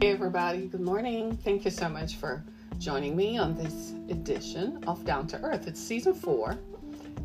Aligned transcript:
Hey, 0.00 0.12
everybody. 0.12 0.68
Good 0.68 0.80
morning. 0.80 1.36
Thank 1.38 1.64
you 1.64 1.72
so 1.72 1.88
much 1.88 2.14
for 2.14 2.44
joining 2.78 3.16
me 3.16 3.36
on 3.36 3.56
this 3.56 3.94
edition 4.08 4.84
of 4.86 5.04
Down 5.04 5.26
to 5.26 5.40
Earth. 5.40 5.66
It's 5.66 5.80
season 5.80 6.14
four, 6.14 6.56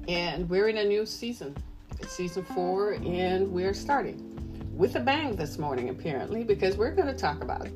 and 0.08 0.50
we're 0.50 0.70
in 0.70 0.78
a 0.78 0.84
new 0.84 1.06
season. 1.06 1.56
It's 2.00 2.14
season 2.14 2.44
four, 2.44 2.94
and 2.94 3.52
we're 3.52 3.76
starting 3.76 4.74
with 4.76 4.96
a 4.96 5.00
bang 5.00 5.36
this 5.36 5.60
morning, 5.60 5.90
apparently, 5.90 6.44
because 6.44 6.76
we're 6.76 6.96
going 6.96 7.10
to 7.10 7.14
talk 7.14 7.44
about 7.44 7.68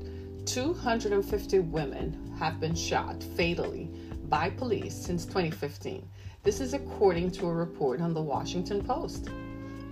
250 0.47 1.59
women 1.59 2.36
have 2.39 2.59
been 2.59 2.73
shot 2.73 3.21
fatally 3.21 3.91
by 4.29 4.50
police 4.50 4.95
since 4.95 5.27
2015. 5.27 6.09
This 6.41 6.59
is 6.59 6.73
according 6.73 7.29
to 7.34 7.45
a 7.45 7.54
report 7.54 8.02
on 8.02 8.16
the 8.16 8.21
Washington 8.23 8.84
Post 8.84 9.29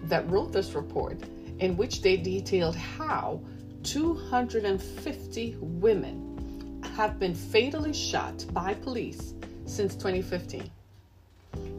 that 0.06 0.28
wrote 0.32 0.52
this 0.52 0.74
report, 0.74 1.20
in 1.60 1.78
which 1.78 2.02
they 2.02 2.18
detailed 2.18 2.76
how 2.76 3.40
250 3.86 5.58
women 5.60 6.82
have 6.96 7.20
been 7.20 7.36
fatally 7.36 7.94
shot 7.94 8.44
by 8.52 8.74
police 8.74 9.36
since 9.66 9.94
2015. 9.94 10.72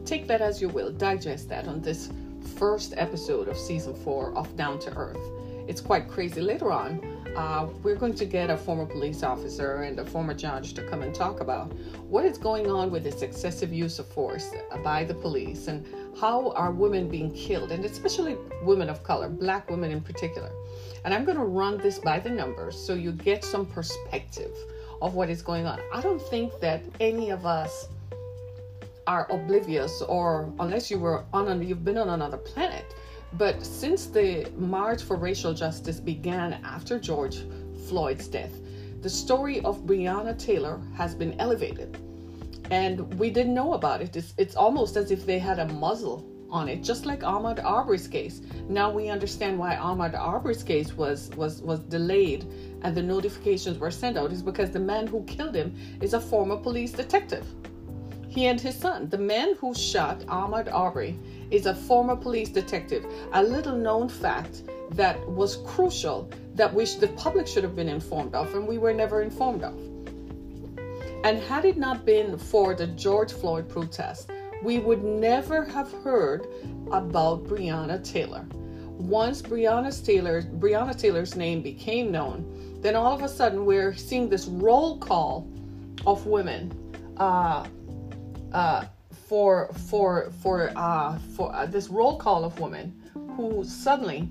Take 0.05 0.25
that 0.27 0.39
as 0.39 0.61
you 0.61 0.69
will, 0.69 0.89
digest 0.89 1.49
that 1.49 1.67
on 1.67 1.81
this 1.81 2.09
first 2.57 2.93
episode 2.95 3.49
of 3.49 3.57
season 3.57 3.93
four 3.93 4.33
of 4.37 4.55
Down 4.55 4.79
to 4.79 4.95
Earth. 4.95 5.19
It's 5.67 5.81
quite 5.81 6.07
crazy. 6.07 6.39
Later 6.39 6.71
on, 6.71 7.01
uh, 7.35 7.67
we're 7.83 7.97
going 7.97 8.15
to 8.15 8.25
get 8.25 8.49
a 8.49 8.55
former 8.55 8.85
police 8.85 9.21
officer 9.21 9.81
and 9.81 9.99
a 9.99 10.05
former 10.05 10.33
judge 10.33 10.73
to 10.75 10.89
come 10.89 11.01
and 11.01 11.13
talk 11.13 11.41
about 11.41 11.73
what 12.07 12.23
is 12.23 12.37
going 12.37 12.71
on 12.71 12.89
with 12.89 13.03
this 13.03 13.21
excessive 13.21 13.73
use 13.73 13.99
of 13.99 14.07
force 14.07 14.49
by 14.81 15.03
the 15.03 15.13
police 15.13 15.67
and 15.67 15.85
how 16.17 16.51
are 16.51 16.71
women 16.71 17.09
being 17.09 17.33
killed, 17.33 17.71
and 17.71 17.83
especially 17.83 18.37
women 18.63 18.89
of 18.89 19.03
color, 19.03 19.27
black 19.27 19.69
women 19.69 19.91
in 19.91 19.99
particular. 19.99 20.49
And 21.03 21.13
I'm 21.13 21.25
going 21.25 21.37
to 21.37 21.43
run 21.43 21.77
this 21.77 21.99
by 21.99 22.19
the 22.19 22.29
numbers 22.29 22.77
so 22.77 22.93
you 22.93 23.11
get 23.11 23.43
some 23.43 23.65
perspective 23.65 24.51
of 25.01 25.15
what 25.15 25.29
is 25.29 25.41
going 25.41 25.65
on. 25.65 25.79
I 25.93 26.01
don't 26.01 26.21
think 26.21 26.59
that 26.59 26.81
any 26.99 27.29
of 27.29 27.45
us 27.45 27.87
are 29.05 29.27
oblivious 29.31 30.01
or 30.01 30.51
unless 30.59 30.91
you 30.91 30.99
were 30.99 31.23
on 31.33 31.65
you've 31.65 31.85
been 31.85 31.97
on 31.97 32.09
another 32.09 32.37
planet 32.37 32.83
but 33.33 33.65
since 33.65 34.05
the 34.05 34.49
march 34.55 35.03
for 35.03 35.17
racial 35.17 35.53
justice 35.53 35.99
began 35.99 36.53
after 36.63 36.97
George 36.97 37.43
Floyd's 37.87 38.27
death, 38.27 38.51
the 39.01 39.09
story 39.09 39.59
of 39.61 39.85
Breonna 39.85 40.37
Taylor 40.37 40.79
has 40.95 41.13
been 41.13 41.39
elevated. 41.39 41.97
And 42.71 43.13
we 43.19 43.29
didn't 43.29 43.53
know 43.53 43.73
about 43.73 44.01
it. 44.01 44.15
It's, 44.15 44.33
it's 44.37 44.55
almost 44.55 44.97
as 44.97 45.11
if 45.11 45.25
they 45.25 45.39
had 45.39 45.59
a 45.59 45.67
muzzle 45.73 46.25
on 46.49 46.69
it, 46.69 46.83
just 46.83 47.05
like 47.05 47.21
Ahmaud 47.21 47.63
Arbery's 47.63 48.07
case. 48.07 48.41
Now 48.69 48.91
we 48.91 49.09
understand 49.09 49.57
why 49.59 49.75
Ahmaud 49.75 50.17
Arbery's 50.17 50.63
case 50.63 50.93
was, 50.93 51.29
was, 51.35 51.61
was 51.61 51.79
delayed 51.79 52.45
and 52.83 52.95
the 52.95 53.01
notifications 53.01 53.79
were 53.79 53.91
sent 53.91 54.17
out 54.17 54.31
is 54.31 54.41
because 54.41 54.71
the 54.71 54.79
man 54.79 55.07
who 55.07 55.23
killed 55.23 55.55
him 55.55 55.75
is 56.01 56.13
a 56.13 56.21
former 56.21 56.57
police 56.57 56.91
detective. 56.91 57.45
He 58.29 58.45
and 58.45 58.61
his 58.61 58.75
son, 58.75 59.09
the 59.09 59.17
man 59.17 59.55
who 59.55 59.73
shot 59.73 60.19
Ahmaud 60.27 60.71
Arbery, 60.71 61.17
is 61.49 61.65
a 61.65 61.73
former 61.73 62.15
police 62.15 62.49
detective. 62.49 63.05
A 63.33 63.41
little 63.41 63.75
known 63.75 64.09
fact 64.09 64.63
that 64.91 65.27
was 65.27 65.57
crucial 65.65 66.29
that 66.53 66.73
we 66.73 66.85
the 66.85 67.07
public 67.09 67.47
should 67.47 67.63
have 67.63 67.75
been 67.75 67.89
informed 67.89 68.35
of, 68.35 68.53
and 68.53 68.67
we 68.67 68.77
were 68.77 68.93
never 68.93 69.21
informed 69.21 69.63
of. 69.63 69.75
And 71.23 71.39
had 71.39 71.65
it 71.65 71.77
not 71.77 72.05
been 72.05 72.37
for 72.37 72.73
the 72.73 72.87
George 72.87 73.33
Floyd 73.33 73.67
protest, 73.67 74.31
we 74.63 74.79
would 74.79 75.03
never 75.03 75.63
have 75.65 75.91
heard 76.03 76.47
about 76.91 77.43
Breonna 77.45 78.03
Taylor. 78.03 78.45
Once 78.97 79.41
Breonna 79.41 79.91
Taylor, 80.03 80.41
Breonna 80.41 80.97
Taylor's 80.97 81.35
name 81.35 81.61
became 81.61 82.11
known, 82.11 82.79
then 82.81 82.95
all 82.95 83.13
of 83.13 83.21
a 83.21 83.29
sudden 83.29 83.65
we're 83.65 83.93
seeing 83.93 84.29
this 84.29 84.47
roll 84.47 84.97
call 84.97 85.47
of 86.05 86.25
women 86.25 86.71
uh, 87.17 87.65
uh, 88.53 88.85
for 89.27 89.69
for 89.89 90.31
for 90.41 90.71
uh, 90.75 91.17
for 91.35 91.53
uh, 91.53 91.65
this 91.65 91.89
roll 91.89 92.17
call 92.17 92.43
of 92.43 92.59
women 92.59 92.93
who 93.35 93.63
suddenly 93.63 94.29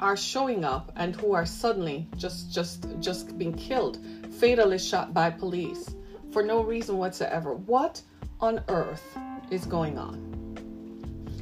are 0.00 0.16
showing 0.16 0.64
up 0.64 0.92
and 0.96 1.14
who 1.16 1.34
are 1.34 1.46
suddenly 1.46 2.08
just 2.16 2.52
just 2.52 2.86
just 3.00 3.36
being 3.38 3.54
killed, 3.54 3.98
fatally 4.38 4.78
shot 4.78 5.12
by 5.12 5.30
police 5.30 5.94
for 6.32 6.42
no 6.42 6.62
reason 6.62 6.96
whatsoever. 6.96 7.54
What 7.54 8.00
on 8.40 8.62
earth 8.68 9.16
is 9.50 9.66
going 9.66 9.98
on? 9.98 10.20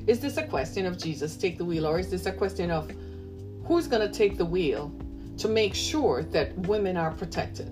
Is 0.06 0.20
this 0.20 0.36
a 0.36 0.46
question 0.46 0.86
of 0.86 0.98
Jesus 0.98 1.36
take 1.36 1.58
the 1.58 1.64
wheel, 1.64 1.86
or 1.86 1.98
is 1.98 2.10
this 2.10 2.26
a 2.26 2.32
question 2.32 2.70
of 2.70 2.90
who's 3.64 3.86
going 3.86 4.06
to 4.06 4.12
take 4.12 4.36
the 4.36 4.44
wheel 4.44 4.92
to 5.38 5.48
make 5.48 5.74
sure 5.74 6.22
that 6.24 6.56
women 6.58 6.96
are 6.96 7.12
protected? 7.12 7.70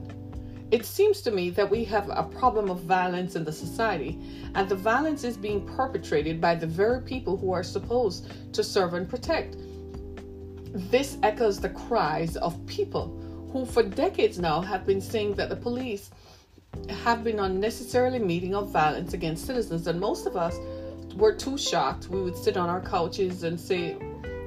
It 0.71 0.87
seems 0.87 1.21
to 1.23 1.33
me 1.33 1.51
that 1.51 1.69
we 1.69 1.83
have 1.85 2.09
a 2.09 2.23
problem 2.23 2.71
of 2.71 2.83
violence 2.83 3.35
in 3.35 3.43
the 3.43 3.53
society, 3.53 4.21
and 4.55 4.69
the 4.69 4.77
violence 4.77 5.25
is 5.25 5.37
being 5.37 5.67
perpetrated 5.67 6.41
by 6.41 6.55
the 6.55 6.67
very 6.67 7.03
people 7.03 7.37
who 7.37 7.53
are 7.53 7.65
supposed 7.65 8.31
to 8.53 8.63
serve 8.63 8.95
and 8.95 9.09
protect. 9.09 9.57
This 10.73 11.19
echoes 11.25 11.59
the 11.59 11.71
cries 11.71 12.37
of 12.37 12.65
people 12.67 13.49
who, 13.53 13.67
for 13.67 13.83
decades 13.83 14.39
now, 14.39 14.61
have 14.61 14.87
been 14.87 15.01
saying 15.01 15.35
that 15.35 15.49
the 15.49 15.57
police 15.57 16.13
have 16.89 17.25
been 17.25 17.41
unnecessarily 17.41 18.19
meeting 18.19 18.55
of 18.55 18.71
violence 18.71 19.15
against 19.15 19.47
citizens, 19.47 19.87
and 19.87 19.99
most 19.99 20.27
of 20.27 20.37
us 20.37 20.57
were 21.17 21.35
too 21.35 21.59
shocked. 21.59 22.09
We 22.09 22.23
would 22.23 22.37
sit 22.37 22.57
on 22.57 22.69
our 22.69 22.81
couches 22.81 23.43
and 23.43 23.59
say, 23.59 23.97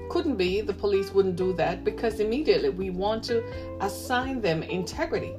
couldn't 0.10 0.36
be, 0.36 0.62
the 0.62 0.74
police 0.74 1.12
wouldn't 1.12 1.36
do 1.36 1.54
that 1.54 1.84
because 1.84 2.20
immediately 2.20 2.70
we 2.70 2.90
want 2.90 3.24
to 3.26 3.44
assign 3.82 4.42
them 4.42 4.62
integrity 4.64 5.34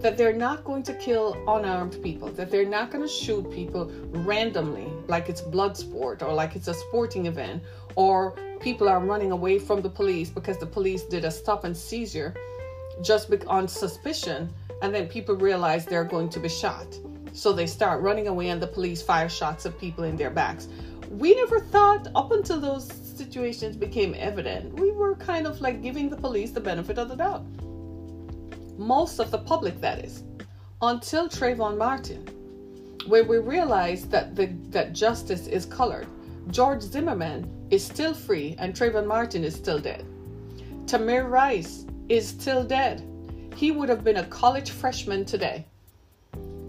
that 0.00 0.16
they're 0.16 0.32
not 0.32 0.64
going 0.64 0.82
to 0.82 0.94
kill 0.94 1.36
unarmed 1.46 2.02
people, 2.02 2.28
that 2.28 2.50
they're 2.50 2.68
not 2.68 2.90
going 2.90 3.06
to 3.06 3.08
shoot 3.08 3.50
people 3.50 3.90
randomly, 4.08 4.88
like 5.08 5.28
it's 5.28 5.42
blood 5.42 5.76
sport 5.76 6.22
or 6.22 6.32
like 6.32 6.56
it's 6.56 6.68
a 6.68 6.74
sporting 6.74 7.26
event, 7.26 7.62
or 7.96 8.32
people 8.60 8.88
are 8.88 9.00
running 9.00 9.30
away 9.30 9.58
from 9.58 9.82
the 9.82 9.90
police 9.90 10.30
because 10.30 10.58
the 10.58 10.66
police 10.66 11.02
did 11.04 11.24
a 11.24 11.30
stop 11.30 11.64
and 11.64 11.76
seizure 11.76 12.34
just 13.02 13.30
on 13.46 13.68
suspicion, 13.68 14.52
and 14.82 14.94
then 14.94 15.06
people 15.08 15.36
realize 15.36 15.84
they're 15.84 16.04
going 16.04 16.28
to 16.30 16.40
be 16.40 16.48
shot. 16.48 16.98
So 17.32 17.52
they 17.52 17.66
start 17.66 18.02
running 18.02 18.28
away, 18.28 18.48
and 18.48 18.60
the 18.60 18.66
police 18.66 19.02
fire 19.02 19.28
shots 19.28 19.66
at 19.66 19.78
people 19.78 20.04
in 20.04 20.16
their 20.16 20.30
backs. 20.30 20.68
We 21.10 21.34
never 21.34 21.60
thought, 21.60 22.08
up 22.14 22.32
until 22.32 22.60
those 22.60 22.86
situations 23.16 23.76
became 23.76 24.14
evident, 24.18 24.78
we 24.78 24.92
were 24.92 25.14
kind 25.16 25.46
of 25.46 25.60
like 25.60 25.82
giving 25.82 26.08
the 26.08 26.16
police 26.16 26.50
the 26.50 26.60
benefit 26.60 26.98
of 26.98 27.08
the 27.08 27.16
doubt 27.16 27.44
most 28.80 29.18
of 29.20 29.30
the 29.30 29.38
public 29.38 29.78
that 29.80 30.04
is, 30.04 30.24
until 30.80 31.28
Trayvon 31.28 31.76
Martin, 31.76 32.26
where 33.06 33.24
we 33.24 33.38
realized 33.38 34.10
that 34.10 34.34
the, 34.34 34.46
that 34.70 34.94
justice 34.94 35.46
is 35.46 35.66
colored. 35.66 36.06
George 36.50 36.80
Zimmerman 36.80 37.68
is 37.70 37.84
still 37.84 38.14
free 38.14 38.56
and 38.58 38.74
Trayvon 38.74 39.06
Martin 39.06 39.44
is 39.44 39.54
still 39.54 39.78
dead. 39.78 40.04
Tamir 40.86 41.28
Rice 41.28 41.84
is 42.08 42.26
still 42.26 42.64
dead. 42.64 43.06
He 43.60 43.70
would 43.70 43.90
have 43.90 44.02
been 44.02 44.16
a 44.16 44.24
college 44.24 44.70
freshman 44.70 45.26
today. 45.26 45.66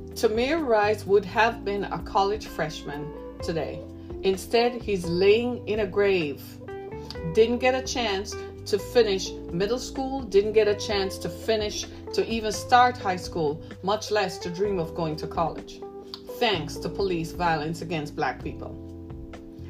Tamir 0.10 0.68
Rice 0.68 1.06
would 1.06 1.24
have 1.24 1.64
been 1.64 1.86
a 1.86 2.00
college 2.00 2.48
freshman 2.48 3.10
today. 3.42 3.80
Instead, 4.24 4.74
he's 4.82 5.06
laying 5.06 5.66
in 5.70 5.80
a 5.80 5.88
grave. 5.88 6.44
Didn't 7.34 7.60
get 7.60 7.76
a 7.76 7.82
chance 7.82 8.36
to 8.66 8.78
finish 8.78 9.32
middle 9.54 9.80
school, 9.80 10.24
didn't 10.24 10.52
get 10.52 10.68
a 10.68 10.76
chance 10.76 11.18
to 11.20 11.30
finish, 11.30 11.86
to 12.14 12.28
even 12.28 12.52
start 12.52 12.98
high 12.98 13.16
school, 13.16 13.64
much 13.84 14.12
less 14.12 14.38
to 14.40 14.50
dream 14.50 14.78
of 14.78 14.94
going 14.94 15.16
to 15.16 15.28
college. 15.28 15.82
Thanks 16.40 16.76
to 16.76 16.90
police 16.90 17.32
violence 17.32 17.82
against 17.82 18.18
black 18.18 18.44
people. 18.44 18.76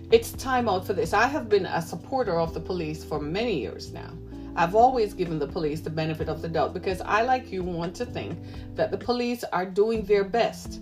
It's 0.10 0.32
time 0.32 0.68
out 0.68 0.88
for 0.88 0.94
this. 0.94 1.14
I 1.14 1.28
have 1.28 1.50
been 1.50 1.68
a 1.68 1.84
supporter 1.84 2.40
of 2.40 2.56
the 2.56 2.60
police 2.60 3.04
for 3.04 3.20
many 3.22 3.60
years 3.60 3.94
now. 3.94 4.12
I've 4.56 4.76
always 4.76 5.14
given 5.14 5.40
the 5.40 5.48
police 5.48 5.82
the 5.82 5.90
benefit 5.90 6.30
of 6.30 6.42
the 6.42 6.50
doubt 6.50 6.74
because 6.74 7.02
I, 7.02 7.22
like 7.22 7.52
you, 7.52 7.64
want 7.64 7.96
to 7.96 8.06
think 8.06 8.38
that 8.76 8.92
the 8.92 8.98
police 8.98 9.44
are 9.46 9.66
doing 9.66 10.04
their 10.04 10.24
best. 10.24 10.82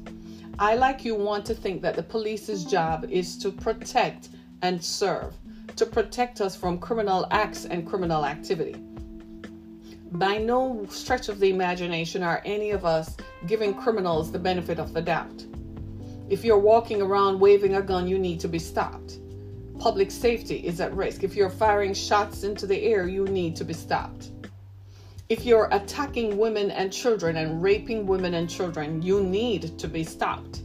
I, 0.58 0.76
like 0.76 1.06
you, 1.06 1.16
want 1.16 1.46
to 1.46 1.54
think 1.54 1.82
that 1.82 1.96
the 1.96 2.04
police's 2.04 2.66
job 2.66 3.06
is 3.10 3.38
to 3.38 3.52
protect 3.52 4.30
and 4.62 4.84
serve 4.84 5.34
to 5.80 5.86
protect 5.86 6.42
us 6.42 6.58
from 6.58 6.78
criminal 6.78 7.26
acts 7.32 7.64
and 7.64 7.88
criminal 7.88 8.26
activity. 8.26 8.76
By 10.12 10.38
no 10.38 10.86
stretch 10.90 11.30
of 11.30 11.40
the 11.40 11.50
imagination 11.50 12.22
are 12.22 12.42
any 12.44 12.72
of 12.72 12.84
us 12.86 13.16
giving 13.48 13.74
criminals 13.74 14.30
the 14.30 14.40
benefit 14.40 14.78
of 14.78 14.92
the 14.92 15.02
doubt. 15.02 15.46
If 16.28 16.44
you're 16.44 16.60
walking 16.60 17.02
around 17.02 17.40
waving 17.40 17.76
a 17.76 17.82
gun, 17.82 18.08
you 18.08 18.20
need 18.20 18.42
to 18.42 18.50
be 18.50 18.60
stopped. 18.60 19.20
Public 19.80 20.12
safety 20.12 20.58
is 20.58 20.82
at 20.82 20.94
risk. 20.94 21.24
If 21.24 21.38
you're 21.38 21.50
firing 21.50 21.94
shots 21.94 22.44
into 22.44 22.68
the 22.68 22.84
air, 22.84 23.08
you 23.08 23.24
need 23.26 23.56
to 23.56 23.64
be 23.64 23.74
stopped. 23.74 24.32
If 25.30 25.46
you're 25.46 25.70
attacking 25.72 26.38
women 26.38 26.70
and 26.70 26.92
children 26.92 27.38
and 27.38 27.64
raping 27.64 28.06
women 28.06 28.34
and 28.34 28.50
children, 28.50 29.02
you 29.02 29.24
need 29.24 29.80
to 29.80 29.88
be 29.88 30.04
stopped. 30.04 30.64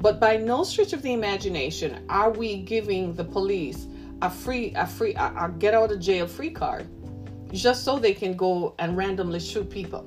But 0.00 0.18
by 0.18 0.38
no 0.38 0.64
stretch 0.64 0.94
of 0.94 1.02
the 1.02 1.12
imagination 1.12 2.06
are 2.08 2.30
we 2.30 2.62
giving 2.62 3.12
the 3.14 3.24
police 3.24 3.86
a 4.22 4.30
free 4.30 4.72
a 4.76 4.86
free 4.86 5.14
a, 5.14 5.34
a 5.38 5.54
get 5.58 5.74
out 5.74 5.92
of 5.92 6.00
jail 6.00 6.26
free 6.26 6.50
card 6.50 6.88
just 7.52 7.84
so 7.84 7.98
they 7.98 8.14
can 8.14 8.34
go 8.34 8.74
and 8.78 8.96
randomly 8.96 9.40
shoot 9.40 9.68
people. 9.68 10.06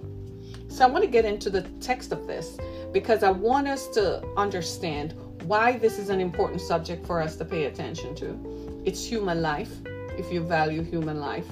So 0.68 0.84
I 0.84 0.90
want 0.90 1.04
to 1.04 1.10
get 1.10 1.26
into 1.26 1.52
the 1.52 1.62
text 1.80 2.12
of 2.12 2.26
this 2.26 2.58
because 2.92 3.22
I 3.22 3.30
want 3.30 3.68
us 3.68 3.88
to 3.90 4.26
understand 4.36 5.14
why 5.48 5.78
this 5.78 6.00
is 6.00 6.10
an 6.10 6.20
important 6.20 6.62
subject 6.62 7.06
for 7.06 7.22
us 7.22 7.36
to 7.38 7.46
pay 7.46 7.66
attention 7.66 8.16
to. 8.16 8.82
It's 8.86 9.06
human 9.06 9.42
life, 9.42 9.72
if 10.18 10.32
you 10.32 10.42
value 10.44 10.84
human 10.84 11.20
life, 11.20 11.48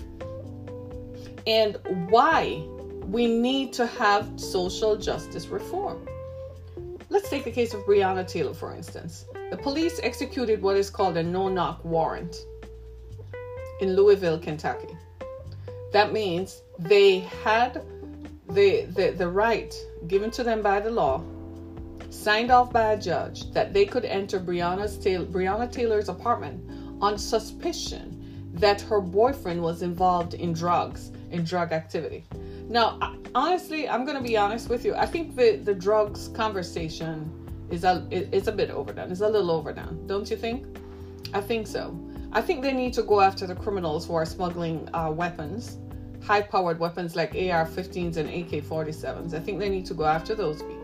and 1.45 1.77
why 2.09 2.65
we 3.07 3.27
need 3.27 3.73
to 3.73 3.85
have 3.85 4.39
social 4.39 4.95
justice 4.95 5.47
reform. 5.47 6.07
Let's 7.09 7.29
take 7.29 7.43
the 7.43 7.51
case 7.51 7.73
of 7.73 7.81
Breonna 7.81 8.27
Taylor, 8.27 8.53
for 8.53 8.73
instance. 8.73 9.25
The 9.51 9.57
police 9.57 9.99
executed 10.01 10.61
what 10.61 10.77
is 10.77 10.89
called 10.89 11.17
a 11.17 11.23
no 11.23 11.47
knock 11.47 11.83
warrant 11.85 12.35
in 13.81 13.95
Louisville, 13.95 14.39
Kentucky. 14.39 14.97
That 15.91 16.11
means 16.11 16.63
they 16.79 17.19
had 17.19 17.83
the, 18.49 18.85
the, 18.85 19.11
the 19.11 19.27
right 19.27 19.75
given 20.07 20.31
to 20.31 20.43
them 20.43 20.61
by 20.61 20.79
the 20.79 20.89
law, 20.89 21.23
signed 22.13 22.51
off 22.51 22.71
by 22.71 22.94
a 22.94 23.00
judge, 23.00 23.51
that 23.51 23.74
they 23.74 23.86
could 23.86 24.06
enter 24.06 24.39
Taylor, 24.39 25.25
Breonna 25.25 25.71
Taylor's 25.71 26.10
apartment 26.10 26.63
on 27.01 27.18
suspicion 27.18 28.19
that 28.54 28.81
her 28.81 29.01
boyfriend 29.01 29.62
was 29.62 29.81
involved 29.81 30.36
in 30.36 30.54
drugs, 30.54 31.12
and 31.31 31.45
drug 31.45 31.71
activity. 31.71 32.24
Now, 32.69 33.18
honestly, 33.33 33.89
I'm 33.89 34.06
going 34.06 34.18
to 34.18 34.24
be 34.24 34.38
honest 34.38 34.69
with 34.69 34.86
you. 34.86 34.94
I 34.94 35.07
think 35.07 35.36
the, 35.36 35.57
the 35.57 35.74
drugs 35.74 36.27
conversation 36.30 37.31
is 37.71 37.83
a, 37.83 38.07
is 38.12 38.48
a 38.48 38.51
bit 38.51 38.69
overdone. 38.69 39.12
It's 39.12 39.21
a 39.21 39.27
little 39.27 39.50
overdone, 39.50 40.06
don't 40.06 40.30
you 40.30 40.38
think? 40.38 40.77
I 41.33 41.42
think 41.42 41.65
so. 41.65 42.00
I 42.31 42.42
think 42.42 42.62
they 42.62 42.74
need 42.74 42.94
to 42.94 43.04
go 43.04 43.21
after 43.21 43.48
the 43.48 43.56
criminals 43.56 44.06
who 44.06 44.13
are 44.13 44.25
smuggling 44.25 44.88
uh, 44.94 45.12
weapons 45.12 45.80
high 46.24 46.42
powered 46.42 46.80
weapons 46.80 47.15
like 47.15 47.31
AR 47.36 47.65
15s 47.65 48.18
and 48.18 48.30
AK 48.30 48.63
47s. 48.63 49.33
I 49.33 49.39
think 49.39 49.60
they 49.60 49.69
need 49.69 49.86
to 49.88 49.94
go 49.94 50.06
after 50.06 50.36
those 50.36 50.62
people. 50.62 50.82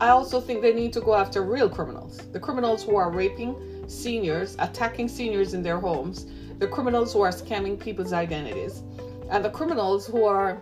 I 0.00 0.08
also 0.08 0.40
think 0.40 0.60
they 0.60 0.72
need 0.72 0.92
to 0.94 1.00
go 1.00 1.14
after 1.14 1.42
real 1.42 1.68
criminals 1.68 2.18
the 2.32 2.40
criminals 2.40 2.82
who 2.82 2.96
are 2.96 3.10
raping 3.10 3.88
seniors, 3.88 4.56
attacking 4.58 5.08
seniors 5.08 5.54
in 5.54 5.62
their 5.62 5.78
homes, 5.78 6.26
the 6.58 6.66
criminals 6.66 7.12
who 7.12 7.20
are 7.20 7.30
scamming 7.30 7.78
people's 7.78 8.12
identities, 8.12 8.82
and 9.30 9.44
the 9.44 9.50
criminals 9.50 10.06
who 10.06 10.24
are 10.24 10.60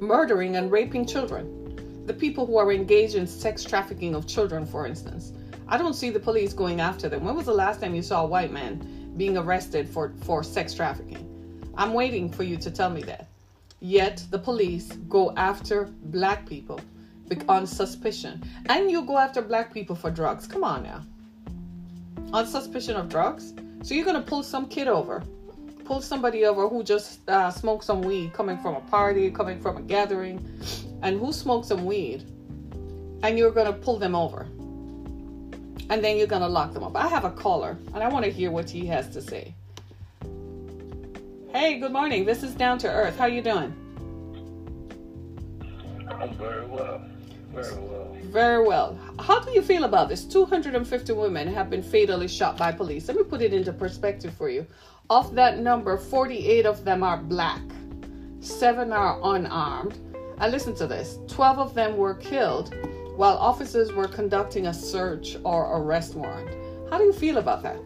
murdering 0.00 0.56
and 0.56 0.70
raping 0.70 1.06
children. 1.06 1.54
The 2.06 2.14
people 2.14 2.46
who 2.46 2.56
are 2.56 2.72
engaged 2.72 3.14
in 3.14 3.26
sex 3.26 3.64
trafficking 3.64 4.14
of 4.14 4.26
children, 4.26 4.66
for 4.66 4.86
instance. 4.86 5.32
I 5.66 5.76
don't 5.76 5.94
see 5.94 6.10
the 6.10 6.20
police 6.20 6.52
going 6.52 6.80
after 6.80 7.08
them. 7.08 7.24
When 7.24 7.34
was 7.34 7.46
the 7.46 7.54
last 7.54 7.80
time 7.80 7.94
you 7.94 8.02
saw 8.02 8.24
a 8.24 8.26
white 8.26 8.52
man 8.52 9.14
being 9.16 9.36
arrested 9.36 9.88
for, 9.88 10.14
for 10.22 10.42
sex 10.42 10.72
trafficking? 10.72 11.62
I'm 11.76 11.92
waiting 11.92 12.30
for 12.30 12.42
you 12.42 12.56
to 12.56 12.70
tell 12.70 12.90
me 12.90 13.02
that. 13.02 13.28
Yet 13.80 14.24
the 14.30 14.38
police 14.38 14.92
go 15.08 15.34
after 15.36 15.84
black 16.04 16.46
people 16.46 16.80
on 17.48 17.66
suspicion. 17.66 18.42
And 18.66 18.90
you 18.90 19.04
go 19.04 19.18
after 19.18 19.42
black 19.42 19.72
people 19.72 19.96
for 19.96 20.10
drugs. 20.10 20.46
Come 20.46 20.64
on 20.64 20.82
now. 20.82 21.02
On 22.32 22.46
suspicion 22.46 22.96
of 22.96 23.08
drugs? 23.08 23.54
So 23.82 23.94
you're 23.94 24.04
to 24.22 24.28
pull 24.28 24.42
some 24.42 24.68
kid 24.68 24.88
over, 24.88 25.22
pull 25.84 26.00
somebody 26.00 26.44
over 26.44 26.68
who 26.68 26.82
just 26.82 27.28
uh, 27.28 27.50
smoked 27.50 27.84
some 27.84 28.02
weed 28.02 28.32
coming 28.32 28.58
from 28.58 28.74
a 28.74 28.80
party, 28.80 29.30
coming 29.30 29.60
from 29.60 29.76
a 29.76 29.82
gathering, 29.82 30.44
and 31.02 31.18
who 31.18 31.32
smoked 31.32 31.66
some 31.66 31.84
weed, 31.84 32.24
and 33.22 33.38
you're 33.38 33.52
to 33.66 33.72
pull 33.72 33.98
them 33.98 34.14
over. 34.14 34.42
And 35.90 36.04
then 36.04 36.18
you're 36.18 36.26
to 36.42 36.48
lock 36.48 36.74
them 36.74 36.82
up. 36.82 36.96
I 36.96 37.08
have 37.08 37.24
a 37.24 37.30
caller, 37.30 37.78
and 37.94 38.02
I 38.02 38.08
want 38.08 38.24
to 38.24 38.30
hear 38.30 38.50
what 38.50 38.68
he 38.68 38.84
has 38.86 39.08
to 39.10 39.22
say. 39.22 39.54
Hey, 41.50 41.78
good 41.78 41.92
morning. 41.92 42.26
This 42.26 42.42
is 42.42 42.54
Down 42.54 42.76
to 42.78 42.88
Earth. 42.88 43.16
How 43.16 43.24
you 43.24 43.40
doing? 43.40 43.72
I'm 46.10 46.34
very 46.34 46.66
well. 46.66 47.00
Very 47.62 47.82
well. 47.82 48.16
Very 48.22 48.66
well. 48.66 48.98
How 49.18 49.40
do 49.40 49.50
you 49.52 49.62
feel 49.62 49.84
about 49.84 50.08
this? 50.08 50.24
250 50.24 51.12
women 51.12 51.52
have 51.52 51.70
been 51.70 51.82
fatally 51.82 52.28
shot 52.28 52.56
by 52.56 52.72
police. 52.72 53.08
Let 53.08 53.16
me 53.16 53.24
put 53.24 53.42
it 53.42 53.52
into 53.52 53.72
perspective 53.72 54.34
for 54.34 54.48
you. 54.48 54.66
Of 55.10 55.34
that 55.34 55.58
number, 55.58 55.96
48 55.96 56.66
of 56.66 56.84
them 56.84 57.02
are 57.02 57.16
black, 57.16 57.62
seven 58.40 58.92
are 58.92 59.18
unarmed. 59.22 59.98
And 60.40 60.52
listen 60.52 60.74
to 60.76 60.86
this 60.86 61.18
12 61.28 61.58
of 61.58 61.74
them 61.74 61.96
were 61.96 62.14
killed 62.14 62.74
while 63.16 63.36
officers 63.38 63.92
were 63.92 64.06
conducting 64.06 64.68
a 64.68 64.74
search 64.74 65.36
or 65.44 65.78
arrest 65.78 66.14
warrant. 66.14 66.50
How 66.90 66.98
do 66.98 67.04
you 67.04 67.12
feel 67.12 67.38
about 67.38 67.62
that? 67.64 67.80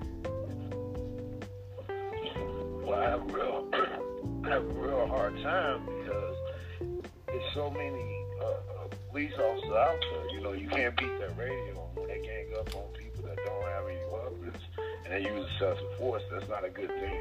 Well, 2.84 3.00
I 3.00 3.10
have 3.10 3.32
real, 3.32 3.68
I 4.44 4.48
have 4.48 4.64
a 4.64 4.74
real 4.74 5.06
hard 5.06 5.40
time 5.42 5.86
because 5.86 6.36
there's 7.26 7.54
so 7.54 7.70
many 7.70 8.26
uh, 8.44 8.71
police 9.12 9.32
officers 9.38 9.70
out 9.70 10.00
there. 10.00 10.30
You 10.30 10.40
know, 10.40 10.52
you 10.52 10.68
can't 10.68 10.96
beat 10.96 11.18
that 11.20 11.36
radio 11.36 11.74
when 11.94 12.08
they 12.08 12.20
gang 12.20 12.46
up 12.58 12.74
on 12.74 12.88
people 12.98 13.24
that 13.28 13.36
don't 13.44 13.64
have 13.64 13.86
any 13.86 14.00
weapons 14.10 14.56
and 15.04 15.12
they 15.12 15.28
use 15.30 15.46
excessive 15.52 15.98
force. 15.98 16.22
That's 16.30 16.48
not 16.48 16.64
a 16.64 16.70
good 16.70 16.88
thing. 16.88 17.20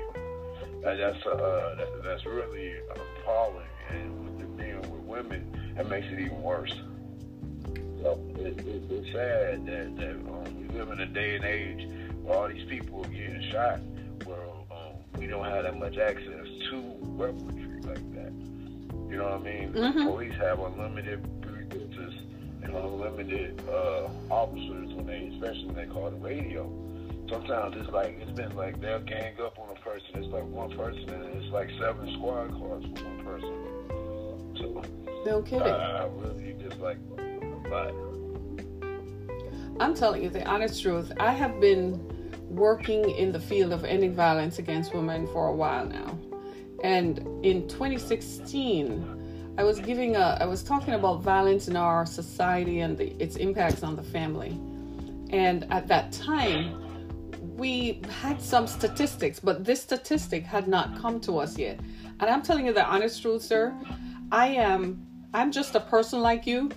And 0.85 0.99
that's 0.99 1.25
uh, 1.25 1.75
that, 1.77 2.03
that's 2.03 2.25
really 2.25 2.75
appalling. 3.19 3.67
And 3.89 4.23
with 4.23 4.39
them 4.39 4.55
being 4.55 4.81
with 4.81 5.01
women, 5.01 5.73
that 5.75 5.89
makes 5.89 6.07
it 6.07 6.19
even 6.19 6.41
worse. 6.41 6.73
So 8.01 8.19
it, 8.35 8.57
it, 8.59 8.83
it's 8.89 9.11
sad 9.11 9.65
that, 9.65 9.95
that 9.97 10.15
um, 10.31 10.67
we 10.67 10.77
live 10.79 10.89
in 10.91 11.01
a 11.01 11.05
day 11.05 11.35
and 11.35 11.45
age 11.45 11.87
where 12.23 12.37
all 12.37 12.47
these 12.47 12.67
people 12.67 13.05
are 13.05 13.09
getting 13.09 13.51
shot 13.51 13.79
where 14.25 14.47
we 15.17 15.27
don't 15.27 15.45
have 15.45 15.63
that 15.63 15.77
much 15.77 15.97
access 15.97 16.47
to 16.69 16.81
weaponry 17.01 17.81
like 17.81 18.13
that. 18.15 18.31
You 19.09 19.17
know 19.17 19.25
what 19.25 19.33
I 19.33 19.37
mean? 19.39 19.73
Mm-hmm. 19.73 20.07
Police 20.07 20.33
have 20.35 20.59
unlimited 20.59 21.21
unlimited 22.73 23.61
uh, 23.69 24.09
officers 24.29 24.93
when 24.93 25.05
they, 25.05 25.31
especially 25.35 25.65
when 25.65 25.75
they 25.75 25.85
call 25.85 26.09
the 26.09 26.17
radio. 26.17 26.69
Sometimes 27.29 27.75
it's 27.77 27.89
like 27.91 28.17
it's 28.19 28.31
been 28.31 28.55
like 28.55 28.81
they'll 28.81 28.99
gang 28.99 29.33
up 29.41 29.57
on 29.57 29.69
a 29.75 29.79
person. 29.79 30.07
It's 30.15 30.27
like 30.27 30.45
one 30.45 30.69
person 30.77 31.09
and 31.09 31.41
it's 31.41 31.51
like 31.53 31.69
seven 31.79 32.13
squad 32.17 32.49
cars 32.51 32.83
for 32.83 33.05
one 33.05 33.23
person. 33.23 33.53
So 34.57 34.83
no 35.25 35.41
kidding. 35.41 35.61
I, 35.61 36.03
I 36.03 36.07
really 36.07 36.55
just 36.61 36.79
like 36.79 36.97
I'm 39.79 39.95
telling 39.95 40.23
you 40.23 40.29
the 40.29 40.45
honest 40.45 40.81
truth. 40.81 41.11
I 41.19 41.31
have 41.31 41.59
been 41.59 41.99
working 42.49 43.09
in 43.09 43.31
the 43.31 43.39
field 43.39 43.71
of 43.71 43.85
ending 43.85 44.13
violence 44.13 44.59
against 44.59 44.93
women 44.93 45.25
for 45.27 45.47
a 45.47 45.55
while 45.55 45.85
now. 45.85 46.19
And 46.83 47.19
in 47.43 47.67
2016, 47.67 49.20
I 49.57 49.63
was 49.63 49.79
giving 49.79 50.15
a 50.15 50.37
I 50.39 50.45
was 50.45 50.63
talking 50.63 50.93
about 50.93 51.21
violence 51.21 51.67
in 51.67 51.75
our 51.75 52.05
society 52.05 52.79
and 52.79 52.97
the, 52.97 53.07
its 53.21 53.35
impacts 53.35 53.83
on 53.83 53.95
the 53.95 54.03
family. 54.03 54.59
And 55.29 55.65
at 55.71 55.87
that 55.87 56.11
time, 56.11 56.77
we 57.55 58.01
had 58.21 58.41
some 58.41 58.67
statistics, 58.67 59.39
but 59.39 59.63
this 59.63 59.81
statistic 59.81 60.43
had 60.43 60.67
not 60.67 60.99
come 60.99 61.19
to 61.21 61.37
us 61.37 61.57
yet. 61.57 61.79
And 62.19 62.29
I'm 62.29 62.41
telling 62.41 62.65
you 62.65 62.73
the 62.73 62.85
honest 62.85 63.21
truth, 63.21 63.41
sir. 63.41 63.73
I 64.31 64.47
am 64.47 65.05
I'm 65.33 65.51
just 65.51 65.75
a 65.75 65.79
person 65.79 66.21
like 66.21 66.45
you. 66.45 66.71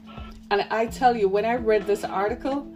And 0.51 0.67
I 0.71 0.87
tell 0.87 1.17
you, 1.17 1.29
when 1.29 1.45
I 1.45 1.57
read 1.57 1.87
this 1.87 2.05
article, 2.05 2.73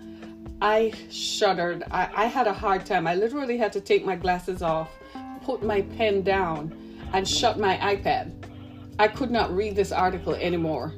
I 0.61 0.93
shuddered. 1.11 1.85
I, 1.91 2.09
I 2.17 2.27
had 2.27 2.47
a 2.47 2.53
hard 2.53 2.85
time. 2.85 3.07
I 3.07 3.15
literally 3.15 3.57
had 3.57 3.73
to 3.73 3.81
take 3.81 4.05
my 4.05 4.17
glasses 4.17 4.63
off, 4.63 4.91
put 5.43 5.63
my 5.63 5.83
pen 5.83 6.23
down, 6.23 6.75
and 7.13 7.29
shut 7.29 7.59
my 7.59 7.77
iPad. 7.77 8.38
I 8.99 9.09
could 9.09 9.31
not 9.31 9.55
read 9.55 9.77
this 9.77 9.93
article 9.93 10.35
anymore. 10.35 10.93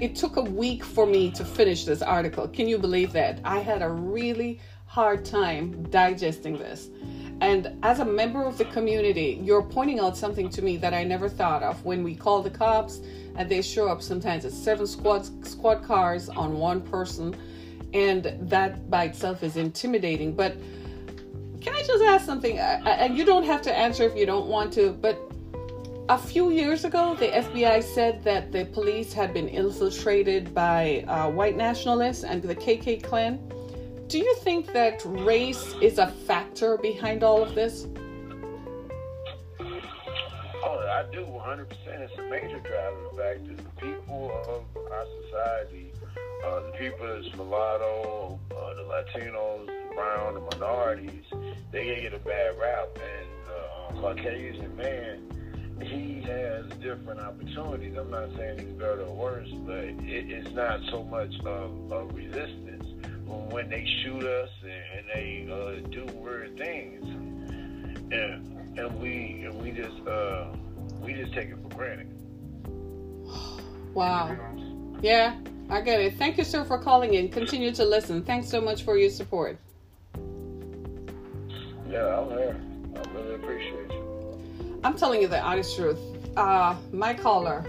It 0.00 0.14
took 0.14 0.36
a 0.36 0.42
week 0.42 0.84
for 0.84 1.06
me 1.06 1.30
to 1.32 1.44
finish 1.44 1.84
this 1.84 2.02
article. 2.02 2.46
Can 2.46 2.68
you 2.68 2.78
believe 2.78 3.12
that? 3.12 3.40
I 3.44 3.60
had 3.60 3.82
a 3.82 3.88
really 3.88 4.60
hard 4.86 5.24
time 5.24 5.82
digesting 5.90 6.56
this. 6.56 6.88
And 7.40 7.78
as 7.82 7.98
a 7.98 8.04
member 8.04 8.44
of 8.44 8.56
the 8.56 8.64
community, 8.66 9.40
you're 9.42 9.62
pointing 9.62 10.00
out 10.00 10.16
something 10.16 10.48
to 10.50 10.62
me 10.62 10.76
that 10.78 10.94
I 10.94 11.04
never 11.04 11.28
thought 11.28 11.62
of. 11.62 11.84
When 11.84 12.02
we 12.02 12.14
call 12.14 12.42
the 12.42 12.50
cops 12.50 13.00
and 13.36 13.48
they 13.48 13.60
show 13.60 13.88
up, 13.88 14.02
sometimes 14.02 14.44
it's 14.44 14.56
seven 14.56 14.86
squad 14.86 15.46
squad 15.46 15.82
cars 15.82 16.28
on 16.28 16.58
one 16.58 16.80
person 16.80 17.36
and 17.92 18.36
that 18.40 18.90
by 18.90 19.04
itself 19.04 19.42
is 19.42 19.56
intimidating. 19.56 20.34
But 20.34 20.56
can 21.60 21.74
I 21.74 21.82
just 21.82 22.04
ask 22.04 22.24
something? 22.24 22.58
And 22.58 23.16
you 23.16 23.24
don't 23.24 23.44
have 23.44 23.62
to 23.62 23.76
answer 23.76 24.04
if 24.04 24.16
you 24.16 24.26
don't 24.26 24.46
want 24.46 24.72
to, 24.74 24.92
but 24.92 25.25
a 26.08 26.18
few 26.18 26.50
years 26.50 26.84
ago, 26.84 27.14
the 27.14 27.28
FBI 27.28 27.82
said 27.82 28.22
that 28.24 28.52
the 28.52 28.66
police 28.66 29.12
had 29.12 29.34
been 29.34 29.48
infiltrated 29.48 30.54
by 30.54 31.04
uh, 31.08 31.30
white 31.30 31.56
nationalists 31.56 32.24
and 32.24 32.42
the 32.42 32.54
KK 32.54 33.02
Klan. 33.02 33.40
Do 34.08 34.18
you 34.18 34.34
think 34.36 34.72
that 34.72 35.02
race 35.04 35.74
is 35.82 35.98
a 35.98 36.06
factor 36.06 36.78
behind 36.78 37.24
all 37.24 37.42
of 37.42 37.54
this? 37.54 37.88
Oh, 39.58 40.78
I 40.78 41.04
do 41.10 41.24
100%. 41.24 41.66
It's 41.86 42.18
a 42.18 42.22
major 42.22 42.60
driving 42.60 43.16
factor. 43.16 43.54
The 43.56 43.80
people 43.80 44.30
of 44.48 44.64
our 44.92 45.06
society 45.22 45.92
uh, 46.44 46.60
the 46.60 46.72
people 46.78 47.06
that's 47.06 47.34
mulatto, 47.36 48.38
uh, 48.50 48.74
the 48.74 48.82
Latinos, 48.82 49.66
the 49.66 49.94
brown, 49.94 50.34
the 50.34 50.40
minorities, 50.40 51.24
they 51.72 52.00
get 52.02 52.14
a 52.14 52.18
bad 52.18 52.58
rap. 52.60 52.88
And 52.94 53.48
uh, 53.48 54.00
Caucasian 54.00 54.76
man, 54.76 55.45
he 55.82 56.22
has 56.22 56.66
different 56.80 57.20
opportunities. 57.20 57.96
I'm 57.96 58.10
not 58.10 58.28
saying 58.36 58.58
he's 58.58 58.68
better 58.78 59.02
or 59.02 59.14
worse, 59.14 59.50
but 59.64 59.84
it, 59.84 60.30
it's 60.30 60.50
not 60.52 60.80
so 60.90 61.04
much 61.04 61.34
of, 61.40 61.92
of 61.92 62.14
resistance 62.14 62.84
when 63.26 63.68
they 63.68 63.86
shoot 64.02 64.24
us 64.24 64.50
and, 64.62 64.72
and 64.72 65.06
they 65.14 65.48
uh, 65.52 65.88
do 65.90 66.04
weird 66.14 66.56
things, 66.56 67.04
and 68.12 68.78
and 68.78 69.00
we 69.00 69.44
and 69.44 69.54
we 69.62 69.70
just 69.70 70.06
uh, 70.06 70.46
we 71.00 71.12
just 71.12 71.32
take 71.32 71.48
it 71.48 71.58
for 71.62 71.76
granted. 71.76 72.08
Wow. 73.94 74.36
Yeah, 75.02 75.36
I 75.70 75.80
get 75.80 76.00
it. 76.00 76.14
Thank 76.14 76.38
you, 76.38 76.44
sir, 76.44 76.64
for 76.64 76.78
calling 76.78 77.14
in. 77.14 77.28
Continue 77.28 77.72
to 77.72 77.84
listen. 77.84 78.22
Thanks 78.22 78.48
so 78.48 78.60
much 78.60 78.82
for 78.82 78.96
your 78.96 79.10
support. 79.10 79.58
Yeah, 81.88 82.18
I'm 82.18 82.30
here. 82.30 82.60
I 82.94 83.10
really 83.12 83.34
appreciate 83.34 83.90
you. 83.90 84.05
I'm 84.84 84.96
telling 84.96 85.20
you 85.20 85.28
the 85.28 85.40
honest 85.40 85.76
truth. 85.76 85.98
Uh, 86.36 86.76
my 86.92 87.14
caller 87.14 87.64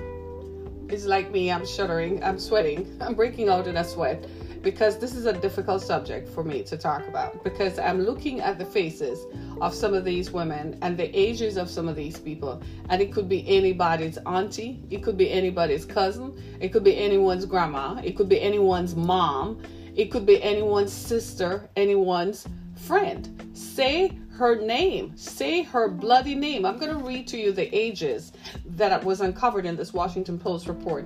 is 0.90 1.06
like 1.06 1.32
me. 1.32 1.52
I'm 1.52 1.66
shuddering. 1.66 2.24
I'm 2.24 2.40
sweating. 2.40 2.98
I'm 3.02 3.16
breaking 3.16 3.50
out 3.50 3.68
in 3.68 3.78
a 3.78 3.84
sweat 3.84 4.26
because 4.62 4.98
this 4.98 5.16
is 5.16 5.26
a 5.26 5.34
difficult 5.34 5.82
subject 5.82 6.28
for 6.28 6.44
me 6.44 6.64
to 6.64 6.78
talk 6.78 7.08
about 7.08 7.44
because 7.44 7.80
I'm 7.80 8.02
looking 8.02 8.42
at 8.42 8.58
the 8.58 8.66
faces 8.66 9.26
of 9.62 9.74
some 9.74 9.94
of 9.94 10.04
these 10.04 10.32
women 10.32 10.78
and 10.82 10.98
the 10.98 11.18
ages 11.18 11.58
of 11.58 11.70
some 11.70 11.88
of 11.88 11.96
these 11.96 12.20
people 12.20 12.62
and 12.90 13.02
it 13.02 13.14
could 13.14 13.30
be 13.30 13.48
anybody's 13.48 14.18
auntie 14.26 14.84
it 14.90 15.04
could 15.04 15.18
be 15.18 15.32
anybody's 15.32 15.86
cousin 15.86 16.34
it 16.60 16.70
could 16.70 16.84
be 16.84 16.98
anyone's 16.98 17.46
grandma 17.46 18.02
it 18.04 18.18
could 18.18 18.28
be 18.28 18.42
anyone's 18.42 18.96
mom 18.96 19.62
it 19.96 20.12
could 20.12 20.26
be 20.26 20.42
anyone's 20.44 20.92
sister 20.92 21.70
anyone's 21.76 22.48
friend 22.76 23.50
say 23.54 24.18
her 24.38 24.56
name 24.56 25.16
say 25.18 25.64
her 25.64 25.90
bloody 25.90 26.36
name 26.36 26.66
i'm 26.66 26.78
going 26.78 26.92
to 26.92 27.04
read 27.04 27.28
to 27.28 27.38
you 27.38 27.52
the 27.52 27.74
ages 27.76 28.32
that 28.66 29.04
was 29.04 29.22
uncovered 29.22 29.66
in 29.66 29.76
this 29.76 29.94
washington 29.94 30.38
post 30.38 30.68
report 30.68 31.06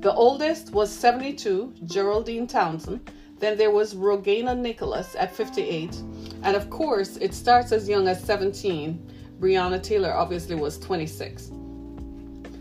the 0.00 0.14
oldest 0.14 0.72
was 0.72 0.90
72, 0.90 1.74
Geraldine 1.84 2.46
Townsend. 2.46 3.10
Then 3.38 3.58
there 3.58 3.70
was 3.70 3.94
Rogana 3.94 4.56
Nicholas 4.56 5.14
at 5.14 5.36
58. 5.36 5.94
And 6.42 6.56
of 6.56 6.70
course, 6.70 7.18
it 7.18 7.34
starts 7.34 7.70
as 7.70 7.86
young 7.86 8.08
as 8.08 8.24
17. 8.24 9.12
Breonna 9.38 9.82
Taylor 9.82 10.14
obviously 10.14 10.54
was 10.54 10.78
26. 10.78 11.50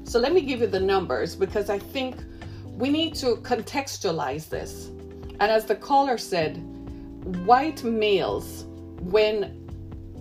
So 0.04 0.20
let 0.20 0.34
me 0.34 0.42
give 0.42 0.60
you 0.60 0.68
the 0.68 0.82
numbers 0.82 1.34
because 1.34 1.70
I 1.70 1.80
think 1.80 2.18
we 2.66 2.90
need 2.90 3.16
to 3.16 3.38
contextualize 3.38 4.50
this. 4.50 4.88
And 5.40 5.44
as 5.44 5.64
the 5.64 5.76
caller 5.76 6.18
said, 6.18 6.58
white 7.46 7.86
males, 7.86 8.66
when 9.00 9.59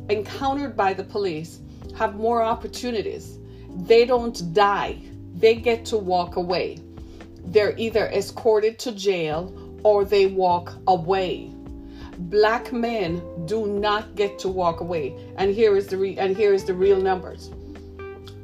encountered 0.09 0.77
by 0.77 0.95
the 0.95 1.05
police, 1.05 1.61
have 1.97 2.17
more 2.17 2.43
opportunities. 2.43 3.39
They 3.87 4.05
don't 4.05 4.55
die, 4.55 4.99
they 5.35 5.55
get 5.55 5.85
to 5.87 5.97
walk 5.97 6.37
away 6.37 6.81
they're 7.53 7.75
either 7.79 8.09
escorted 8.09 8.79
to 8.81 8.93
jail 8.93 9.55
or 9.83 10.05
they 10.05 10.27
walk 10.27 10.75
away. 10.87 11.51
Black 12.19 12.71
men 12.73 13.23
do 13.47 13.67
not 13.67 14.15
get 14.17 14.39
to 14.41 14.49
walk 14.49 14.81
away. 14.81 15.17
And 15.37 15.55
here 15.55 15.77
is 15.77 15.87
the 15.87 15.97
re- 15.97 16.19
and 16.19 16.37
here 16.37 16.53
is 16.53 16.65
the 16.65 16.75
real 16.75 17.01
numbers. 17.01 17.53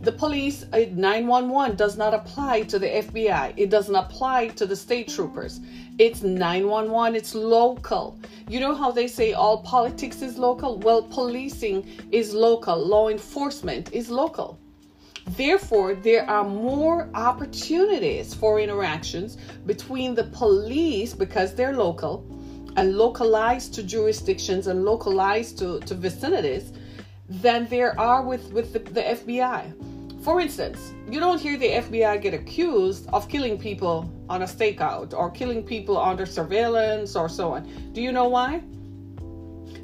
The 0.00 0.12
police, 0.12 0.64
uh, 0.72 0.86
911 0.90 1.76
does 1.76 1.98
not 1.98 2.14
apply 2.14 2.62
to 2.62 2.78
the 2.78 2.88
FBI. 2.88 3.52
It 3.58 3.68
doesn't 3.68 3.94
apply 3.94 4.48
to 4.56 4.64
the 4.64 4.74
state 4.74 5.08
troopers. 5.08 5.60
It's 5.98 6.22
911, 6.22 7.14
it's 7.14 7.34
local. 7.34 8.18
You 8.48 8.58
know 8.60 8.74
how 8.74 8.90
they 8.90 9.06
say 9.06 9.34
all 9.34 9.58
politics 9.58 10.22
is 10.22 10.38
local? 10.38 10.78
Well, 10.78 11.02
policing 11.02 11.86
is 12.10 12.32
local, 12.32 12.78
law 12.78 13.10
enforcement 13.10 13.92
is 13.92 14.08
local. 14.08 14.58
Therefore, 15.36 15.94
there 15.94 16.28
are 16.28 16.44
more 16.44 17.10
opportunities 17.14 18.32
for 18.32 18.60
interactions 18.60 19.36
between 19.66 20.14
the 20.14 20.24
police 20.24 21.12
because 21.12 21.54
they're 21.54 21.76
local 21.76 22.24
and 22.76 22.96
localized 22.96 23.74
to 23.74 23.82
jurisdictions 23.82 24.66
and 24.66 24.84
localized 24.84 25.58
to, 25.58 25.80
to 25.80 25.94
vicinities 25.94 26.72
than 27.28 27.66
there 27.68 27.98
are 27.98 28.22
with, 28.22 28.52
with 28.52 28.72
the, 28.72 28.78
the 28.78 29.02
FBI. 29.02 30.22
For 30.22 30.40
instance, 30.40 30.94
you 31.10 31.20
don't 31.20 31.40
hear 31.40 31.58
the 31.58 31.68
FBI 31.68 32.22
get 32.22 32.32
accused 32.32 33.08
of 33.12 33.28
killing 33.28 33.58
people 33.58 34.10
on 34.28 34.42
a 34.42 34.46
stakeout 34.46 35.12
or 35.12 35.30
killing 35.30 35.62
people 35.62 35.98
under 35.98 36.24
surveillance 36.24 37.14
or 37.14 37.28
so 37.28 37.52
on. 37.52 37.92
Do 37.92 38.00
you 38.00 38.10
know 38.10 38.28
why? 38.28 38.62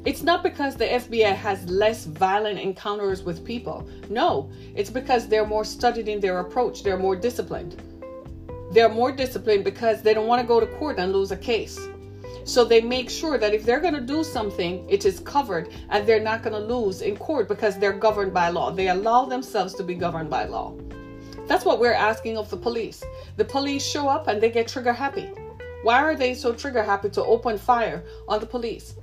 It's 0.03 0.23
not 0.23 0.41
because 0.41 0.75
the 0.75 0.85
FBI 0.85 1.35
has 1.35 1.63
less 1.69 2.05
violent 2.05 2.59
encounters 2.59 3.21
with 3.21 3.45
people. 3.45 3.87
No, 4.09 4.51
it's 4.75 4.89
because 4.89 5.27
they're 5.27 5.45
more 5.45 5.63
studied 5.63 6.07
in 6.07 6.19
their 6.19 6.39
approach, 6.39 6.81
they're 6.81 6.97
more 6.97 7.15
disciplined. 7.15 7.79
They're 8.71 8.89
more 8.89 9.11
disciplined 9.11 9.63
because 9.63 10.01
they 10.01 10.15
don't 10.15 10.27
want 10.27 10.41
to 10.41 10.47
go 10.47 10.59
to 10.59 10.65
court 10.65 10.97
and 10.97 11.13
lose 11.13 11.31
a 11.31 11.37
case. 11.37 11.79
So 12.43 12.65
they 12.65 12.81
make 12.81 13.09
sure 13.09 13.37
that 13.37 13.53
if 13.53 13.63
they're 13.65 13.79
going 13.79 13.93
to 13.93 14.01
do 14.01 14.23
something, 14.23 14.87
it 14.89 15.05
is 15.05 15.19
covered 15.19 15.69
and 15.89 16.07
they're 16.07 16.19
not 16.19 16.41
going 16.43 16.53
to 16.53 16.73
lose 16.73 17.01
in 17.01 17.15
court 17.17 17.47
because 17.47 17.77
they're 17.77 17.93
governed 17.93 18.33
by 18.33 18.49
law. 18.49 18.71
They 18.71 18.89
allow 18.89 19.25
themselves 19.25 19.73
to 19.75 19.83
be 19.83 19.95
governed 19.95 20.29
by 20.29 20.45
law. 20.45 20.73
That's 21.47 21.65
what 21.65 21.79
we're 21.79 21.93
asking 21.93 22.37
of 22.37 22.49
the 22.49 22.57
police. 22.57 23.03
The 23.37 23.45
police 23.45 23.85
show 23.85 24.07
up 24.07 24.27
and 24.27 24.41
they 24.41 24.49
get 24.49 24.67
trigger 24.67 24.93
happy. 24.93 25.29
Why 25.83 26.01
are 26.01 26.15
they 26.15 26.33
so 26.33 26.53
trigger 26.53 26.83
happy 26.83 27.09
to 27.09 27.23
open 27.23 27.57
fire 27.57 28.03
on 28.27 28.39
the 28.39 28.45
police? 28.45 28.95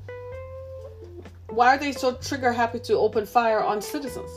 Why 1.50 1.74
are 1.74 1.78
they 1.78 1.92
so 1.92 2.12
trigger 2.14 2.52
happy 2.52 2.78
to 2.80 2.94
open 2.94 3.26
fire 3.26 3.62
on 3.62 3.82
citizens? 3.82 4.30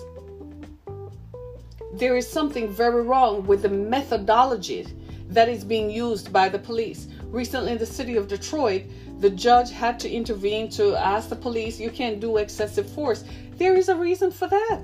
There 1.94 2.16
is 2.16 2.28
something 2.28 2.70
very 2.70 3.04
wrong 3.04 3.46
with 3.46 3.64
the 3.64 3.70
methodology 3.70 4.88
that 5.30 5.50
is 5.50 5.64
being 5.64 5.90
used 5.90 6.34
by 6.34 6.50
the 6.50 6.60
police. 6.60 7.08
Recently, 7.32 7.72
in 7.72 7.78
the 7.78 7.86
city 7.86 8.18
of 8.18 8.28
Detroit, 8.28 8.84
the 9.20 9.30
judge 9.30 9.72
had 9.72 10.00
to 10.02 10.10
intervene 10.10 10.70
to 10.72 10.96
ask 10.98 11.30
the 11.30 11.36
police, 11.36 11.80
you 11.80 11.90
can't 11.90 12.20
do 12.20 12.38
excessive 12.38 12.90
force. 12.92 13.24
There 13.56 13.76
is 13.76 13.88
a 13.88 13.96
reason 13.96 14.32
for 14.32 14.48
that. 14.48 14.84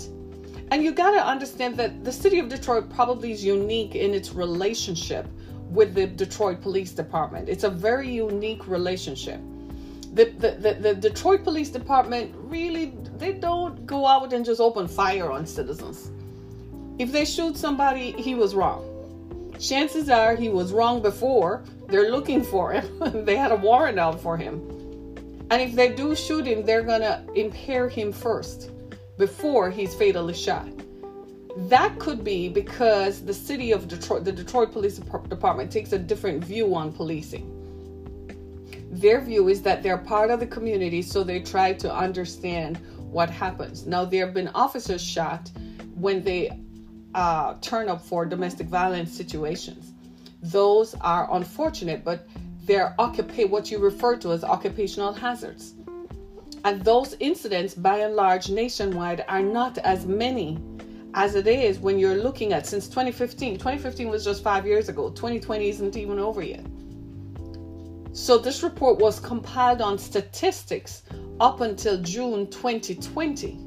And 0.71 0.81
you 0.81 0.93
got 0.93 1.11
to 1.11 1.25
understand 1.25 1.75
that 1.75 2.05
the 2.05 2.11
city 2.11 2.39
of 2.39 2.47
Detroit 2.47 2.89
probably 2.89 3.33
is 3.33 3.43
unique 3.43 3.95
in 3.95 4.13
its 4.13 4.33
relationship 4.33 5.27
with 5.69 5.93
the 5.93 6.07
Detroit 6.07 6.61
Police 6.61 6.91
Department. 6.91 7.49
It's 7.49 7.65
a 7.65 7.69
very 7.69 8.09
unique 8.09 8.65
relationship. 8.67 9.41
The, 10.13 10.25
the, 10.25 10.51
the, 10.51 10.73
the 10.79 10.95
Detroit 10.95 11.43
Police 11.43 11.69
Department 11.69 12.33
really, 12.37 12.93
they 13.17 13.33
don't 13.33 13.85
go 13.85 14.07
out 14.07 14.31
and 14.31 14.45
just 14.45 14.61
open 14.61 14.87
fire 14.87 15.29
on 15.29 15.45
citizens. 15.45 16.11
If 16.97 17.11
they 17.11 17.25
shoot 17.25 17.57
somebody, 17.57 18.13
he 18.13 18.35
was 18.35 18.55
wrong 18.55 18.93
chances 19.59 20.09
are 20.09 20.35
he 20.35 20.49
was 20.49 20.71
wrong 20.71 21.01
before. 21.01 21.63
They're 21.87 22.11
looking 22.11 22.43
for 22.43 22.71
him. 22.71 23.25
they 23.25 23.35
had 23.35 23.51
a 23.51 23.55
warrant 23.55 23.99
out 23.99 24.21
for 24.21 24.37
him. 24.37 24.61
And 25.49 25.61
if 25.61 25.75
they 25.75 25.93
do 25.93 26.15
shoot 26.15 26.45
him, 26.45 26.65
they're 26.65 26.83
going 26.83 27.01
to 27.01 27.23
impair 27.33 27.87
him 27.87 28.11
first 28.11 28.71
before 29.17 29.71
he's 29.71 29.95
fatally 29.95 30.33
shot. 30.33 30.67
That 31.69 31.97
could 31.97 32.23
be 32.23 32.49
because 32.49 33.23
the 33.23 33.33
city 33.33 33.71
of 33.71 33.87
Detroit, 33.87 34.25
the 34.25 34.31
Detroit 34.31 34.71
Police 34.71 34.97
Department, 34.97 35.71
takes 35.71 35.93
a 35.93 35.97
different 35.97 36.43
view 36.43 36.75
on 36.75 36.91
policing. 36.91 37.53
Their 38.91 39.21
view 39.21 39.47
is 39.47 39.61
that 39.63 39.81
they're 39.81 39.97
part 39.97 40.29
of 40.29 40.39
the 40.39 40.47
community, 40.47 41.01
so 41.01 41.23
they 41.23 41.39
try 41.39 41.73
to 41.73 41.93
understand 41.93 42.77
what 43.09 43.29
happens. 43.29 43.87
Now, 43.87 44.05
there 44.05 44.25
have 44.25 44.33
been 44.33 44.49
officers 44.49 45.01
shot 45.01 45.49
when 45.95 46.21
they 46.21 46.59
uh, 47.15 47.55
turn 47.61 47.89
up 47.89 48.01
for 48.01 48.25
domestic 48.25 48.67
violence 48.67 49.11
situations. 49.11 49.93
Those 50.51 50.95
are 51.01 51.27
unfortunate, 51.35 52.03
but 52.03 52.27
they're 52.65 52.95
occupa- 52.99 53.49
what 53.49 53.71
you 53.71 53.79
refer 53.79 54.17
to 54.17 54.31
as 54.31 54.43
occupational 54.43 55.13
hazards. 55.13 55.73
And 56.63 56.83
those 56.83 57.15
incidents, 57.19 57.73
by 57.73 57.99
and 57.99 58.15
large, 58.15 58.49
nationwide, 58.49 59.25
are 59.27 59.41
not 59.41 59.77
as 59.79 60.05
many 60.05 60.59
as 61.13 61.35
it 61.35 61.47
is 61.47 61.79
when 61.79 61.97
you're 61.97 62.15
looking 62.15 62.53
at 62.53 62.67
since 62.67 62.87
2015. 62.87 63.53
2015 63.53 64.09
was 64.09 64.23
just 64.23 64.43
five 64.43 64.65
years 64.65 64.89
ago, 64.89 65.09
2020 65.09 65.69
isn't 65.69 65.97
even 65.97 66.19
over 66.19 66.43
yet. 66.43 66.65
So, 68.13 68.37
this 68.37 68.63
report 68.63 68.99
was 68.99 69.19
compiled 69.19 69.81
on 69.81 69.97
statistics 69.97 71.03
up 71.39 71.61
until 71.61 72.01
June 72.01 72.47
2020. 72.49 73.59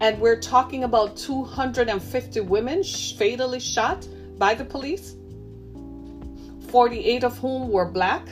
And 0.00 0.20
we're 0.20 0.40
talking 0.40 0.84
about 0.84 1.16
250 1.16 2.40
women 2.40 2.82
fatally 2.82 3.60
shot 3.60 4.06
by 4.38 4.54
the 4.54 4.64
police, 4.64 5.14
48 6.74 7.22
of 7.22 7.38
whom 7.38 7.68
were 7.68 7.84
black. 7.84 8.26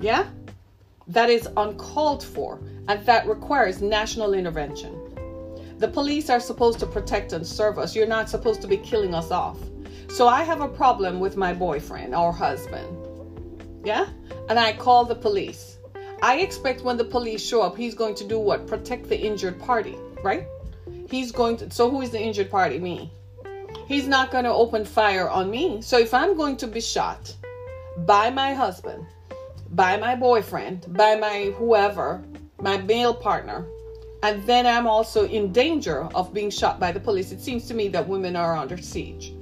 Yeah? 0.00 0.28
That 1.08 1.28
is 1.28 1.48
uncalled 1.56 2.22
for, 2.22 2.60
and 2.86 3.04
that 3.04 3.26
requires 3.26 3.82
national 3.82 4.32
intervention. 4.32 4.94
The 5.78 5.88
police 5.88 6.30
are 6.30 6.38
supposed 6.38 6.78
to 6.78 6.86
protect 6.86 7.32
and 7.32 7.44
serve 7.44 7.80
us. 7.80 7.96
You're 7.96 8.06
not 8.06 8.30
supposed 8.30 8.62
to 8.62 8.68
be 8.68 8.76
killing 8.76 9.12
us 9.12 9.32
off. 9.32 9.58
So 10.08 10.28
I 10.28 10.44
have 10.44 10.60
a 10.60 10.68
problem 10.68 11.18
with 11.18 11.36
my 11.36 11.52
boyfriend 11.52 12.14
or 12.14 12.30
husband. 12.32 12.86
Yeah? 13.84 14.06
And 14.48 14.56
I 14.56 14.72
call 14.72 15.04
the 15.04 15.16
police. 15.16 15.78
I 16.22 16.36
expect 16.36 16.84
when 16.84 16.96
the 16.96 17.04
police 17.04 17.44
show 17.44 17.60
up, 17.60 17.76
he's 17.76 17.96
going 17.96 18.14
to 18.14 18.24
do 18.24 18.38
what? 18.38 18.68
Protect 18.68 19.08
the 19.08 19.18
injured 19.18 19.58
party, 19.58 19.96
right? 20.22 20.46
He's 21.10 21.32
going 21.32 21.56
to. 21.56 21.72
So 21.72 21.90
who 21.90 22.02
is 22.02 22.10
the 22.10 22.20
injured 22.20 22.52
party? 22.52 22.78
Me. 22.78 23.12
He's 23.88 24.06
not 24.06 24.30
going 24.30 24.44
to 24.44 24.52
open 24.52 24.84
fire 24.84 25.30
on 25.30 25.50
me. 25.50 25.80
So 25.80 25.98
if 25.98 26.12
I'm 26.12 26.36
going 26.36 26.58
to 26.58 26.66
be 26.66 26.78
shot 26.80 27.34
by 28.04 28.28
my 28.28 28.52
husband, 28.52 29.06
by 29.70 29.96
my 29.96 30.14
boyfriend, 30.14 30.92
by 30.94 31.16
my 31.16 31.54
whoever, 31.56 32.22
my 32.60 32.76
male 32.76 33.14
partner, 33.14 33.66
and 34.22 34.44
then 34.44 34.66
I'm 34.66 34.86
also 34.86 35.26
in 35.26 35.52
danger 35.52 36.02
of 36.14 36.34
being 36.34 36.50
shot 36.50 36.78
by 36.78 36.92
the 36.92 37.00
police, 37.00 37.32
it 37.32 37.40
seems 37.40 37.66
to 37.68 37.74
me 37.74 37.88
that 37.88 38.06
women 38.06 38.36
are 38.36 38.54
under 38.54 38.76
siege. 38.76 39.32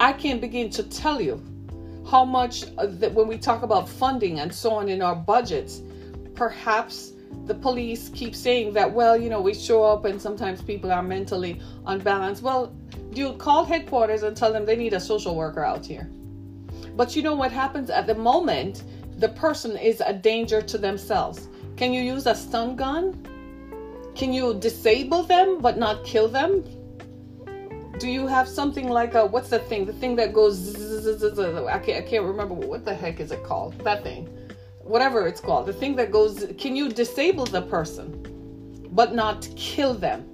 I 0.00 0.12
can't 0.12 0.40
begin 0.40 0.68
to 0.70 0.82
tell 0.82 1.20
you 1.20 1.40
how 2.10 2.24
much 2.24 2.64
uh, 2.76 2.86
that 2.88 3.14
when 3.14 3.28
we 3.28 3.38
talk 3.38 3.62
about 3.62 3.88
funding 3.88 4.40
and 4.40 4.52
so 4.52 4.72
on 4.72 4.88
in 4.88 5.00
our 5.00 5.14
budgets, 5.14 5.80
perhaps 6.34 7.12
the 7.46 7.54
police 7.54 8.08
keep 8.08 8.34
saying 8.34 8.72
that, 8.72 8.90
well, 8.92 9.16
you 9.16 9.30
know, 9.30 9.40
we 9.40 9.54
show 9.54 9.84
up 9.84 10.06
and 10.06 10.20
sometimes 10.20 10.60
people 10.60 10.90
are 10.90 11.02
mentally 11.02 11.60
unbalanced. 11.86 12.42
Well, 12.42 12.74
you 13.12 13.32
call 13.34 13.64
headquarters 13.64 14.22
and 14.22 14.36
tell 14.36 14.52
them 14.52 14.64
they 14.64 14.76
need 14.76 14.92
a 14.92 15.00
social 15.00 15.34
worker 15.34 15.64
out 15.64 15.84
here. 15.84 16.10
But 16.96 17.16
you 17.16 17.22
know 17.22 17.34
what 17.34 17.52
happens 17.52 17.90
at 17.90 18.06
the 18.06 18.14
moment? 18.14 18.84
The 19.18 19.28
person 19.30 19.76
is 19.76 20.02
a 20.04 20.12
danger 20.12 20.62
to 20.62 20.78
themselves. 20.78 21.48
Can 21.76 21.92
you 21.92 22.02
use 22.02 22.26
a 22.26 22.34
stun 22.34 22.76
gun? 22.76 23.26
Can 24.14 24.32
you 24.32 24.54
disable 24.54 25.22
them 25.22 25.60
but 25.60 25.78
not 25.78 26.04
kill 26.04 26.28
them? 26.28 26.64
do 28.00 28.08
you 28.08 28.26
have 28.26 28.48
something 28.48 28.88
like 28.88 29.14
a 29.14 29.24
what's 29.26 29.50
the 29.50 29.58
thing? 29.58 29.84
The 29.84 29.92
thing 29.92 30.16
that 30.16 30.32
goes. 30.32 30.74
I 31.68 31.78
can't. 31.78 32.04
I 32.04 32.08
can't 32.08 32.24
remember 32.24 32.54
what 32.54 32.84
the 32.84 32.94
heck 32.94 33.20
is 33.20 33.30
it 33.30 33.44
called. 33.44 33.78
That 33.84 34.02
thing, 34.02 34.26
whatever 34.82 35.26
it's 35.26 35.40
called. 35.40 35.66
The 35.66 35.74
thing 35.74 35.94
that 35.96 36.10
goes. 36.10 36.46
Can 36.58 36.74
you 36.74 36.88
disable 36.88 37.44
the 37.44 37.62
person, 37.62 38.08
but 38.92 39.14
not 39.14 39.48
kill 39.54 39.94
them? 39.94 40.26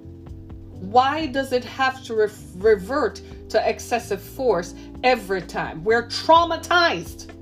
Why 0.79 1.25
does 1.25 1.51
it 1.51 1.65
have 1.65 2.03
to 2.05 2.15
re- 2.15 2.29
revert 2.55 3.21
to 3.49 3.69
excessive 3.69 4.21
force 4.21 4.75
every 5.03 5.41
time? 5.41 5.83
We're 5.83 6.07
traumatized. 6.07 7.33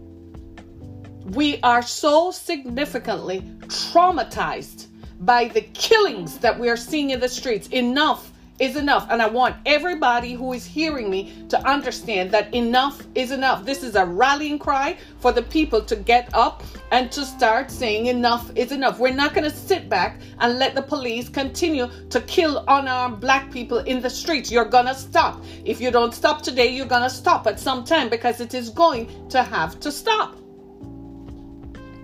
We 1.26 1.60
are 1.62 1.82
so 1.82 2.32
significantly 2.32 3.42
traumatized 3.62 4.88
by 5.20 5.48
the 5.48 5.62
killings 5.62 6.38
that 6.40 6.60
we 6.60 6.70
are 6.70 6.78
seeing 6.78 7.10
in 7.10 7.20
the 7.20 7.30
streets. 7.30 7.68
Enough 7.70 8.32
is 8.60 8.76
enough. 8.76 9.08
And 9.10 9.22
I 9.22 9.28
want 9.28 9.56
everybody 9.66 10.34
who 10.34 10.54
is 10.54 10.66
hearing 10.66 11.10
me 11.10 11.46
to 11.50 11.68
understand 11.68 12.32
that 12.32 12.54
enough 12.54 13.04
is 13.16 13.32
enough. 13.32 13.66
This 13.66 13.84
is 13.84 13.96
a 13.96 14.06
rallying 14.06 14.60
cry 14.60 14.98
for 15.20 15.32
the 15.32 15.42
people 15.42 15.82
to 15.84 15.96
get 15.96 16.30
up 16.34 16.64
and 16.92 17.12
to 17.12 17.26
start 17.26 17.70
saying 17.70 18.06
enough 18.06 18.52
is 18.56 18.72
enough. 18.72 19.00
We're 19.00 19.14
not 19.14 19.34
going 19.34 19.50
to 19.50 19.56
sit 19.56 19.90
back 19.90 20.22
and 20.40 20.60
let 20.60 20.76
the 20.76 20.82
police 20.82 21.30
continue 21.30 21.90
to 22.10 22.22
kill 22.22 22.64
unarmed 22.68 23.20
black 23.20 23.52
people 23.52 23.80
in 23.80 24.02
the 24.02 24.10
streets. 24.10 24.52
You're 24.52 24.66
going 24.66 24.86
to 24.86 24.96
stop. 24.96 25.44
If 25.66 25.82
you 25.82 25.92
don't 25.92 26.14
stop 26.14 26.42
today, 26.42 26.68
you're 26.68 26.86
going 26.86 27.04
to 27.04 27.10
stop 27.10 27.48
at 27.48 27.60
some 27.60 27.84
time 27.84 28.10
because 28.10 28.40
it 28.40 28.54
is 28.54 28.70
going 28.70 29.28
to 29.30 29.44
have 29.44 29.80
to 29.82 29.92
stop. 29.92 30.38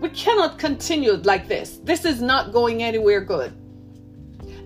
We 0.01 0.09
cannot 0.09 0.57
continue 0.57 1.13
like 1.13 1.47
this. 1.47 1.79
This 1.83 2.05
is 2.05 2.21
not 2.21 2.51
going 2.51 2.81
anywhere 2.81 3.21
good. 3.21 3.53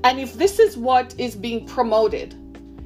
And 0.06 0.20
if 0.20 0.36
this 0.36 0.60
is 0.60 0.78
what 0.78 1.16
is 1.18 1.36
being 1.36 1.66
promoted, 1.66 2.36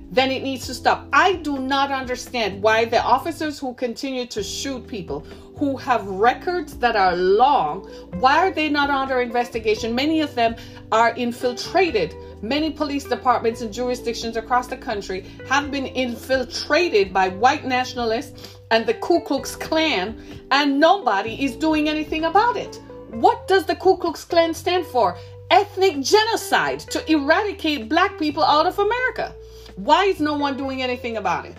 then 0.09 0.31
it 0.31 0.41
needs 0.41 0.65
to 0.67 0.73
stop. 0.73 1.05
I 1.11 1.33
do 1.33 1.59
not 1.59 1.91
understand 1.91 2.63
why 2.63 2.85
the 2.85 3.03
officers 3.03 3.59
who 3.59 3.73
continue 3.73 4.25
to 4.27 4.41
shoot 4.41 4.87
people 4.87 5.19
who 5.57 5.75
have 5.75 6.07
records 6.07 6.77
that 6.77 6.95
are 6.95 7.17
long, 7.17 7.81
why 8.21 8.37
are 8.37 8.51
they 8.51 8.69
not 8.69 8.89
under 8.89 9.19
investigation? 9.19 9.93
Many 9.93 10.21
of 10.21 10.33
them 10.33 10.55
are 10.93 11.13
infiltrated. 11.15 12.15
Many 12.41 12.71
police 12.71 13.03
departments 13.03 13.59
and 13.59 13.73
jurisdictions 13.73 14.37
across 14.37 14.67
the 14.67 14.77
country 14.77 15.25
have 15.49 15.71
been 15.71 15.87
infiltrated 15.87 17.11
by 17.11 17.27
white 17.27 17.65
nationalists 17.65 18.57
and 18.71 18.85
the 18.85 18.93
Ku 18.93 19.19
Klux 19.25 19.57
Klan, 19.57 20.17
and 20.51 20.79
nobody 20.79 21.43
is 21.43 21.57
doing 21.57 21.89
anything 21.89 22.23
about 22.23 22.55
it. 22.55 22.79
What 23.09 23.45
does 23.49 23.65
the 23.65 23.75
Ku 23.75 23.97
Klux 23.97 24.23
Klan 24.23 24.53
stand 24.53 24.85
for? 24.85 25.17
Ethnic 25.51 26.01
genocide 26.01 26.79
to 26.79 27.11
eradicate 27.11 27.89
black 27.89 28.17
people 28.19 28.43
out 28.43 28.65
of 28.65 28.79
America. 28.79 29.33
Why 29.75 30.05
is 30.05 30.19
no 30.19 30.37
one 30.37 30.57
doing 30.57 30.81
anything 30.81 31.17
about 31.17 31.45
it? 31.45 31.57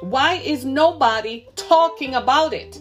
Why 0.00 0.34
is 0.34 0.64
nobody 0.64 1.46
talking 1.56 2.14
about 2.14 2.52
it? 2.52 2.80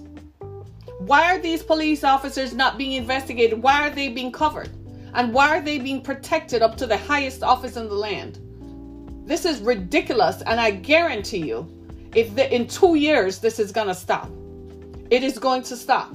Why 0.99 1.35
are 1.35 1.39
these 1.39 1.63
police 1.63 2.03
officers 2.03 2.53
not 2.53 2.77
being 2.77 2.93
investigated? 2.93 3.61
Why 3.61 3.87
are 3.87 3.91
they 3.91 4.09
being 4.09 4.31
covered? 4.31 4.69
And 5.13 5.33
why 5.33 5.57
are 5.57 5.61
they 5.61 5.77
being 5.77 6.01
protected 6.01 6.61
up 6.61 6.75
to 6.77 6.87
the 6.87 6.97
highest 6.97 7.43
office 7.43 7.77
in 7.77 7.87
the 7.87 7.95
land? 7.95 8.39
This 9.25 9.45
is 9.45 9.61
ridiculous, 9.61 10.41
and 10.41 10.59
I 10.59 10.71
guarantee 10.71 11.47
you, 11.47 11.71
if 12.13 12.35
the, 12.35 12.53
in 12.53 12.67
two 12.67 12.95
years 12.95 13.39
this 13.39 13.59
is 13.59 13.71
going 13.71 13.87
to 13.87 13.95
stop, 13.95 14.29
it 15.09 15.23
is 15.23 15.39
going 15.39 15.63
to 15.63 15.77
stop 15.77 16.13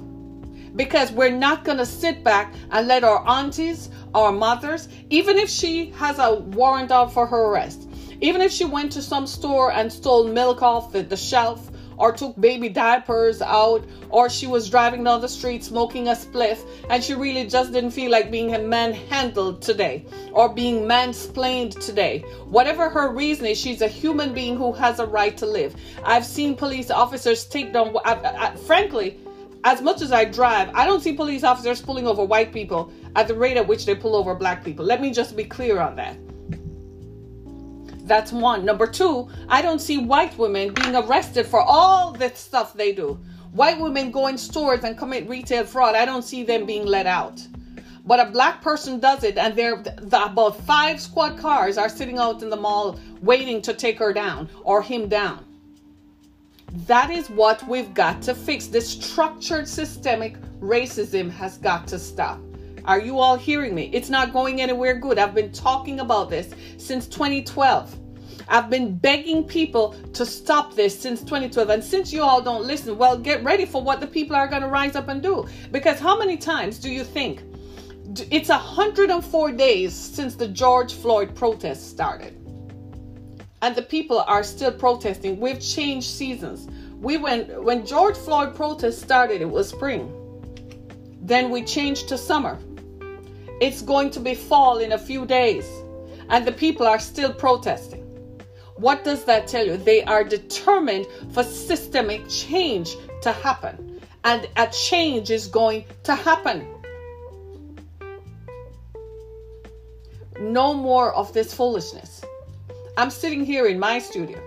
because 0.77 1.13
we're 1.13 1.31
not 1.31 1.65
going 1.65 1.79
to 1.79 1.87
sit 1.87 2.23
back 2.25 2.55
and 2.71 2.87
let 2.87 3.05
our 3.05 3.27
aunties, 3.27 3.91
our 4.15 4.33
mothers, 4.33 4.89
even 5.11 5.37
if 5.37 5.49
she 5.49 5.91
has 5.91 6.19
a 6.19 6.35
warrant 6.35 6.91
out 6.91 7.13
for 7.13 7.27
her 7.27 7.47
arrest, 7.47 7.89
even 8.21 8.41
if 8.41 8.53
she 8.53 8.65
went 8.65 8.93
to 8.93 9.03
some 9.03 9.27
store 9.27 9.73
and 9.73 9.93
stole 9.93 10.29
milk 10.29 10.63
off 10.63 10.93
the, 10.93 11.03
the 11.03 11.17
shelf, 11.17 11.71
or 12.01 12.13
took 12.13 12.35
baby 12.41 12.71
diapers 12.71 13.43
out, 13.43 13.85
or 14.09 14.31
she 14.31 14.47
was 14.47 14.71
driving 14.71 15.05
down 15.05 15.21
the 15.21 15.29
street 15.29 15.63
smoking 15.63 16.09
a 16.09 16.13
spliff 16.13 16.65
and 16.89 17.05
she 17.05 17.13
really 17.13 17.47
just 17.47 17.73
didn't 17.73 17.91
feel 17.91 18.11
like 18.11 18.31
being 18.31 18.51
manhandled 18.69 19.61
today 19.61 20.07
or 20.33 20.49
being 20.49 20.85
mansplained 20.85 21.79
today. 21.85 22.21
Whatever 22.47 22.89
her 22.89 23.13
reason 23.13 23.45
is, 23.45 23.61
she's 23.61 23.83
a 23.83 23.87
human 23.87 24.33
being 24.33 24.57
who 24.57 24.73
has 24.73 24.99
a 24.99 25.05
right 25.05 25.37
to 25.37 25.47
live. 25.47 25.77
I've 26.03 26.25
seen 26.25 26.57
police 26.57 26.91
officers 26.91 27.45
take 27.45 27.75
down, 27.75 27.95
I, 28.07 28.15
I, 28.15 28.57
frankly, 28.57 29.19
as 29.65 29.83
much 29.83 30.01
as 30.01 30.11
I 30.13 30.25
drive, 30.25 30.71
I 30.75 30.87
don't 30.87 31.03
see 31.03 31.13
police 31.13 31.45
officers 31.45 31.83
pulling 31.83 32.07
over 32.07 32.25
white 32.25 32.53
people 32.53 32.93
at 33.15 33.29
the 33.29 33.35
rate 33.35 33.57
at 33.57 33.67
which 33.67 33.85
they 33.85 33.95
pull 33.95 34.17
over 34.17 34.35
black 34.35 34.65
people. 34.65 34.85
Let 34.85 35.01
me 35.01 35.13
just 35.13 35.37
be 35.37 35.45
clear 35.45 35.81
on 35.81 35.97
that. 35.97 36.17
That's 38.07 38.33
one. 38.33 38.65
Number 38.65 38.87
two, 38.87 39.29
I 39.49 39.63
don't 39.63 39.79
see 39.79 39.99
white 39.99 40.37
women 40.37 40.73
being 40.75 40.97
arrested 40.97 41.47
for 41.47 41.61
all 41.61 42.11
the 42.13 42.31
stuff 42.35 42.73
they 42.75 42.93
do. 42.93 43.21
White 43.53 43.79
women 43.79 44.11
go 44.11 44.29
in 44.29 44.39
stores 44.39 44.85
and 44.85 44.97
commit 44.97 45.29
retail 45.29 45.65
fraud. 45.65 45.95
I 45.95 46.05
don't 46.05 46.23
see 46.23 46.43
them 46.43 46.67
being 46.67 46.87
let 46.87 47.07
out. 47.07 47.47
But 48.07 48.19
a 48.21 48.31
black 48.31 48.63
person 48.63 48.99
does 48.99 49.25
it, 49.25 49.37
and 49.37 49.55
there 49.55 49.83
the, 49.83 50.25
about 50.25 50.57
five 50.63 51.01
squad 51.01 51.39
cars 51.39 51.77
are 51.77 51.89
sitting 51.89 52.19
out 52.19 52.43
in 52.43 52.51
the 52.51 52.57
mall 52.57 52.99
waiting 53.21 53.61
to 53.63 53.75
take 53.75 53.99
her 53.99 54.13
down 54.13 54.49
or 54.65 54.83
him 54.83 55.09
down. 55.09 55.45
That 56.87 57.11
is 57.11 57.29
what 57.29 57.67
we've 57.69 57.93
got 57.95 58.23
to 58.23 58.35
fix. 58.35 58.67
This 58.67 58.89
structured 58.89 59.67
systemic 59.67 60.37
racism 60.61 61.31
has 61.33 61.59
got 61.59 61.87
to 61.89 61.99
stop. 61.99 62.41
Are 62.85 63.01
you 63.01 63.19
all 63.19 63.37
hearing 63.37 63.75
me? 63.75 63.91
It's 63.93 64.09
not 64.09 64.33
going 64.33 64.61
anywhere 64.61 64.95
good. 64.95 65.19
I've 65.19 65.35
been 65.35 65.53
talking 65.53 66.01
about 66.01 66.31
this 66.31 66.55
since 66.79 67.07
2012. 67.09 67.97
I've 68.49 68.71
been 68.71 68.97
begging 68.97 69.45
people 69.45 69.95
to 70.13 70.25
stop 70.25 70.75
this 70.75 70.99
since 70.99 71.21
2012. 71.21 71.71
And 71.71 71.85
since 71.85 72.13
you 72.13 72.23
all 72.23 72.41
don't 72.41 72.65
listen, 72.65 72.97
well, 72.97 73.19
get 73.19 73.45
ready 73.45 73.65
for 73.65 73.83
what 73.83 74.01
the 74.01 74.07
people 74.07 74.35
are 74.35 74.49
going 74.49 74.63
to 74.63 74.69
rise 74.69 74.97
up 74.97 75.09
and 75.09 75.23
do. 75.23 75.47
Because 75.71 75.99
how 75.99 76.19
many 76.19 76.37
times 76.37 76.79
do 76.79 76.91
you 76.91 77.05
think 77.05 77.43
it's 78.31 78.49
104 78.49 79.53
days 79.53 79.95
since 79.95 80.35
the 80.35 80.49
George 80.49 80.95
Floyd 80.95 81.35
protests 81.35 81.85
started? 81.85 82.40
And 83.63 83.77
the 83.77 83.83
people 83.83 84.21
are 84.21 84.43
still 84.43 84.73
protesting. 84.73 85.39
We've 85.39 85.61
changed 85.61 86.09
seasons. 86.09 86.69
We 87.01 87.19
went 87.19 87.63
when 87.63 87.87
George 87.87 88.17
Floyd 88.17 88.55
protest 88.55 89.03
started, 89.03 89.41
it 89.41 89.51
was 89.51 89.69
spring. 89.69 90.17
Then 91.21 91.51
we 91.51 91.63
changed 91.63 92.09
to 92.09 92.19
summer. 92.19 92.59
It's 93.61 93.83
going 93.83 94.11
to 94.13 94.21
be 94.21 94.35
fall 94.35 94.79
in 94.79 94.93
a 94.93 94.99
few 94.99 95.27
days. 95.27 95.69
And 96.31 96.47
the 96.47 96.53
people 96.53 96.87
are 96.87 96.99
still 96.99 97.33
protesting. 97.33 98.01
What 98.77 99.05
does 99.05 99.25
that 99.27 99.47
tell 99.47 99.67
you? 99.67 99.77
They 99.77 100.03
are 100.05 100.25
determined 100.25 101.07
for 101.33 101.43
systemic 101.43 102.27
change 102.29 102.97
to 103.23 103.33
happen. 103.33 104.01
And 104.25 104.49
a 104.57 104.67
change 104.69 105.31
is 105.31 105.47
going 105.47 105.85
to 106.05 106.15
happen. 106.15 106.67
No 110.41 110.73
more 110.73 111.13
of 111.13 111.35
this 111.35 111.53
foolishness. 111.53 112.23
I'm 112.97 113.11
sitting 113.11 113.45
here 113.45 113.67
in 113.67 113.79
my 113.79 113.99
studio 113.99 114.43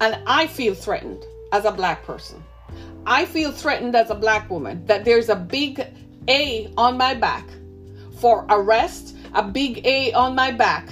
and 0.00 0.18
I 0.26 0.46
feel 0.46 0.74
threatened 0.74 1.24
as 1.52 1.64
a 1.64 1.72
black 1.72 2.04
person. 2.04 2.42
I 3.06 3.24
feel 3.24 3.50
threatened 3.50 3.94
as 3.96 4.10
a 4.10 4.14
black 4.14 4.48
woman 4.50 4.84
that 4.86 5.04
there's 5.04 5.28
a 5.28 5.36
big 5.36 5.84
A 6.28 6.72
on 6.76 6.96
my 6.96 7.14
back 7.14 7.48
for 8.18 8.46
arrest, 8.50 9.16
a 9.34 9.42
big 9.42 9.84
A 9.86 10.12
on 10.12 10.34
my 10.34 10.50
back 10.50 10.88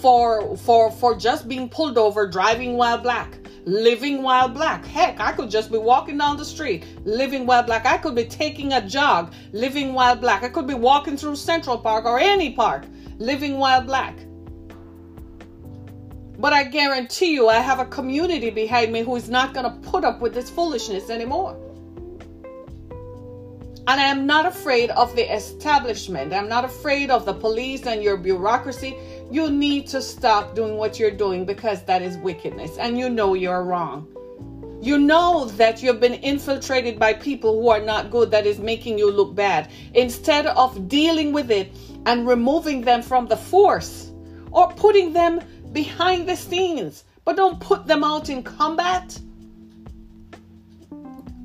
for 0.00 0.56
for 0.56 0.90
for 0.90 1.16
just 1.16 1.48
being 1.48 1.68
pulled 1.68 1.98
over 1.98 2.26
driving 2.26 2.76
while 2.76 2.98
black 2.98 3.38
living 3.64 4.22
while 4.22 4.48
black. 4.48 4.84
Heck 4.86 5.20
i 5.20 5.30
could 5.32 5.50
just 5.50 5.70
be 5.70 5.76
walking 5.76 6.16
down 6.16 6.38
the 6.38 6.44
street 6.44 6.84
living 7.04 7.44
while 7.44 7.62
black. 7.62 7.84
I 7.84 7.98
could 7.98 8.14
be 8.14 8.24
taking 8.24 8.72
a 8.72 8.86
jog 8.86 9.34
living 9.52 9.92
while 9.92 10.16
black. 10.16 10.42
I 10.42 10.48
could 10.48 10.66
be 10.66 10.74
walking 10.74 11.16
through 11.18 11.36
central 11.36 11.76
park 11.76 12.06
or 12.06 12.18
any 12.18 12.54
park 12.54 12.86
living 13.18 13.58
while 13.58 13.82
black 13.82 14.14
but 16.38 16.52
i 16.52 16.62
guarantee 16.62 17.32
you 17.32 17.48
i 17.48 17.58
have 17.58 17.80
a 17.80 17.86
community 17.86 18.50
behind 18.50 18.92
me 18.92 19.02
who 19.02 19.16
is 19.16 19.28
not 19.28 19.52
going 19.54 19.64
to 19.64 19.90
put 19.90 20.04
up 20.04 20.20
with 20.20 20.34
this 20.34 20.48
foolishness 20.48 21.10
anymore 21.10 21.56
and 23.88 23.98
I 23.98 24.04
am 24.04 24.26
not 24.26 24.44
afraid 24.44 24.90
of 24.90 25.16
the 25.16 25.34
establishment. 25.34 26.34
I'm 26.34 26.46
not 26.46 26.62
afraid 26.62 27.10
of 27.10 27.24
the 27.24 27.32
police 27.32 27.86
and 27.86 28.02
your 28.02 28.18
bureaucracy. 28.18 28.94
You 29.30 29.50
need 29.50 29.86
to 29.86 30.02
stop 30.02 30.54
doing 30.54 30.76
what 30.76 30.98
you're 30.98 31.10
doing 31.10 31.46
because 31.46 31.82
that 31.84 32.02
is 32.02 32.18
wickedness 32.18 32.76
and 32.76 32.98
you 32.98 33.08
know 33.08 33.32
you're 33.32 33.64
wrong. 33.64 34.06
You 34.82 34.98
know 34.98 35.46
that 35.56 35.82
you've 35.82 36.00
been 36.00 36.14
infiltrated 36.14 36.98
by 36.98 37.14
people 37.14 37.62
who 37.62 37.70
are 37.70 37.80
not 37.80 38.10
good, 38.10 38.30
that 38.30 38.44
is 38.44 38.58
making 38.58 38.98
you 38.98 39.10
look 39.10 39.34
bad. 39.34 39.70
Instead 39.94 40.46
of 40.48 40.86
dealing 40.86 41.32
with 41.32 41.50
it 41.50 41.72
and 42.04 42.28
removing 42.28 42.82
them 42.82 43.00
from 43.00 43.26
the 43.26 43.38
force 43.38 44.12
or 44.50 44.70
putting 44.74 45.14
them 45.14 45.40
behind 45.82 46.28
the 46.28 46.36
scenes, 46.36 47.04
but 47.24 47.36
don't 47.36 47.60
put 47.60 47.86
them 47.86 48.02
out 48.02 48.28
in 48.28 48.42
combat. 48.42 49.18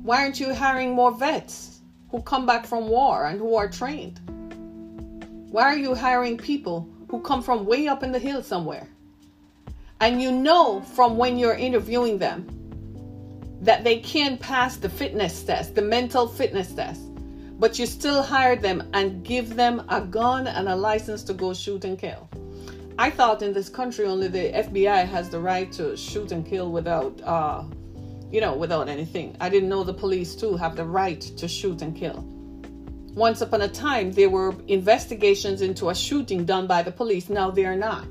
Why 0.02 0.22
aren't 0.22 0.40
you 0.40 0.52
hiring 0.52 0.92
more 0.92 1.12
vets? 1.12 1.74
who 2.14 2.22
come 2.22 2.46
back 2.46 2.64
from 2.64 2.86
war 2.86 3.26
and 3.26 3.40
who 3.40 3.56
are 3.56 3.68
trained? 3.68 4.20
Why 5.50 5.64
are 5.64 5.76
you 5.76 5.96
hiring 5.96 6.38
people 6.38 6.88
who 7.08 7.20
come 7.22 7.42
from 7.42 7.66
way 7.66 7.88
up 7.88 8.04
in 8.04 8.12
the 8.12 8.20
hills 8.20 8.46
somewhere? 8.46 8.86
And 10.00 10.22
you 10.22 10.30
know 10.30 10.80
from 10.80 11.16
when 11.16 11.38
you're 11.38 11.56
interviewing 11.68 12.18
them 12.18 12.46
that 13.62 13.82
they 13.82 13.98
can 13.98 14.38
pass 14.38 14.76
the 14.76 14.88
fitness 14.88 15.42
test, 15.42 15.74
the 15.74 15.82
mental 15.82 16.28
fitness 16.28 16.72
test, 16.72 17.00
but 17.58 17.80
you 17.80 17.86
still 17.86 18.22
hire 18.22 18.54
them 18.54 18.88
and 18.94 19.24
give 19.24 19.56
them 19.56 19.82
a 19.88 20.00
gun 20.00 20.46
and 20.46 20.68
a 20.68 20.76
license 20.76 21.24
to 21.24 21.34
go 21.34 21.52
shoot 21.52 21.84
and 21.84 21.98
kill. 21.98 22.28
I 22.98 23.10
thought 23.10 23.42
in 23.42 23.52
this 23.52 23.68
country 23.68 24.06
only 24.06 24.28
the 24.28 24.52
FBI 24.52 25.06
has 25.06 25.28
the 25.28 25.40
right 25.40 25.70
to 25.72 25.96
shoot 25.96 26.30
and 26.32 26.46
kill 26.46 26.70
without 26.70 27.20
uh, 27.22 27.64
you 28.34 28.40
know, 28.40 28.52
without 28.52 28.88
anything. 28.88 29.36
I 29.40 29.48
didn't 29.48 29.68
know 29.68 29.84
the 29.84 29.94
police 29.94 30.34
too 30.34 30.56
have 30.56 30.74
the 30.74 30.84
right 30.84 31.20
to 31.20 31.46
shoot 31.46 31.82
and 31.82 31.96
kill. 31.96 32.24
Once 33.14 33.40
upon 33.42 33.62
a 33.62 33.68
time, 33.68 34.10
there 34.10 34.28
were 34.28 34.56
investigations 34.66 35.62
into 35.62 35.90
a 35.90 35.94
shooting 35.94 36.44
done 36.44 36.66
by 36.66 36.82
the 36.82 36.90
police. 36.90 37.28
Now 37.28 37.52
they 37.52 37.64
are 37.64 37.76
not. 37.76 38.08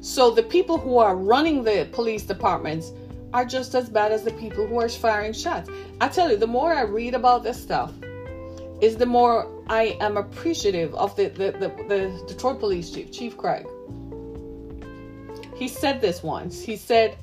So 0.00 0.32
the 0.32 0.42
people 0.42 0.78
who 0.78 0.98
are 0.98 1.14
running 1.14 1.62
the 1.62 1.88
police 1.92 2.24
departments 2.24 2.90
are 3.32 3.44
just 3.44 3.76
as 3.76 3.88
bad 3.88 4.10
as 4.10 4.24
the 4.24 4.32
people 4.32 4.66
who 4.66 4.80
are 4.80 4.88
firing 4.88 5.32
shots. 5.32 5.70
I 6.00 6.08
tell 6.08 6.28
you, 6.28 6.36
the 6.36 6.48
more 6.48 6.74
I 6.74 6.82
read 6.82 7.14
about 7.14 7.44
this 7.44 7.62
stuff, 7.62 7.92
is 8.82 8.96
the 8.96 9.06
more 9.06 9.48
I 9.68 9.96
am 10.00 10.16
appreciative 10.16 10.92
of 10.96 11.14
the, 11.14 11.28
the, 11.28 11.52
the, 11.52 11.68
the 11.88 12.24
Detroit 12.26 12.58
police 12.58 12.90
chief, 12.90 13.12
Chief 13.12 13.36
Craig. 13.36 13.64
He 15.54 15.68
said 15.68 16.00
this 16.00 16.24
once. 16.24 16.60
He 16.60 16.76
said, 16.76 17.16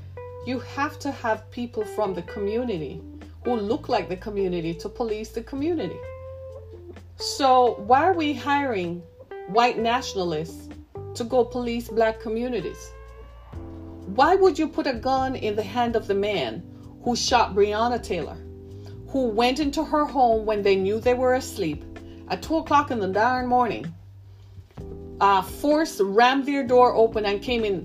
you 0.48 0.60
have 0.60 0.98
to 1.00 1.12
have 1.12 1.52
people 1.52 1.84
from 1.84 2.14
the 2.14 2.22
community 2.24 3.02
who 3.44 3.58
look 3.58 3.90
like 3.90 4.08
the 4.08 4.16
community 4.16 4.74
to 4.76 4.88
police 4.88 5.30
the 5.30 5.44
community. 5.44 6.00
So, 7.18 7.84
why 7.86 8.06
are 8.06 8.14
we 8.14 8.32
hiring 8.34 9.04
white 9.50 9.78
nationalists 9.78 10.70
to 11.16 11.26
go 11.26 11.44
police 11.44 11.90
black 11.90 12.22
communities? 12.22 12.90
Why 14.16 14.36
would 14.36 14.58
you 14.58 14.70
put 14.70 14.88
a 14.88 14.94
gun 14.94 15.36
in 15.36 15.58
the 15.58 15.64
hand 15.64 15.98
of 15.98 16.08
the 16.08 16.16
man 16.16 16.64
who 17.04 17.18
shot 17.18 17.54
Breonna 17.54 18.02
Taylor, 18.02 18.38
who 19.10 19.28
went 19.28 19.60
into 19.60 19.84
her 19.84 20.06
home 20.06 20.46
when 20.46 20.62
they 20.62 20.76
knew 20.76 21.00
they 21.00 21.14
were 21.14 21.34
asleep 21.34 21.84
at 22.30 22.44
2 22.44 22.58
o'clock 22.58 22.92
in 22.92 23.00
the 23.00 23.08
darn 23.08 23.48
morning, 23.48 23.94
uh, 25.20 25.42
forced, 25.42 26.00
rammed 26.00 26.46
their 26.46 26.64
door 26.64 26.96
open, 26.96 27.26
and 27.26 27.42
came 27.42 27.66
in? 27.66 27.82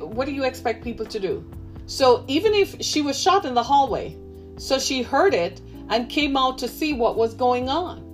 What 0.00 0.26
do 0.26 0.32
you 0.32 0.44
expect 0.44 0.84
people 0.84 1.06
to 1.06 1.18
do? 1.18 1.50
So 1.86 2.24
even 2.28 2.52
if 2.52 2.82
she 2.82 3.00
was 3.00 3.18
shot 3.18 3.46
in 3.46 3.54
the 3.54 3.62
hallway, 3.62 4.16
so 4.58 4.78
she 4.78 5.02
heard 5.02 5.32
it 5.32 5.60
and 5.88 6.10
came 6.10 6.36
out 6.36 6.58
to 6.58 6.68
see 6.68 6.92
what 6.92 7.16
was 7.16 7.32
going 7.32 7.68
on. 7.70 8.04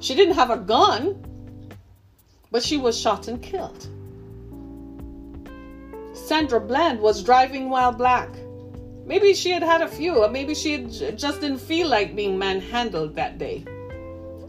She 0.00 0.14
didn't 0.14 0.34
have 0.34 0.50
a 0.50 0.58
gun, 0.58 1.24
but 2.50 2.62
she 2.62 2.76
was 2.76 3.00
shot 3.00 3.28
and 3.28 3.40
killed. 3.40 3.88
Sandra 6.12 6.60
Bland 6.60 7.00
was 7.00 7.22
driving 7.22 7.70
while 7.70 7.92
black. 7.92 8.28
Maybe 9.06 9.34
she 9.34 9.50
had 9.52 9.62
had 9.62 9.82
a 9.82 9.88
few, 9.88 10.16
or 10.16 10.28
maybe 10.28 10.52
she 10.52 10.78
just 10.78 11.40
didn't 11.40 11.58
feel 11.58 11.88
like 11.88 12.16
being 12.16 12.36
manhandled 12.36 13.14
that 13.14 13.38
day 13.38 13.64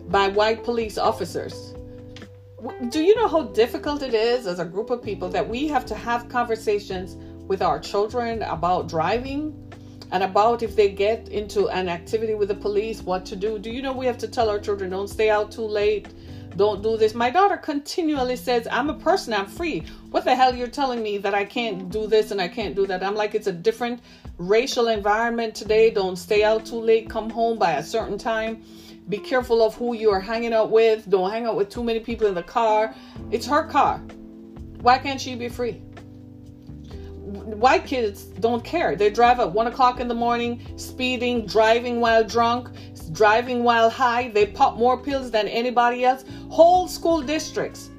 by 0.10 0.30
white 0.30 0.64
police 0.64 0.98
officers. 0.98 1.76
Do 2.90 3.04
you 3.04 3.16
know 3.16 3.28
how 3.28 3.44
difficult 3.44 4.02
it 4.02 4.16
is 4.16 4.48
as 4.48 4.58
a 4.60 4.66
group 4.66 4.90
of 4.90 5.04
people 5.04 5.30
that 5.30 5.48
we 5.48 5.68
have 5.68 5.86
to 5.86 5.96
have 5.96 6.28
conversations 6.28 7.16
with 7.48 7.62
our 7.62 7.80
children 7.80 8.42
about 8.42 8.90
driving 8.90 9.54
and 10.12 10.24
about 10.24 10.64
if 10.64 10.76
they 10.76 10.90
get 10.90 11.30
into 11.30 11.70
an 11.70 11.88
activity 11.88 12.34
with 12.34 12.48
the 12.48 12.56
police, 12.56 13.04
what 13.04 13.28
to 13.28 13.36
do. 13.36 13.60
Do 13.60 13.70
you 13.70 13.84
know 13.84 13.94
we 13.94 14.08
have 14.08 14.18
to 14.20 14.28
tell 14.28 14.50
our 14.50 14.60
children 14.60 14.90
don't 14.90 15.08
stay 15.08 15.30
out 15.30 15.52
too 15.52 15.66
late? 15.66 16.08
Don't 16.58 16.82
do 16.82 16.98
this. 16.98 17.14
My 17.14 17.30
daughter 17.30 17.56
continually 17.56 18.36
says, 18.36 18.68
I'm 18.72 18.90
a 18.90 18.96
person, 18.96 19.32
I'm 19.34 19.46
free. 19.46 19.84
What 20.10 20.26
the 20.26 20.36
hell 20.36 20.56
you're 20.56 20.68
telling 20.68 21.04
me 21.04 21.20
that 21.20 21.36
I 21.36 21.46
can't 21.46 21.90
do 21.90 22.08
this 22.08 22.32
and 22.32 22.42
I 22.42 22.48
can't 22.48 22.76
do 22.76 22.88
that? 22.88 23.04
I'm 23.04 23.14
like, 23.16 23.36
it's 23.36 23.46
a 23.46 23.52
different 23.52 24.02
racial 24.40 24.88
environment 24.88 25.54
today. 25.54 25.92
Don't 25.92 26.16
stay 26.16 26.44
out 26.44 26.66
too 26.66 26.82
late. 26.82 27.10
Come 27.10 27.30
home 27.30 27.60
by 27.60 27.74
a 27.74 27.84
certain 27.84 28.18
time. 28.18 28.64
Be 29.08 29.20
careful 29.20 29.62
of 29.62 29.76
who 29.76 29.94
you 29.94 30.10
are 30.10 30.20
hanging 30.20 30.52
out 30.52 30.72
with. 30.72 31.08
Don't 31.10 31.30
hang 31.30 31.46
out 31.46 31.56
with 31.56 31.70
too 31.70 31.84
many 31.84 32.00
people 32.00 32.26
in 32.26 32.34
the 32.34 32.44
car. 32.44 32.94
It's 33.32 33.46
her 33.46 33.64
car. 33.64 34.00
Why 34.82 34.98
can't 34.98 35.22
she 35.22 35.36
be 35.36 35.50
free? 35.50 35.82
white 37.28 37.86
kids 37.86 38.24
don't 38.24 38.64
care. 38.64 38.96
They 38.96 39.10
drive 39.10 39.40
at 39.40 39.52
one 39.52 39.68
o'clock 39.68 40.00
in 40.00 40.08
the 40.08 40.14
morning, 40.14 40.66
speeding, 40.78 41.46
driving 41.46 42.00
while 42.00 42.24
drunk, 42.24 42.70
driving 43.10 43.64
while 43.64 43.90
high. 43.90 44.30
They 44.30 44.46
pop 44.46 44.78
more 44.78 44.98
pills 44.98 45.32
than 45.32 45.48
anybody 45.48 46.06
else. 46.06 46.26
Whole 46.50 46.88
school 46.88 47.22
districts. 47.22 47.90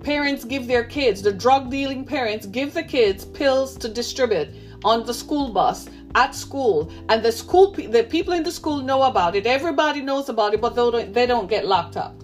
Parents 0.00 0.44
give 0.44 0.66
their 0.66 0.84
kids, 0.84 1.22
the 1.22 1.32
drug 1.32 1.70
dealing 1.70 2.04
parents 2.04 2.46
give 2.46 2.74
the 2.74 2.82
kids 2.82 3.24
pills 3.24 3.76
to 3.76 3.88
distribute 3.88 4.48
on 4.84 5.06
the 5.06 5.14
school 5.14 5.52
bus 5.52 5.88
at 6.16 6.34
school 6.34 6.90
and 7.08 7.22
the 7.22 7.30
school 7.30 7.70
the 7.70 8.02
people 8.10 8.34
in 8.34 8.42
the 8.42 8.50
school 8.50 8.82
know 8.82 9.04
about 9.04 9.36
it 9.36 9.46
everybody 9.46 10.02
knows 10.02 10.28
about 10.28 10.52
it 10.52 10.60
but 10.60 10.74
they 10.74 10.90
don't, 10.90 11.14
they 11.14 11.24
don't 11.24 11.48
get 11.48 11.64
locked 11.64 11.96
up 11.96 12.20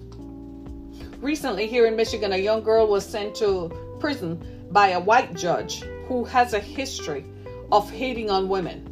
recently 1.21 1.67
here 1.67 1.87
in 1.87 1.97
michigan 1.97 2.33
a 2.33 2.37
young 2.37 2.63
girl 2.63 2.87
was 2.87 3.07
sent 3.07 3.35
to 3.35 3.71
prison 3.99 4.45
by 4.71 4.89
a 4.89 5.01
white 5.01 5.35
judge 5.35 5.83
who 6.07 6.25
has 6.25 6.53
a 6.55 6.59
history 6.59 7.25
of 7.71 7.91
hating 7.91 8.31
on 8.31 8.49
women. 8.49 8.85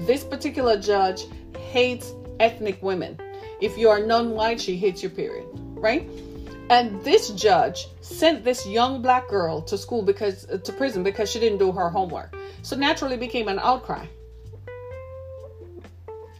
This 0.00 0.24
particular 0.24 0.78
judge 0.78 1.22
hates 1.56 2.12
ethnic 2.42 2.82
women. 2.82 3.18
If 3.60 3.78
you 3.78 3.88
are 3.88 4.00
non 4.00 4.32
white, 4.32 4.60
she 4.60 4.76
hates 4.76 5.02
your 5.02 5.12
period, 5.12 5.46
right? 5.86 6.08
And 6.68 7.02
this 7.04 7.30
judge 7.30 7.86
sent 8.00 8.44
this 8.44 8.66
young 8.66 9.02
black 9.02 9.28
girl 9.28 9.62
to 9.62 9.78
school 9.78 10.02
because 10.02 10.48
uh, 10.50 10.58
to 10.58 10.72
prison 10.72 11.02
because 11.02 11.30
she 11.30 11.38
didn't 11.38 11.58
do 11.58 11.70
her 11.72 11.88
homework. 11.88 12.34
So 12.62 12.76
naturally 12.76 13.16
became 13.16 13.48
an 13.48 13.58
outcry. 13.58 14.06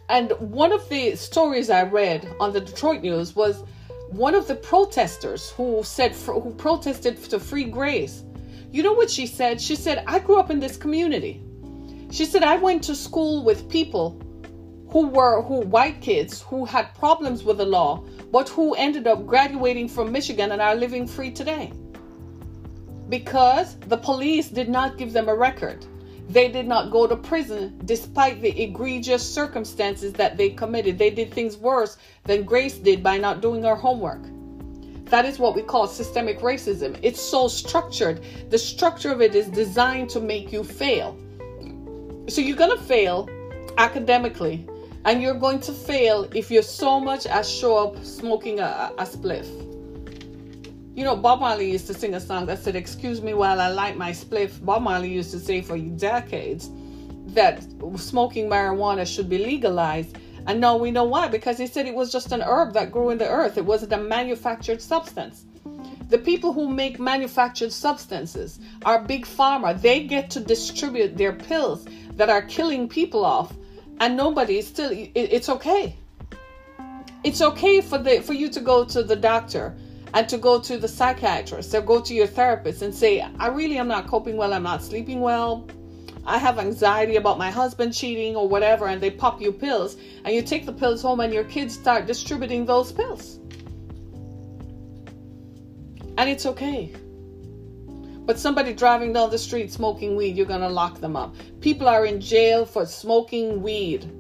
And 0.08 0.32
one 0.40 0.72
of 0.72 0.88
the 0.88 1.16
stories 1.16 1.70
I 1.70 1.84
read 1.84 2.28
on 2.40 2.52
the 2.52 2.60
Detroit 2.60 3.02
News 3.02 3.34
was 3.34 3.64
one 4.10 4.34
of 4.34 4.46
the 4.46 4.54
protesters 4.54 5.50
who 5.50 5.82
said 5.84 6.12
who 6.12 6.52
protested 6.58 7.22
to 7.30 7.38
free 7.38 7.64
Grace. 7.64 8.22
You 8.70 8.82
know 8.82 8.92
what 8.92 9.10
she 9.10 9.26
said? 9.26 9.60
She 9.60 9.76
said, 9.76 10.02
"I 10.06 10.18
grew 10.18 10.38
up 10.38 10.50
in 10.50 10.60
this 10.60 10.76
community." 10.76 11.40
She 12.10 12.24
said, 12.24 12.42
"I 12.42 12.56
went 12.56 12.82
to 12.84 12.94
school 12.94 13.44
with 13.44 13.68
people 13.68 14.20
who 14.92 15.07
were 15.07 15.40
who 15.40 15.61
white 15.61 16.02
kids 16.02 16.42
who 16.42 16.66
had 16.66 16.94
problems 16.94 17.42
with 17.42 17.57
the 17.57 17.64
law, 17.64 18.05
but 18.31 18.48
who 18.50 18.74
ended 18.74 19.07
up 19.07 19.26
graduating 19.26 19.88
from 19.88 20.12
Michigan 20.12 20.52
and 20.52 20.61
are 20.61 20.74
living 20.74 21.07
free 21.07 21.31
today. 21.31 21.72
Because 23.09 23.76
the 23.88 23.96
police 23.96 24.48
did 24.48 24.68
not 24.68 24.98
give 24.98 25.14
them 25.14 25.31
a 25.31 25.35
record. 25.35 25.87
They 26.28 26.48
did 26.48 26.68
not 26.68 26.90
go 26.90 27.07
to 27.07 27.16
prison 27.16 27.81
despite 27.87 28.42
the 28.42 28.62
egregious 28.62 29.26
circumstances 29.26 30.12
that 30.14 30.37
they 30.37 30.50
committed. 30.50 30.98
They 30.98 31.11
did 31.11 31.33
things 31.33 31.57
worse 31.57 31.96
than 32.24 32.44
Grace 32.44 32.76
did 32.76 33.02
by 33.02 33.16
not 33.16 33.40
doing 33.40 33.62
her 33.62 33.74
homework. 33.74 34.22
That 35.07 35.24
is 35.24 35.38
what 35.38 35.55
we 35.55 35.62
call 35.62 35.87
systemic 35.87 36.40
racism. 36.40 36.98
It's 37.02 37.20
so 37.20 37.48
structured. 37.48 38.22
The 38.50 38.59
structure 38.59 39.11
of 39.11 39.22
it 39.22 39.35
is 39.35 39.48
designed 39.48 40.11
to 40.11 40.20
make 40.20 40.52
you 40.52 40.62
fail. 40.62 41.18
So 42.28 42.40
you're 42.42 42.57
going 42.57 42.76
to 42.76 42.85
fail 42.85 43.28
academically 43.78 44.66
and 45.04 45.22
you're 45.22 45.34
going 45.34 45.60
to 45.60 45.72
fail 45.72 46.28
if 46.34 46.50
you're 46.50 46.62
so 46.62 47.00
much 47.00 47.26
as 47.26 47.50
show 47.50 47.76
up 47.76 48.04
smoking 48.04 48.60
a, 48.60 48.92
a 48.98 49.04
spliff. 49.04 49.46
You 50.94 51.04
know, 51.04 51.16
Bob 51.16 51.40
Marley 51.40 51.70
used 51.70 51.86
to 51.86 51.94
sing 51.94 52.14
a 52.14 52.20
song 52.20 52.46
that 52.46 52.58
said, 52.58 52.76
Excuse 52.76 53.22
me 53.22 53.34
while 53.34 53.60
I 53.60 53.68
light 53.68 53.96
my 53.96 54.10
spliff. 54.10 54.62
Bob 54.64 54.82
Marley 54.82 55.10
used 55.10 55.30
to 55.30 55.40
say 55.40 55.62
for 55.62 55.78
decades 55.78 56.70
that 57.28 57.64
smoking 57.96 58.48
marijuana 58.48 59.06
should 59.06 59.28
be 59.28 59.38
legalized. 59.38 60.18
And 60.46 60.60
now 60.60 60.76
we 60.76 60.90
know 60.90 61.04
why, 61.04 61.28
because 61.28 61.56
he 61.56 61.66
said 61.66 61.86
it 61.86 61.94
was 61.94 62.12
just 62.12 62.32
an 62.32 62.42
herb 62.42 62.74
that 62.74 62.92
grew 62.92 63.10
in 63.10 63.18
the 63.18 63.28
earth, 63.28 63.56
it 63.56 63.64
wasn't 63.64 63.92
a 63.92 63.98
manufactured 63.98 64.82
substance. 64.82 65.46
The 66.08 66.18
people 66.18 66.52
who 66.52 66.68
make 66.68 67.00
manufactured 67.00 67.72
substances 67.72 68.60
are 68.84 69.02
big 69.02 69.24
pharma. 69.24 69.80
They 69.80 70.04
get 70.04 70.28
to 70.30 70.40
distribute 70.40 71.16
their 71.16 71.32
pills 71.32 71.86
that 72.16 72.28
are 72.28 72.42
killing 72.42 72.86
people 72.86 73.24
off 73.24 73.54
and 74.02 74.16
nobody 74.16 74.58
is 74.58 74.66
still 74.66 74.90
it, 74.90 75.12
it's 75.14 75.48
okay. 75.48 75.96
It's 77.22 77.40
okay 77.40 77.80
for 77.80 77.98
the 77.98 78.20
for 78.20 78.32
you 78.32 78.48
to 78.50 78.60
go 78.60 78.84
to 78.84 79.02
the 79.04 79.14
doctor 79.14 79.76
and 80.12 80.28
to 80.28 80.38
go 80.38 80.58
to 80.60 80.76
the 80.76 80.88
psychiatrist 80.88 81.72
or 81.72 81.80
go 81.80 82.00
to 82.00 82.12
your 82.12 82.26
therapist 82.26 82.82
and 82.82 82.94
say 82.94 83.24
i 83.38 83.46
really 83.46 83.78
am 83.78 83.88
not 83.88 84.06
coping 84.06 84.36
well 84.36 84.52
i'm 84.52 84.64
not 84.64 84.82
sleeping 84.82 85.20
well. 85.20 85.68
I 86.24 86.38
have 86.38 86.58
anxiety 86.58 87.16
about 87.16 87.38
my 87.38 87.50
husband 87.50 87.94
cheating 87.94 88.36
or 88.36 88.48
whatever 88.48 88.86
and 88.86 89.00
they 89.00 89.10
pop 89.10 89.40
you 89.40 89.52
pills 89.52 89.96
and 90.24 90.34
you 90.34 90.42
take 90.42 90.66
the 90.66 90.72
pills 90.72 91.02
home 91.02 91.20
and 91.20 91.32
your 91.32 91.44
kids 91.44 91.74
start 91.74 92.06
distributing 92.06 92.64
those 92.64 92.92
pills. 92.92 93.38
And 96.18 96.28
it's 96.28 96.46
okay 96.46 96.92
but 98.24 98.38
somebody 98.38 98.72
driving 98.72 99.12
down 99.12 99.30
the 99.30 99.38
street 99.38 99.72
smoking 99.72 100.16
weed, 100.16 100.37
you're 100.37 100.46
going 100.46 100.61
to 100.61 100.68
lock 100.68 101.00
them 101.00 101.16
up. 101.16 101.35
People 101.61 101.88
are 101.88 102.06
in 102.06 102.20
jail 102.20 102.64
for 102.64 102.87
smoking 102.87 103.62
weed. 103.62 104.11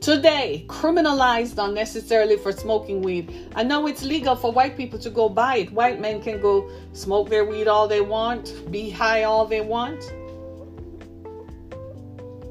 Today, 0.00 0.66
criminalized 0.68 1.56
unnecessarily 1.56 2.36
for 2.36 2.52
smoking 2.52 3.00
weed. 3.00 3.32
And 3.56 3.68
now 3.68 3.86
it's 3.86 4.02
legal 4.02 4.36
for 4.36 4.52
white 4.52 4.76
people 4.76 4.98
to 4.98 5.08
go 5.08 5.28
buy 5.28 5.58
it. 5.58 5.72
White 5.72 6.00
men 6.00 6.20
can 6.20 6.40
go 6.40 6.70
smoke 6.92 7.30
their 7.30 7.44
weed 7.44 7.68
all 7.68 7.88
they 7.88 8.02
want, 8.02 8.70
be 8.70 8.90
high 8.90 9.22
all 9.22 9.46
they 9.46 9.62
want. 9.62 10.12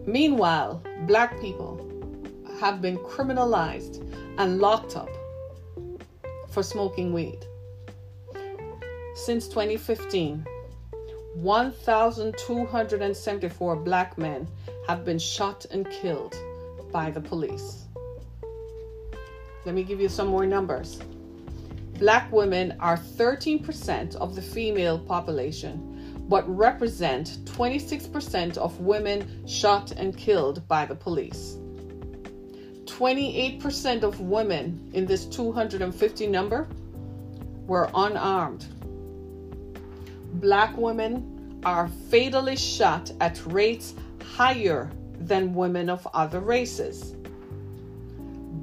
Meanwhile, 0.07 0.81
black 1.05 1.39
people 1.39 1.79
have 2.59 2.81
been 2.81 2.97
criminalized 2.97 4.01
and 4.37 4.59
locked 4.59 4.95
up 4.95 5.09
for 6.49 6.63
smoking 6.63 7.13
weed. 7.13 7.45
Since 9.15 9.47
2015, 9.49 10.45
1,274 11.35 13.75
black 13.77 14.17
men 14.17 14.47
have 14.87 15.03
been 15.03 15.17
shot 15.17 15.65
and 15.71 15.89
killed 15.89 16.35
by 16.91 17.09
the 17.09 17.21
police. 17.21 17.85
Let 19.65 19.73
me 19.73 19.83
give 19.83 19.99
you 19.99 20.09
some 20.09 20.27
more 20.27 20.45
numbers. 20.45 20.99
Black 21.97 22.31
women 22.31 22.77
are 22.79 22.97
13% 22.97 24.15
of 24.17 24.35
the 24.35 24.41
female 24.41 24.99
population, 24.99 26.25
but 26.29 26.47
represent 26.47 27.43
26% 27.45 28.57
of 28.57 28.79
women 28.79 29.47
shot 29.47 29.91
and 29.91 30.15
killed 30.15 30.67
by 30.67 30.85
the 30.85 30.95
police. 30.95 31.57
28% 32.85 34.03
of 34.03 34.19
women 34.19 34.91
in 34.93 35.07
this 35.07 35.25
250 35.25 36.27
number 36.27 36.67
were 37.65 37.89
unarmed 37.95 38.67
black 40.33 40.75
women 40.77 41.61
are 41.63 41.87
fatally 42.09 42.55
shot 42.55 43.11
at 43.21 43.45
rates 43.45 43.93
higher 44.35 44.91
than 45.19 45.53
women 45.53 45.89
of 45.89 46.05
other 46.13 46.39
races. 46.39 47.15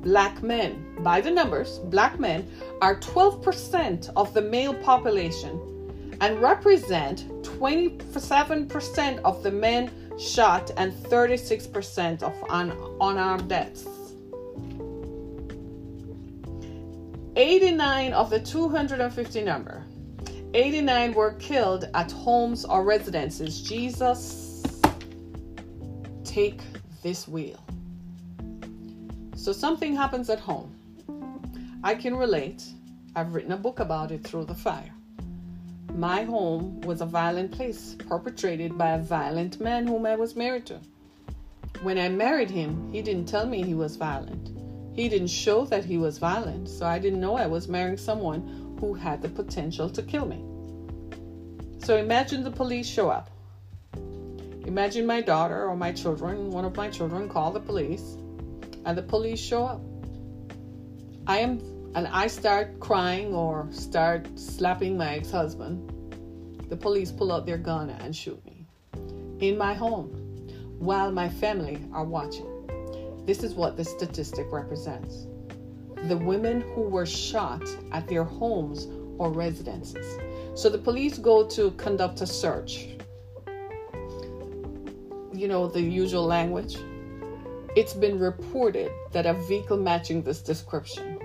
Black 0.02 0.42
men, 0.42 0.96
by 1.00 1.20
the 1.20 1.30
numbers, 1.30 1.78
black 1.84 2.18
men 2.18 2.48
are 2.80 2.98
12% 3.00 4.10
of 4.16 4.32
the 4.34 4.42
male 4.42 4.74
population 4.74 5.58
and 6.20 6.40
represent 6.40 7.28
27% 7.42 9.18
of 9.20 9.42
the 9.42 9.50
men 9.50 9.90
shot 10.18 10.70
and 10.76 10.92
36% 10.92 12.22
of 12.22 12.34
un- 12.50 12.76
unarmed 13.00 13.48
deaths. 13.48 13.86
89 17.36 18.12
of 18.12 18.28
the 18.28 18.40
250 18.40 19.42
number 19.42 19.79
89 20.52 21.14
were 21.14 21.34
killed 21.34 21.88
at 21.94 22.10
homes 22.10 22.64
or 22.64 22.82
residences. 22.82 23.62
Jesus, 23.62 24.64
take 26.24 26.60
this 27.04 27.28
wheel. 27.28 27.62
So 29.36 29.52
something 29.52 29.94
happens 29.94 30.28
at 30.28 30.40
home. 30.40 30.74
I 31.84 31.94
can 31.94 32.16
relate. 32.16 32.64
I've 33.14 33.32
written 33.32 33.52
a 33.52 33.56
book 33.56 33.78
about 33.78 34.10
it 34.10 34.24
through 34.24 34.46
the 34.46 34.54
fire. 34.54 34.92
My 35.94 36.24
home 36.24 36.80
was 36.80 37.00
a 37.00 37.06
violent 37.06 37.52
place 37.52 37.94
perpetrated 38.08 38.76
by 38.76 38.90
a 38.90 38.98
violent 38.98 39.60
man 39.60 39.86
whom 39.86 40.04
I 40.04 40.16
was 40.16 40.34
married 40.34 40.66
to. 40.66 40.80
When 41.82 41.96
I 41.96 42.08
married 42.08 42.50
him, 42.50 42.92
he 42.92 43.02
didn't 43.02 43.26
tell 43.26 43.46
me 43.46 43.62
he 43.62 43.74
was 43.74 43.94
violent. 43.94 44.50
He 44.96 45.08
didn't 45.08 45.28
show 45.28 45.64
that 45.66 45.84
he 45.84 45.96
was 45.96 46.18
violent, 46.18 46.68
so 46.68 46.86
I 46.86 46.98
didn't 46.98 47.20
know 47.20 47.36
I 47.36 47.46
was 47.46 47.68
marrying 47.68 47.96
someone 47.96 48.59
who 48.80 48.94
had 48.94 49.20
the 49.20 49.28
potential 49.28 49.90
to 49.90 50.02
kill 50.02 50.26
me. 50.26 50.42
So 51.78 51.96
imagine 51.96 52.42
the 52.42 52.50
police 52.50 52.88
show 52.88 53.10
up. 53.10 53.30
Imagine 54.66 55.06
my 55.06 55.20
daughter 55.20 55.66
or 55.66 55.76
my 55.76 55.92
children, 55.92 56.50
one 56.50 56.64
of 56.64 56.76
my 56.76 56.88
children, 56.88 57.28
call 57.28 57.50
the 57.50 57.60
police, 57.60 58.16
and 58.84 58.96
the 58.96 59.02
police 59.02 59.40
show 59.40 59.64
up. 59.64 59.80
I 61.26 61.38
am, 61.38 61.58
and 61.94 62.06
I 62.08 62.26
start 62.26 62.80
crying 62.80 63.34
or 63.34 63.68
start 63.70 64.26
slapping 64.38 64.96
my 64.96 65.14
ex 65.16 65.30
husband. 65.30 65.90
The 66.68 66.76
police 66.76 67.10
pull 67.10 67.32
out 67.32 67.46
their 67.46 67.58
gun 67.58 67.90
and 67.90 68.14
shoot 68.14 68.44
me 68.44 68.66
in 69.40 69.58
my 69.58 69.74
home 69.74 70.08
while 70.78 71.10
my 71.10 71.28
family 71.28 71.80
are 71.92 72.04
watching. 72.04 72.46
This 73.26 73.42
is 73.42 73.54
what 73.54 73.76
the 73.76 73.84
statistic 73.84 74.46
represents 74.50 75.26
the 76.08 76.16
women 76.16 76.62
who 76.74 76.82
were 76.82 77.06
shot 77.06 77.62
at 77.92 78.08
their 78.08 78.24
homes 78.24 78.88
or 79.18 79.30
residences. 79.30 80.18
So 80.54 80.68
the 80.68 80.78
police 80.78 81.18
go 81.18 81.46
to 81.48 81.70
conduct 81.72 82.20
a 82.22 82.26
search. 82.26 82.88
You 85.32 85.48
know, 85.48 85.68
the 85.68 85.80
usual 85.80 86.24
language. 86.24 86.76
It's 87.76 87.94
been 87.94 88.18
reported 88.18 88.90
that 89.12 89.26
a 89.26 89.34
vehicle 89.34 89.76
matching 89.76 90.22
this 90.22 90.40
description, 90.40 91.18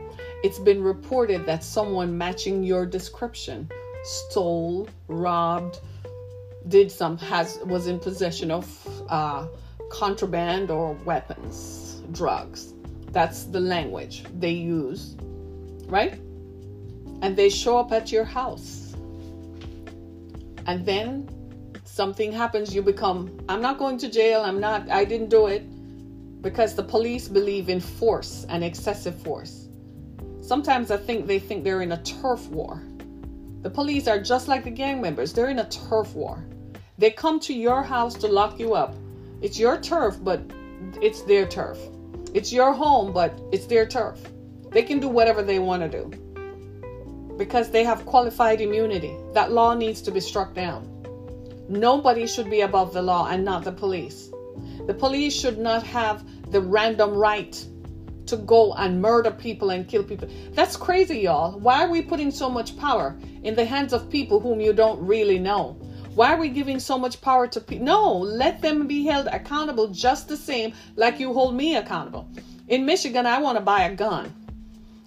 it's 0.44 0.60
been 0.60 0.84
reported 0.84 1.46
that 1.48 1.64
someone 1.64 2.16
matching 2.16 2.64
your 2.64 2.86
description 2.86 3.68
stole, 4.04 4.88
robbed, 5.08 5.80
did 6.68 6.92
some, 6.92 7.18
has, 7.18 7.60
was 7.66 7.88
in 7.88 8.00
possession 8.00 8.52
of 8.52 9.06
uh, 9.10 9.48
contraband 9.90 10.70
or 10.70 10.94
weapons, 11.04 12.04
drugs. 12.12 12.75
That's 13.16 13.46
the 13.46 13.62
language 13.62 14.26
they 14.40 14.52
use, 14.52 15.16
right? 15.88 16.20
And 17.22 17.34
they 17.38 17.48
show 17.48 17.78
up 17.78 17.94
at 17.94 18.12
your 18.12 18.26
house. 18.26 18.94
And 20.68 20.86
then 20.86 21.30
something 21.86 22.34
happens, 22.34 22.76
you 22.76 22.82
become, 22.82 23.40
I'm 23.48 23.62
not 23.62 23.78
going 23.78 23.98
to 24.00 24.10
jail, 24.10 24.42
I'm 24.42 24.60
not, 24.60 24.90
I 24.92 25.06
didn't 25.06 25.30
do 25.30 25.48
it. 25.48 25.64
Because 26.42 26.76
the 26.76 26.84
police 26.84 27.30
believe 27.30 27.70
in 27.70 27.80
force 27.80 28.46
and 28.50 28.66
excessive 28.66 29.16
force. 29.22 29.70
Sometimes 30.42 30.92
I 30.92 30.98
think 30.98 31.26
they 31.26 31.40
think 31.40 31.64
they're 31.64 31.84
in 31.84 31.94
a 31.94 32.04
turf 32.04 32.50
war. 32.50 32.84
The 33.62 33.70
police 33.70 34.10
are 34.10 34.20
just 34.20 34.50
like 34.50 34.66
the 34.66 34.72
gang 34.72 35.00
members, 35.00 35.32
they're 35.32 35.50
in 35.50 35.60
a 35.60 35.70
turf 35.70 36.14
war. 36.14 36.44
They 36.98 37.12
come 37.12 37.40
to 37.48 37.54
your 37.54 37.82
house 37.82 38.16
to 38.16 38.28
lock 38.28 38.60
you 38.60 38.74
up. 38.74 38.94
It's 39.42 39.58
your 39.58 39.80
turf, 39.80 40.18
but 40.22 40.42
it's 41.02 41.22
their 41.22 41.48
turf. 41.48 41.80
It's 42.36 42.52
your 42.52 42.74
home, 42.74 43.14
but 43.14 43.40
it's 43.54 43.66
their 43.66 43.86
turf. 43.86 44.20
They 44.72 44.84
can 44.84 45.00
do 45.00 45.08
whatever 45.08 45.42
they 45.42 45.60
want 45.60 45.84
to 45.84 45.90
do 45.90 47.36
because 47.38 47.72
they 47.72 47.86
have 47.86 48.06
qualified 48.06 48.60
immunity. 48.60 49.16
That 49.34 49.54
law 49.54 49.74
needs 49.74 50.02
to 50.02 50.12
be 50.12 50.20
struck 50.20 50.54
down. 50.54 50.86
Nobody 51.70 52.28
should 52.28 52.50
be 52.50 52.60
above 52.60 52.94
the 52.94 53.02
law 53.02 53.30
and 53.30 53.46
not 53.46 53.64
the 53.64 53.72
police. 53.72 54.30
The 54.86 54.94
police 54.94 55.34
should 55.34 55.58
not 55.58 55.84
have 55.84 56.26
the 56.52 56.60
random 56.60 57.14
right 57.14 57.56
to 58.26 58.36
go 58.36 58.74
and 58.74 59.02
murder 59.02 59.32
people 59.32 59.70
and 59.70 59.88
kill 59.88 60.04
people. 60.04 60.28
That's 60.52 60.76
crazy, 60.76 61.20
y'all. 61.20 61.58
Why 61.58 61.86
are 61.86 61.90
we 61.90 62.02
putting 62.02 62.32
so 62.32 62.50
much 62.50 62.78
power 62.78 63.18
in 63.44 63.56
the 63.56 63.64
hands 63.64 63.94
of 63.94 64.10
people 64.10 64.42
whom 64.42 64.60
you 64.60 64.74
don't 64.74 65.00
really 65.00 65.40
know? 65.40 65.80
Why 66.16 66.34
are 66.34 66.40
we 66.40 66.50
giving 66.50 66.80
so 66.80 66.98
much 66.98 67.22
power 67.22 67.46
to 67.48 67.60
people? 67.60 67.86
No, 67.86 68.14
let 68.18 68.62
them 68.62 68.88
be 68.88 69.06
held 69.06 69.28
accountable 69.28 69.90
just 69.90 70.28
the 70.28 70.38
same 70.38 70.74
like 70.96 71.20
you 71.20 71.34
hold 71.34 71.54
me 71.54 71.76
accountable. 71.76 72.28
In 72.70 72.86
Michigan, 72.86 73.26
I 73.26 73.40
want 73.40 73.58
to 73.58 73.64
buy 73.64 73.84
a 73.84 73.94
gun. 73.94 74.34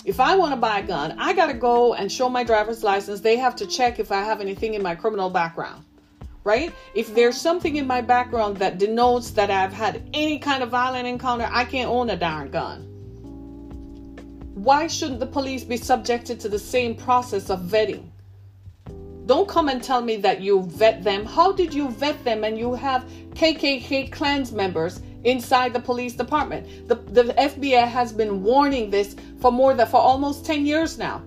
If 0.04 0.20
I 0.20 0.36
want 0.36 0.52
to 0.52 0.60
buy 0.60 0.78
a 0.80 0.86
gun, 0.86 1.16
I 1.18 1.32
got 1.32 1.46
to 1.46 1.54
go 1.54 1.94
and 1.94 2.12
show 2.12 2.28
my 2.28 2.44
driver's 2.44 2.84
license. 2.84 3.20
They 3.20 3.36
have 3.36 3.56
to 3.56 3.66
check 3.66 3.98
if 3.98 4.12
I 4.12 4.22
have 4.22 4.40
anything 4.40 4.74
in 4.74 4.82
my 4.82 4.94
criminal 4.94 5.30
background 5.30 5.84
right? 6.48 6.72
If 6.94 7.14
there's 7.14 7.38
something 7.38 7.76
in 7.76 7.86
my 7.86 8.00
background 8.00 8.56
that 8.56 8.78
denotes 8.78 9.32
that 9.32 9.50
I've 9.50 9.72
had 9.72 10.08
any 10.14 10.38
kind 10.38 10.62
of 10.62 10.70
violent 10.70 11.06
encounter, 11.06 11.46
I 11.50 11.66
can't 11.66 11.90
own 11.90 12.08
a 12.08 12.16
darn 12.16 12.50
gun. 12.50 12.84
Why 14.54 14.86
shouldn't 14.86 15.20
the 15.20 15.26
police 15.26 15.62
be 15.62 15.76
subjected 15.76 16.40
to 16.40 16.48
the 16.48 16.58
same 16.58 16.94
process 16.94 17.50
of 17.50 17.60
vetting? 17.60 18.08
Don't 19.28 19.46
come 19.46 19.68
and 19.68 19.82
tell 19.82 20.00
me 20.00 20.16
that 20.16 20.40
you 20.40 20.62
vet 20.62 21.04
them. 21.04 21.26
How 21.26 21.52
did 21.52 21.74
you 21.74 21.90
vet 21.90 22.24
them 22.24 22.44
and 22.44 22.58
you 22.58 22.72
have 22.72 23.04
KKK 23.34 24.10
clans 24.10 24.52
members 24.52 25.02
inside 25.22 25.74
the 25.74 25.80
police 25.80 26.14
department? 26.14 26.88
The, 26.88 26.94
the 26.94 27.34
FBI 27.34 27.86
has 27.86 28.10
been 28.10 28.42
warning 28.42 28.88
this 28.88 29.16
for 29.38 29.52
more 29.52 29.74
than 29.74 29.86
for 29.86 30.00
almost 30.00 30.46
10 30.46 30.64
years 30.64 30.96
now. 30.96 31.22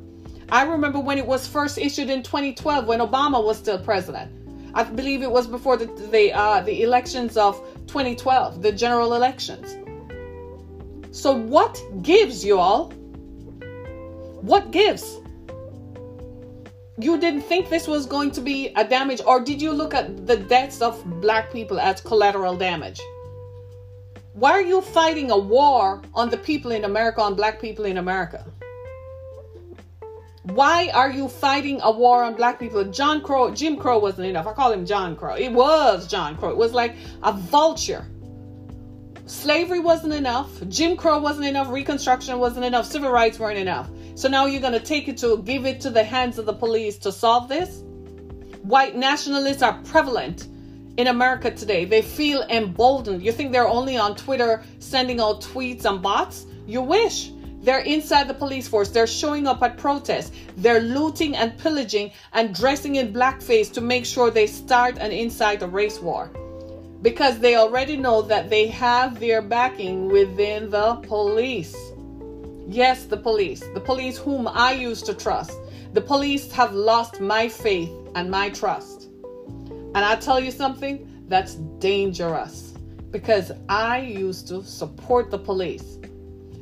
I 0.50 0.64
remember 0.64 1.00
when 1.00 1.20
it 1.20 1.28
was 1.28 1.46
first 1.46 1.78
issued 1.78 2.10
in 2.10 2.24
2012 2.24 2.88
when 2.88 3.02
Obama 3.02 3.46
was 3.46 3.60
still 3.60 3.78
president. 3.78 4.32
I 4.74 4.84
believe 4.84 5.22
it 5.22 5.30
was 5.30 5.46
before 5.46 5.78
the 5.78 5.86
the, 6.10 6.34
uh, 6.34 6.62
the 6.62 6.82
elections 6.82 7.38
of 7.38 7.56
2012, 7.86 8.64
the 8.64 8.72
general 8.72 9.14
elections. 9.14 9.78
So 11.12 11.34
what 11.34 11.80
gives 12.02 12.44
you 12.44 12.58
all? 12.58 12.90
What 14.42 14.72
gives? 14.72 15.21
You 17.02 17.18
didn't 17.18 17.42
think 17.42 17.70
this 17.70 17.88
was 17.88 18.06
going 18.06 18.30
to 18.32 18.42
be 18.42 18.68
a 18.76 18.84
damage, 18.86 19.22
or 19.26 19.40
did 19.40 19.60
you 19.60 19.72
look 19.72 19.96
at 19.96 20.28
the 20.28 20.38
deaths 20.38 20.84
of 20.84 21.04
black 21.20 21.52
people 21.52 21.80
as 21.80 22.00
collateral 22.00 22.56
damage? 22.56 23.02
Why 24.34 24.52
are 24.52 24.62
you 24.62 24.82
fighting 24.82 25.32
a 25.32 25.38
war 25.38 26.04
on 26.14 26.30
the 26.30 26.38
people 26.38 26.72
in 26.72 26.86
America, 26.86 27.22
on 27.22 27.34
black 27.34 27.60
people 27.60 27.86
in 27.86 27.98
America? 27.98 28.46
Why 30.44 30.92
are 30.94 31.10
you 31.10 31.28
fighting 31.28 31.80
a 31.82 31.92
war 31.92 32.24
on 32.24 32.36
black 32.36 32.60
people? 32.60 32.84
John 32.86 33.22
Crow, 33.22 33.50
Jim 33.50 33.78
Crow 33.78 33.98
wasn't 33.98 34.28
enough. 34.28 34.46
I 34.46 34.54
call 34.54 34.72
him 34.72 34.86
John 34.86 35.16
Crow. 35.16 35.34
It 35.34 35.52
was 35.52 36.08
John 36.08 36.38
Crow. 36.38 36.50
It 36.50 36.58
was 36.58 36.74
like 36.74 36.96
a 37.24 37.34
vulture. 37.34 38.06
Slavery 39.26 39.80
wasn't 39.80 40.14
enough. 40.14 40.50
Jim 40.68 40.98
Crow 40.98 41.20
wasn't 41.20 41.48
enough. 41.48 41.70
Reconstruction 41.70 42.38
wasn't 42.38 42.66
enough. 42.66 42.86
Civil 42.86 43.12
rights 43.12 43.40
weren't 43.40 43.58
enough. 43.58 43.90
So 44.22 44.28
now 44.28 44.46
you're 44.46 44.62
going 44.62 44.74
to 44.74 44.80
take 44.80 45.08
it 45.08 45.18
to 45.18 45.42
give 45.42 45.66
it 45.66 45.82
to 45.82 45.90
the 45.90 46.04
hands 46.04 46.38
of 46.38 46.46
the 46.46 46.54
police 46.54 46.96
to 47.00 47.12
solve 47.12 47.50
this? 47.50 47.82
White 48.62 48.96
nationalists 48.96 49.64
are 49.64 49.82
prevalent 49.86 50.48
in 50.98 51.08
America 51.08 51.50
today. 51.50 51.86
They 51.86 52.04
feel 52.04 52.44
emboldened. 52.44 53.24
You 53.24 53.32
think 53.32 53.52
they're 53.52 53.68
only 53.68 53.98
on 53.98 54.16
Twitter 54.16 54.64
sending 54.78 55.20
out 55.20 55.42
tweets 55.42 55.86
and 55.86 56.04
bots? 56.04 56.46
You 56.68 56.84
wish. 56.84 57.32
They're 57.64 57.80
inside 57.80 58.28
the 58.28 58.36
police 58.36 58.68
force. 58.68 58.90
They're 58.90 59.08
showing 59.08 59.48
up 59.48 59.64
at 59.64 59.80
protests. 59.80 60.32
They're 60.56 60.82
looting 60.82 61.36
and 61.36 61.58
pillaging 61.58 62.12
and 62.34 62.54
dressing 62.54 62.98
in 62.98 63.12
blackface 63.12 63.74
to 63.74 63.82
make 63.82 64.06
sure 64.06 64.30
they 64.30 64.46
start 64.46 65.00
and 65.00 65.12
incite 65.12 65.64
a 65.64 65.68
race 65.68 66.00
war. 66.00 66.30
Because 67.02 67.40
they 67.40 67.56
already 67.56 67.98
know 67.98 68.22
that 68.22 68.52
they 68.52 68.68
have 68.68 69.20
their 69.20 69.42
backing 69.42 70.10
within 70.10 70.70
the 70.70 70.98
police. 71.08 71.76
Yes, 72.72 73.04
the 73.04 73.18
police. 73.18 73.60
The 73.74 73.82
police 73.82 74.18
whom 74.18 74.48
I 74.48 74.72
used 74.72 75.06
to 75.08 75.14
trust. 75.14 75.60
The 75.92 76.00
police 76.00 76.50
have 76.54 76.74
lost 76.74 77.20
my 77.20 77.50
faith 77.50 77.92
and 78.16 78.32
my 78.32 78.50
trust. 78.50 79.10
And 79.94 79.98
I 79.98 80.16
tell 80.16 80.40
you 80.40 80.52
something, 80.52 81.26
that's 81.28 81.56
dangerous 81.56 82.74
because 83.12 83.52
I 83.68 84.00
used 84.00 84.48
to 84.48 84.64
support 84.64 85.32
the 85.32 85.38
police. 85.38 86.00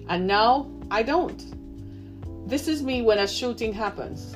And 0.08 0.26
now 0.26 0.72
I 0.90 1.04
don't. 1.04 2.50
This 2.50 2.68
is 2.68 2.82
me 2.82 3.04
when 3.04 3.20
a 3.20 3.28
shooting 3.28 3.72
happens. 3.72 4.36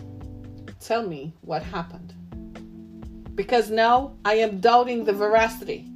Tell 0.79 1.01
me 1.01 1.33
what 1.41 1.63
happened. 1.63 2.13
Because 3.33 3.71
now 3.71 4.13
I 4.25 4.35
am 4.35 4.59
doubting 4.59 5.05
the 5.05 5.13
veracity. 5.13 5.87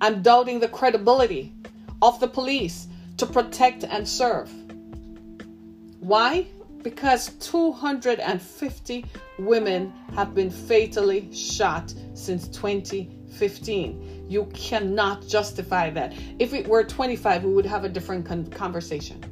I'm 0.00 0.22
doubting 0.22 0.60
the 0.60 0.68
credibility 0.68 1.52
of 2.00 2.18
the 2.20 2.28
police 2.28 2.88
to 3.18 3.26
protect 3.26 3.84
and 3.84 4.08
serve. 4.08 4.50
Why? 6.00 6.48
Because 6.82 7.28
250 7.38 9.04
women 9.38 9.92
have 10.14 10.34
been 10.34 10.50
fatally 10.50 11.32
shot 11.32 11.94
since 12.14 12.48
2015. 12.48 14.26
You 14.28 14.46
cannot 14.54 15.26
justify 15.28 15.90
that. 15.90 16.14
If 16.38 16.52
it 16.54 16.66
were 16.66 16.84
25, 16.84 17.44
we 17.44 17.54
would 17.54 17.66
have 17.66 17.84
a 17.84 17.88
different 17.88 18.26
con- 18.26 18.46
conversation 18.46 19.22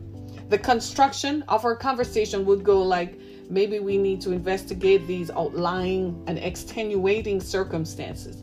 the 0.48 0.58
construction 0.58 1.44
of 1.48 1.64
our 1.64 1.76
conversation 1.76 2.46
would 2.46 2.64
go 2.64 2.82
like 2.82 3.20
maybe 3.50 3.80
we 3.80 3.98
need 3.98 4.20
to 4.22 4.32
investigate 4.32 5.06
these 5.06 5.30
outlying 5.30 6.22
and 6.26 6.38
extenuating 6.38 7.40
circumstances. 7.40 8.42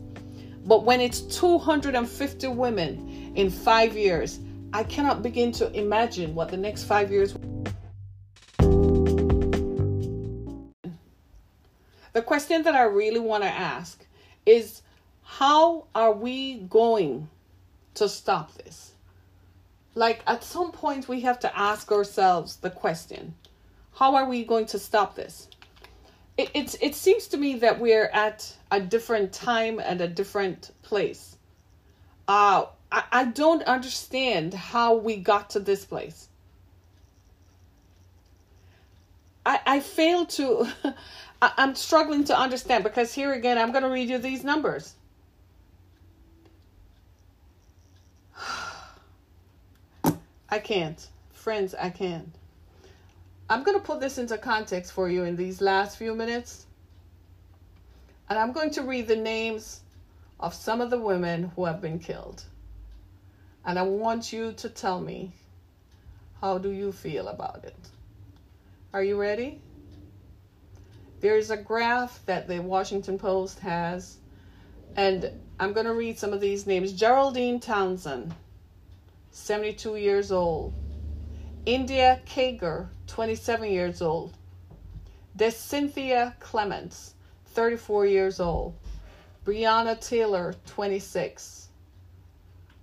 But 0.64 0.84
when 0.84 1.00
it's 1.00 1.20
250 1.20 2.48
women 2.48 3.32
in 3.34 3.50
five 3.50 3.96
years, 3.96 4.40
I 4.72 4.84
cannot 4.84 5.22
begin 5.22 5.52
to 5.52 5.72
imagine 5.72 6.34
what 6.34 6.48
the 6.48 6.56
next 6.56 6.84
five 6.84 7.10
years. 7.10 7.36
The 12.16 12.22
question 12.22 12.62
that 12.62 12.74
I 12.74 12.84
really 12.84 13.20
want 13.20 13.42
to 13.42 13.50
ask 13.50 14.02
is 14.46 14.80
how 15.22 15.84
are 15.94 16.12
we 16.12 16.60
going 16.60 17.28
to 17.92 18.08
stop 18.08 18.54
this? 18.54 18.92
like 19.94 20.22
at 20.26 20.42
some 20.42 20.72
point 20.72 21.08
we 21.08 21.20
have 21.20 21.38
to 21.40 21.58
ask 21.58 21.92
ourselves 21.92 22.56
the 22.56 22.70
question 22.70 23.34
how 23.92 24.14
are 24.14 24.26
we 24.26 24.46
going 24.46 24.64
to 24.66 24.78
stop 24.78 25.14
this? 25.14 25.48
It, 26.38 26.50
it's, 26.54 26.76
it 26.80 26.94
seems 26.94 27.26
to 27.28 27.36
me 27.36 27.58
that 27.58 27.80
we're 27.80 28.10
at 28.14 28.56
a 28.70 28.80
different 28.80 29.34
time 29.34 29.78
and 29.78 30.00
a 30.00 30.08
different 30.08 30.70
place. 30.80 31.36
Uh, 32.26 32.64
I, 32.90 33.04
I 33.12 33.24
don't 33.24 33.62
understand 33.64 34.54
how 34.54 34.94
we 34.94 35.16
got 35.16 35.50
to 35.50 35.60
this 35.60 35.84
place. 35.84 36.28
I, 39.46 39.60
I 39.64 39.80
fail 39.80 40.26
to 40.26 40.68
I, 41.42 41.52
I'm 41.56 41.74
struggling 41.74 42.24
to 42.24 42.38
understand 42.38 42.84
because 42.84 43.12
here 43.12 43.32
again 43.32 43.58
I'm 43.58 43.72
going 43.72 43.84
to 43.84 43.90
read 43.90 44.08
you 44.08 44.18
these 44.18 44.44
numbers 44.44 44.94
I 50.48 50.58
can't. 50.58 51.08
Friends, 51.32 51.74
I 51.74 51.90
can't. 51.90 52.34
I'm 53.48 53.62
going 53.62 53.78
to 53.78 53.84
put 53.84 54.00
this 54.00 54.18
into 54.18 54.36
context 54.38 54.92
for 54.92 55.08
you 55.08 55.22
in 55.24 55.36
these 55.36 55.60
last 55.60 55.96
few 55.96 56.14
minutes. 56.14 56.66
And 58.28 58.38
I'm 58.38 58.52
going 58.52 58.70
to 58.70 58.82
read 58.82 59.06
the 59.06 59.16
names 59.16 59.82
of 60.40 60.52
some 60.52 60.80
of 60.80 60.90
the 60.90 60.98
women 60.98 61.52
who 61.54 61.64
have 61.64 61.80
been 61.80 62.00
killed. 62.00 62.42
And 63.64 63.78
I 63.78 63.82
want 63.82 64.32
you 64.32 64.52
to 64.52 64.68
tell 64.68 65.00
me 65.00 65.32
how 66.40 66.58
do 66.58 66.70
you 66.70 66.90
feel 66.92 67.28
about 67.28 67.64
it? 67.64 67.76
Are 68.92 69.02
you 69.02 69.20
ready? 69.20 69.60
There's 71.20 71.50
a 71.50 71.56
graph 71.56 72.24
that 72.26 72.46
the 72.46 72.60
Washington 72.60 73.18
Post 73.18 73.60
has, 73.60 74.18
and 74.96 75.30
I'm 75.58 75.72
going 75.72 75.86
to 75.86 75.94
read 75.94 76.18
some 76.18 76.32
of 76.32 76.40
these 76.40 76.66
names. 76.66 76.92
Geraldine 76.92 77.58
Townsend, 77.58 78.34
72 79.30 79.96
years 79.96 80.30
old. 80.30 80.74
India 81.64 82.20
Kager, 82.26 82.88
27 83.06 83.70
years 83.70 84.02
old. 84.02 84.34
Cynthia 85.50 86.36
Clements, 86.38 87.14
34 87.46 88.06
years 88.06 88.38
old. 88.38 88.74
Breonna 89.44 89.98
Taylor, 90.00 90.54
26. 90.66 91.68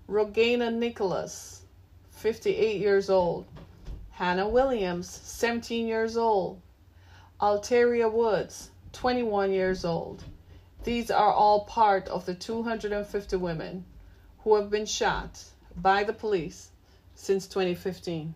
Rogana 0.10 0.74
Nicholas, 0.74 1.64
58 2.12 2.80
years 2.80 3.10
old. 3.10 3.46
Hannah 4.12 4.48
Williams, 4.48 5.10
17 5.10 5.88
years 5.88 6.18
old. 6.18 6.62
Alteria 7.44 8.10
Woods, 8.10 8.70
21 8.94 9.52
years 9.52 9.84
old. 9.84 10.24
These 10.86 11.12
are 11.12 11.34
all 11.34 11.66
part 11.66 12.08
of 12.08 12.26
the 12.26 12.34
250 12.34 13.36
women 13.36 13.84
who 14.46 14.56
have 14.56 14.70
been 14.70 14.86
shot 14.86 15.44
by 15.76 16.06
the 16.06 16.14
police 16.14 16.72
since 17.16 17.46
2015. 17.48 18.34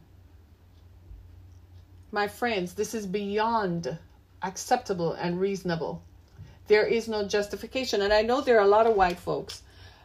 My 2.11 2.27
friends, 2.27 2.73
this 2.73 2.93
is 2.93 3.05
beyond 3.05 3.97
acceptable 4.41 5.13
and 5.13 5.39
reasonable. 5.39 6.03
There 6.67 6.85
is 6.85 7.07
no 7.07 7.25
justification. 7.25 8.01
And 8.01 8.11
I 8.11 8.23
know 8.23 8.41
there 8.41 8.57
are 8.57 8.65
a 8.65 8.75
lot 8.75 8.87
of 8.87 8.97
white 8.97 9.19
folks 9.19 9.63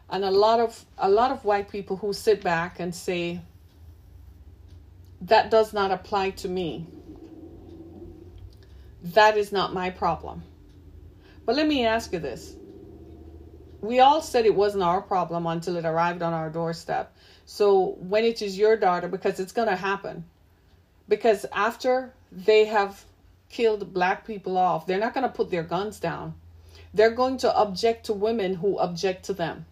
and 0.09 0.23
a 0.23 0.31
lot 0.31 0.61
of 0.61 0.85
a 0.97 1.09
lot 1.09 1.31
of 1.31 1.43
white 1.43 1.67
people 1.67 1.97
who 1.97 2.13
sit 2.13 2.41
back 2.41 2.79
and 2.79 2.95
say 2.95 3.41
that 5.19 5.51
does 5.51 5.73
not 5.73 5.91
apply 5.91 6.29
to 6.29 6.47
me. 6.47 6.87
That 9.03 9.37
is 9.37 9.51
not 9.51 9.73
my 9.73 9.89
problem. 9.89 10.43
But 11.45 11.55
let 11.55 11.67
me 11.67 11.85
ask 11.85 12.13
you 12.13 12.19
this. 12.19 12.55
We 13.81 13.99
all 13.99 14.21
said 14.21 14.45
it 14.45 14.55
wasn't 14.55 14.83
our 14.83 15.01
problem 15.01 15.45
until 15.45 15.75
it 15.75 15.83
arrived 15.83 16.21
on 16.21 16.31
our 16.31 16.49
doorstep. 16.49 17.13
So 17.45 17.97
when 17.99 18.23
it 18.23 18.41
is 18.41 18.57
your 18.57 18.77
daughter, 18.77 19.09
because 19.09 19.41
it's 19.41 19.51
going 19.51 19.67
to 19.67 19.75
happen, 19.75 20.23
because 21.09 21.45
after 21.51 22.13
they 22.31 22.63
have 22.65 23.03
killed 23.49 23.93
black 23.93 24.25
people 24.25 24.57
off, 24.57 24.87
they're 24.87 24.99
not 24.99 25.13
going 25.13 25.27
to 25.27 25.35
put 25.35 25.51
their 25.51 25.63
guns 25.63 25.99
down. 25.99 26.33
They're 26.93 27.11
going 27.11 27.37
to 27.39 27.53
object 27.57 28.05
to 28.05 28.13
women 28.13 28.55
who 28.55 28.79
object 28.79 29.25
to 29.25 29.33
them. 29.33 29.65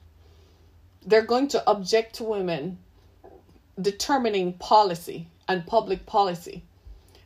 They're 1.05 1.25
going 1.25 1.47
to 1.49 1.69
object 1.69 2.15
to 2.15 2.25
women 2.25 2.79
determining 3.81 4.53
policy 4.53 5.27
and 5.47 5.65
public 5.65 6.05
policy. 6.05 6.63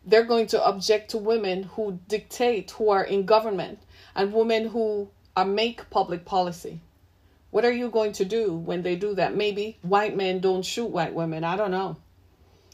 They're 0.05 0.23
going 0.23 0.47
to 0.47 0.63
object 0.63 1.11
to 1.11 1.17
women 1.17 1.63
who 1.63 1.99
dictate, 2.07 2.71
who 2.71 2.89
are 2.89 3.03
in 3.03 3.25
government, 3.25 3.79
and 4.15 4.31
women 4.31 4.67
who 4.67 5.09
uh, 5.35 5.43
make 5.43 5.89
public 5.89 6.25
policy. 6.25 6.81
What 7.51 7.65
are 7.65 7.71
you 7.71 7.89
going 7.89 8.11
to 8.13 8.25
do 8.25 8.53
when 8.53 8.83
they 8.83 8.95
do 8.95 9.15
that? 9.15 9.35
Maybe 9.35 9.77
white 9.81 10.15
men 10.15 10.39
don't 10.39 10.65
shoot 10.65 10.87
white 10.87 11.13
women. 11.13 11.43
I 11.43 11.55
don't 11.55 11.71
know. 11.71 11.97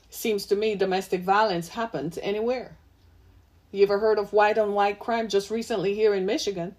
Seems 0.09 0.45
to 0.47 0.55
me 0.55 0.75
domestic 0.75 1.21
violence 1.21 1.69
happens 1.69 2.17
anywhere. 2.21 2.75
You 3.71 3.83
ever 3.83 3.99
heard 3.99 4.19
of 4.19 4.33
white 4.33 4.57
on 4.57 4.73
white 4.73 4.99
crime? 4.99 5.29
Just 5.29 5.49
recently 5.49 5.95
here 5.95 6.13
in 6.13 6.25
Michigan, 6.25 6.75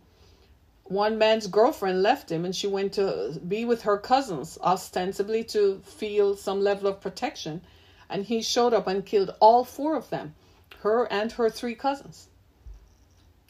one 0.84 1.16
man's 1.16 1.46
girlfriend 1.46 2.03
left 2.03 2.30
him 2.30 2.44
and 2.44 2.55
she 2.55 2.66
went 2.66 2.92
to 2.94 3.40
be 3.48 3.64
with 3.64 3.82
her 3.82 3.96
cousins, 3.96 4.59
ostensibly 4.61 5.42
to 5.44 5.80
feel 5.84 6.36
some 6.36 6.61
level 6.61 6.88
of 6.88 7.00
protection. 7.00 7.62
And 8.11 8.26
he 8.26 8.42
showed 8.42 8.74
up 8.74 8.86
and 8.86 9.07
killed 9.07 9.34
all 9.40 9.64
four 9.64 9.96
of 9.96 10.11
them, 10.11 10.34
her 10.83 11.11
and 11.11 11.33
her 11.33 11.51
three 11.51 11.74
cousins. 11.74 12.28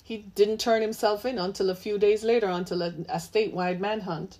He 0.02 0.18
didn't 0.34 0.58
turn 0.58 0.82
himself 0.82 1.24
in 1.24 1.38
until 1.38 1.70
a 1.70 1.74
few 1.74 1.98
days 1.98 2.24
later, 2.24 2.48
until 2.48 2.82
a, 2.82 2.88
a 3.08 3.18
statewide 3.18 3.78
manhunt 3.78 4.38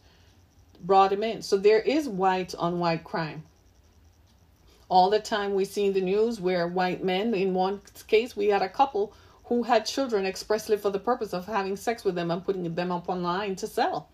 brought 0.82 1.12
him 1.12 1.22
in. 1.22 1.43
So 1.43 1.57
there 1.57 1.80
is 1.80 2.09
white 2.09 2.55
on 2.57 2.78
white 2.78 3.05
crime 3.05 3.45
all 4.93 5.09
the 5.09 5.18
time 5.18 5.55
we 5.55 5.64
see 5.64 5.86
in 5.86 5.95
the 5.95 6.03
news 6.03 6.38
where 6.38 6.68
white 6.68 7.03
men, 7.03 7.32
in 7.32 7.55
one 7.55 7.80
case, 8.09 8.36
we 8.36 8.49
had 8.49 8.61
a 8.61 8.68
couple 8.68 9.14
who 9.45 9.62
had 9.62 9.86
children 9.86 10.26
expressly 10.26 10.76
for 10.76 10.90
the 10.90 10.99
purpose 10.99 11.32
of 11.32 11.47
having 11.47 11.76
sex 11.76 12.05
with 12.05 12.14
them 12.14 12.30
and 12.30 12.45
putting 12.45 12.74
them 12.74 12.93
up 12.93 13.09
online 13.09 13.57
to 13.57 13.66
sell. 13.66 14.11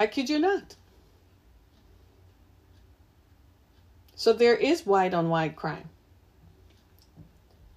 I 0.00 0.06
kid 0.06 0.30
you 0.30 0.38
not. 0.38 0.74
So 4.14 4.32
there 4.32 4.56
is 4.56 4.86
white 4.86 5.12
on 5.12 5.28
white 5.28 5.54
crime. 5.54 5.90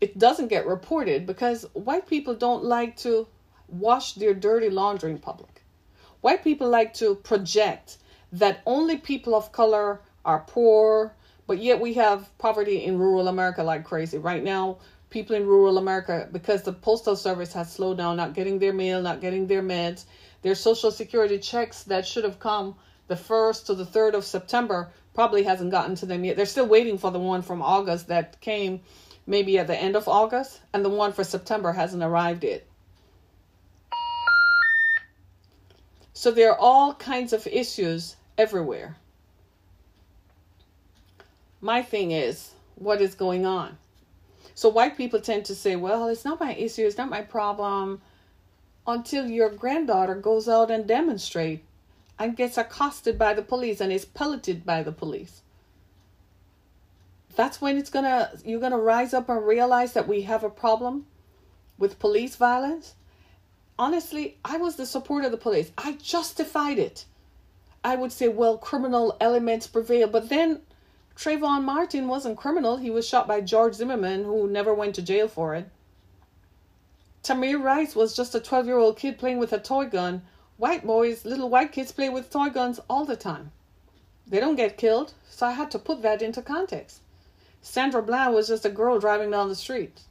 It 0.01 0.17
doesn't 0.17 0.47
get 0.47 0.65
reported 0.65 1.25
because 1.25 1.65
white 1.73 2.07
people 2.07 2.33
don't 2.33 2.63
like 2.63 2.95
to 2.97 3.27
wash 3.67 4.13
their 4.13 4.33
dirty 4.33 4.69
laundry 4.69 5.11
in 5.11 5.19
public. 5.19 5.63
White 6.21 6.43
people 6.43 6.69
like 6.69 6.93
to 6.95 7.15
project 7.15 7.97
that 8.31 8.61
only 8.65 8.97
people 8.97 9.35
of 9.35 9.51
color 9.51 10.01
are 10.25 10.45
poor, 10.47 11.13
but 11.47 11.59
yet 11.59 11.79
we 11.79 11.93
have 11.93 12.29
poverty 12.37 12.83
in 12.83 12.97
rural 12.97 13.27
America 13.27 13.63
like 13.63 13.83
crazy. 13.83 14.17
Right 14.17 14.43
now, 14.43 14.77
people 15.09 15.35
in 15.35 15.45
rural 15.45 15.77
America, 15.77 16.27
because 16.31 16.63
the 16.63 16.73
postal 16.73 17.15
service 17.15 17.53
has 17.53 17.71
slowed 17.71 17.97
down, 17.97 18.17
not 18.17 18.33
getting 18.33 18.59
their 18.59 18.73
mail, 18.73 19.01
not 19.01 19.21
getting 19.21 19.47
their 19.47 19.63
meds, 19.63 20.05
their 20.41 20.55
social 20.55 20.91
security 20.91 21.39
checks 21.39 21.83
that 21.83 22.05
should 22.05 22.23
have 22.23 22.39
come 22.39 22.75
the 23.07 23.15
1st 23.15 23.65
to 23.65 23.73
the 23.73 23.85
3rd 23.85 24.13
of 24.13 24.23
September 24.23 24.91
probably 25.13 25.43
hasn't 25.43 25.71
gotten 25.71 25.95
to 25.95 26.05
them 26.05 26.23
yet. 26.23 26.37
They're 26.37 26.45
still 26.45 26.67
waiting 26.67 26.97
for 26.97 27.11
the 27.11 27.19
one 27.19 27.41
from 27.41 27.61
August 27.61 28.07
that 28.07 28.39
came 28.39 28.81
maybe 29.29 29.57
at 29.57 29.67
the 29.67 29.77
end 29.77 29.95
of 29.95 30.09
August, 30.09 30.59
and 30.73 30.83
the 30.83 30.89
one 30.89 31.13
for 31.13 31.23
September 31.23 31.71
hasn't 31.71 32.03
arrived 32.03 32.43
yet. 32.43 32.65
So 36.11 36.31
there 36.31 36.51
are 36.51 36.59
all 36.59 36.95
kinds 36.95 37.31
of 37.31 37.47
issues 37.47 38.17
everywhere 38.37 38.97
my 41.61 41.81
thing 41.81 42.11
is 42.11 42.51
what 42.75 43.01
is 43.01 43.15
going 43.15 43.45
on. 43.45 43.77
So 44.55 44.69
white 44.69 44.97
people 44.97 45.21
tend 45.21 45.45
to 45.45 45.55
say, 45.55 45.75
well, 45.75 46.07
it's 46.07 46.25
not 46.25 46.39
my 46.39 46.53
issue, 46.53 46.85
it's 46.85 46.97
not 46.97 47.09
my 47.09 47.21
problem 47.21 48.01
until 48.87 49.29
your 49.29 49.49
granddaughter 49.49 50.15
goes 50.15 50.49
out 50.49 50.71
and 50.71 50.87
demonstrates 50.87 51.63
and 52.17 52.35
gets 52.35 52.57
accosted 52.57 53.17
by 53.17 53.33
the 53.33 53.41
police 53.41 53.79
and 53.79 53.93
is 53.93 54.05
pelleted 54.05 54.65
by 54.65 54.83
the 54.83 54.91
police. 54.91 55.41
That's 57.39 57.61
when 57.61 57.77
it's 57.77 57.89
gonna 57.89 58.31
you're 58.43 58.59
gonna 58.59 58.77
rise 58.77 59.13
up 59.13 59.29
and 59.29 59.47
realize 59.47 59.93
that 59.93 60.09
we 60.09 60.23
have 60.23 60.43
a 60.43 60.49
problem 60.49 61.05
with 61.77 61.97
police 61.97 62.35
violence. 62.35 62.95
Honestly, 63.77 64.37
I 64.43 64.57
was 64.57 64.75
the 64.75 64.85
support 64.85 65.23
of 65.23 65.31
the 65.31 65.37
police. 65.37 65.71
I 65.77 65.93
justified 65.93 66.77
it. 66.77 67.05
I 67.81 67.95
would 67.95 68.11
say, 68.11 68.27
well, 68.27 68.57
criminal 68.57 69.15
elements 69.21 69.67
prevail, 69.67 70.09
but 70.09 70.27
then 70.27 70.63
Trayvon 71.15 71.63
Martin 71.63 72.09
wasn't 72.09 72.37
criminal. 72.37 72.75
He 72.75 72.89
was 72.89 73.07
shot 73.07 73.25
by 73.25 73.39
George 73.39 73.75
Zimmerman, 73.75 74.25
who 74.25 74.45
never 74.49 74.73
went 74.73 74.95
to 74.95 75.01
jail 75.01 75.29
for 75.29 75.55
it. 75.55 75.69
Tamir 77.23 77.63
Rice 77.63 77.95
was 77.95 78.17
just 78.17 78.35
a 78.35 78.41
12 78.41 78.65
year 78.65 78.77
old 78.77 78.97
kid 78.97 79.17
playing 79.17 79.39
with 79.39 79.53
a 79.53 79.59
toy 79.59 79.85
gun. 79.85 80.23
White 80.57 80.85
boys, 80.85 81.23
little 81.23 81.49
white 81.49 81.71
kids 81.71 81.93
play 81.93 82.09
with 82.09 82.29
toy 82.29 82.49
guns 82.49 82.81
all 82.89 83.05
the 83.05 83.15
time. 83.15 83.53
They 84.27 84.41
don't 84.41 84.57
get 84.57 84.75
killed, 84.75 85.13
so 85.29 85.45
I 85.45 85.53
had 85.53 85.71
to 85.71 85.79
put 85.79 86.01
that 86.01 86.21
into 86.21 86.41
context. 86.41 86.99
Sandra 87.61 88.01
Bland 88.01 88.33
was 88.33 88.47
just 88.47 88.65
a 88.65 88.69
girl 88.69 88.99
driving 88.99 89.31
down 89.31 89.49
the 89.49 89.55
street, 89.55 90.01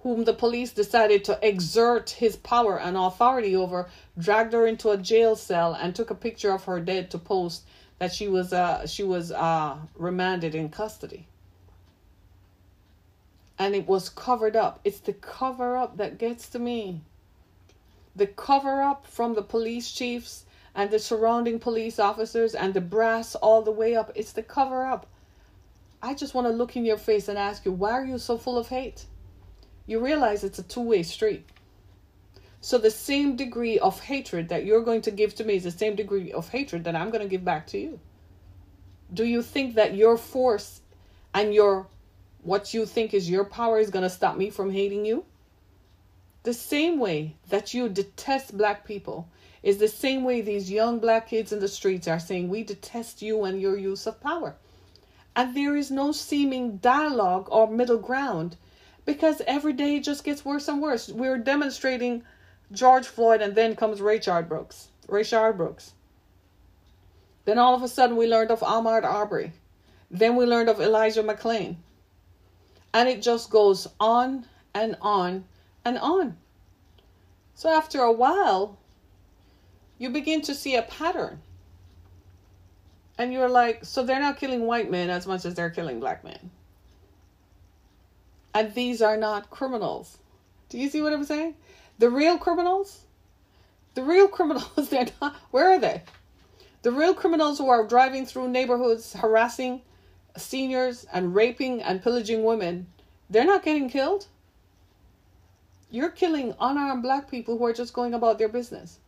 whom 0.00 0.24
the 0.24 0.32
police 0.32 0.72
decided 0.72 1.24
to 1.24 1.38
exert 1.46 2.10
his 2.10 2.36
power 2.36 2.78
and 2.78 2.96
authority 2.96 3.54
over, 3.54 3.88
dragged 4.18 4.52
her 4.52 4.66
into 4.66 4.90
a 4.90 4.96
jail 4.96 5.36
cell, 5.36 5.74
and 5.74 5.94
took 5.94 6.10
a 6.10 6.14
picture 6.14 6.52
of 6.52 6.64
her 6.64 6.80
dead 6.80 7.10
to 7.10 7.18
post 7.18 7.62
that 7.98 8.12
she 8.12 8.26
was 8.26 8.52
uh, 8.52 8.86
she 8.86 9.02
was 9.02 9.30
uh, 9.30 9.76
remanded 9.94 10.54
in 10.54 10.70
custody. 10.70 11.26
And 13.58 13.74
it 13.74 13.86
was 13.86 14.08
covered 14.08 14.56
up. 14.56 14.80
It's 14.84 15.00
the 15.00 15.12
cover 15.12 15.76
up 15.76 15.98
that 15.98 16.18
gets 16.18 16.48
to 16.48 16.58
me. 16.58 17.02
The 18.16 18.26
cover 18.26 18.82
up 18.82 19.06
from 19.06 19.34
the 19.34 19.42
police 19.42 19.92
chiefs 19.92 20.46
and 20.74 20.90
the 20.90 20.98
surrounding 20.98 21.58
police 21.58 21.98
officers 21.98 22.54
and 22.54 22.74
the 22.74 22.80
brass 22.80 23.34
all 23.34 23.62
the 23.62 23.70
way 23.70 23.94
up. 23.94 24.10
It's 24.14 24.32
the 24.32 24.42
cover 24.42 24.84
up. 24.84 25.06
I 26.02 26.14
just 26.14 26.34
want 26.34 26.46
to 26.46 26.52
look 26.52 26.76
in 26.76 26.84
your 26.84 26.96
face 26.96 27.28
and 27.28 27.36
ask 27.36 27.64
you, 27.64 27.72
why 27.72 27.92
are 27.92 28.04
you 28.04 28.18
so 28.18 28.38
full 28.38 28.56
of 28.56 28.68
hate? 28.68 29.04
You 29.86 30.02
realize 30.02 30.44
it's 30.44 30.58
a 30.58 30.62
two 30.62 30.80
way 30.80 31.02
street. 31.02 31.44
So 32.62 32.78
the 32.78 32.90
same 32.90 33.36
degree 33.36 33.78
of 33.78 34.00
hatred 34.00 34.48
that 34.48 34.64
you're 34.64 34.82
going 34.82 35.02
to 35.02 35.10
give 35.10 35.34
to 35.36 35.44
me 35.44 35.54
is 35.54 35.64
the 35.64 35.70
same 35.70 35.96
degree 35.96 36.32
of 36.32 36.48
hatred 36.48 36.84
that 36.84 36.96
I'm 36.96 37.10
going 37.10 37.22
to 37.22 37.28
give 37.28 37.44
back 37.44 37.66
to 37.68 37.78
you. 37.78 38.00
Do 39.12 39.24
you 39.24 39.42
think 39.42 39.74
that 39.74 39.94
your 39.94 40.16
force 40.16 40.80
and 41.34 41.52
your 41.52 41.86
what 42.42 42.72
you 42.72 42.86
think 42.86 43.12
is 43.12 43.28
your 43.28 43.44
power 43.44 43.78
is 43.78 43.90
going 43.90 44.02
to 44.02 44.10
stop 44.10 44.36
me 44.36 44.50
from 44.50 44.70
hating 44.70 45.04
you? 45.04 45.24
The 46.42 46.54
same 46.54 46.98
way 46.98 47.36
that 47.48 47.74
you 47.74 47.88
detest 47.88 48.56
black 48.56 48.86
people 48.86 49.28
is 49.62 49.76
the 49.76 49.88
same 49.88 50.24
way 50.24 50.40
these 50.40 50.70
young 50.70 50.98
black 50.98 51.28
kids 51.28 51.52
in 51.52 51.60
the 51.60 51.68
streets 51.68 52.08
are 52.08 52.20
saying 52.20 52.48
we 52.48 52.62
detest 52.62 53.20
you 53.20 53.44
and 53.44 53.60
your 53.60 53.76
use 53.76 54.06
of 54.06 54.20
power. 54.20 54.54
And 55.36 55.56
there 55.56 55.76
is 55.76 55.90
no 55.90 56.12
seeming 56.12 56.78
dialogue 56.78 57.48
or 57.50 57.68
middle 57.68 57.98
ground 57.98 58.56
because 59.04 59.42
every 59.46 59.72
day 59.72 59.96
it 59.96 60.04
just 60.04 60.24
gets 60.24 60.44
worse 60.44 60.68
and 60.68 60.82
worse. 60.82 61.08
We're 61.08 61.38
demonstrating 61.38 62.24
George 62.72 63.06
Floyd, 63.06 63.40
and 63.40 63.54
then 63.54 63.74
comes 63.74 64.00
Rayshard 64.00 64.48
Brooks. 64.48 64.88
Rayshard 65.08 65.56
Brooks. 65.56 65.92
Then 67.44 67.58
all 67.58 67.74
of 67.74 67.82
a 67.82 67.88
sudden 67.88 68.16
we 68.16 68.28
learned 68.28 68.50
of 68.50 68.60
Ahmaud 68.60 69.02
Arbery. 69.02 69.52
Then 70.10 70.36
we 70.36 70.44
learned 70.44 70.68
of 70.68 70.80
Elijah 70.80 71.22
McClain. 71.22 71.76
And 72.94 73.08
it 73.08 73.22
just 73.22 73.50
goes 73.50 73.88
on 73.98 74.46
and 74.74 74.96
on 75.00 75.44
and 75.84 75.98
on. 75.98 76.36
So 77.54 77.70
after 77.70 78.02
a 78.02 78.12
while, 78.12 78.78
you 79.98 80.10
begin 80.10 80.42
to 80.42 80.54
see 80.54 80.76
a 80.76 80.82
pattern. 80.82 81.40
And 83.20 83.34
you're 83.34 83.50
like, 83.50 83.84
so 83.84 84.02
they're 84.02 84.18
not 84.18 84.38
killing 84.38 84.62
white 84.64 84.90
men 84.90 85.10
as 85.10 85.26
much 85.26 85.44
as 85.44 85.54
they're 85.54 85.68
killing 85.68 86.00
black 86.00 86.24
men. 86.24 86.50
And 88.54 88.72
these 88.72 89.02
are 89.02 89.18
not 89.18 89.50
criminals. 89.50 90.16
Do 90.70 90.78
you 90.78 90.88
see 90.88 91.02
what 91.02 91.12
I'm 91.12 91.24
saying? 91.24 91.54
The 91.98 92.08
real 92.08 92.38
criminals, 92.38 93.02
the 93.92 94.02
real 94.02 94.26
criminals, 94.26 94.88
they're 94.88 95.08
not, 95.20 95.36
where 95.50 95.68
are 95.68 95.78
they? 95.78 96.02
The 96.80 96.92
real 96.92 97.12
criminals 97.12 97.58
who 97.58 97.68
are 97.68 97.86
driving 97.86 98.24
through 98.24 98.48
neighborhoods, 98.48 99.12
harassing 99.12 99.82
seniors 100.38 101.04
and 101.12 101.34
raping 101.34 101.82
and 101.82 102.02
pillaging 102.02 102.42
women, 102.42 102.86
they're 103.28 103.44
not 103.44 103.62
getting 103.62 103.90
killed. 103.90 104.28
You're 105.90 106.08
killing 106.08 106.54
unarmed 106.58 107.02
black 107.02 107.30
people 107.30 107.58
who 107.58 107.66
are 107.66 107.74
just 107.74 107.92
going 107.92 108.14
about 108.14 108.38
their 108.38 108.48
business. 108.48 108.98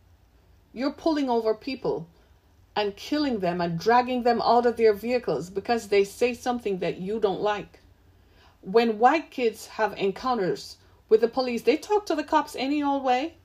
You're 0.71 0.93
pulling 0.93 1.31
over 1.31 1.55
people 1.55 2.07
and 2.75 2.95
killing 2.95 3.39
them 3.39 3.61
and 3.61 3.79
dragging 3.79 4.23
them 4.23 4.41
out 4.41 4.65
of 4.65 4.77
their 4.77 4.93
vehicles 4.93 5.49
because 5.49 5.87
they 5.87 6.03
say 6.03 6.33
something 6.33 6.79
that 6.79 6.97
you 6.97 7.19
don't 7.19 7.41
like. 7.41 7.79
When 8.61 8.99
white 8.99 9.29
kids 9.29 9.67
have 9.67 9.97
encounters 9.97 10.77
with 11.09 11.21
the 11.21 11.27
police, 11.27 11.63
they 11.63 11.77
talk 11.77 12.05
to 12.07 12.15
the 12.15 12.23
cops 12.23 12.55
any 12.55 12.81
old 12.81 13.03
way. 13.03 13.35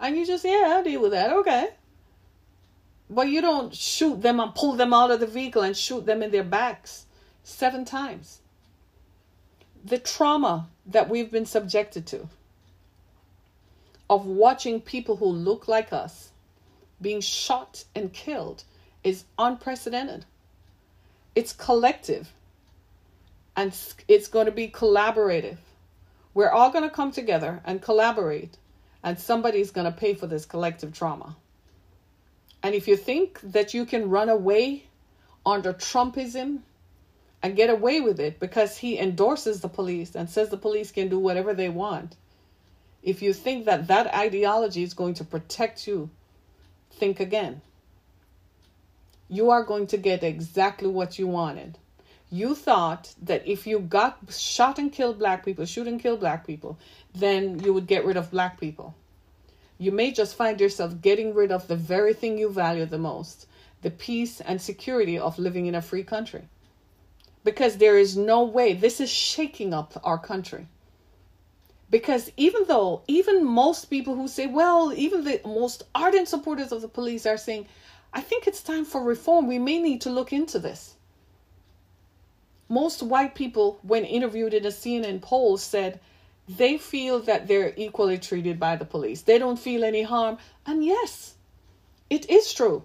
And 0.00 0.16
you 0.16 0.26
just, 0.26 0.44
yeah, 0.44 0.74
I'll 0.76 0.84
deal 0.84 1.02
with 1.02 1.12
that. 1.12 1.32
Okay. 1.32 1.68
But 3.10 3.28
you 3.28 3.40
don't 3.40 3.74
shoot 3.74 4.22
them 4.22 4.40
and 4.40 4.54
pull 4.54 4.72
them 4.72 4.92
out 4.92 5.10
of 5.10 5.20
the 5.20 5.26
vehicle 5.26 5.62
and 5.62 5.76
shoot 5.76 6.06
them 6.06 6.22
in 6.22 6.30
their 6.30 6.44
backs 6.44 7.06
seven 7.42 7.84
times. 7.84 8.40
The 9.84 9.98
trauma 9.98 10.68
that 10.86 11.08
we've 11.08 11.30
been 11.30 11.46
subjected 11.46 12.06
to 12.08 12.28
of 14.08 14.24
watching 14.24 14.80
people 14.80 15.16
who 15.16 15.26
look 15.26 15.68
like 15.68 15.92
us 15.92 16.30
being 17.00 17.20
shot 17.20 17.84
and 17.94 18.12
killed 18.12 18.64
is 19.04 19.24
unprecedented. 19.38 20.24
It's 21.34 21.52
collective 21.52 22.32
and 23.56 23.76
it's 24.08 24.28
going 24.28 24.46
to 24.46 24.52
be 24.52 24.68
collaborative. 24.68 25.56
We're 26.34 26.50
all 26.50 26.70
going 26.70 26.88
to 26.88 26.94
come 26.94 27.12
together 27.12 27.62
and 27.64 27.80
collaborate, 27.80 28.58
and 29.02 29.18
somebody's 29.18 29.70
going 29.70 29.86
to 29.86 29.98
pay 29.98 30.12
for 30.12 30.26
this 30.26 30.44
collective 30.44 30.92
trauma. 30.92 31.34
And 32.62 32.74
if 32.74 32.86
you 32.86 32.96
think 32.96 33.40
that 33.40 33.72
you 33.72 33.86
can 33.86 34.10
run 34.10 34.28
away 34.28 34.84
under 35.46 35.72
Trumpism 35.72 36.58
and 37.42 37.56
get 37.56 37.70
away 37.70 38.00
with 38.00 38.20
it 38.20 38.38
because 38.38 38.76
he 38.76 38.98
endorses 38.98 39.60
the 39.60 39.68
police 39.68 40.14
and 40.14 40.28
says 40.28 40.50
the 40.50 40.56
police 40.56 40.90
can 40.90 41.08
do 41.08 41.18
whatever 41.18 41.54
they 41.54 41.70
want, 41.70 42.16
if 43.02 43.22
you 43.22 43.32
think 43.32 43.64
that 43.64 43.86
that 43.86 44.12
ideology 44.12 44.82
is 44.82 44.92
going 44.92 45.14
to 45.14 45.24
protect 45.24 45.86
you 45.86 46.10
think 46.96 47.20
again. 47.20 47.60
You 49.28 49.50
are 49.50 49.62
going 49.62 49.86
to 49.88 49.96
get 49.96 50.22
exactly 50.22 50.88
what 50.88 51.18
you 51.18 51.26
wanted. 51.26 51.78
You 52.30 52.54
thought 52.54 53.14
that 53.22 53.46
if 53.46 53.66
you 53.66 53.78
got 53.78 54.18
shot 54.30 54.78
and 54.78 54.92
killed 54.92 55.18
black 55.18 55.44
people, 55.44 55.64
shoot 55.64 55.86
and 55.86 56.00
kill 56.00 56.16
black 56.16 56.46
people, 56.46 56.78
then 57.14 57.60
you 57.60 57.72
would 57.72 57.86
get 57.86 58.04
rid 58.04 58.16
of 58.16 58.30
black 58.30 58.58
people. 58.58 58.94
You 59.78 59.92
may 59.92 60.10
just 60.10 60.36
find 60.36 60.60
yourself 60.60 61.00
getting 61.00 61.34
rid 61.34 61.52
of 61.52 61.68
the 61.68 61.76
very 61.76 62.14
thing 62.14 62.38
you 62.38 62.50
value 62.50 62.86
the 62.86 62.98
most 62.98 63.46
the 63.82 63.90
peace 63.90 64.40
and 64.40 64.60
security 64.60 65.18
of 65.18 65.38
living 65.38 65.66
in 65.66 65.74
a 65.74 65.82
free 65.82 66.02
country. 66.02 66.48
Because 67.44 67.76
there 67.76 67.96
is 67.96 68.16
no 68.16 68.42
way, 68.42 68.72
this 68.72 69.00
is 69.00 69.10
shaking 69.10 69.72
up 69.72 70.00
our 70.02 70.18
country. 70.18 70.66
Because 71.90 72.32
even 72.36 72.64
though, 72.66 73.02
even 73.06 73.44
most 73.44 73.86
people 73.86 74.16
who 74.16 74.26
say, 74.26 74.46
well, 74.46 74.92
even 74.92 75.24
the 75.24 75.40
most 75.44 75.84
ardent 75.94 76.28
supporters 76.28 76.72
of 76.72 76.82
the 76.82 76.88
police 76.88 77.26
are 77.26 77.36
saying, 77.36 77.66
I 78.12 78.20
think 78.20 78.46
it's 78.46 78.62
time 78.62 78.84
for 78.84 79.02
reform. 79.02 79.46
We 79.46 79.58
may 79.58 79.78
need 79.78 80.00
to 80.02 80.10
look 80.10 80.32
into 80.32 80.58
this. 80.58 80.94
Most 82.68 83.02
white 83.02 83.34
people, 83.36 83.78
when 83.82 84.04
interviewed 84.04 84.52
in 84.52 84.66
a 84.66 84.70
CNN 84.70 85.22
poll, 85.22 85.56
said 85.56 86.00
they 86.48 86.78
feel 86.78 87.20
that 87.20 87.46
they're 87.46 87.72
equally 87.76 88.18
treated 88.18 88.58
by 88.58 88.76
the 88.76 88.84
police. 88.84 89.22
They 89.22 89.38
don't 89.38 89.58
feel 89.58 89.84
any 89.84 90.02
harm. 90.02 90.38
And 90.64 90.84
yes, 90.84 91.34
it 92.10 92.28
is 92.28 92.52
true. 92.52 92.84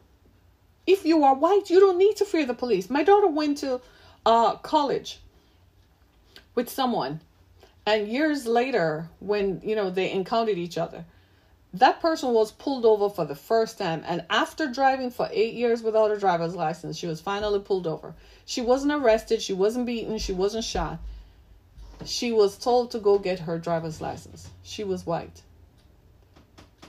If 0.86 1.06
you 1.06 1.24
are 1.24 1.36
white, 1.36 1.70
you 1.70 1.80
don't 1.80 1.98
need 1.98 2.18
to 2.18 2.26
fear 2.26 2.46
the 2.46 2.54
police. 2.54 2.90
My 2.90 3.04
daughter 3.04 3.28
went 3.28 3.60
to 3.60 3.82
uh, 4.26 4.56
college 4.58 5.20
with 6.54 6.70
someone 6.70 7.22
and 7.86 8.08
years 8.08 8.46
later, 8.46 9.10
when 9.20 9.62
you 9.64 9.76
know 9.76 9.90
they 9.90 10.12
encountered 10.12 10.58
each 10.58 10.78
other, 10.78 11.06
that 11.74 12.00
person 12.00 12.34
was 12.34 12.52
pulled 12.52 12.86
over 12.86 13.10
for 13.10 13.26
the 13.26 13.36
first 13.36 13.78
time. 13.78 14.04
And 14.06 14.24
after 14.30 14.68
driving 14.68 15.10
for 15.10 15.30
eight 15.32 15.54
years 15.54 15.82
without 15.82 16.12
a 16.12 16.20
driver's 16.20 16.56
license, 16.56 16.98
she 16.98 17.08
was 17.08 17.22
finally 17.22 17.60
pulled 17.60 17.88
over. 17.88 18.14
She 18.46 18.62
wasn't 18.62 18.94
arrested, 18.94 19.42
she 19.42 19.54
wasn't 19.54 19.86
beaten, 19.88 20.18
she 20.18 20.34
wasn't 20.34 20.66
shot. 20.66 21.00
She 22.06 22.32
was 22.32 22.58
told 22.58 22.92
to 22.92 23.00
go 23.00 23.18
get 23.18 23.40
her 23.40 23.58
driver's 23.58 24.02
license. 24.02 24.50
She 24.64 24.84
was 24.84 25.06
white. 25.06 25.42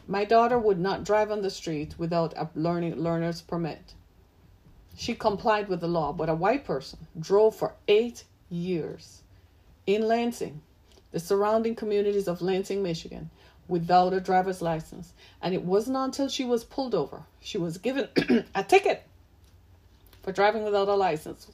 My 0.08 0.24
daughter 0.24 0.58
would 0.58 0.80
not 0.80 1.04
drive 1.04 1.30
on 1.30 1.42
the 1.42 1.50
street 1.50 1.94
without 1.96 2.34
a 2.36 2.50
learning 2.54 2.96
learner's 2.96 3.40
permit. 3.40 3.94
She 4.96 5.14
complied 5.14 5.68
with 5.68 5.80
the 5.80 5.88
law, 5.88 6.12
but 6.12 6.28
a 6.28 6.34
white 6.34 6.64
person 6.64 7.06
drove 7.18 7.54
for 7.54 7.74
eight 7.88 8.24
years 8.50 9.22
in 9.86 10.02
Lansing 10.02 10.60
the 11.12 11.20
surrounding 11.20 11.74
communities 11.74 12.26
of 12.26 12.42
Lansing, 12.42 12.82
Michigan, 12.82 13.30
without 13.68 14.12
a 14.12 14.20
driver's 14.20 14.60
license. 14.60 15.12
And 15.40 15.54
it 15.54 15.62
wasn't 15.62 15.96
until 15.96 16.28
she 16.28 16.44
was 16.44 16.64
pulled 16.64 16.94
over, 16.94 17.22
she 17.40 17.58
was 17.58 17.78
given 17.78 18.08
a 18.54 18.64
ticket 18.64 19.04
for 20.22 20.32
driving 20.32 20.64
without 20.64 20.88
a 20.88 20.94
license. 20.94 21.46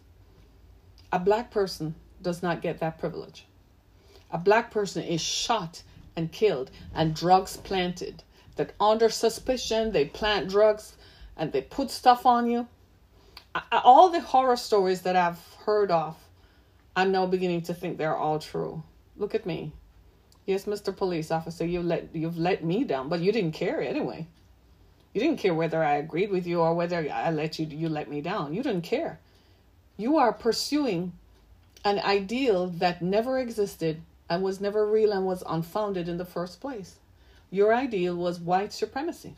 A 1.13 1.19
black 1.19 1.51
person 1.51 1.95
does 2.23 2.43
not 2.43 2.63
get 2.63 2.81
that 2.81 2.99
privilege. 2.99 3.47
A 4.31 4.39
black 4.39 4.71
person 4.71 5.03
is 5.03 5.21
shot 5.21 5.83
and 6.17 6.31
killed 6.31 6.71
and 6.95 7.15
drugs 7.15 7.57
planted. 7.57 8.23
That 8.57 8.75
under 8.81 9.09
suspicion, 9.09 9.93
they 9.93 10.05
plant 10.05 10.49
drugs 10.51 10.95
and 11.37 11.53
they 11.53 11.63
put 11.63 11.91
stuff 11.91 12.27
on 12.27 12.51
you. 12.51 12.67
All 13.73 14.11
the 14.11 14.21
horror 14.21 14.57
stories 14.57 15.03
that 15.03 15.17
I've 15.17 15.41
heard 15.65 15.91
of, 15.91 16.17
I'm 16.95 17.13
now 17.13 17.27
beginning 17.27 17.63
to 17.63 17.75
think 17.75 17.97
they're 17.97 18.17
all 18.17 18.39
true. 18.39 18.83
Look 19.19 19.35
at 19.35 19.45
me. 19.45 19.73
Yes, 20.47 20.65
Mr. 20.65 20.97
Police 20.97 21.31
Officer, 21.31 21.67
you 21.67 21.83
let 21.83 22.15
you've 22.15 22.39
let 22.39 22.65
me 22.65 22.85
down, 22.85 23.09
but 23.09 23.21
you 23.21 23.33
didn't 23.33 23.53
care 23.53 23.83
anyway. 23.83 24.27
You 25.13 25.21
didn't 25.21 25.41
care 25.41 25.55
whether 25.55 25.83
I 25.83 25.97
agreed 25.97 26.31
with 26.31 26.47
you 26.47 26.61
or 26.61 26.75
whether 26.75 27.07
I 27.13 27.31
let 27.31 27.59
you 27.59 27.67
you 27.67 27.89
let 27.89 28.09
me 28.09 28.21
down. 28.21 28.55
You 28.55 28.63
didn't 28.63 28.83
care. 28.83 29.19
You 29.97 30.17
are 30.17 30.33
pursuing 30.33 31.13
an 31.85 31.99
ideal 31.99 32.69
that 32.69 33.03
never 33.03 33.39
existed 33.39 34.01
and 34.31 34.43
was 34.43 34.61
never 34.61 34.87
real 34.87 35.13
and 35.13 35.27
was 35.27 35.43
unfounded 35.47 36.09
in 36.09 36.19
the 36.19 36.25
first 36.25 36.61
place. 36.61 36.97
Your 37.51 37.75
ideal 37.75 38.15
was 38.15 38.41
white 38.41 38.73
supremacy. 38.73 39.35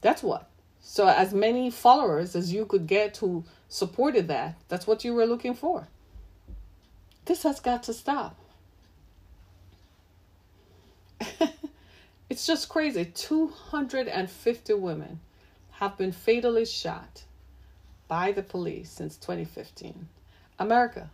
That's 0.00 0.22
what. 0.22 0.48
So, 0.80 1.08
as 1.08 1.34
many 1.34 1.70
followers 1.70 2.36
as 2.36 2.52
you 2.52 2.64
could 2.64 2.86
get 2.86 3.16
who 3.16 3.44
supported 3.68 4.28
that, 4.28 4.56
that's 4.68 4.86
what 4.86 5.04
you 5.04 5.14
were 5.14 5.26
looking 5.26 5.54
for. 5.54 5.88
This 7.24 7.42
has 7.42 7.60
got 7.60 7.82
to 7.84 7.92
stop. 7.92 8.38
it's 12.30 12.46
just 12.46 12.68
crazy. 12.68 13.04
250 13.04 14.74
women 14.74 15.20
have 15.72 15.96
been 15.96 16.12
fatally 16.12 16.64
shot 16.64 17.24
by 18.08 18.32
the 18.32 18.42
police 18.42 18.90
since 18.90 19.16
2015. 19.16 20.08
America, 20.58 21.10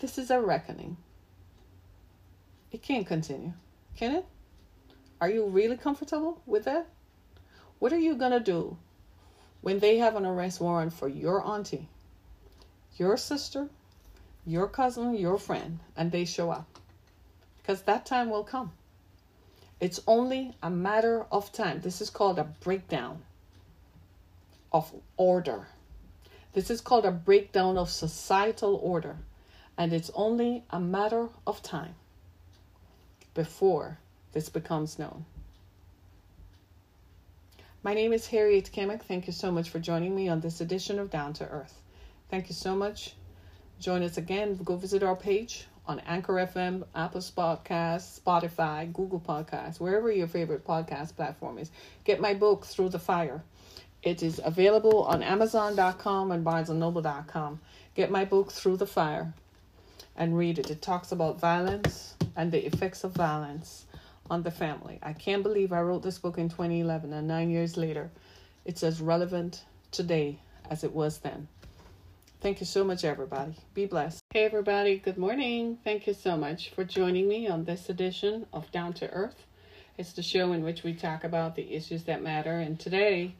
this 0.00 0.18
is 0.18 0.30
a 0.30 0.40
reckoning. 0.40 0.96
It 2.72 2.82
can't 2.82 3.06
continue, 3.06 3.52
can 3.96 4.16
it? 4.16 4.26
Are 5.20 5.30
you 5.30 5.46
really 5.46 5.76
comfortable 5.76 6.40
with 6.46 6.64
that? 6.64 6.86
What 7.78 7.92
are 7.92 7.98
you 7.98 8.16
going 8.16 8.32
to 8.32 8.40
do 8.40 8.76
when 9.60 9.78
they 9.78 9.98
have 9.98 10.16
an 10.16 10.26
arrest 10.26 10.60
warrant 10.60 10.92
for 10.92 11.08
your 11.08 11.44
auntie, 11.46 11.88
your 12.96 13.16
sister, 13.16 13.68
your 14.44 14.66
cousin, 14.66 15.14
your 15.14 15.38
friend, 15.38 15.78
and 15.96 16.10
they 16.10 16.24
show 16.24 16.50
up? 16.50 16.76
because 17.66 17.82
that 17.82 18.06
time 18.06 18.30
will 18.30 18.44
come. 18.44 18.70
It's 19.78 20.00
only 20.06 20.54
a 20.62 20.70
matter 20.70 21.26
of 21.30 21.52
time. 21.52 21.80
This 21.80 22.00
is 22.00 22.08
called 22.08 22.38
a 22.38 22.44
breakdown 22.44 23.22
of 24.72 24.90
order. 25.16 25.68
This 26.54 26.70
is 26.70 26.80
called 26.80 27.04
a 27.04 27.10
breakdown 27.10 27.76
of 27.76 27.90
societal 27.90 28.76
order. 28.76 29.18
And 29.76 29.92
it's 29.92 30.10
only 30.14 30.64
a 30.70 30.80
matter 30.80 31.28
of 31.46 31.62
time 31.62 31.94
before 33.34 33.98
this 34.32 34.48
becomes 34.48 34.98
known. 34.98 35.26
My 37.82 37.92
name 37.92 38.14
is 38.14 38.28
Harriet 38.28 38.70
Kemick. 38.72 39.02
Thank 39.02 39.26
you 39.26 39.32
so 39.34 39.52
much 39.52 39.68
for 39.68 39.78
joining 39.78 40.16
me 40.16 40.28
on 40.28 40.40
this 40.40 40.62
edition 40.62 40.98
of 40.98 41.10
Down 41.10 41.34
to 41.34 41.46
Earth. 41.46 41.82
Thank 42.30 42.48
you 42.48 42.54
so 42.54 42.74
much. 42.74 43.14
Join 43.78 44.02
us 44.02 44.16
again. 44.16 44.56
Go 44.64 44.76
visit 44.76 45.02
our 45.02 45.14
page 45.14 45.66
on 45.86 46.00
Anchor 46.00 46.34
FM, 46.34 46.84
Apple 46.94 47.20
Podcasts, 47.20 48.20
Spotify, 48.20 48.92
Google 48.92 49.20
Podcasts, 49.20 49.78
wherever 49.78 50.10
your 50.10 50.26
favorite 50.26 50.66
podcast 50.66 51.14
platform 51.16 51.58
is. 51.58 51.70
Get 52.04 52.20
my 52.20 52.34
book, 52.34 52.64
Through 52.64 52.90
the 52.90 52.98
Fire. 52.98 53.42
It 54.02 54.22
is 54.22 54.40
available 54.44 55.04
on 55.04 55.22
Amazon.com 55.22 56.30
and 56.30 56.44
BarnesandNoble.com. 56.44 57.60
Get 57.94 58.10
my 58.10 58.24
book, 58.24 58.52
Through 58.52 58.76
the 58.78 58.86
Fire, 58.86 59.32
and 60.16 60.36
read 60.36 60.58
it. 60.58 60.70
It 60.70 60.82
talks 60.82 61.12
about 61.12 61.40
violence 61.40 62.14
and 62.36 62.52
the 62.52 62.66
effects 62.66 63.04
of 63.04 63.12
violence 63.12 63.86
on 64.30 64.42
the 64.42 64.50
family. 64.50 64.98
I 65.02 65.12
can't 65.12 65.42
believe 65.42 65.72
I 65.72 65.80
wrote 65.82 66.02
this 66.02 66.18
book 66.18 66.38
in 66.38 66.48
2011, 66.48 67.12
and 67.12 67.28
nine 67.28 67.50
years 67.50 67.76
later, 67.76 68.10
it's 68.64 68.82
as 68.82 69.00
relevant 69.00 69.64
today 69.92 70.40
as 70.68 70.84
it 70.84 70.92
was 70.92 71.18
then. 71.18 71.48
Thank 72.40 72.60
you 72.60 72.66
so 72.66 72.84
much, 72.84 73.02
everybody. 73.04 73.54
Be 73.72 73.86
blessed. 73.86 74.20
Hey, 74.30 74.44
everybody. 74.44 74.98
Good 74.98 75.16
morning. 75.16 75.78
Thank 75.82 76.06
you 76.06 76.12
so 76.12 76.36
much 76.36 76.68
for 76.68 76.84
joining 76.84 77.28
me 77.28 77.48
on 77.48 77.64
this 77.64 77.88
edition 77.88 78.46
of 78.52 78.70
Down 78.70 78.92
to 78.94 79.10
Earth. 79.10 79.46
It's 79.96 80.12
the 80.12 80.22
show 80.22 80.52
in 80.52 80.62
which 80.62 80.82
we 80.82 80.92
talk 80.92 81.24
about 81.24 81.56
the 81.56 81.74
issues 81.74 82.04
that 82.04 82.22
matter. 82.22 82.52
And 82.60 82.78
today, 82.78 83.34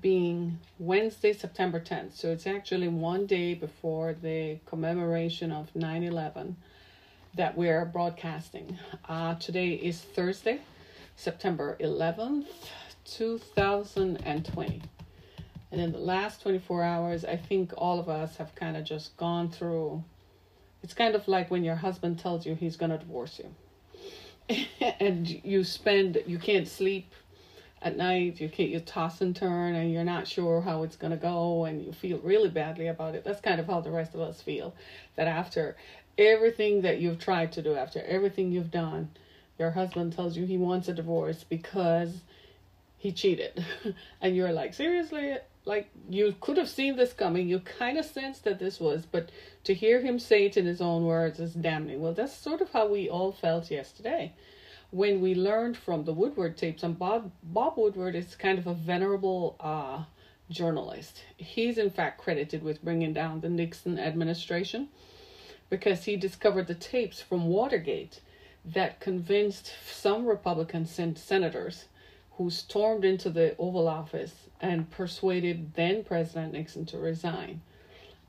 being 0.00 0.60
Wednesday, 0.78 1.32
September 1.32 1.80
10th, 1.80 2.16
so 2.16 2.30
it's 2.30 2.46
actually 2.46 2.86
one 2.86 3.26
day 3.26 3.54
before 3.54 4.14
the 4.14 4.58
commemoration 4.64 5.50
of 5.50 5.74
9 5.74 6.04
11 6.04 6.56
that 7.34 7.58
we're 7.58 7.84
broadcasting. 7.84 8.78
Uh, 9.08 9.34
today 9.34 9.70
is 9.70 10.00
Thursday, 10.00 10.60
September 11.16 11.76
11th, 11.80 12.46
2020. 13.04 14.82
And 15.72 15.80
in 15.80 15.92
the 15.92 15.98
last 15.98 16.42
24 16.42 16.82
hours, 16.82 17.24
I 17.24 17.36
think 17.36 17.72
all 17.76 17.98
of 17.98 18.08
us 18.08 18.36
have 18.36 18.54
kind 18.54 18.76
of 18.76 18.84
just 18.84 19.16
gone 19.16 19.50
through. 19.50 20.02
It's 20.82 20.94
kind 20.94 21.14
of 21.14 21.26
like 21.26 21.50
when 21.50 21.64
your 21.64 21.74
husband 21.74 22.18
tells 22.18 22.46
you 22.46 22.54
he's 22.54 22.76
going 22.76 22.90
to 22.92 22.98
divorce 22.98 23.40
you. 23.40 24.66
and 25.00 25.28
you 25.44 25.64
spend, 25.64 26.22
you 26.26 26.38
can't 26.38 26.68
sleep 26.68 27.12
at 27.82 27.96
night, 27.96 28.40
you 28.40 28.48
can't, 28.48 28.70
you 28.70 28.80
toss 28.80 29.20
and 29.20 29.34
turn, 29.34 29.74
and 29.74 29.92
you're 29.92 30.04
not 30.04 30.28
sure 30.28 30.60
how 30.60 30.82
it's 30.82 30.96
going 30.96 31.10
to 31.10 31.16
go, 31.16 31.64
and 31.64 31.84
you 31.84 31.92
feel 31.92 32.18
really 32.18 32.48
badly 32.48 32.86
about 32.86 33.14
it. 33.14 33.24
That's 33.24 33.40
kind 33.40 33.60
of 33.60 33.66
how 33.66 33.80
the 33.80 33.90
rest 33.90 34.14
of 34.14 34.20
us 34.20 34.40
feel. 34.40 34.74
That 35.16 35.26
after 35.26 35.76
everything 36.16 36.82
that 36.82 37.00
you've 37.00 37.18
tried 37.18 37.52
to 37.52 37.62
do, 37.62 37.74
after 37.74 38.02
everything 38.02 38.52
you've 38.52 38.70
done, 38.70 39.10
your 39.58 39.70
husband 39.72 40.12
tells 40.12 40.36
you 40.36 40.46
he 40.46 40.58
wants 40.58 40.88
a 40.88 40.94
divorce 40.94 41.44
because 41.44 42.20
he 42.98 43.12
cheated. 43.12 43.64
and 44.20 44.36
you're 44.36 44.52
like, 44.52 44.74
seriously? 44.74 45.36
Like 45.66 45.90
you 46.08 46.34
could 46.40 46.56
have 46.56 46.68
seen 46.68 46.96
this 46.96 47.12
coming. 47.12 47.48
You 47.48 47.58
kind 47.58 47.98
of 47.98 48.06
sensed 48.06 48.44
that 48.44 48.58
this 48.58 48.80
was, 48.80 49.04
but 49.04 49.30
to 49.64 49.74
hear 49.74 50.00
him 50.00 50.18
say 50.18 50.46
it 50.46 50.56
in 50.56 50.64
his 50.64 50.80
own 50.80 51.04
words 51.04 51.40
is 51.40 51.54
damning. 51.54 52.00
Well, 52.00 52.14
that's 52.14 52.32
sort 52.32 52.60
of 52.60 52.70
how 52.70 52.86
we 52.88 53.10
all 53.10 53.32
felt 53.32 53.70
yesterday 53.70 54.32
when 54.90 55.20
we 55.20 55.34
learned 55.34 55.76
from 55.76 56.04
the 56.04 56.12
Woodward 56.12 56.56
tapes. 56.56 56.84
And 56.84 56.96
Bob 56.98 57.32
Bob 57.42 57.76
Woodward 57.76 58.14
is 58.14 58.36
kind 58.36 58.58
of 58.58 58.68
a 58.68 58.74
venerable 58.74 59.56
uh, 59.58 60.04
journalist. 60.50 61.22
He's 61.36 61.78
in 61.78 61.90
fact 61.90 62.18
credited 62.18 62.62
with 62.62 62.84
bringing 62.84 63.12
down 63.12 63.40
the 63.40 63.48
Nixon 63.50 63.98
administration 63.98 64.88
because 65.68 66.04
he 66.04 66.16
discovered 66.16 66.68
the 66.68 66.74
tapes 66.74 67.20
from 67.20 67.48
Watergate 67.48 68.20
that 68.64 69.00
convinced 69.00 69.72
some 69.84 70.26
Republican 70.26 70.86
sen- 70.86 71.16
senators 71.16 71.86
who 72.32 72.50
stormed 72.50 73.04
into 73.04 73.30
the 73.30 73.56
Oval 73.58 73.88
Office 73.88 74.45
and 74.60 74.90
persuaded 74.90 75.74
then 75.74 76.04
President 76.04 76.52
Nixon 76.52 76.86
to 76.86 76.98
resign. 76.98 77.60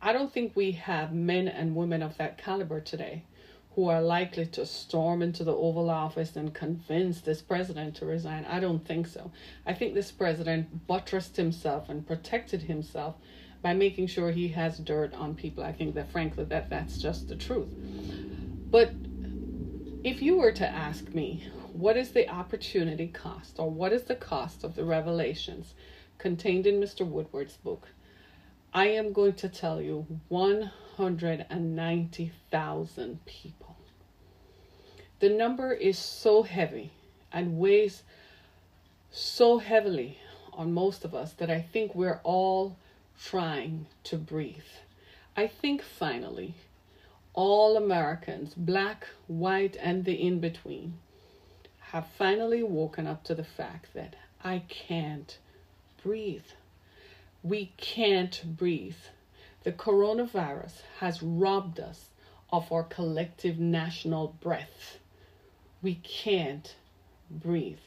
I 0.02 0.14
don't 0.14 0.32
think 0.32 0.56
we 0.56 0.74
have 0.74 1.14
men 1.14 1.48
and 1.48 1.76
women 1.76 2.04
of 2.04 2.18
that 2.18 2.38
caliber 2.38 2.80
today 2.80 3.24
who 3.78 3.90
are 3.90 4.02
likely 4.02 4.46
to 4.46 4.66
storm 4.66 5.22
into 5.22 5.44
the 5.44 5.54
Oval 5.54 5.90
Office 5.90 6.36
and 6.36 6.54
convince 6.54 7.22
this 7.22 7.42
president 7.42 7.96
to 7.96 8.08
resign. 8.08 8.44
I 8.46 8.60
don't 8.60 8.84
think 8.84 9.06
so. 9.06 9.32
I 9.68 9.74
think 9.74 9.94
this 9.94 10.12
president 10.12 10.88
buttressed 10.88 11.38
himself 11.38 11.88
and 11.88 12.08
protected 12.08 12.64
himself 12.64 13.16
by 13.62 13.74
making 13.74 14.08
sure 14.08 14.32
he 14.32 14.48
has 14.50 14.80
dirt 14.80 15.14
on 15.14 15.36
people. 15.36 15.64
I 15.64 15.74
think 15.74 15.94
that 15.94 16.12
frankly 16.12 16.46
that 16.46 16.72
that's 16.72 16.98
just 16.98 17.28
the 17.28 17.36
truth. 17.36 17.70
But 18.70 18.94
if 20.04 20.22
you 20.22 20.38
were 20.38 20.52
to 20.54 20.68
ask 20.68 21.14
me, 21.14 21.48
what 21.72 21.98
is 21.98 22.12
the 22.12 22.28
opportunity 22.30 23.08
cost 23.08 23.60
or 23.60 23.70
what 23.70 23.94
is 23.94 24.04
the 24.04 24.16
cost 24.16 24.64
of 24.64 24.76
the 24.76 24.86
revelations 24.86 25.76
contained 26.18 26.68
in 26.68 26.80
Mr. 26.80 27.06
Woodward's 27.06 27.58
book, 27.58 27.90
I 28.74 28.88
am 28.88 29.14
going 29.14 29.34
to 29.34 29.50
tell 29.50 29.82
you 29.82 30.08
190,000 30.28 33.26
people. 33.26 33.76
The 35.20 35.30
number 35.30 35.74
is 35.74 35.98
so 35.98 36.44
heavy 36.44 36.92
and 37.32 37.58
weighs 37.58 38.04
so 39.10 39.58
heavily 39.58 40.20
on 40.54 40.74
most 40.74 41.04
of 41.06 41.16
us 41.16 41.34
that 41.34 41.50
I 41.50 41.62
think 41.62 41.96
we're 41.96 42.20
all 42.24 42.78
trying 43.20 43.88
to 44.04 44.18
breathe. 44.18 44.62
I 45.36 45.48
think 45.48 45.82
finally, 45.82 46.54
all 47.34 47.78
Americans, 47.78 48.54
black, 48.56 49.08
white, 49.28 49.76
and 49.80 50.06
the 50.06 50.14
in 50.14 50.40
between, 50.40 51.00
have 51.80 52.08
finally 52.18 52.64
woken 52.64 53.08
up 53.08 53.24
to 53.24 53.36
the 53.36 53.44
fact 53.44 53.94
that 53.94 54.16
I 54.44 54.64
can't 54.68 55.38
breathe. 56.08 56.46
We 57.44 57.74
can't 57.76 58.42
breathe. 58.46 58.96
The 59.66 59.74
coronavirus 59.74 60.82
has 61.00 61.22
robbed 61.22 61.82
us 61.82 62.06
of 62.50 62.72
our 62.72 62.84
collective 62.84 63.60
national 63.60 64.38
breath. 64.40 65.00
We 65.82 65.96
can't 65.96 66.76
breathe. 67.30 67.80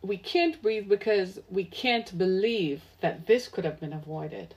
We 0.00 0.16
can't 0.16 0.62
breathe 0.62 0.88
because 0.88 1.40
we 1.50 1.64
can't 1.64 2.16
believe 2.16 2.82
that 3.00 3.26
this 3.26 3.48
could 3.48 3.64
have 3.64 3.80
been 3.80 3.92
avoided. 3.92 4.54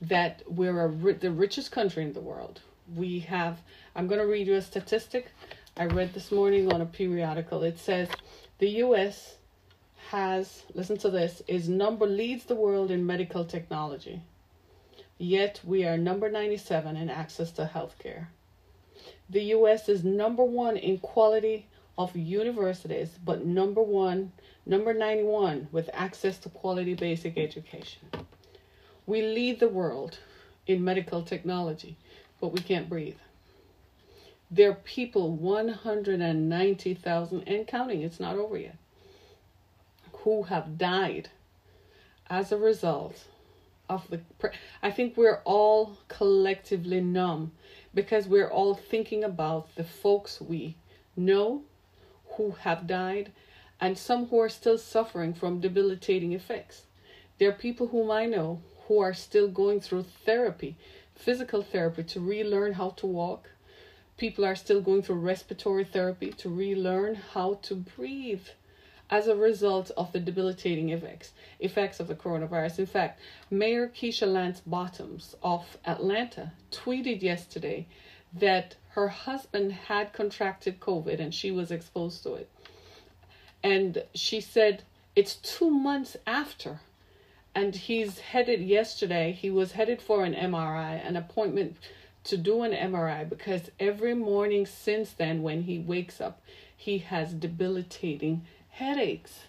That 0.00 0.42
we're 0.48 0.88
the 1.12 1.30
richest 1.30 1.70
country 1.70 2.02
in 2.02 2.14
the 2.14 2.20
world. 2.20 2.62
We 2.94 3.20
have, 3.20 3.58
I'm 3.94 4.06
going 4.06 4.22
to 4.22 4.26
read 4.26 4.46
you 4.46 4.54
a 4.54 4.62
statistic 4.62 5.32
I 5.78 5.84
read 5.84 6.14
this 6.14 6.32
morning 6.32 6.72
on 6.72 6.80
a 6.80 6.86
periodical. 6.86 7.62
It 7.62 7.78
says 7.78 8.08
the 8.56 8.70
US 8.84 9.35
has, 10.10 10.64
listen 10.74 10.98
to 10.98 11.08
this, 11.10 11.42
is 11.48 11.68
number 11.68 12.06
leads 12.06 12.44
the 12.44 12.54
world 12.54 12.90
in 12.90 13.04
medical 13.04 13.44
technology. 13.44 14.22
Yet 15.18 15.60
we 15.64 15.84
are 15.84 15.98
number 15.98 16.30
97 16.30 16.96
in 16.96 17.10
access 17.10 17.50
to 17.52 17.70
healthcare. 17.72 18.26
The 19.28 19.42
US 19.56 19.88
is 19.88 20.04
number 20.04 20.44
1 20.44 20.76
in 20.76 20.98
quality 20.98 21.66
of 21.98 22.14
universities, 22.14 23.18
but 23.24 23.44
number 23.44 23.82
1, 23.82 24.30
number 24.64 24.94
91 24.94 25.66
with 25.72 25.90
access 25.92 26.38
to 26.38 26.48
quality 26.50 26.94
basic 26.94 27.36
education. 27.36 28.02
We 29.06 29.22
lead 29.22 29.58
the 29.58 29.68
world 29.68 30.20
in 30.66 30.84
medical 30.84 31.22
technology, 31.22 31.96
but 32.40 32.52
we 32.52 32.60
can't 32.60 32.88
breathe. 32.88 33.18
There 34.50 34.70
are 34.70 34.74
people 34.74 35.32
190,000 35.32 37.48
and 37.48 37.66
counting, 37.66 38.02
it's 38.02 38.20
not 38.20 38.36
over 38.36 38.56
yet 38.56 38.76
who 40.26 40.42
have 40.42 40.76
died 40.76 41.28
as 42.28 42.50
a 42.50 42.58
result 42.58 43.26
of 43.88 44.10
the. 44.10 44.20
I 44.82 44.90
think 44.90 45.16
we're 45.16 45.40
all 45.44 45.98
collectively 46.08 47.00
numb 47.00 47.52
because 47.94 48.26
we're 48.26 48.50
all 48.50 48.74
thinking 48.74 49.22
about 49.22 49.72
the 49.76 49.84
folks 49.84 50.40
we 50.40 50.74
know 51.16 51.62
who 52.30 52.56
have 52.62 52.88
died 52.88 53.30
and 53.80 53.96
some 53.96 54.26
who 54.26 54.40
are 54.40 54.48
still 54.48 54.78
suffering 54.78 55.32
from 55.32 55.60
debilitating 55.60 56.32
effects. 56.32 56.86
There 57.38 57.50
are 57.50 57.62
people 57.66 57.86
whom 57.86 58.10
I 58.10 58.26
know 58.26 58.62
who 58.88 58.98
are 58.98 59.14
still 59.14 59.46
going 59.46 59.80
through 59.80 60.06
therapy, 60.24 60.74
physical 61.14 61.62
therapy 61.62 62.02
to 62.02 62.18
relearn 62.18 62.72
how 62.72 62.90
to 62.96 63.06
walk. 63.06 63.50
People 64.16 64.44
are 64.44 64.56
still 64.56 64.80
going 64.80 65.02
through 65.02 65.20
respiratory 65.20 65.84
therapy 65.84 66.32
to 66.32 66.48
relearn 66.48 67.14
how 67.14 67.60
to 67.62 67.76
breathe 67.76 68.48
as 69.10 69.26
a 69.26 69.36
result 69.36 69.90
of 69.96 70.12
the 70.12 70.20
debilitating 70.20 70.90
effects, 70.90 71.32
effects 71.60 72.00
of 72.00 72.08
the 72.08 72.14
coronavirus. 72.14 72.80
In 72.80 72.86
fact, 72.86 73.20
Mayor 73.50 73.88
Keisha 73.88 74.26
Lance 74.26 74.60
Bottoms 74.66 75.36
of 75.42 75.78
Atlanta 75.84 76.52
tweeted 76.70 77.22
yesterday 77.22 77.86
that 78.32 78.74
her 78.90 79.08
husband 79.08 79.72
had 79.72 80.12
contracted 80.12 80.80
COVID 80.80 81.20
and 81.20 81.34
she 81.34 81.50
was 81.50 81.70
exposed 81.70 82.22
to 82.22 82.34
it. 82.34 82.50
And 83.62 84.02
she 84.14 84.40
said 84.40 84.82
it's 85.14 85.36
two 85.36 85.70
months 85.70 86.16
after. 86.26 86.80
And 87.54 87.74
he's 87.74 88.18
headed 88.18 88.60
yesterday, 88.60 89.32
he 89.32 89.50
was 89.50 89.72
headed 89.72 90.02
for 90.02 90.24
an 90.24 90.34
MRI, 90.34 91.06
an 91.06 91.16
appointment 91.16 91.76
to 92.24 92.36
do 92.36 92.62
an 92.62 92.72
MRI, 92.72 93.26
because 93.26 93.70
every 93.80 94.14
morning 94.14 94.66
since 94.66 95.12
then, 95.12 95.42
when 95.42 95.62
he 95.62 95.78
wakes 95.78 96.20
up, 96.20 96.42
he 96.76 96.98
has 96.98 97.32
debilitating 97.32 98.44
headaches. 98.76 99.44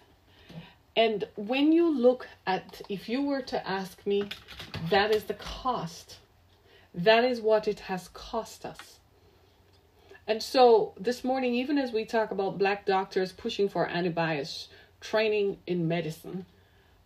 And 0.96 1.28
when 1.36 1.70
you 1.70 1.90
look 1.90 2.26
at, 2.46 2.80
if 2.88 3.08
you 3.08 3.22
were 3.22 3.42
to 3.42 3.68
ask 3.68 4.06
me, 4.06 4.30
that 4.90 5.14
is 5.14 5.24
the 5.24 5.34
cost. 5.34 6.18
That 6.94 7.24
is 7.24 7.40
what 7.40 7.68
it 7.68 7.80
has 7.80 8.08
cost 8.08 8.64
us. 8.64 8.98
And 10.26 10.42
so 10.42 10.94
this 10.98 11.24
morning, 11.24 11.54
even 11.54 11.76
as 11.76 11.92
we 11.92 12.06
talk 12.06 12.30
about 12.30 12.58
black 12.58 12.86
doctors 12.86 13.32
pushing 13.32 13.68
for 13.68 13.86
anti 13.86 14.08
bias 14.08 14.68
training 15.00 15.58
in 15.66 15.86
medicine, 15.86 16.46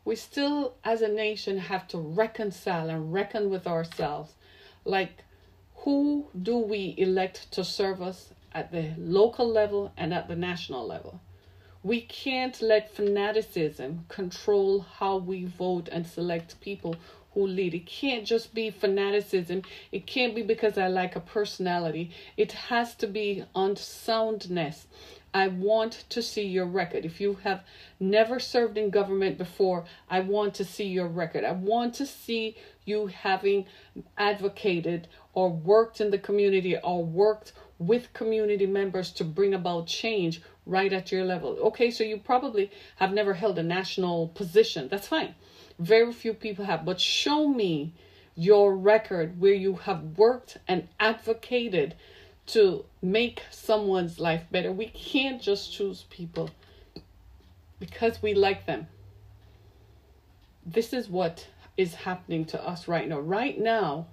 we 0.05 0.15
still, 0.15 0.75
as 0.85 1.03
a 1.03 1.09
nation, 1.09 1.59
have 1.59 1.89
to 1.89 1.99
reconcile 1.99 2.89
and 2.89 3.13
reckon 3.13 3.51
with 3.51 3.67
ourselves. 3.67 4.35
Like, 4.85 5.25
who 5.75 6.29
do 6.41 6.57
we 6.57 6.95
elect 6.97 7.51
to 7.53 7.65
serve 7.65 8.01
us 8.01 8.31
at 8.53 8.71
the 8.71 8.95
local 8.97 9.49
level 9.49 9.93
and 9.97 10.15
at 10.15 10.29
the 10.29 10.37
national 10.37 10.87
level? 10.87 11.21
We 11.85 12.03
can't 12.03 12.63
let 12.63 12.95
fanaticism 12.95 14.05
control 14.09 14.87
how 14.99 15.17
we 15.17 15.47
vote 15.47 15.89
and 15.91 16.07
select 16.07 16.61
people 16.61 16.95
who 17.35 17.47
lead. 17.47 17.75
It 17.75 17.87
can't 17.87 18.25
just 18.25 18.55
be 18.55 18.71
fanaticism. 18.71 19.63
It 19.91 20.07
can't 20.07 20.35
be 20.35 20.43
because 20.43 20.79
I 20.79 20.87
like 20.87 21.17
a 21.17 21.21
personality. 21.21 22.13
It 22.37 22.53
has 22.53 22.95
to 22.97 23.09
be 23.09 23.45
on 23.55 23.75
soundness. 23.75 24.87
I 25.35 25.49
want 25.49 26.05
to 26.11 26.21
see 26.21 26.47
your 26.47 26.67
record. 26.67 27.07
If 27.07 27.21
you 27.21 27.39
have 27.43 27.65
never 27.99 28.39
served 28.39 28.77
in 28.77 28.91
government 28.91 29.39
before, 29.39 29.85
I 30.11 30.21
want 30.21 30.55
to 30.55 30.65
see 30.65 30.87
your 30.87 31.09
record. 31.09 31.43
I 31.43 31.53
want 31.53 31.95
to 31.95 32.07
see 32.07 32.57
you 32.85 33.07
having 33.07 33.65
advocated 34.19 35.09
or 35.33 35.51
worked 35.51 36.01
in 36.01 36.11
the 36.11 36.19
community 36.19 36.77
or 36.77 37.03
worked 37.03 37.53
with 37.79 38.13
community 38.13 38.67
members 38.67 39.11
to 39.13 39.25
bring 39.25 39.55
about 39.55 39.87
change 39.87 40.43
right 40.67 40.93
at 40.93 41.11
your 41.11 41.25
level. 41.25 41.57
Okay, 41.61 41.91
so 41.91 42.05
you 42.05 42.19
probably 42.19 42.71
have 42.97 43.13
never 43.13 43.35
held 43.35 43.59
a 43.59 43.63
national 43.63 44.29
position. 44.29 44.89
That's 44.89 45.09
fine. 45.09 45.35
Very 45.79 46.13
few 46.13 46.35
people 46.35 46.65
have. 46.65 46.85
But 46.85 47.01
show 47.01 47.49
me 47.49 47.95
your 48.35 48.77
record 48.77 49.41
where 49.41 49.55
you 49.55 49.75
have 49.75 50.17
worked 50.17 50.59
and 50.69 50.89
advocated 50.99 51.95
to 52.47 52.85
make 53.01 53.43
someone's 53.51 54.19
life 54.19 54.45
better. 54.51 54.73
We 54.73 54.87
can't 54.87 55.41
just 55.41 55.73
choose 55.73 56.05
people 56.11 56.51
because 57.79 58.23
we 58.23 58.35
like 58.35 58.67
them. 58.67 58.87
This 60.65 60.93
is 60.93 61.09
what 61.09 61.49
is 61.77 61.95
happening 61.95 62.45
to 62.47 62.65
us 62.65 62.87
right 62.87 63.09
now. 63.09 63.21
Right 63.21 63.59
now, 63.59 64.07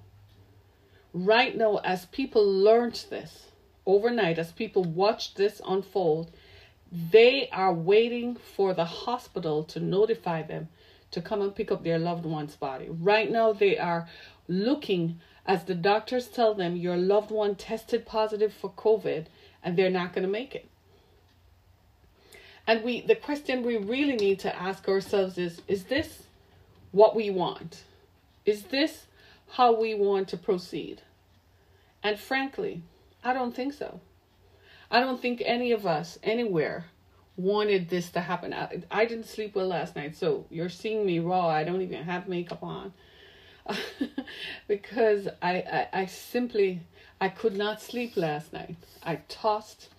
right 1.14 1.56
now, 1.56 1.78
as 1.84 2.06
people 2.08 2.46
learned 2.46 3.06
this 3.10 3.48
overnight, 3.86 4.38
as 4.38 4.52
people 4.52 4.84
watched 4.84 5.36
this 5.36 5.62
unfold, 5.68 6.32
they 6.92 7.50
are 7.52 7.74
waiting 7.74 8.36
for 8.36 8.74
the 8.74 8.86
hospital 8.86 9.64
to 9.66 9.80
notify 9.80 10.42
them 10.42 10.70
to 11.12 11.22
come 11.22 11.42
and 11.42 11.56
pick 11.56 11.72
up 11.72 11.84
their 11.84 12.00
loved 12.00 12.26
one's 12.26 12.56
body. 12.56 12.88
Right 12.90 13.32
now, 13.32 13.54
they 13.54 13.78
are 13.78 14.08
looking 14.48 15.20
as 15.46 15.64
the 15.64 15.76
doctors 15.76 16.28
tell 16.28 16.54
them 16.54 16.76
your 16.76 16.98
loved 16.98 17.32
one 17.32 17.56
tested 17.56 18.06
positive 18.06 18.54
for 18.54 18.72
COVID 18.72 19.26
and 19.64 19.76
they're 19.76 19.90
not 19.90 20.14
going 20.14 20.24
to 20.24 20.32
make 20.32 20.56
it. 20.56 20.70
And 22.68 22.84
we 22.84 23.02
the 23.02 23.16
question 23.16 23.64
we 23.64 23.78
really 23.78 24.16
need 24.16 24.38
to 24.40 24.56
ask 24.56 24.88
ourselves 24.88 25.40
is 25.40 25.62
is 25.68 25.86
this 25.86 26.24
what 26.92 27.16
we 27.16 27.32
want? 27.32 27.84
Is 28.46 28.64
this 28.64 29.08
how 29.54 29.80
we 29.80 29.96
want 29.96 30.28
to 30.30 30.38
proceed? 30.38 31.02
And 32.04 32.20
frankly, 32.20 32.84
I 33.24 33.34
don't 33.34 33.56
think 33.56 33.74
so. 33.74 34.02
I 34.92 35.00
don't 35.00 35.22
think 35.22 35.42
any 35.46 35.72
of 35.72 35.86
us 35.86 36.18
anywhere 36.24 36.86
wanted 37.38 37.90
this 37.90 38.10
to 38.12 38.22
happen. 38.22 38.54
I, 38.54 38.82
I 38.92 39.06
didn't 39.06 39.28
sleep 39.28 39.56
well 39.56 39.68
last 39.68 39.96
night, 39.96 40.16
so 40.16 40.46
you're 40.50 40.70
seeing 40.70 41.06
me 41.06 41.20
raw. 41.20 41.48
I 41.48 41.64
don't 41.64 41.82
even 41.82 42.04
have 42.04 42.28
makeup 42.28 42.64
on. 42.64 42.94
because 44.68 45.28
I, 45.42 45.56
I, 45.56 45.88
I 45.94 46.06
simply 46.06 46.82
I 47.22 47.30
could 47.30 47.56
not 47.56 47.82
sleep 47.82 48.18
last 48.18 48.52
night. 48.54 48.78
I 49.04 49.18
tossed 49.28 49.90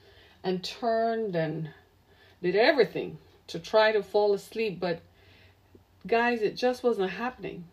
and 0.43 0.65
turned 0.65 1.37
and 1.37 1.71
did 2.43 2.57
everything 2.57 3.19
to 3.49 3.59
try 3.59 3.93
to 3.93 4.03
fall 4.03 4.33
asleep, 4.33 4.81
but 4.81 5.01
guys, 6.07 6.41
it 6.41 6.57
just 6.57 6.83
wasn't 6.83 7.11
happening 7.11 7.65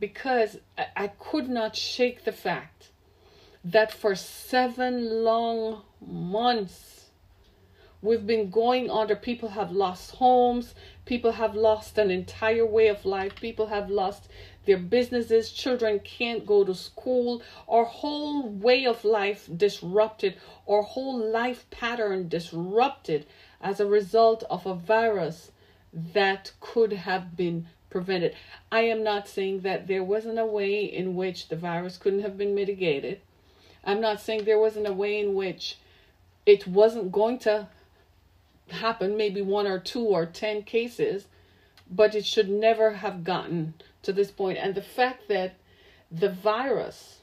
because 0.00 0.58
I, 0.76 0.86
I 0.96 1.06
could 1.08 1.48
not 1.48 1.76
shake 1.76 2.24
the 2.24 2.32
fact 2.32 2.90
that 3.64 3.92
for 3.92 4.14
seven 4.14 5.24
long 5.24 5.82
months 6.06 7.06
we've 8.02 8.26
been 8.26 8.50
going 8.50 8.90
under 8.90 9.16
people 9.16 9.48
have 9.48 9.72
lost 9.72 10.16
homes 10.16 10.74
people 11.06 11.32
have 11.32 11.54
lost 11.54 11.96
an 11.96 12.10
entire 12.10 12.66
way 12.66 12.88
of 12.88 13.04
life 13.06 13.34
people 13.36 13.66
have 13.68 13.88
lost 13.88 14.28
their 14.66 14.78
businesses 14.78 15.52
children 15.52 16.00
can't 16.00 16.46
go 16.46 16.64
to 16.64 16.74
school. 16.74 17.42
Our 17.68 17.84
whole 17.84 18.48
way 18.48 18.86
of 18.86 19.04
life 19.04 19.48
disrupted 19.54 20.36
our 20.66 20.82
whole 20.82 21.18
life 21.18 21.68
pattern 21.70 22.28
disrupted 22.28 23.26
as 23.60 23.78
a 23.78 23.86
result 23.86 24.42
of 24.48 24.64
a 24.64 24.74
virus 24.74 25.52
that 25.92 26.52
could 26.60 26.92
have 26.92 27.36
been 27.36 27.66
prevented. 27.90 28.34
I 28.72 28.82
am 28.82 29.04
not 29.04 29.28
saying 29.28 29.60
that 29.60 29.86
there 29.86 30.02
wasn't 30.02 30.38
a 30.38 30.46
way 30.46 30.84
in 30.84 31.14
which 31.14 31.48
the 31.48 31.56
virus 31.56 31.98
couldn't 31.98 32.22
have 32.22 32.38
been 32.38 32.54
mitigated 32.54 33.20
i'm 33.86 34.00
not 34.00 34.20
saying 34.20 34.44
there 34.44 34.58
wasn't 34.58 34.86
a 34.86 34.92
way 34.92 35.18
in 35.18 35.34
which 35.34 35.78
it 36.46 36.66
wasn't 36.66 37.10
going 37.10 37.38
to 37.38 37.68
happen, 38.70 39.16
maybe 39.16 39.42
one 39.42 39.66
or 39.66 39.78
two 39.78 40.04
or 40.04 40.26
ten 40.26 40.62
cases, 40.62 41.26
but 41.90 42.14
it 42.14 42.24
should 42.24 42.48
never 42.48 42.94
have 42.94 43.24
gotten 43.24 43.74
to 44.02 44.12
this 44.12 44.30
point. 44.30 44.58
And 44.58 44.74
the 44.74 44.82
fact 44.82 45.28
that 45.28 45.54
the 46.10 46.30
virus, 46.30 47.20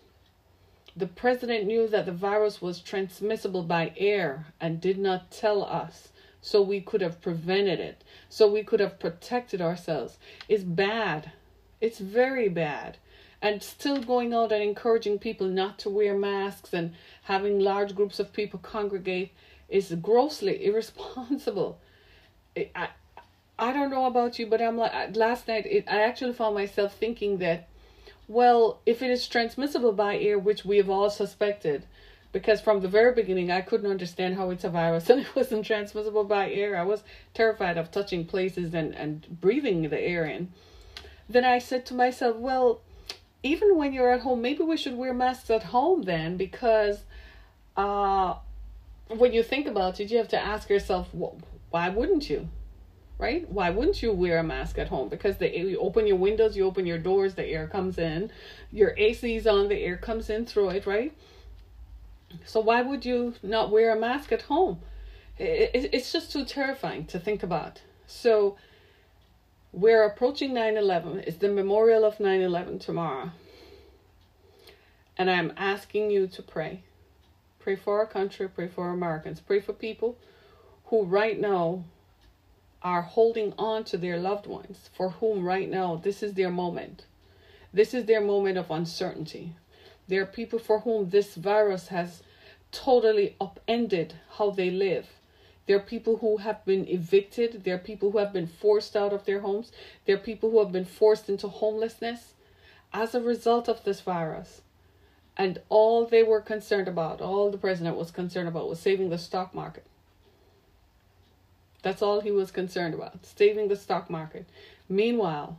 the 0.95 1.07
president 1.07 1.65
knew 1.65 1.87
that 1.87 2.05
the 2.05 2.11
virus 2.11 2.61
was 2.61 2.79
transmissible 2.79 3.63
by 3.63 3.93
air 3.97 4.47
and 4.59 4.81
did 4.81 4.97
not 4.97 5.31
tell 5.31 5.63
us 5.63 6.09
so 6.41 6.61
we 6.61 6.81
could 6.81 7.01
have 7.01 7.21
prevented 7.21 7.79
it, 7.79 8.03
so 8.27 8.51
we 8.51 8.63
could 8.63 8.79
have 8.79 8.99
protected 8.99 9.61
ourselves, 9.61 10.17
is 10.49 10.63
bad. 10.63 11.31
It's 11.79 11.99
very 11.99 12.49
bad. 12.49 12.97
And 13.41 13.63
still 13.63 14.01
going 14.01 14.33
out 14.33 14.51
and 14.51 14.61
encouraging 14.61 15.17
people 15.17 15.47
not 15.47 15.79
to 15.79 15.89
wear 15.89 16.15
masks 16.15 16.73
and 16.73 16.93
having 17.23 17.59
large 17.59 17.95
groups 17.95 18.19
of 18.19 18.33
people 18.33 18.59
congregate 18.59 19.33
is 19.67 19.95
grossly 20.01 20.63
irresponsible. 20.65 21.79
I, 22.55 22.89
I 23.57 23.73
don't 23.73 23.89
know 23.89 24.05
about 24.05 24.39
you, 24.39 24.47
but 24.47 24.61
I'm 24.61 24.77
like 24.77 25.15
last 25.15 25.47
night. 25.47 25.65
It, 25.65 25.85
I 25.87 26.01
actually 26.01 26.33
found 26.33 26.55
myself 26.55 26.95
thinking 26.95 27.37
that, 27.37 27.67
well, 28.27 28.79
if 28.85 29.01
it 29.01 29.09
is 29.09 29.27
transmissible 29.27 29.93
by 29.93 30.17
air, 30.17 30.37
which 30.37 30.65
we 30.65 30.77
have 30.77 30.89
all 30.89 31.09
suspected, 31.09 31.85
because 32.31 32.61
from 32.61 32.81
the 32.81 32.87
very 32.87 33.13
beginning 33.13 33.51
I 33.51 33.61
couldn't 33.61 33.91
understand 33.91 34.35
how 34.35 34.49
it's 34.49 34.63
a 34.63 34.69
virus 34.69 35.09
and 35.11 35.21
it 35.21 35.35
wasn't 35.35 35.65
transmissible 35.65 36.23
by 36.23 36.51
air. 36.51 36.77
I 36.77 36.83
was 36.83 37.03
terrified 37.33 37.77
of 37.77 37.91
touching 37.91 38.25
places 38.25 38.73
and 38.73 38.93
and 38.95 39.39
breathing 39.41 39.89
the 39.89 39.99
air 39.99 40.25
in. 40.25 40.51
Then 41.29 41.45
I 41.45 41.59
said 41.59 41.85
to 41.87 41.93
myself, 41.93 42.35
well, 42.35 42.81
even 43.43 43.77
when 43.77 43.93
you're 43.93 44.11
at 44.11 44.21
home, 44.21 44.41
maybe 44.41 44.63
we 44.63 44.77
should 44.77 44.97
wear 44.97 45.13
masks 45.13 45.49
at 45.49 45.63
home 45.63 46.03
then, 46.03 46.37
because 46.37 47.03
uh 47.77 48.35
when 49.07 49.33
you 49.33 49.43
think 49.43 49.67
about 49.67 49.99
it, 49.99 50.09
you 50.09 50.17
have 50.17 50.29
to 50.29 50.39
ask 50.39 50.69
yourself, 50.69 51.09
why 51.69 51.89
wouldn't 51.89 52.29
you? 52.29 52.47
Right? 53.17 53.47
Why 53.49 53.69
wouldn't 53.69 54.01
you 54.01 54.11
wear 54.11 54.39
a 54.39 54.43
mask 54.43 54.79
at 54.79 54.87
home? 54.87 55.09
Because 55.09 55.37
the 55.37 55.49
you 55.55 55.79
open 55.79 56.07
your 56.07 56.17
windows, 56.17 56.55
you 56.55 56.65
open 56.65 56.85
your 56.85 56.97
doors, 56.97 57.35
the 57.35 57.45
air 57.45 57.67
comes 57.67 57.97
in. 57.97 58.31
Your 58.71 58.95
AC's 58.97 59.45
on, 59.45 59.67
the 59.67 59.75
air 59.75 59.97
comes 59.97 60.29
in 60.29 60.45
through 60.45 60.69
it, 60.69 60.85
right? 60.87 61.13
So 62.45 62.59
why 62.61 62.81
would 62.81 63.05
you 63.05 63.35
not 63.43 63.71
wear 63.71 63.95
a 63.95 63.99
mask 63.99 64.31
at 64.31 64.43
home? 64.43 64.79
it's 65.43 66.11
just 66.11 66.31
too 66.31 66.45
terrifying 66.45 67.05
to 67.05 67.19
think 67.19 67.41
about. 67.41 67.81
So 68.05 68.57
we're 69.73 70.03
approaching 70.03 70.53
9/11. 70.53 71.23
It's 71.27 71.37
the 71.37 71.49
memorial 71.49 72.03
of 72.05 72.19
9/11 72.19 72.79
tomorrow. 72.79 73.31
And 75.17 75.29
I'm 75.29 75.53
asking 75.57 76.11
you 76.11 76.27
to 76.27 76.41
pray 76.41 76.83
Pray 77.61 77.75
for 77.75 77.99
our 77.99 78.07
country, 78.07 78.47
pray 78.47 78.67
for 78.67 78.89
Americans, 78.89 79.39
pray 79.39 79.59
for 79.59 79.71
people 79.71 80.17
who 80.85 81.03
right 81.03 81.39
now 81.39 81.83
are 82.81 83.03
holding 83.03 83.53
on 83.55 83.83
to 83.83 83.99
their 83.99 84.17
loved 84.17 84.47
ones, 84.47 84.89
for 84.93 85.11
whom 85.11 85.45
right 85.45 85.69
now 85.69 85.95
this 85.95 86.23
is 86.23 86.33
their 86.33 86.49
moment. 86.49 87.05
This 87.71 87.93
is 87.93 88.05
their 88.05 88.19
moment 88.19 88.57
of 88.57 88.71
uncertainty. 88.71 89.53
There 90.07 90.23
are 90.23 90.25
people 90.25 90.57
for 90.57 90.79
whom 90.79 91.11
this 91.11 91.35
virus 91.35 91.89
has 91.89 92.23
totally 92.71 93.35
upended 93.39 94.15
how 94.31 94.49
they 94.49 94.71
live. 94.71 95.07
There 95.67 95.77
are 95.77 95.81
people 95.81 96.17
who 96.17 96.37
have 96.37 96.65
been 96.65 96.87
evicted. 96.87 97.63
There 97.63 97.75
are 97.75 97.79
people 97.79 98.11
who 98.11 98.17
have 98.17 98.33
been 98.33 98.47
forced 98.47 98.95
out 98.95 99.13
of 99.13 99.25
their 99.25 99.41
homes. 99.41 99.71
There 100.05 100.15
are 100.15 100.19
people 100.19 100.51
who 100.51 100.59
have 100.59 100.71
been 100.71 100.85
forced 100.85 101.29
into 101.29 101.47
homelessness 101.47 102.33
as 102.93 103.15
a 103.15 103.21
result 103.21 103.69
of 103.69 103.83
this 103.83 104.01
virus. 104.01 104.61
And 105.37 105.61
all 105.69 106.05
they 106.05 106.23
were 106.23 106.41
concerned 106.41 106.87
about, 106.87 107.21
all 107.21 107.49
the 107.49 107.57
president 107.57 107.95
was 107.95 108.11
concerned 108.11 108.47
about, 108.47 108.67
was 108.67 108.79
saving 108.79 109.09
the 109.09 109.17
stock 109.17 109.55
market. 109.55 109.85
That's 111.83 112.01
all 112.01 112.21
he 112.21 112.31
was 112.31 112.51
concerned 112.51 112.93
about, 112.93 113.25
saving 113.25 113.69
the 113.69 113.75
stock 113.75 114.09
market. 114.09 114.47
Meanwhile, 114.89 115.57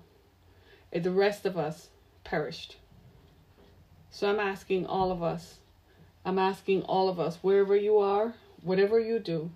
the 0.92 1.10
rest 1.10 1.46
of 1.46 1.56
us 1.56 1.88
perished. 2.22 2.76
So 4.10 4.28
I'm 4.28 4.38
asking 4.38 4.86
all 4.86 5.10
of 5.10 5.22
us 5.22 5.56
I'm 6.24 6.38
asking 6.38 6.82
all 6.82 7.08
of 7.08 7.18
us, 7.18 7.38
wherever 7.42 7.74
you 7.74 7.98
are, 7.98 8.34
whatever 8.62 9.00
you 9.00 9.18
do, 9.18 9.50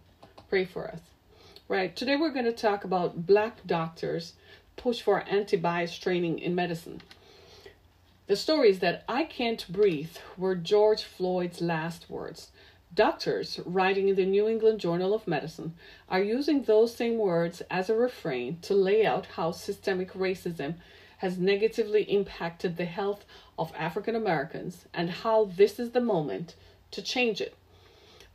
pray 0.49 0.65
for 0.65 0.89
us. 0.89 1.01
Right. 1.69 1.95
Today 1.97 2.17
we're 2.17 2.31
going 2.31 2.45
to 2.45 2.53
talk 2.53 2.85
about 2.85 3.27
black 3.27 3.67
doctors 3.67 4.35
push 4.77 5.01
for 5.01 5.23
anti-bias 5.23 5.99
training 5.99 6.39
in 6.39 6.55
medicine. 6.55 7.01
The 8.29 8.37
stories 8.37 8.81
that 8.81 9.05
I 9.09 9.25
can't 9.25 9.67
breathe 9.69 10.17
were 10.37 10.55
George 10.55 11.03
Floyd's 11.03 11.61
last 11.61 12.11
words. 12.11 12.51
Doctors 12.95 13.61
writing 13.65 14.09
in 14.09 14.17
the 14.17 14.25
New 14.25 14.49
England 14.49 14.81
Journal 14.81 15.13
of 15.15 15.27
Medicine 15.27 15.75
are 16.09 16.23
using 16.23 16.63
those 16.63 16.95
same 16.95 17.19
words 17.19 17.63
as 17.71 17.91
a 17.91 17.97
refrain 17.97 18.59
to 18.63 18.75
lay 18.75 19.05
out 19.05 19.27
how 19.37 19.51
systemic 19.51 20.13
racism 20.13 20.75
has 21.19 21.39
negatively 21.39 22.03
impacted 22.03 22.77
the 22.77 22.85
health 22.85 23.25
of 23.59 23.73
African 23.77 24.15
Americans 24.15 24.87
and 24.95 25.11
how 25.11 25.45
this 25.45 25.79
is 25.79 25.91
the 25.91 26.01
moment 26.01 26.55
to 26.93 27.03
change 27.03 27.41
it. 27.41 27.55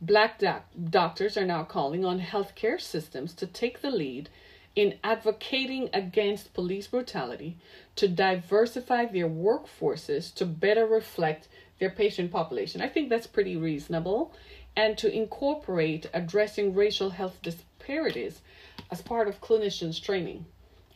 Black 0.02 0.40
doc- 0.40 0.66
doctors 0.90 1.36
are 1.36 1.46
now 1.46 1.62
calling 1.62 2.04
on 2.04 2.20
healthcare 2.20 2.80
systems 2.80 3.32
to 3.34 3.46
take 3.46 3.82
the 3.82 3.90
lead 3.90 4.28
in 4.74 4.98
advocating 5.04 5.88
against 5.92 6.54
police 6.54 6.88
brutality, 6.88 7.56
to 7.94 8.08
diversify 8.08 9.04
their 9.04 9.28
workforces 9.28 10.34
to 10.34 10.44
better 10.44 10.86
reflect 10.86 11.46
their 11.78 11.90
patient 11.90 12.32
population. 12.32 12.80
I 12.80 12.88
think 12.88 13.10
that's 13.10 13.26
pretty 13.28 13.56
reasonable. 13.56 14.34
And 14.74 14.98
to 14.98 15.14
incorporate 15.14 16.10
addressing 16.12 16.74
racial 16.74 17.10
health 17.10 17.40
disparities 17.42 18.40
as 18.90 19.02
part 19.02 19.28
of 19.28 19.40
clinicians' 19.40 20.02
training. 20.02 20.46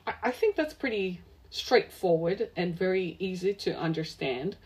I, 0.07 0.15
I 0.25 0.31
think 0.33 0.57
that's 0.57 0.75
pretty 0.75 1.21
straightforward 1.51 2.51
and 2.57 2.77
very 2.77 3.17
easy 3.21 3.55
to 3.55 3.79
understand 3.79 4.57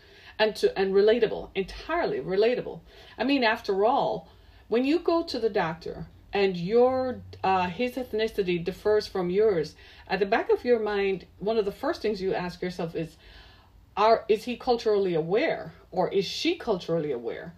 and 0.41 0.55
to 0.55 0.77
and 0.77 0.93
relatable 0.93 1.49
entirely 1.53 2.19
relatable. 2.19 2.79
I 3.15 3.23
mean 3.23 3.43
after 3.43 3.85
all 3.85 4.27
when 4.67 4.83
you 4.85 4.97
go 4.97 5.21
to 5.23 5.37
the 5.37 5.51
doctor 5.51 6.07
and 6.33 6.57
your 6.57 7.21
uh, 7.43 7.67
his 7.67 7.91
ethnicity 7.93 8.63
differs 8.63 9.05
from 9.05 9.29
yours 9.29 9.75
at 10.07 10.19
the 10.19 10.25
back 10.25 10.49
of 10.49 10.65
your 10.65 10.79
mind 10.79 11.25
one 11.37 11.57
of 11.57 11.65
the 11.65 11.71
first 11.83 12.01
things 12.01 12.21
you 12.21 12.33
ask 12.33 12.61
yourself 12.61 12.95
is 12.95 13.17
are 13.95 14.25
is 14.27 14.45
he 14.45 14.55
culturally 14.57 15.13
aware 15.13 15.73
or 15.91 16.09
is 16.09 16.25
she 16.25 16.55
culturally 16.55 17.11
aware? 17.11 17.53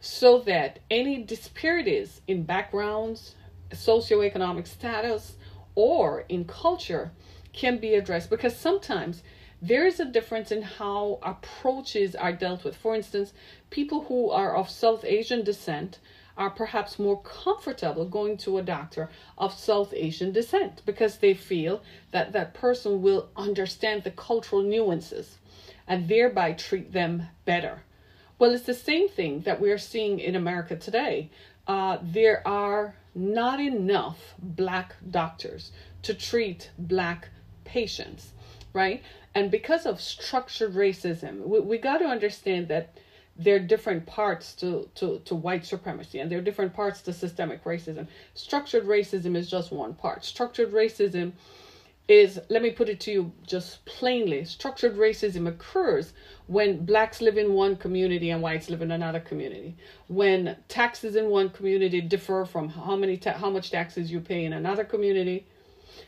So 0.00 0.40
that 0.40 0.80
any 0.90 1.22
disparities 1.22 2.20
in 2.26 2.42
backgrounds 2.42 3.36
socioeconomic 3.70 4.66
status 4.66 5.36
or 5.76 6.24
in 6.28 6.44
culture 6.46 7.12
can 7.52 7.78
be 7.78 7.94
addressed. 7.94 8.28
Because 8.28 8.56
sometimes 8.56 9.22
there 9.62 9.86
is 9.86 10.00
a 10.00 10.04
difference 10.04 10.50
in 10.50 10.62
how 10.62 11.18
approaches 11.22 12.14
are 12.14 12.32
dealt 12.32 12.64
with. 12.64 12.76
For 12.76 12.94
instance, 12.94 13.32
people 13.70 14.04
who 14.04 14.30
are 14.30 14.54
of 14.54 14.68
South 14.68 15.04
Asian 15.04 15.42
descent 15.42 15.98
are 16.36 16.50
perhaps 16.50 16.98
more 16.98 17.22
comfortable 17.22 18.04
going 18.04 18.36
to 18.36 18.58
a 18.58 18.62
doctor 18.62 19.08
of 19.38 19.54
South 19.54 19.94
Asian 19.94 20.32
descent 20.32 20.82
because 20.84 21.18
they 21.18 21.34
feel 21.34 21.82
that 22.10 22.32
that 22.32 22.54
person 22.54 23.02
will 23.02 23.28
understand 23.36 24.02
the 24.02 24.10
cultural 24.10 24.62
nuances 24.62 25.38
and 25.86 26.08
thereby 26.08 26.52
treat 26.52 26.92
them 26.92 27.28
better. 27.44 27.82
Well, 28.38 28.52
it's 28.52 28.66
the 28.66 28.74
same 28.74 29.08
thing 29.08 29.42
that 29.42 29.60
we're 29.60 29.78
seeing 29.78 30.18
in 30.18 30.34
America 30.34 30.76
today. 30.76 31.30
Uh, 31.66 31.98
there 32.02 32.46
are 32.46 32.96
not 33.14 33.60
enough 33.60 34.34
black 34.38 34.96
doctors 35.08 35.70
to 36.02 36.14
treat 36.14 36.70
black 36.76 37.28
patients, 37.64 38.32
right? 38.74 39.02
And 39.34 39.50
because 39.50 39.86
of 39.86 40.00
structured 40.00 40.74
racism, 40.74 41.40
we, 41.46 41.60
we 41.60 41.78
got 41.78 41.98
to 41.98 42.04
understand 42.04 42.68
that 42.68 42.98
there 43.36 43.56
are 43.56 43.60
different 43.60 44.06
parts 44.06 44.54
to, 44.54 44.88
to, 44.96 45.20
to 45.24 45.34
white 45.34 45.64
supremacy 45.64 46.20
and 46.20 46.30
there 46.30 46.38
are 46.38 46.42
different 46.42 46.74
parts 46.74 47.00
to 47.02 47.12
systemic 47.12 47.64
racism. 47.64 48.06
Structured 48.34 48.84
racism 48.84 49.34
is 49.34 49.50
just 49.50 49.72
one 49.72 49.94
part. 49.94 50.24
Structured 50.24 50.72
racism 50.72 51.32
is, 52.06 52.38
let 52.48 52.62
me 52.62 52.70
put 52.70 52.88
it 52.88 53.00
to 53.00 53.10
you 53.10 53.32
just 53.46 53.84
plainly 53.86 54.44
structured 54.44 54.96
racism 54.96 55.48
occurs 55.48 56.12
when 56.46 56.84
blacks 56.84 57.22
live 57.22 57.38
in 57.38 57.54
one 57.54 57.74
community 57.76 58.30
and 58.30 58.42
whites 58.42 58.68
live 58.68 58.82
in 58.82 58.90
another 58.90 59.20
community. 59.20 59.74
When 60.08 60.56
taxes 60.68 61.16
in 61.16 61.30
one 61.30 61.48
community 61.48 62.02
differ 62.02 62.44
from 62.44 62.68
how 62.68 62.94
many 62.94 63.16
ta- 63.16 63.32
how 63.32 63.50
much 63.50 63.70
taxes 63.70 64.12
you 64.12 64.20
pay 64.20 64.44
in 64.44 64.52
another 64.52 64.84
community 64.84 65.46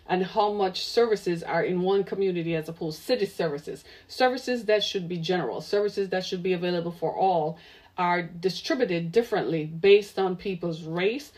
and 0.07 0.25
how 0.25 0.53
much 0.53 0.85
services 0.85 1.43
are 1.43 1.63
in 1.63 1.83
one 1.83 2.05
community 2.05 2.55
as 2.55 2.69
opposed 2.69 2.99
to 2.99 3.05
city 3.05 3.27
services. 3.27 3.85
Services 4.09 4.65
that 4.65 4.85
should 4.85 5.09
be 5.09 5.19
general, 5.19 5.61
services 5.61 6.09
that 6.11 6.25
should 6.25 6.43
be 6.43 6.53
available 6.53 6.93
for 6.93 7.15
all 7.15 7.59
are 7.99 8.23
distributed 8.23 9.11
differently 9.11 9.65
based 9.65 10.19
on 10.19 10.37
people's 10.37 10.83
race 10.83 11.33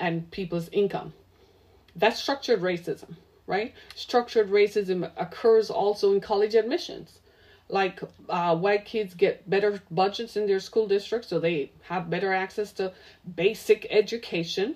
and 0.00 0.30
people's 0.30 0.68
income. 0.70 1.12
That's 1.94 2.20
structured 2.20 2.60
racism, 2.60 3.16
right? 3.46 3.74
Structured 3.94 4.50
racism 4.50 5.10
occurs 5.16 5.70
also 5.70 6.12
in 6.12 6.20
college 6.20 6.54
admissions. 6.54 7.18
Like 7.68 8.00
uh, 8.28 8.56
white 8.56 8.84
kids 8.84 9.14
get 9.14 9.48
better 9.48 9.80
budgets 9.90 10.36
in 10.36 10.46
their 10.46 10.58
school 10.58 10.88
districts, 10.88 11.28
so 11.28 11.38
they 11.38 11.70
have 11.82 12.10
better 12.10 12.32
access 12.32 12.72
to 12.72 12.92
basic 13.36 13.86
education, 13.90 14.74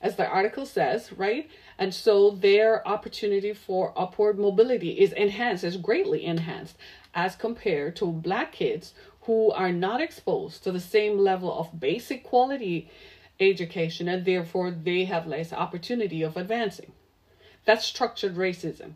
as 0.00 0.14
the 0.14 0.26
article 0.26 0.64
says, 0.64 1.12
right? 1.12 1.50
And 1.82 1.92
so 1.92 2.30
their 2.30 2.86
opportunity 2.86 3.52
for 3.52 3.92
upward 3.96 4.38
mobility 4.38 5.00
is 5.00 5.12
enhanced, 5.12 5.64
is 5.64 5.76
greatly 5.76 6.24
enhanced 6.24 6.76
as 7.12 7.34
compared 7.34 7.96
to 7.96 8.06
black 8.06 8.52
kids 8.52 8.94
who 9.22 9.50
are 9.50 9.72
not 9.72 10.00
exposed 10.00 10.62
to 10.62 10.70
the 10.70 10.78
same 10.78 11.18
level 11.18 11.52
of 11.52 11.80
basic 11.80 12.22
quality 12.22 12.88
education 13.40 14.06
and 14.06 14.24
therefore 14.24 14.70
they 14.70 15.06
have 15.06 15.26
less 15.26 15.52
opportunity 15.52 16.22
of 16.22 16.36
advancing. 16.36 16.92
That's 17.64 17.84
structured 17.84 18.36
racism. 18.36 18.92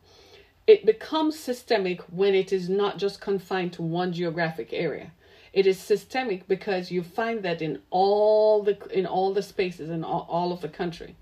It 0.68 0.86
becomes 0.86 1.36
systemic 1.36 2.02
when 2.02 2.36
it 2.36 2.52
is 2.52 2.68
not 2.68 2.98
just 2.98 3.20
confined 3.20 3.72
to 3.72 3.82
one 3.82 4.12
geographic 4.12 4.68
area. 4.72 5.10
It 5.52 5.66
is 5.66 5.80
systemic 5.80 6.46
because 6.46 6.92
you 6.92 7.02
find 7.02 7.42
that 7.42 7.60
in 7.60 7.82
all 7.90 8.62
the 8.62 8.78
in 8.96 9.06
all 9.06 9.34
the 9.34 9.42
spaces 9.42 9.90
in 9.90 10.04
all, 10.04 10.24
all 10.30 10.52
of 10.52 10.60
the 10.60 10.68
country. 10.68 11.16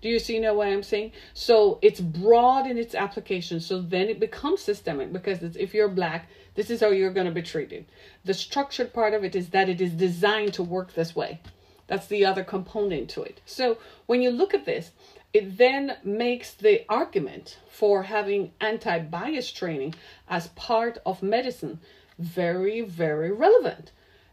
Do 0.00 0.08
you 0.08 0.18
see 0.18 0.38
know 0.38 0.54
what 0.54 0.68
I'm 0.68 0.82
saying? 0.82 1.12
So 1.34 1.78
it's 1.82 2.00
broad 2.00 2.66
in 2.66 2.78
its 2.78 2.94
application. 2.94 3.60
So 3.60 3.80
then 3.80 4.08
it 4.08 4.20
becomes 4.20 4.62
systemic 4.62 5.12
because 5.12 5.42
if 5.42 5.74
you're 5.74 5.88
black, 5.88 6.28
this 6.54 6.70
is 6.70 6.80
how 6.80 6.90
you're 6.90 7.12
going 7.12 7.26
to 7.26 7.32
be 7.32 7.42
treated. 7.42 7.86
The 8.24 8.34
structured 8.34 8.92
part 8.92 9.14
of 9.14 9.24
it 9.24 9.34
is 9.34 9.50
that 9.50 9.68
it 9.68 9.80
is 9.80 9.92
designed 9.92 10.54
to 10.54 10.62
work 10.62 10.94
this 10.94 11.16
way. 11.16 11.40
That's 11.88 12.06
the 12.06 12.24
other 12.24 12.44
component 12.44 13.08
to 13.10 13.22
it. 13.22 13.40
So 13.46 13.78
when 14.06 14.22
you 14.22 14.30
look 14.30 14.54
at 14.54 14.66
this, 14.66 14.92
it 15.32 15.58
then 15.58 15.96
makes 16.04 16.52
the 16.52 16.84
argument 16.88 17.58
for 17.68 18.04
having 18.04 18.52
anti 18.60 18.98
bias 18.98 19.50
training 19.50 19.94
as 20.28 20.48
part 20.48 20.98
of 21.04 21.22
medicine 21.22 21.80
very, 22.18 22.80
very 22.80 23.30
relevant 23.30 23.92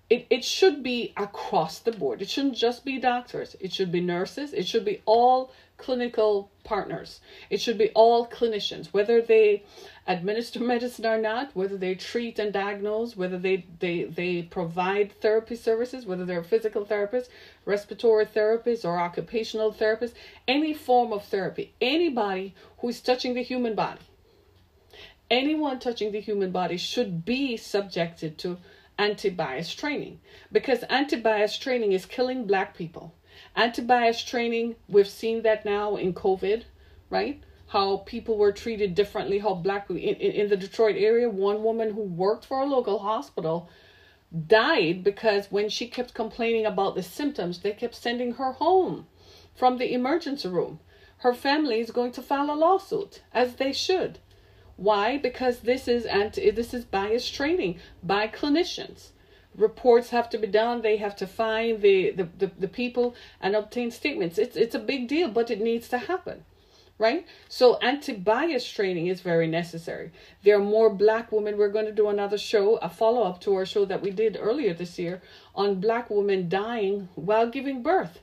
it, 0.10 0.28
it 0.30 0.46
should 0.46 0.84
be 0.84 1.14
across 1.18 1.80
the 1.80 1.92
board. 1.92 2.22
It 2.22 2.30
shouldn't 2.30 2.56
just 2.56 2.86
be 2.86 3.00
doctors. 3.00 3.56
It 3.60 3.74
should 3.74 3.92
be 3.92 4.02
nurses. 4.02 4.54
It 4.54 4.68
should 4.68 4.86
be 4.86 5.02
all 5.06 5.52
clinical 5.78 6.52
partners. 6.64 7.22
It 7.50 7.60
should 7.60 7.78
be 7.78 7.90
all 7.90 8.28
clinicians, 8.28 8.88
whether 8.88 9.20
they 9.20 9.64
administer 10.06 10.60
medicine 10.64 11.08
or 11.08 11.18
not, 11.18 11.56
whether 11.56 11.76
they 11.76 11.96
treat 11.96 12.38
and 12.38 12.54
diagnose, 12.54 13.18
whether 13.18 13.40
they, 13.40 13.66
they, 13.80 14.04
they 14.04 14.44
provide 14.44 15.12
therapy 15.22 15.56
services, 15.56 16.06
whether 16.06 16.24
they're 16.24 16.44
physical 16.44 16.86
therapists, 16.86 17.30
respiratory 17.66 18.28
therapists, 18.28 18.86
or 18.86 19.00
occupational 19.00 19.74
therapists, 19.74 20.14
any 20.48 20.74
form 20.74 21.12
of 21.12 21.26
therapy, 21.26 21.74
anybody 21.82 22.54
who 22.78 22.90
is 22.90 23.02
touching 23.02 23.34
the 23.34 23.42
human 23.42 23.74
body. 23.74 24.02
Anyone 25.32 25.80
touching 25.80 26.12
the 26.12 26.22
human 26.22 26.52
body 26.52 26.78
should 26.78 27.26
be 27.26 27.58
subjected 27.58 28.38
to 28.38 28.60
anti 28.98 29.30
bias 29.30 29.74
training 29.74 30.20
because 30.52 30.84
anti 30.84 31.16
bias 31.16 31.58
training 31.58 31.92
is 31.92 32.06
killing 32.06 32.46
black 32.46 32.76
people. 32.76 33.14
Anti 33.56 33.82
bias 33.82 34.24
training, 34.24 34.76
we've 34.88 35.08
seen 35.08 35.42
that 35.42 35.66
now 35.66 35.96
in 35.96 36.14
COVID, 36.14 36.64
right? 37.10 37.44
How 37.68 37.98
people 37.98 38.38
were 38.38 38.52
treated 38.52 38.96
differently, 38.96 39.40
how 39.40 39.56
black, 39.56 39.90
in, 39.90 39.98
in 39.98 40.50
the 40.50 40.58
Detroit 40.58 40.96
area, 40.98 41.30
one 41.30 41.64
woman 41.64 41.94
who 41.94 42.02
worked 42.02 42.46
for 42.46 42.62
a 42.62 42.66
local 42.66 43.00
hospital 43.00 43.70
died 44.48 45.04
because 45.04 45.52
when 45.52 45.70
she 45.70 45.88
kept 45.88 46.14
complaining 46.14 46.66
about 46.66 46.96
the 46.96 47.04
symptoms, 47.04 47.60
they 47.60 47.72
kept 47.72 47.96
sending 47.96 48.34
her 48.34 48.54
home 48.54 49.08
from 49.56 49.78
the 49.78 49.94
emergency 49.94 50.48
room. 50.48 50.80
Her 51.20 51.34
family 51.34 51.80
is 51.80 51.92
going 51.92 52.12
to 52.14 52.22
file 52.22 52.52
a 52.52 52.56
lawsuit, 52.56 53.24
as 53.34 53.56
they 53.56 53.72
should. 53.72 54.20
Why? 54.78 55.18
Because 55.18 55.60
this 55.60 55.88
is 55.88 56.06
anti 56.06 56.50
this 56.52 56.74
is 56.74 56.86
bias 56.86 57.30
training 57.30 57.80
by 58.04 58.28
clinicians. 58.28 59.10
Reports 59.56 60.10
have 60.12 60.30
to 60.32 60.38
be 60.38 60.48
done. 60.48 60.82
They 60.82 60.98
have 60.98 61.16
to 61.18 61.28
find 61.28 61.82
the, 61.82 62.12
the, 62.12 62.30
the, 62.38 62.52
the 62.60 62.68
people 62.68 63.16
and 63.42 63.56
obtain 63.56 63.92
statements. 63.92 64.38
It's 64.38 64.56
it's 64.58 64.76
a 64.76 64.80
big 64.80 65.08
deal, 65.08 65.30
but 65.30 65.52
it 65.52 65.62
needs 65.62 65.88
to 65.90 65.98
happen. 65.98 66.46
right? 66.98 67.26
So 67.50 67.78
anti-bias 67.78 68.70
training 68.72 69.08
is 69.08 69.22
very 69.22 69.48
necessary. 69.48 70.12
There 70.44 70.56
are 70.58 70.64
more 70.64 70.90
black 70.90 71.32
women. 71.32 71.58
We're 71.58 71.70
going 71.70 71.86
to 71.86 71.92
do 71.92 72.10
another 72.10 72.38
show, 72.38 72.78
a 72.78 72.90
follow-up 72.90 73.42
to 73.42 73.56
our 73.56 73.66
show 73.66 73.86
that 73.86 74.02
we 74.02 74.12
did 74.12 74.38
earlier 74.40 74.74
this 74.74 74.98
year 74.98 75.22
on 75.54 75.82
black 75.82 76.10
women 76.10 76.48
dying 76.50 77.10
while 77.16 77.48
giving 77.50 77.84
birth. 77.84 78.20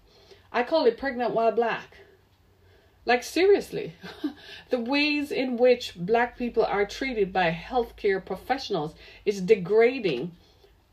I 0.53 0.63
call 0.63 0.87
it 0.87 0.99
pregnant 0.99 1.35
while 1.35 1.53
black. 1.53 1.99
Like 3.05 3.25
seriously, 3.25 3.95
the 4.71 4.79
ways 4.79 5.33
in 5.33 5.57
which 5.57 5.95
black 5.97 6.39
people 6.39 6.65
are 6.65 6.87
treated 6.87 7.33
by 7.33 7.51
healthcare 7.51 8.25
professionals 8.25 8.95
is 9.25 9.41
degrading 9.41 10.33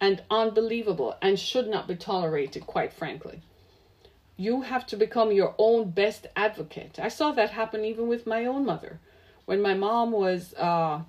and 0.01 0.24
unbelievable 0.32 1.16
and 1.22 1.39
should 1.39 1.68
not 1.68 1.88
be 1.88 1.95
tolerated, 1.95 2.66
quite 2.66 2.93
frankly. 2.93 3.41
You 4.38 4.62
have 4.62 4.88
to 4.88 4.97
become 4.97 5.32
your 5.32 5.53
own 5.60 5.91
best 5.91 6.26
advocate. 6.36 6.97
I 6.99 7.10
saw 7.10 7.32
that 7.34 7.51
happen 7.51 7.86
even 7.86 8.07
with 8.07 8.26
my 8.26 8.45
own 8.45 8.66
mother. 8.66 8.99
When 9.45 9.62
my 9.62 9.74
mom 9.74 10.12
was 10.12 10.53
uh, 10.55 11.01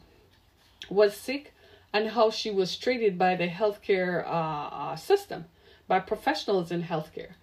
was 0.90 1.16
sick 1.16 1.54
and 1.92 2.08
how 2.08 2.30
she 2.30 2.50
was 2.50 2.76
treated 2.76 3.18
by 3.18 3.36
the 3.36 3.48
healthcare 3.48 4.24
uh, 4.26 4.28
uh, 4.28 4.96
system, 4.96 5.46
by 5.88 6.00
professionals 6.00 6.70
in 6.70 6.82
healthcare. 6.82 7.34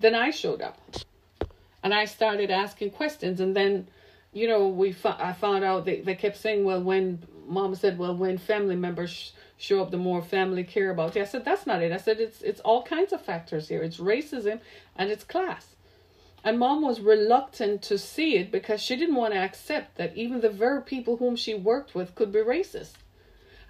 Then 0.00 0.14
I 0.14 0.30
showed 0.30 0.62
up 0.62 0.78
and 1.84 1.92
I 1.92 2.06
started 2.06 2.50
asking 2.50 2.90
questions. 2.90 3.40
And 3.40 3.54
then, 3.54 3.86
you 4.32 4.48
know, 4.48 4.66
we 4.66 4.96
I 5.04 5.34
found 5.34 5.62
out 5.62 5.84
they, 5.84 6.00
they 6.00 6.14
kept 6.14 6.38
saying, 6.38 6.64
well, 6.64 6.82
when 6.82 7.22
mom 7.46 7.74
said, 7.74 7.98
well, 7.98 8.16
when 8.16 8.38
family 8.38 8.74
members 8.74 9.32
show 9.58 9.82
up, 9.82 9.90
the 9.90 9.98
more 9.98 10.22
family 10.22 10.64
care 10.64 10.90
about 10.90 11.14
you. 11.14 11.20
I 11.20 11.26
said, 11.26 11.44
that's 11.44 11.66
not 11.66 11.82
it. 11.82 11.92
I 11.92 11.98
said, 11.98 12.20
it's, 12.20 12.40
it's 12.40 12.60
all 12.60 12.82
kinds 12.82 13.12
of 13.12 13.20
factors 13.20 13.68
here. 13.68 13.82
It's 13.82 13.98
racism 13.98 14.60
and 14.96 15.10
it's 15.10 15.24
class. 15.24 15.76
And 16.42 16.58
mom 16.58 16.80
was 16.80 17.00
reluctant 17.00 17.82
to 17.82 17.98
see 17.98 18.36
it 18.36 18.50
because 18.50 18.82
she 18.82 18.96
didn't 18.96 19.14
want 19.14 19.34
to 19.34 19.40
accept 19.40 19.96
that 19.96 20.16
even 20.16 20.40
the 20.40 20.50
very 20.50 20.82
people 20.82 21.18
whom 21.18 21.36
she 21.36 21.54
worked 21.54 21.94
with 21.94 22.14
could 22.14 22.32
be 22.32 22.40
racist. 22.40 22.92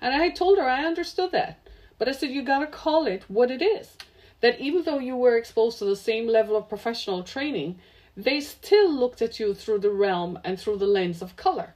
And 0.00 0.14
I 0.14 0.30
told 0.30 0.58
her 0.58 0.68
I 0.68 0.84
understood 0.84 1.32
that. 1.32 1.58
But 1.98 2.08
I 2.08 2.12
said, 2.12 2.30
you 2.30 2.42
got 2.42 2.60
to 2.60 2.66
call 2.66 3.06
it 3.06 3.24
what 3.26 3.50
it 3.50 3.62
is. 3.62 3.96
That 4.40 4.60
even 4.60 4.84
though 4.84 4.98
you 4.98 5.16
were 5.16 5.36
exposed 5.36 5.78
to 5.78 5.84
the 5.84 5.96
same 5.96 6.28
level 6.28 6.56
of 6.56 6.68
professional 6.68 7.24
training, 7.24 7.80
they 8.16 8.40
still 8.40 8.90
looked 8.90 9.22
at 9.22 9.40
you 9.40 9.54
through 9.54 9.80
the 9.80 9.90
realm 9.90 10.38
and 10.44 10.58
through 10.58 10.78
the 10.78 10.86
lens 10.86 11.22
of 11.22 11.36
color. 11.36 11.74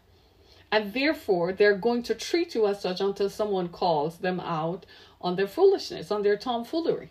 And 0.70 0.92
therefore, 0.92 1.52
they're 1.52 1.76
going 1.76 2.02
to 2.04 2.14
treat 2.14 2.54
you 2.54 2.66
as 2.66 2.82
such 2.82 3.00
until 3.00 3.30
someone 3.30 3.68
calls 3.68 4.18
them 4.18 4.38
out 4.38 4.84
on 5.20 5.36
their 5.36 5.46
foolishness, 5.46 6.10
on 6.10 6.22
their 6.22 6.36
tomfoolery. 6.36 7.10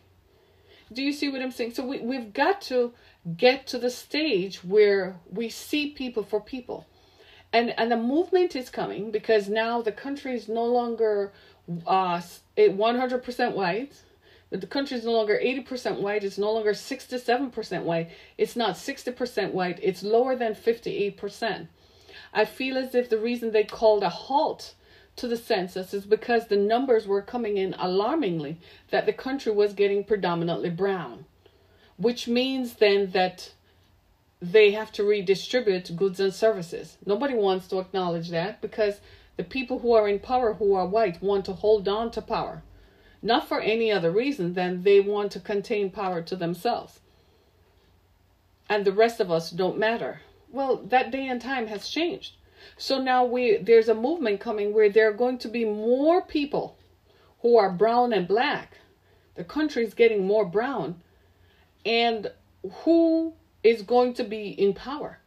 Do 0.94 1.04
you 1.04 1.12
see 1.12 1.28
what 1.30 1.42
I'm 1.42 1.52
saying? 1.52 1.74
So 1.74 1.86
we, 1.86 2.00
we've 2.00 2.34
got 2.34 2.62
to 2.64 2.94
get 3.36 3.68
to 3.68 3.78
the 3.78 3.90
stage 3.90 4.64
where 4.64 5.20
we 5.30 5.50
see 5.50 5.90
people 5.90 6.24
for 6.24 6.40
people. 6.40 6.86
And, 7.52 7.78
and 7.78 7.92
the 7.92 7.98
movement 7.98 8.56
is 8.56 8.70
coming 8.70 9.12
because 9.12 9.50
now 9.50 9.82
the 9.82 9.92
country 9.92 10.36
is 10.36 10.48
no 10.48 10.64
longer 10.64 11.34
uh, 11.86 12.22
100% 12.58 13.54
white. 13.54 13.94
The 14.50 14.66
country 14.66 14.98
is 14.98 15.06
no 15.06 15.12
longer 15.12 15.40
80% 15.42 16.00
white. 16.00 16.24
It's 16.24 16.38
no 16.38 16.54
longer 16.54 16.72
67% 16.72 17.84
white. 17.84 18.10
It's 18.38 18.56
not 18.56 18.76
60% 18.76 19.52
white. 19.52 19.80
It's 19.82 20.04
lower 20.04 20.36
than 20.36 20.56
58%. 20.56 21.68
I 22.34 22.46
feel 22.46 22.78
as 22.78 22.96
if 22.96 23.10
the 23.10 23.20
reason 23.20 23.52
they 23.52 23.64
called 23.64 24.04
a 24.04 24.10
halt 24.10 24.74
to 25.18 25.28
the 25.28 25.38
census 25.38 25.94
is 25.94 26.06
because 26.06 26.48
the 26.48 26.56
numbers 26.56 27.08
were 27.08 27.22
coming 27.22 27.58
in 27.58 27.74
alarmingly 27.78 28.60
that 28.92 29.06
the 29.06 29.14
country 29.14 29.52
was 29.52 29.74
getting 29.74 30.04
predominantly 30.04 30.70
brown, 30.70 31.26
which 31.98 32.28
means 32.28 32.76
then 32.76 33.12
that 33.12 33.52
they 34.42 34.72
have 34.72 34.92
to 34.92 35.04
redistribute 35.04 35.96
goods 35.96 36.20
and 36.20 36.34
services. 36.34 36.98
Nobody 37.06 37.34
wants 37.34 37.68
to 37.68 37.80
acknowledge 37.80 38.30
that 38.30 38.62
because 38.62 39.02
the 39.36 39.44
people 39.44 39.80
who 39.80 39.94
are 39.94 40.08
in 40.08 40.20
power, 40.20 40.54
who 40.54 40.76
are 40.76 40.86
white, 40.86 41.22
want 41.22 41.46
to 41.46 41.54
hold 41.54 41.88
on 41.88 42.12
to 42.12 42.22
power, 42.22 42.62
not 43.22 43.48
for 43.48 43.60
any 43.60 43.92
other 43.92 44.12
reason 44.12 44.54
than 44.54 44.84
they 44.84 45.00
want 45.00 45.32
to 45.32 45.40
contain 45.40 45.90
power 45.90 46.22
to 46.22 46.36
themselves. 46.36 47.00
And 48.70 48.86
the 48.86 48.92
rest 48.92 49.20
of 49.20 49.32
us 49.32 49.50
don't 49.50 49.78
matter. 49.78 50.22
Well, 50.52 50.78
that 50.78 51.12
day 51.12 51.28
and 51.28 51.42
time 51.42 51.68
has 51.68 51.90
changed. 51.90 52.36
So 52.78 53.00
now 53.02 53.24
we 53.26 53.58
there's 53.58 53.88
a 53.88 53.94
movement 53.94 54.40
coming 54.40 54.74
where 54.74 54.90
there 54.90 55.10
are 55.10 55.14
going 55.14 55.38
to 55.40 55.48
be 55.48 55.66
more 55.66 56.22
people 56.22 56.78
who 57.42 57.58
are 57.58 57.72
brown 57.72 58.14
and 58.14 58.28
black. 58.28 58.78
The 59.36 59.44
country 59.44 59.84
is 59.84 59.94
getting 59.94 60.26
more 60.26 60.46
brown. 60.46 61.02
And 61.86 62.32
who 62.84 63.34
is 63.64 63.82
going 63.82 64.14
to 64.16 64.24
be 64.24 64.50
in 64.50 64.74
power? 64.74 65.20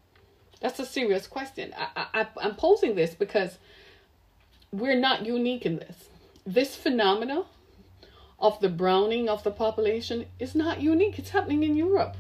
That's 0.61 0.79
a 0.79 0.87
serious 0.87 1.27
question. 1.27 1.73
I, 1.77 2.07
I, 2.13 2.27
I'm 2.43 2.57
posing 2.57 2.95
this 2.95 3.15
because 3.15 3.59
we're 4.73 4.99
not 4.99 5.25
unique 5.25 5.65
in 5.65 5.77
this. 5.77 6.09
This 6.45 6.77
phenomena 6.77 7.45
of 8.41 8.59
the 8.61 8.69
browning 8.69 9.29
of 9.29 9.43
the 9.43 9.51
population 9.51 10.27
is 10.39 10.55
not 10.55 10.81
unique. 10.81 11.19
It's 11.19 11.31
happening 11.31 11.63
in 11.63 11.77
Europe. 11.77 12.17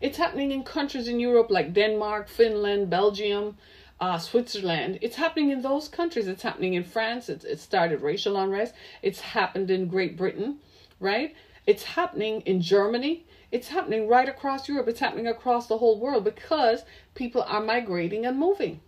It's 0.00 0.18
happening 0.18 0.52
in 0.52 0.62
countries 0.62 1.08
in 1.08 1.18
Europe 1.18 1.50
like 1.50 1.72
Denmark, 1.72 2.28
Finland, 2.28 2.90
Belgium, 2.90 3.56
uh, 4.00 4.18
Switzerland. 4.18 4.98
It's 5.00 5.16
happening 5.16 5.50
in 5.50 5.62
those 5.62 5.88
countries. 5.88 6.28
It's 6.28 6.42
happening 6.42 6.74
in 6.74 6.84
France. 6.84 7.28
It, 7.28 7.44
it 7.44 7.60
started 7.60 8.02
racial 8.02 8.36
unrest. 8.36 8.74
It's 9.02 9.20
happened 9.20 9.70
in 9.70 9.88
Great 9.88 10.16
Britain, 10.16 10.58
right? 11.00 11.34
It's 11.66 11.82
happening 11.82 12.42
in 12.42 12.60
Germany. 12.60 13.26
It's 13.50 13.68
happening 13.68 14.06
right 14.06 14.28
across 14.28 14.68
Europe. 14.68 14.88
It's 14.88 15.00
happening 15.00 15.26
across 15.26 15.66
the 15.66 15.78
whole 15.78 15.98
world 15.98 16.24
because 16.24 16.84
people 17.14 17.42
are 17.42 17.62
migrating 17.62 18.24
and 18.24 18.38
moving. 18.38 18.80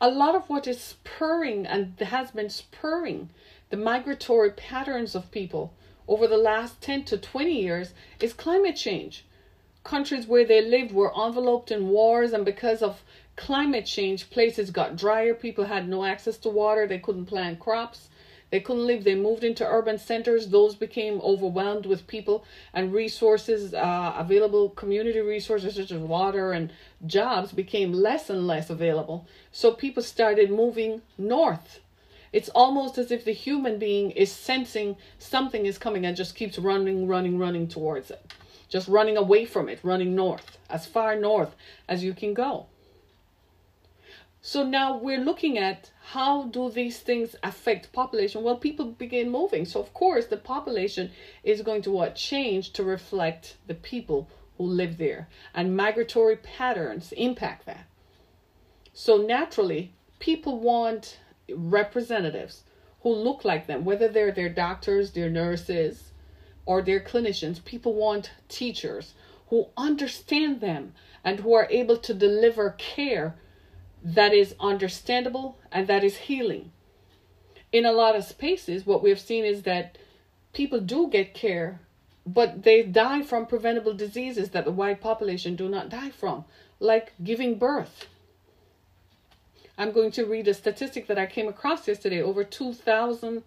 A 0.00 0.08
lot 0.08 0.34
of 0.36 0.48
what 0.48 0.66
is 0.66 0.80
spurring 0.80 1.66
and 1.66 1.98
has 1.98 2.30
been 2.30 2.48
spurring 2.48 3.30
the 3.70 3.76
migratory 3.76 4.52
patterns 4.52 5.14
of 5.14 5.30
people 5.30 5.74
over 6.08 6.26
the 6.26 6.36
last 6.36 6.80
10 6.80 7.04
to 7.04 7.18
20 7.18 7.52
years 7.52 7.92
is 8.20 8.32
climate 8.32 8.76
change 8.76 9.24
countries 9.88 10.26
where 10.26 10.44
they 10.44 10.60
lived 10.60 10.92
were 10.92 11.12
enveloped 11.16 11.70
in 11.70 11.88
wars, 11.88 12.32
and 12.34 12.44
because 12.44 12.82
of 12.82 13.02
climate 13.36 13.86
change, 13.86 14.28
places 14.28 14.70
got 14.70 14.96
drier. 14.96 15.34
People 15.34 15.64
had 15.64 15.88
no 15.88 16.04
access 16.04 16.36
to 16.38 16.50
water. 16.50 16.86
They 16.86 16.98
couldn't 16.98 17.26
plant 17.26 17.58
crops. 17.58 18.08
They 18.50 18.60
couldn't 18.60 18.86
live. 18.86 19.04
They 19.04 19.14
moved 19.14 19.44
into 19.44 19.66
urban 19.66 19.98
centers. 19.98 20.48
Those 20.48 20.74
became 20.74 21.20
overwhelmed 21.22 21.86
with 21.86 22.06
people 22.06 22.44
and 22.74 22.92
resources, 22.92 23.74
uh, 23.74 24.14
available 24.16 24.70
community 24.70 25.20
resources 25.20 25.74
such 25.76 25.90
as 25.90 26.00
water 26.00 26.52
and 26.52 26.72
jobs 27.06 27.52
became 27.52 27.92
less 27.92 28.30
and 28.30 28.46
less 28.46 28.70
available. 28.70 29.26
So 29.52 29.72
people 29.72 30.02
started 30.02 30.50
moving 30.50 31.02
north. 31.16 31.80
It's 32.32 32.48
almost 32.50 32.98
as 32.98 33.10
if 33.10 33.24
the 33.24 33.32
human 33.32 33.78
being 33.78 34.10
is 34.10 34.30
sensing 34.30 34.96
something 35.18 35.66
is 35.66 35.78
coming 35.78 36.04
and 36.04 36.16
just 36.16 36.34
keeps 36.34 36.58
running, 36.58 37.06
running, 37.06 37.38
running 37.38 37.68
towards 37.68 38.10
it 38.10 38.32
just 38.68 38.88
running 38.88 39.16
away 39.16 39.44
from 39.44 39.68
it, 39.68 39.80
running 39.82 40.14
north, 40.14 40.58
as 40.68 40.86
far 40.86 41.16
north 41.16 41.54
as 41.88 42.04
you 42.04 42.12
can 42.12 42.34
go. 42.34 42.66
So 44.40 44.62
now 44.62 44.96
we're 44.96 45.20
looking 45.20 45.58
at 45.58 45.90
how 46.12 46.44
do 46.44 46.70
these 46.70 47.00
things 47.00 47.34
affect 47.42 47.92
population? 47.92 48.42
Well, 48.42 48.56
people 48.56 48.86
begin 48.86 49.30
moving. 49.30 49.64
So 49.64 49.80
of 49.80 49.92
course 49.92 50.26
the 50.26 50.36
population 50.36 51.10
is 51.42 51.62
going 51.62 51.82
to 51.82 51.90
what 51.90 52.14
change 52.14 52.72
to 52.74 52.84
reflect 52.84 53.56
the 53.66 53.74
people 53.74 54.28
who 54.56 54.64
live 54.64 54.96
there. 54.96 55.28
And 55.54 55.76
migratory 55.76 56.36
patterns 56.36 57.12
impact 57.12 57.66
that. 57.66 57.86
So 58.92 59.16
naturally, 59.16 59.92
people 60.18 60.60
want 60.60 61.18
representatives 61.54 62.64
who 63.02 63.14
look 63.14 63.44
like 63.44 63.66
them, 63.66 63.84
whether 63.84 64.08
they're 64.08 64.32
their 64.32 64.48
doctors, 64.48 65.12
their 65.12 65.30
nurses, 65.30 66.12
or 66.66 66.82
their 66.82 67.00
clinicians. 67.00 67.64
People 67.64 67.94
want 67.94 68.30
teachers 68.48 69.14
who 69.48 69.68
understand 69.76 70.60
them 70.60 70.92
and 71.24 71.40
who 71.40 71.54
are 71.54 71.68
able 71.70 71.96
to 71.96 72.12
deliver 72.12 72.70
care 72.78 73.34
that 74.02 74.32
is 74.32 74.54
understandable 74.60 75.58
and 75.72 75.86
that 75.86 76.04
is 76.04 76.16
healing. 76.16 76.70
In 77.72 77.84
a 77.84 77.92
lot 77.92 78.16
of 78.16 78.24
spaces, 78.24 78.86
what 78.86 79.02
we've 79.02 79.20
seen 79.20 79.44
is 79.44 79.62
that 79.62 79.98
people 80.52 80.80
do 80.80 81.08
get 81.08 81.34
care, 81.34 81.80
but 82.26 82.62
they 82.62 82.82
die 82.82 83.22
from 83.22 83.46
preventable 83.46 83.94
diseases 83.94 84.50
that 84.50 84.64
the 84.64 84.70
white 84.70 85.00
population 85.00 85.56
do 85.56 85.68
not 85.68 85.88
die 85.88 86.10
from, 86.10 86.44
like 86.80 87.12
giving 87.22 87.58
birth. 87.58 88.06
I'm 89.78 89.92
going 89.92 90.10
to 90.12 90.26
read 90.26 90.48
a 90.48 90.54
statistic 90.54 91.06
that 91.06 91.18
I 91.18 91.26
came 91.26 91.46
across 91.46 91.86
yesterday. 91.86 92.20
Over 92.20 92.42
2,000 92.42 93.44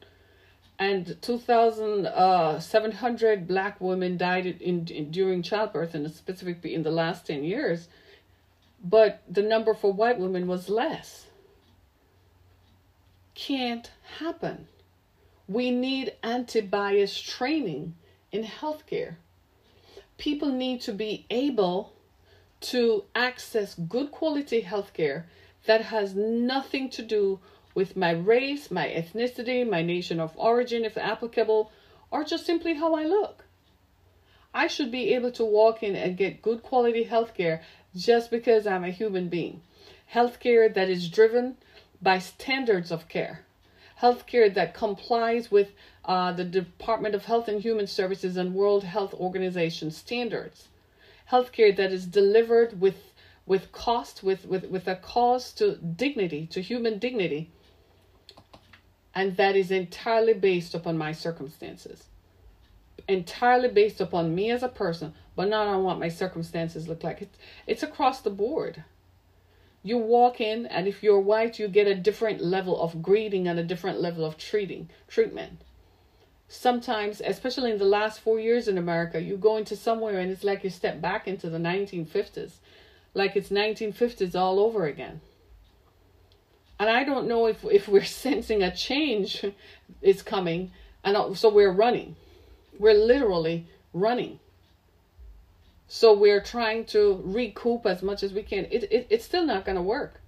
and 0.79 1.21
2,700 1.21 2.07
uh, 2.13 3.41
black 3.45 3.81
women 3.81 4.15
died 4.17 4.45
in, 4.45 4.87
in, 4.87 5.11
during 5.11 5.43
childbirth 5.43 5.93
in 5.93 6.05
a 6.05 6.09
specific 6.09 6.63
in 6.63 6.83
the 6.83 6.89
last 6.89 7.27
10 7.27 7.43
years, 7.43 7.89
but 8.81 9.21
the 9.29 9.41
number 9.43 9.73
for 9.73 9.91
white 9.91 10.17
women 10.17 10.47
was 10.47 10.69
less. 10.69 11.27
Can't 13.35 13.91
happen. 14.19 14.69
We 15.47 15.69
need 15.69 16.13
anti-bias 16.23 17.19
training 17.19 17.95
in 18.31 18.45
healthcare. 18.45 19.15
People 20.17 20.49
need 20.49 20.79
to 20.81 20.93
be 20.93 21.25
able 21.29 21.91
to 22.61 23.03
access 23.13 23.75
good 23.75 24.11
quality 24.11 24.61
healthcare 24.63 25.25
that 25.65 25.81
has 25.81 26.15
nothing 26.15 26.89
to 26.89 27.01
do 27.01 27.39
with 27.73 27.95
my 27.95 28.11
race, 28.11 28.69
my 28.71 28.87
ethnicity, 28.87 29.67
my 29.67 29.81
nation 29.81 30.19
of 30.19 30.37
origin, 30.37 30.83
if 30.83 30.97
applicable, 30.97 31.71
or 32.09 32.23
just 32.23 32.45
simply 32.45 32.73
how 32.73 32.93
I 32.93 33.05
look. 33.05 33.45
I 34.53 34.67
should 34.67 34.91
be 34.91 35.13
able 35.13 35.31
to 35.31 35.45
walk 35.45 35.81
in 35.81 35.95
and 35.95 36.17
get 36.17 36.41
good 36.41 36.61
quality 36.61 37.05
healthcare 37.05 37.61
just 37.95 38.29
because 38.29 38.67
I'm 38.67 38.83
a 38.83 38.91
human 38.91 39.29
being. 39.29 39.61
Healthcare 40.13 40.73
that 40.73 40.89
is 40.89 41.09
driven 41.09 41.55
by 42.01 42.19
standards 42.19 42.91
of 42.91 43.07
care. 43.07 43.45
Healthcare 44.01 44.53
that 44.53 44.73
complies 44.73 45.51
with 45.51 45.71
uh, 46.03 46.33
the 46.33 46.43
Department 46.43 47.15
of 47.15 47.25
Health 47.25 47.47
and 47.47 47.61
Human 47.61 47.87
Services 47.87 48.35
and 48.35 48.53
World 48.55 48.83
Health 48.83 49.13
Organization 49.13 49.91
standards. 49.91 50.67
Healthcare 51.31 51.73
that 51.77 51.93
is 51.93 52.05
delivered 52.05 52.81
with 52.81 53.10
with 53.51 53.73
cost, 53.73 54.23
with, 54.23 54.45
with, 54.45 54.63
with 54.69 54.87
a 54.87 54.95
cause 54.95 55.51
to 55.51 55.75
dignity, 55.75 56.47
to 56.47 56.61
human 56.61 56.97
dignity, 56.97 57.51
and 59.13 59.35
that 59.35 59.57
is 59.57 59.71
entirely 59.71 60.33
based 60.33 60.73
upon 60.73 60.97
my 60.97 61.11
circumstances. 61.11 62.05
Entirely 63.09 63.67
based 63.67 63.99
upon 63.99 64.33
me 64.33 64.49
as 64.51 64.63
a 64.63 64.69
person 64.69 65.13
but 65.35 65.49
not 65.49 65.67
on 65.67 65.83
what 65.83 65.99
my 65.99 66.07
circumstances 66.07 66.87
look 66.87 67.03
like. 67.03 67.21
It's, 67.21 67.37
it's 67.67 67.83
across 67.83 68.21
the 68.21 68.29
board. 68.29 68.85
You 69.83 69.97
walk 69.97 70.39
in 70.39 70.65
and 70.65 70.87
if 70.87 71.03
you're 71.03 71.19
white 71.19 71.59
you 71.59 71.67
get 71.67 71.87
a 71.87 72.05
different 72.07 72.39
level 72.39 72.81
of 72.81 73.01
greeting 73.01 73.49
and 73.49 73.59
a 73.59 73.65
different 73.65 73.99
level 73.99 74.23
of 74.23 74.37
treating 74.37 74.89
treatment. 75.09 75.59
Sometimes 76.47 77.21
especially 77.25 77.71
in 77.71 77.79
the 77.79 77.93
last 77.99 78.21
four 78.21 78.39
years 78.39 78.69
in 78.69 78.77
america 78.77 79.21
you 79.21 79.35
go 79.35 79.57
into 79.57 79.75
somewhere 79.75 80.19
and 80.19 80.31
it's 80.31 80.45
like 80.45 80.63
you 80.63 80.69
step 80.69 81.01
back 81.01 81.27
into 81.27 81.49
the 81.49 81.57
1950s 81.57 82.53
like 83.13 83.35
it's 83.35 83.49
1950s 83.49 84.35
all 84.35 84.59
over 84.59 84.85
again 84.85 85.21
and 86.81 86.89
I 86.89 87.03
don't 87.03 87.27
know 87.27 87.45
if 87.45 87.63
if 87.63 87.87
we're 87.87 88.03
sensing 88.25 88.63
a 88.63 88.75
change 88.75 89.45
is 90.01 90.23
coming, 90.23 90.71
and 91.03 91.37
so 91.37 91.49
we're 91.49 91.71
running. 91.71 92.15
We're 92.79 92.95
literally 92.95 93.67
running. 93.93 94.39
So 95.87 96.13
we're 96.13 96.41
trying 96.41 96.85
to 96.85 97.21
recoup 97.23 97.85
as 97.85 98.01
much 98.01 98.23
as 98.23 98.33
we 98.33 98.41
can. 98.41 98.65
It, 98.71 98.91
it 98.91 99.07
it's 99.11 99.25
still 99.25 99.45
not 99.45 99.63
going 99.63 99.75
to 99.75 99.81
work 99.83 100.21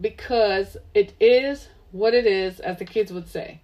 because 0.00 0.76
it 0.92 1.14
is 1.20 1.68
what 1.92 2.14
it 2.14 2.26
is, 2.26 2.58
as 2.58 2.80
the 2.80 2.84
kids 2.84 3.12
would 3.12 3.28
say. 3.28 3.60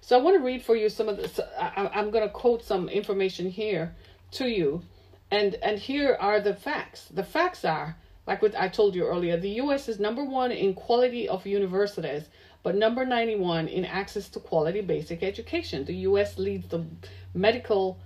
So 0.00 0.18
I 0.18 0.22
want 0.22 0.36
to 0.36 0.44
read 0.44 0.64
for 0.64 0.74
you 0.74 0.88
some 0.88 1.08
of 1.08 1.16
this. 1.16 1.38
I, 1.60 1.90
I'm 1.94 2.10
going 2.10 2.26
to 2.26 2.32
quote 2.32 2.64
some 2.64 2.88
information 2.88 3.48
here 3.48 3.94
to 4.32 4.48
you, 4.48 4.82
and 5.30 5.54
and 5.56 5.78
here 5.78 6.16
are 6.18 6.40
the 6.40 6.54
facts. 6.54 7.08
The 7.12 7.24
facts 7.24 7.64
are 7.64 7.96
like 8.28 8.42
what 8.42 8.54
I 8.54 8.68
told 8.68 8.94
you 8.94 9.06
earlier, 9.06 9.38
the 9.38 9.60
US 9.62 9.88
is 9.88 9.98
number 9.98 10.22
one 10.22 10.52
in 10.52 10.74
quality 10.74 11.26
of 11.26 11.46
universities, 11.46 12.28
but 12.62 12.76
number 12.76 13.06
91 13.06 13.68
in 13.68 13.86
access 13.86 14.28
to 14.30 14.40
quality 14.40 14.82
basic 14.82 15.22
education. 15.22 15.86
The 15.86 15.96
US 16.08 16.38
leads 16.38 16.68
the 16.68 16.84
medical 17.32 17.98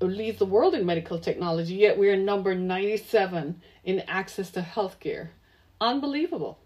leads 0.00 0.38
the 0.38 0.46
world 0.46 0.74
in 0.74 0.86
medical 0.86 1.18
technology, 1.18 1.74
yet 1.74 1.98
we 1.98 2.08
are 2.10 2.16
number 2.16 2.54
97 2.54 3.60
in 3.84 4.00
access 4.06 4.50
to 4.52 4.60
healthcare. 4.60 5.30
Unbelievable. 5.80 6.58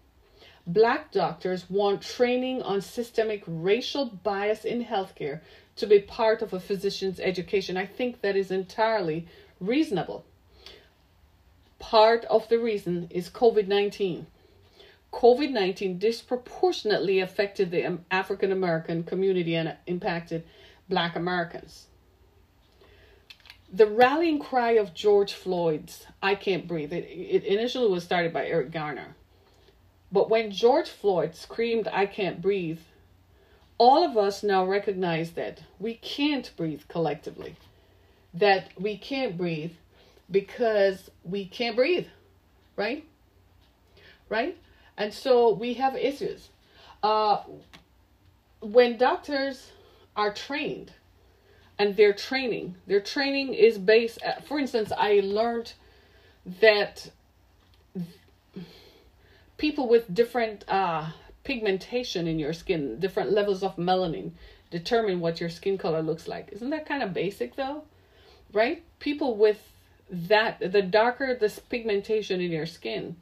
Black 0.67 1.11
doctors 1.11 1.67
want 1.67 2.01
training 2.03 2.61
on 2.61 2.81
systemic 2.81 3.43
racial 3.47 4.05
bias 4.05 4.65
in 4.65 4.85
healthcare 4.85 5.41
to 5.77 5.87
be 5.87 5.99
part 5.99 6.43
of 6.43 6.53
a 6.53 6.59
physician's 6.59 7.19
education. 7.19 7.75
I 7.75 7.87
think 7.87 8.21
that 8.21 8.35
is 8.35 8.51
entirely 8.51 9.27
reasonable 9.59 10.25
part 11.79 12.25
of 12.25 12.47
the 12.49 12.59
reason 12.59 13.07
is 13.09 13.29
COVID 13.29 13.67
19. 13.67 14.27
COVID 15.11 15.51
19 15.51 15.97
disproportionately 15.97 17.19
affected 17.19 17.71
the 17.71 17.97
African 18.11 18.51
American 18.51 19.03
community 19.03 19.55
and 19.55 19.75
impacted 19.87 20.43
Black 20.87 21.15
Americans. 21.15 21.87
The 23.71 23.87
rallying 23.87 24.39
cry 24.39 24.71
of 24.71 24.93
George 24.93 25.33
Floyd's 25.33 26.05
I 26.21 26.35
Can't 26.35 26.67
Breathe, 26.67 26.91
it, 26.91 27.05
it 27.05 27.43
initially 27.43 27.89
was 27.89 28.03
started 28.03 28.33
by 28.33 28.45
Eric 28.47 28.71
Garner. 28.71 29.15
But 30.11 30.29
when 30.29 30.51
George 30.51 30.89
Floyd 30.89 31.35
screamed, 31.35 31.87
I 31.87 32.07
can't 32.07 32.41
breathe, 32.41 32.79
all 33.77 34.03
of 34.03 34.17
us 34.17 34.41
now 34.41 34.65
recognize 34.65 35.31
that 35.31 35.61
we 35.79 35.93
can't 35.95 36.51
breathe 36.57 36.81
collectively, 36.87 37.55
that 38.33 38.69
we 38.79 38.97
can't 38.97 39.37
breathe 39.37 39.73
because 40.29 41.09
we 41.23 41.45
can't 41.45 41.75
breathe, 41.75 42.07
right? 42.75 43.05
Right? 44.29 44.57
And 44.97 45.13
so 45.13 45.53
we 45.53 45.75
have 45.75 45.95
issues. 45.95 46.49
Uh, 47.01 47.41
when 48.61 48.97
doctors 48.97 49.71
are 50.15 50.33
trained, 50.33 50.91
and 51.79 51.95
their 51.95 52.11
training, 52.11 52.75
their 52.87 52.99
training 52.99 53.53
is 53.53 53.77
based, 53.77 54.21
uh, 54.21 54.41
for 54.41 54.59
instance, 54.59 54.91
I 54.95 55.21
learned 55.23 55.71
that 56.59 57.09
people 59.57 59.87
with 59.87 60.13
different 60.13 60.65
uh, 60.67 61.11
pigmentation 61.45 62.27
in 62.27 62.37
your 62.37 62.51
skin, 62.51 62.99
different 62.99 63.31
levels 63.31 63.63
of 63.63 63.77
melanin, 63.77 64.31
determine 64.69 65.21
what 65.21 65.39
your 65.39 65.49
skin 65.49 65.77
color 65.77 66.01
looks 66.01 66.27
like. 66.27 66.49
Isn't 66.51 66.69
that 66.71 66.85
kind 66.85 67.01
of 67.01 67.13
basic 67.13 67.55
though? 67.55 67.83
Right? 68.53 68.83
People 68.99 69.37
with 69.37 69.71
that 70.09 70.59
the 70.59 70.81
darker 70.81 71.35
this 71.35 71.59
pigmentation 71.59 72.41
in 72.41 72.51
your 72.51 72.65
skin, 72.65 73.15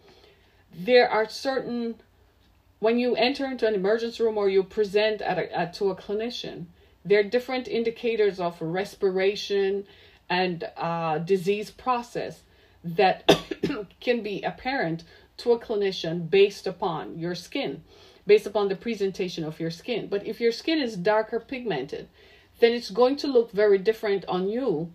there 0.74 1.10
are 1.10 1.28
certain 1.28 1.96
when 2.80 3.00
you 3.00 3.16
enter 3.16 3.46
into 3.46 3.68
an 3.68 3.74
emergency 3.74 4.24
room 4.24 4.38
or 4.38 4.50
you 4.50 4.64
present 4.64 5.22
at, 5.22 5.38
a, 5.40 5.58
at 5.58 5.74
to 5.74 5.90
a 5.90 5.96
clinician, 5.96 6.66
there 7.04 7.20
are 7.20 7.24
different 7.24 7.68
indicators 7.68 8.40
of 8.40 8.62
respiration 8.62 9.86
and 10.30 10.70
uh, 10.78 11.18
disease 11.20 11.72
process 11.72 12.42
that 12.84 13.28
can 14.00 14.22
be 14.22 14.42
apparent 14.44 15.04
to 15.38 15.52
a 15.52 15.60
clinician 15.60 16.30
based 16.30 16.68
upon 16.68 17.18
your 17.18 17.36
skin, 17.36 17.84
based 18.26 18.46
upon 18.46 18.68
the 18.68 18.76
presentation 18.76 19.44
of 19.44 19.60
your 19.60 19.72
skin. 19.72 20.08
But 20.08 20.26
if 20.26 20.40
your 20.40 20.52
skin 20.52 20.80
is 20.80 20.96
darker 20.96 21.40
pigmented, 21.40 22.08
then 22.60 22.74
it's 22.74 22.90
going 22.90 23.16
to 23.18 23.28
look 23.28 23.52
very 23.52 23.78
different 23.78 24.26
on 24.28 24.50
you 24.50 24.92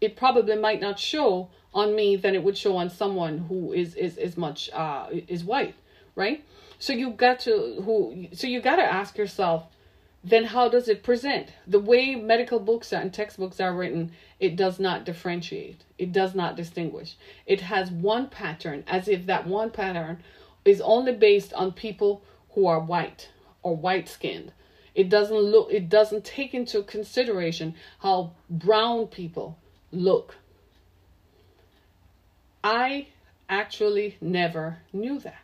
it 0.00 0.16
probably 0.16 0.56
might 0.56 0.80
not 0.80 0.98
show 0.98 1.48
on 1.74 1.94
me 1.94 2.16
than 2.16 2.34
it 2.34 2.42
would 2.42 2.56
show 2.56 2.76
on 2.76 2.90
someone 2.90 3.38
who 3.38 3.72
is 3.72 3.94
is 3.94 4.16
is 4.16 4.36
much 4.36 4.70
uh 4.72 5.06
is 5.10 5.44
white 5.44 5.74
right? 6.14 6.44
So 6.80 6.92
you 6.92 7.10
got 7.10 7.40
to 7.40 7.82
who 7.84 8.28
so 8.32 8.46
you 8.46 8.60
got 8.60 8.76
to 8.76 8.82
ask 8.82 9.16
yourself 9.16 9.64
then 10.24 10.44
how 10.44 10.68
does 10.68 10.88
it 10.88 11.04
present? 11.04 11.52
The 11.66 11.78
way 11.78 12.16
medical 12.16 12.58
books 12.58 12.92
and 12.92 13.14
textbooks 13.14 13.60
are 13.60 13.74
written 13.74 14.12
it 14.40 14.56
does 14.56 14.78
not 14.80 15.04
differentiate. 15.04 15.84
It 15.96 16.12
does 16.12 16.34
not 16.34 16.56
distinguish. 16.56 17.16
It 17.46 17.60
has 17.62 17.90
one 17.90 18.28
pattern 18.28 18.84
as 18.86 19.08
if 19.08 19.26
that 19.26 19.46
one 19.46 19.70
pattern 19.70 20.22
is 20.64 20.80
only 20.80 21.12
based 21.12 21.52
on 21.54 21.72
people 21.72 22.22
who 22.50 22.66
are 22.66 22.80
white 22.80 23.30
or 23.62 23.76
white 23.76 24.08
skinned 24.08 24.52
it 24.98 25.08
doesn't 25.08 25.38
look 25.38 25.68
it 25.70 25.88
doesn't 25.88 26.24
take 26.24 26.52
into 26.52 26.82
consideration 26.82 27.72
how 28.00 28.32
brown 28.50 29.06
people 29.06 29.56
look. 29.92 30.36
I 32.62 33.08
actually 33.48 34.16
never 34.20 34.78
knew 34.92 35.18
that. 35.20 35.40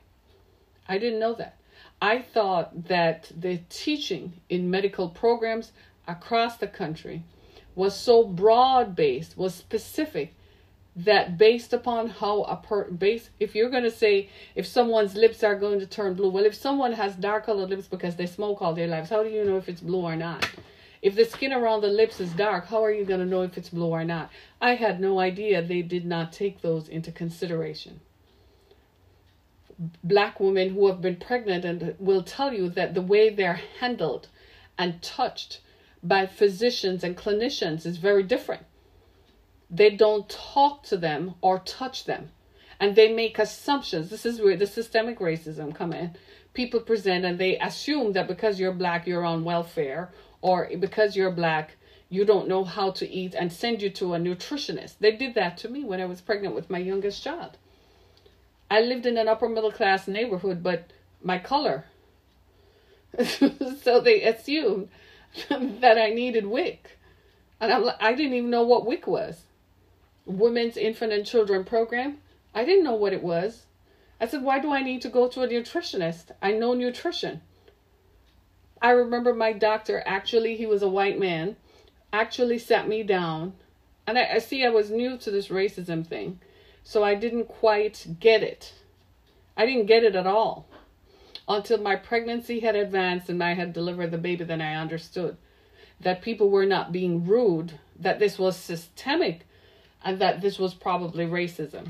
I 0.89 0.99
didn't 0.99 1.21
know 1.21 1.35
that. 1.35 1.57
I 2.03 2.21
thought 2.21 2.89
that 2.89 3.33
the 3.35 3.61
teaching 3.71 4.35
in 4.49 4.71
medical 4.71 5.09
programs 5.09 5.73
across 6.07 6.59
the 6.59 6.67
country 6.67 7.23
was 7.75 7.97
so 7.97 8.25
broad 8.25 8.95
based, 8.95 9.37
was 9.39 9.55
specific 9.55 10.35
that 10.97 11.37
based 11.37 11.73
upon 11.73 12.09
how 12.09 12.43
a 12.43 12.57
per 12.57 12.91
base 12.91 13.31
if 13.41 13.55
you're 13.55 13.71
going 13.71 13.83
to 13.83 13.91
say 13.91 14.29
if 14.55 14.67
someone's 14.67 15.15
lips 15.15 15.43
are 15.43 15.57
going 15.57 15.81
to 15.81 15.87
turn 15.87 16.15
blue 16.15 16.31
well 16.31 16.45
if 16.45 16.55
someone 16.55 16.93
has 16.93 17.17
dark 17.17 17.47
colored 17.47 17.69
lips 17.69 17.89
because 17.89 18.15
they 18.15 18.27
smoke 18.27 18.63
all 18.63 18.75
their 18.75 18.87
lives 18.87 19.11
how 19.11 19.23
do 19.23 19.29
you 19.29 19.45
know 19.45 19.57
if 19.57 19.69
it's 19.69 19.81
blue 19.81 20.03
or 20.03 20.15
not 20.15 20.49
if 21.05 21.15
the 21.15 21.27
skin 21.27 21.53
around 21.53 21.83
the 21.83 21.89
lips 21.89 22.19
is 22.19 22.33
dark, 22.33 22.67
how 22.69 22.83
are 22.83 22.91
you 22.91 23.05
going 23.05 23.21
to 23.21 23.27
know 23.27 23.43
if 23.43 23.59
it's 23.59 23.69
blue 23.69 23.89
or 23.91 24.05
not? 24.05 24.31
I 24.59 24.75
had 24.75 25.01
no 25.01 25.21
idea 25.21 25.61
they 25.61 25.83
did 25.83 26.07
not 26.07 26.33
take 26.33 26.63
those 26.63 26.89
into 26.89 27.13
consideration. 27.13 28.01
Black 30.03 30.41
women 30.41 30.71
who 30.71 30.87
have 30.87 31.03
been 31.03 31.17
pregnant 31.17 31.67
and 31.67 31.95
will 31.99 32.23
tell 32.23 32.55
you 32.55 32.71
that 32.71 32.95
the 32.95 33.03
way 33.03 33.29
they're 33.29 33.61
handled 33.81 34.29
and 34.79 35.03
touched 35.03 35.61
by 36.03 36.25
physicians 36.25 37.05
and 37.05 37.19
clinicians 37.19 37.85
is 37.85 37.99
very 37.99 38.23
different. 38.23 38.63
They 39.71 39.91
don't 39.91 40.27
talk 40.31 40.85
to 40.85 40.97
them 40.97 41.35
or 41.43 41.59
touch 41.59 42.07
them. 42.07 42.31
And 42.81 42.97
they 42.97 43.13
make 43.13 43.39
assumptions. 43.39 44.09
This 44.09 44.25
is 44.25 44.41
where 44.41 44.57
the 44.57 44.67
systemic 44.67 45.19
racism 45.19 45.75
come 45.75 45.93
in. 45.93 46.17
People 46.55 46.81
present 46.81 47.27
and 47.27 47.39
they 47.39 47.59
assume 47.59 48.13
that 48.15 48.27
because 48.27 48.59
you're 48.59 48.73
black, 48.73 49.07
you're 49.07 49.25
on 49.25 49.45
welfare 49.45 50.11
or 50.45 50.69
because 50.79 51.17
you're 51.17 51.31
black, 51.31 51.77
you 52.11 52.23
don't 52.27 52.47
know 52.47 52.65
how 52.65 52.91
to 52.91 53.09
eat 53.11 53.35
and 53.35 53.51
send 53.51 53.81
you 53.81 53.89
to 53.89 54.13
a 54.13 54.19
nutritionist. 54.19 54.99
They 55.01 55.13
did 55.13 55.35
that 55.37 55.57
to 55.59 55.71
me 55.71 55.85
when 55.85 56.03
I 56.03 56.05
was 56.05 56.21
pregnant 56.21 56.55
with 56.55 56.69
my 56.69 56.77
youngest 56.77 57.25
child. 57.25 57.57
I 58.71 58.83
lived 58.83 59.07
in 59.07 59.17
an 59.17 59.27
upper 59.27 59.49
middle 59.49 59.73
class 59.73 60.07
neighborhood, 60.07 60.63
but 60.63 60.93
my 61.23 61.39
color. 61.39 61.87
so 63.25 64.01
they 64.03 64.21
assumed 64.23 64.91
that 65.49 65.97
I 65.97 66.11
needed 66.11 66.45
WIC. 66.45 66.99
And 67.59 67.73
I'm, 67.73 67.89
I 67.99 68.13
didn't 68.13 68.35
even 68.35 68.51
know 68.51 68.65
what 68.65 68.85
WIC 68.85 69.07
was. 69.07 69.45
Women's 70.27 70.77
Infant 70.77 71.15
and 71.15 71.25
Children 71.25 71.65
Program. 71.65 72.19
I 72.55 72.67
didn't 72.67 72.85
know 72.85 72.97
what 72.97 73.15
it 73.15 73.23
was. 73.23 73.65
I 74.21 74.27
said, 74.27 74.43
why 74.43 74.59
do 74.59 74.73
I 74.73 74.83
need 74.83 75.01
to 75.03 75.09
go 75.09 75.27
to 75.27 75.41
a 75.41 75.49
nutritionist? 75.49 76.33
I 76.43 76.53
know 76.53 76.75
nutrition. 76.75 77.41
I 78.83 78.91
remember 78.91 79.35
my 79.35 79.53
doctor, 79.53 80.03
actually, 80.05 80.57
he 80.57 80.67
was 80.67 80.83
a 80.83 80.89
white 80.89 81.19
man, 81.19 81.57
actually 82.13 82.59
sat 82.59 82.89
me 82.89 83.03
down. 83.03 83.55
And 84.07 84.19
I, 84.19 84.35
I 84.35 84.39
see 84.39 84.65
I 84.65 84.71
was 84.71 84.91
new 84.91 85.17
to 85.19 85.31
this 85.31 85.49
racism 85.49 86.07
thing, 86.07 86.41
so 86.83 87.03
I 87.03 87.15
didn't 87.15 87.49
quite 87.49 88.07
get 88.21 88.43
it. 88.43 88.75
I 89.57 89.67
didn't 89.67 89.87
get 89.87 90.05
it 90.05 90.15
at 90.15 90.27
all 90.27 90.67
until 91.49 91.79
my 91.79 91.97
pregnancy 91.97 92.61
had 92.61 92.75
advanced 92.75 93.29
and 93.29 93.43
I 93.43 93.55
had 93.55 93.73
delivered 93.73 94.11
the 94.11 94.19
baby. 94.19 94.45
Then 94.45 94.61
I 94.61 94.75
understood 94.75 95.37
that 96.01 96.23
people 96.23 96.51
were 96.51 96.67
not 96.67 96.93
being 96.93 97.27
rude, 97.27 97.79
that 97.99 98.19
this 98.19 98.39
was 98.39 98.57
systemic, 98.57 99.47
and 100.05 100.19
that 100.19 100.41
this 100.41 100.59
was 100.59 100.75
probably 100.75 101.27
racism. 101.27 101.89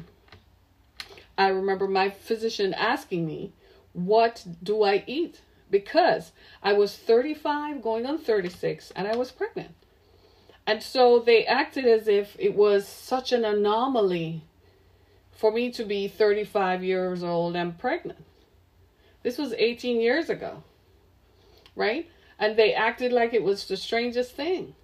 I 1.36 1.48
remember 1.48 1.88
my 1.88 2.10
physician 2.10 2.74
asking 2.74 3.26
me, 3.26 3.52
What 3.92 4.44
do 4.62 4.84
I 4.84 5.02
eat? 5.06 5.40
Because 5.70 6.32
I 6.62 6.72
was 6.72 6.96
35, 6.96 7.82
going 7.82 8.06
on 8.06 8.18
36, 8.18 8.92
and 8.94 9.08
I 9.08 9.16
was 9.16 9.32
pregnant. 9.32 9.74
And 10.66 10.82
so 10.82 11.18
they 11.18 11.44
acted 11.44 11.84
as 11.84 12.08
if 12.08 12.36
it 12.38 12.54
was 12.54 12.86
such 12.86 13.32
an 13.32 13.44
anomaly 13.44 14.42
for 15.32 15.50
me 15.50 15.70
to 15.72 15.84
be 15.84 16.08
35 16.08 16.82
years 16.82 17.22
old 17.22 17.56
and 17.56 17.76
pregnant. 17.78 18.24
This 19.22 19.36
was 19.38 19.52
18 19.54 20.00
years 20.00 20.30
ago, 20.30 20.62
right? 21.74 22.08
And 22.38 22.56
they 22.56 22.72
acted 22.72 23.12
like 23.12 23.34
it 23.34 23.42
was 23.42 23.66
the 23.66 23.76
strangest 23.76 24.32
thing. 24.32 24.74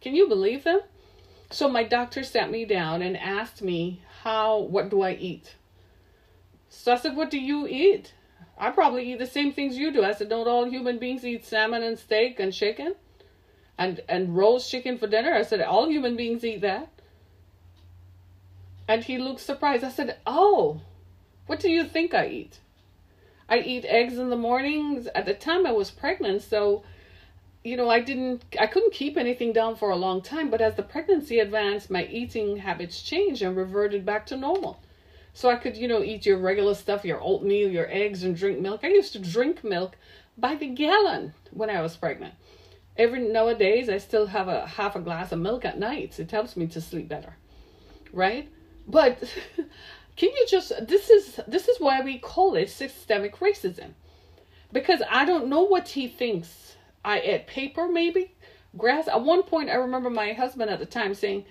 Can 0.00 0.14
you 0.14 0.28
believe 0.28 0.64
them? 0.64 0.80
So 1.50 1.68
my 1.68 1.84
doctor 1.84 2.22
sat 2.22 2.50
me 2.50 2.64
down 2.64 3.02
and 3.02 3.16
asked 3.16 3.62
me 3.62 4.02
how 4.22 4.58
what 4.58 4.90
do 4.90 5.02
I 5.02 5.12
eat? 5.12 5.54
So 6.68 6.92
I 6.92 6.96
said, 6.96 7.16
What 7.16 7.30
do 7.30 7.38
you 7.38 7.66
eat? 7.66 8.12
I 8.56 8.70
probably 8.70 9.12
eat 9.12 9.18
the 9.18 9.26
same 9.26 9.52
things 9.52 9.76
you 9.76 9.92
do. 9.92 10.04
I 10.04 10.12
said, 10.12 10.28
Don't 10.28 10.48
all 10.48 10.64
human 10.64 10.98
beings 10.98 11.24
eat 11.24 11.44
salmon 11.44 11.82
and 11.82 11.98
steak 11.98 12.38
and 12.38 12.52
chicken? 12.52 12.94
And 13.76 14.00
and 14.08 14.36
roast 14.36 14.70
chicken 14.70 14.98
for 14.98 15.06
dinner? 15.06 15.34
I 15.34 15.42
said, 15.42 15.60
All 15.60 15.88
human 15.88 16.16
beings 16.16 16.44
eat 16.44 16.60
that. 16.60 16.88
And 18.86 19.02
he 19.02 19.18
looked 19.18 19.40
surprised. 19.40 19.82
I 19.82 19.90
said, 19.90 20.18
Oh, 20.26 20.80
what 21.46 21.60
do 21.60 21.70
you 21.70 21.84
think 21.84 22.14
I 22.14 22.28
eat? 22.28 22.60
I 23.48 23.58
eat 23.58 23.84
eggs 23.86 24.18
in 24.18 24.30
the 24.30 24.36
mornings. 24.36 25.08
At 25.14 25.26
the 25.26 25.34
time 25.34 25.66
I 25.66 25.72
was 25.72 25.90
pregnant, 25.90 26.42
so 26.42 26.84
you 27.64 27.78
know, 27.78 27.88
I 27.88 28.00
didn't 28.00 28.44
I 28.60 28.66
couldn't 28.66 28.92
keep 28.92 29.16
anything 29.16 29.52
down 29.52 29.76
for 29.76 29.90
a 29.90 29.96
long 29.96 30.20
time, 30.20 30.50
but 30.50 30.60
as 30.60 30.76
the 30.76 30.82
pregnancy 30.82 31.40
advanced, 31.40 31.90
my 31.90 32.04
eating 32.06 32.58
habits 32.58 33.02
changed 33.02 33.42
and 33.42 33.56
reverted 33.56 34.04
back 34.04 34.26
to 34.26 34.36
normal. 34.36 34.80
So 35.36 35.50
I 35.50 35.56
could, 35.56 35.76
you 35.76 35.88
know, 35.88 36.02
eat 36.02 36.24
your 36.24 36.38
regular 36.38 36.74
stuff, 36.74 37.04
your 37.04 37.20
oatmeal, 37.20 37.68
your 37.68 37.88
eggs, 37.90 38.22
and 38.22 38.36
drink 38.36 38.60
milk. 38.60 38.80
I 38.84 38.88
used 38.88 39.12
to 39.14 39.18
drink 39.18 39.64
milk 39.64 39.96
by 40.38 40.54
the 40.54 40.68
gallon 40.68 41.34
when 41.50 41.68
I 41.68 41.82
was 41.82 41.96
pregnant. 41.96 42.34
Every 42.96 43.18
nowadays, 43.18 43.88
I 43.88 43.98
still 43.98 44.28
have 44.28 44.46
a 44.46 44.64
half 44.64 44.94
a 44.94 45.00
glass 45.00 45.32
of 45.32 45.40
milk 45.40 45.64
at 45.64 45.76
night. 45.76 46.20
It 46.20 46.30
helps 46.30 46.56
me 46.56 46.68
to 46.68 46.80
sleep 46.80 47.08
better, 47.08 47.34
right? 48.12 48.48
But 48.86 49.18
can 50.16 50.30
you 50.30 50.46
just 50.48 50.72
this 50.86 51.10
is 51.10 51.40
this 51.48 51.66
is 51.66 51.80
why 51.80 52.00
we 52.00 52.18
call 52.18 52.54
it 52.54 52.70
systemic 52.70 53.40
racism, 53.40 53.94
because 54.72 55.02
I 55.10 55.24
don't 55.24 55.48
know 55.48 55.62
what 55.62 55.88
he 55.88 56.06
thinks. 56.06 56.76
I 57.04 57.18
ate 57.18 57.48
paper, 57.48 57.88
maybe 57.88 58.34
grass. 58.78 59.08
At 59.08 59.22
one 59.22 59.42
point, 59.42 59.68
I 59.68 59.74
remember 59.74 60.10
my 60.10 60.32
husband 60.32 60.70
at 60.70 60.78
the 60.78 60.86
time 60.86 61.14
saying, 61.14 61.44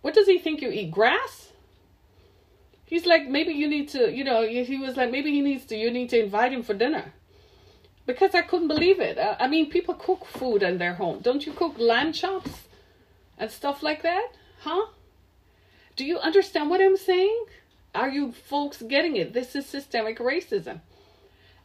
"What 0.00 0.14
does 0.14 0.26
he 0.26 0.38
think 0.38 0.62
you 0.62 0.70
eat? 0.70 0.90
Grass?" 0.90 1.47
He's 2.88 3.04
like, 3.04 3.28
maybe 3.28 3.52
you 3.52 3.68
need 3.68 3.90
to, 3.90 4.10
you 4.10 4.24
know, 4.24 4.48
he 4.48 4.78
was 4.78 4.96
like, 4.96 5.10
maybe 5.10 5.30
he 5.30 5.42
needs 5.42 5.66
to, 5.66 5.76
you 5.76 5.90
need 5.90 6.08
to 6.08 6.18
invite 6.18 6.54
him 6.54 6.62
for 6.62 6.72
dinner. 6.72 7.12
Because 8.06 8.34
I 8.34 8.40
couldn't 8.40 8.68
believe 8.68 8.98
it. 8.98 9.18
I 9.38 9.46
mean, 9.46 9.68
people 9.68 9.92
cook 9.92 10.24
food 10.24 10.62
in 10.62 10.78
their 10.78 10.94
home. 10.94 11.18
Don't 11.20 11.44
you 11.44 11.52
cook 11.52 11.78
lamb 11.78 12.14
chops 12.14 12.62
and 13.36 13.50
stuff 13.50 13.82
like 13.82 14.00
that? 14.04 14.28
Huh? 14.60 14.86
Do 15.96 16.06
you 16.06 16.18
understand 16.18 16.70
what 16.70 16.80
I'm 16.80 16.96
saying? 16.96 17.44
Are 17.94 18.08
you 18.08 18.32
folks 18.32 18.80
getting 18.80 19.16
it? 19.16 19.34
This 19.34 19.54
is 19.54 19.66
systemic 19.66 20.18
racism. 20.18 20.80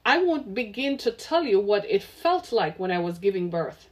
I 0.05 0.17
won't 0.21 0.53
begin 0.53 0.97
to 0.97 1.11
tell 1.11 1.45
you 1.45 1.57
what 1.57 1.89
it 1.89 2.03
felt 2.03 2.51
like 2.51 2.77
when 2.77 2.91
I 2.91 2.99
was 2.99 3.17
giving 3.17 3.49
birth. 3.49 3.87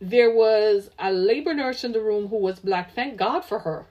There 0.00 0.32
was 0.32 0.90
a 1.00 1.10
labor 1.10 1.52
nurse 1.52 1.82
in 1.82 1.90
the 1.90 2.00
room 2.00 2.28
who 2.28 2.36
was 2.36 2.60
black. 2.60 2.94
Thank 2.94 3.16
God 3.16 3.40
for 3.40 3.58
her 3.58 3.86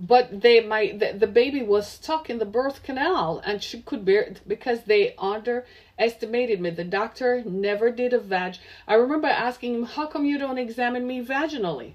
but 0.00 0.40
they 0.40 0.60
my 0.60 0.96
the, 0.96 1.12
the 1.12 1.26
baby 1.26 1.62
was 1.62 1.86
stuck 1.86 2.30
in 2.30 2.38
the 2.38 2.46
birth 2.46 2.82
canal 2.82 3.42
and 3.44 3.62
she 3.62 3.82
could 3.82 4.02
bear 4.02 4.32
because 4.46 4.84
they 4.84 5.14
underestimated 5.18 6.58
me. 6.58 6.70
The 6.70 6.84
doctor 6.84 7.42
never 7.44 7.90
did 7.90 8.14
a 8.14 8.18
vag. 8.18 8.56
I 8.88 8.94
remember 8.94 9.28
asking 9.28 9.74
him 9.74 9.82
how 9.84 10.06
come 10.06 10.24
you 10.24 10.38
don't 10.38 10.56
examine 10.56 11.06
me 11.06 11.22
vaginally? 11.22 11.92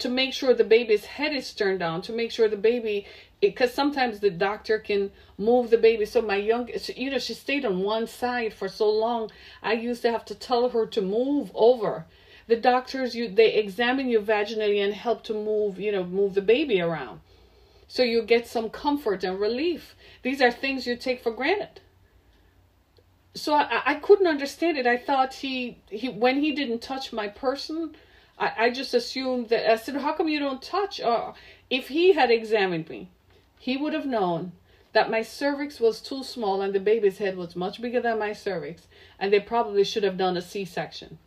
To 0.00 0.08
make 0.08 0.32
sure 0.32 0.54
the 0.54 0.64
baby's 0.64 1.04
head 1.04 1.32
is 1.32 1.52
turned 1.52 1.78
down 1.78 2.02
to 2.02 2.12
make 2.12 2.32
sure 2.32 2.48
the 2.48 2.56
baby 2.56 3.06
because 3.40 3.72
sometimes 3.72 4.18
the 4.18 4.30
doctor 4.30 4.78
can 4.80 5.12
move 5.38 5.70
the 5.70 5.78
baby. 5.78 6.06
So 6.06 6.20
my 6.20 6.36
young 6.36 6.68
you 6.96 7.12
know 7.12 7.20
she 7.20 7.34
stayed 7.34 7.64
on 7.64 7.84
one 7.84 8.08
side 8.08 8.52
for 8.52 8.68
so 8.68 8.90
long 8.90 9.30
i 9.62 9.72
used 9.72 10.02
to 10.02 10.10
have 10.10 10.24
to 10.24 10.34
tell 10.34 10.70
her 10.70 10.84
to 10.86 11.00
move 11.00 11.52
over 11.54 12.06
the 12.50 12.56
doctors 12.56 13.14
you 13.14 13.28
they 13.28 13.54
examine 13.54 14.08
you 14.08 14.20
vaginally 14.20 14.84
and 14.84 14.92
help 14.92 15.24
to 15.24 15.32
move 15.32 15.80
you 15.80 15.92
know 15.92 16.04
move 16.04 16.34
the 16.34 16.42
baby 16.42 16.80
around. 16.80 17.20
So 17.88 18.02
you 18.02 18.22
get 18.22 18.46
some 18.46 18.68
comfort 18.70 19.24
and 19.24 19.40
relief. 19.40 19.96
These 20.22 20.42
are 20.42 20.52
things 20.52 20.86
you 20.86 20.96
take 20.96 21.22
for 21.22 21.32
granted. 21.32 21.80
So 23.34 23.54
I, 23.54 23.82
I 23.84 23.94
couldn't 23.94 24.26
understand 24.26 24.76
it. 24.76 24.86
I 24.86 24.96
thought 24.96 25.34
he 25.34 25.78
he 25.88 26.08
when 26.08 26.40
he 26.40 26.52
didn't 26.52 26.82
touch 26.82 27.12
my 27.12 27.28
person 27.28 27.94
i, 28.40 28.52
I 28.58 28.70
just 28.70 28.94
assumed 28.94 29.50
that 29.50 29.70
i 29.70 29.76
said 29.76 29.96
how 29.96 30.12
come 30.12 30.28
you 30.28 30.40
don't 30.40 30.62
touch? 30.62 31.00
Uh, 31.00 31.32
if 31.68 31.88
he 31.88 32.14
had 32.14 32.30
examined 32.30 32.88
me 32.88 33.10
he 33.58 33.76
would 33.76 33.92
have 33.92 34.06
known 34.06 34.52
that 34.92 35.10
my 35.10 35.22
cervix 35.22 35.78
was 35.78 36.00
too 36.00 36.24
small 36.24 36.62
and 36.62 36.74
the 36.74 36.80
baby's 36.80 37.18
head 37.18 37.36
was 37.36 37.54
much 37.54 37.80
bigger 37.80 38.00
than 38.00 38.18
my 38.18 38.32
cervix 38.32 38.88
and 39.18 39.32
they 39.32 39.38
probably 39.38 39.84
should 39.84 40.02
have 40.02 40.16
done 40.16 40.36
a 40.36 40.42
c-section 40.42 41.18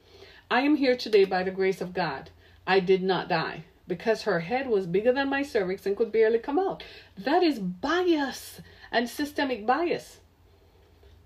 I 0.50 0.62
am 0.62 0.76
here 0.76 0.96
today 0.96 1.26
by 1.26 1.44
the 1.44 1.52
grace 1.52 1.82
of 1.82 1.94
God. 1.94 2.30
I 2.66 2.80
did 2.80 3.02
not 3.02 3.30
die 3.30 3.66
because 3.88 4.24
her 4.24 4.42
head 4.42 4.68
was 4.68 4.88
bigger 4.88 5.12
than 5.12 5.30
my 5.30 5.44
cervix 5.44 5.86
and 5.86 5.98
could 5.98 6.12
barely 6.12 6.40
come 6.40 6.60
out. 6.60 6.84
That 7.18 7.44
is 7.44 7.60
bias 7.60 8.62
and 8.92 9.10
systemic 9.10 9.66
bias. 9.66 10.20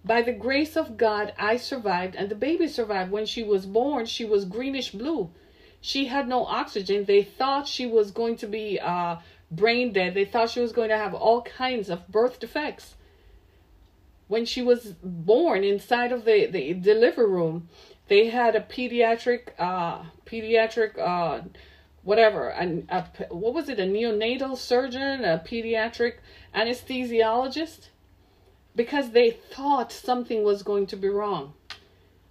By 0.03 0.22
the 0.22 0.34
grace 0.34 0.77
of 0.77 0.98
God, 0.98 1.34
I 1.38 1.57
survived 1.57 2.15
and 2.15 2.30
the 2.30 2.35
baby 2.35 2.68
survived. 2.68 3.11
When 3.11 3.26
she 3.26 3.44
was 3.44 3.65
born, 3.65 4.06
she 4.06 4.26
was 4.26 4.45
greenish 4.45 4.91
blue. 4.91 5.31
She 5.81 6.06
had 6.06 6.27
no 6.27 6.45
oxygen. 6.45 7.06
They 7.06 7.23
thought 7.23 7.68
she 7.68 7.85
was 7.85 8.11
going 8.11 8.38
to 8.38 8.48
be 8.48 8.80
uh, 8.80 9.18
brain 9.52 9.94
dead. 9.94 10.14
They 10.14 10.26
thought 10.26 10.49
she 10.49 10.60
was 10.60 10.72
going 10.72 10.89
to 10.89 10.98
have 10.98 11.14
all 11.14 11.41
kinds 11.41 11.89
of 11.89 12.07
birth 12.07 12.39
defects. 12.39 12.95
When 14.27 14.45
she 14.45 14.61
was 14.61 14.95
born 15.03 15.64
inside 15.64 16.11
of 16.11 16.26
the, 16.26 16.48
the 16.48 16.73
delivery 16.73 17.27
room, 17.30 17.69
they 18.07 18.29
had 18.29 18.55
a 18.55 18.61
pediatric, 18.61 19.49
uh, 19.59 20.03
pediatric, 20.25 20.97
uh, 20.97 21.41
whatever, 22.03 22.49
and 22.49 22.89
what 23.29 23.53
was 23.53 23.69
it? 23.69 23.79
A 23.79 23.84
neonatal 23.84 24.57
surgeon, 24.57 25.25
a 25.25 25.43
pediatric 25.45 26.15
anesthesiologist, 26.55 27.89
because 28.75 29.11
they 29.11 29.31
thought 29.31 29.91
something 29.91 30.43
was 30.43 30.63
going 30.63 30.88
to 30.88 30.95
be 30.95 31.09
wrong. 31.09 31.53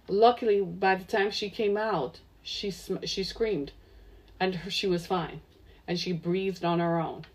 Luckily, 0.07 0.61
by 0.61 0.95
the 0.95 1.03
time 1.03 1.29
she 1.31 1.49
came 1.49 1.77
out, 1.77 2.21
she 2.41 2.71
she 3.03 3.23
screamed, 3.23 3.71
and 4.39 4.55
her, 4.55 4.71
she 4.71 4.87
was 4.87 5.05
fine, 5.05 5.41
and 5.87 5.99
she 5.99 6.11
breathed 6.13 6.63
on 6.65 6.79
her 6.79 6.99
own. 6.99 7.25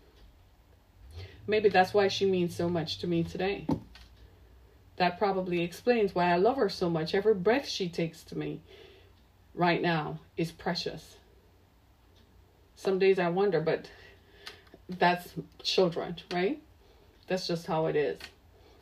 Maybe 1.45 1.69
that's 1.69 1.93
why 1.93 2.07
she 2.07 2.25
means 2.25 2.55
so 2.55 2.69
much 2.69 2.99
to 2.99 3.07
me 3.07 3.23
today. 3.23 3.67
That 4.97 5.17
probably 5.17 5.61
explains 5.61 6.13
why 6.13 6.31
I 6.31 6.37
love 6.37 6.57
her 6.57 6.69
so 6.69 6.89
much. 6.89 7.15
Every 7.15 7.33
breath 7.33 7.67
she 7.67 7.89
takes 7.89 8.23
to 8.25 8.37
me 8.37 8.61
right 9.55 9.81
now 9.81 10.19
is 10.37 10.51
precious. 10.51 11.17
Some 12.75 12.99
days 12.99 13.17
I 13.17 13.29
wonder, 13.29 13.61
but 13.61 13.89
that's 14.89 15.33
children, 15.61 16.17
right? 16.31 16.61
That's 17.27 17.47
just 17.47 17.65
how 17.65 17.87
it 17.87 17.95
is. 17.95 18.19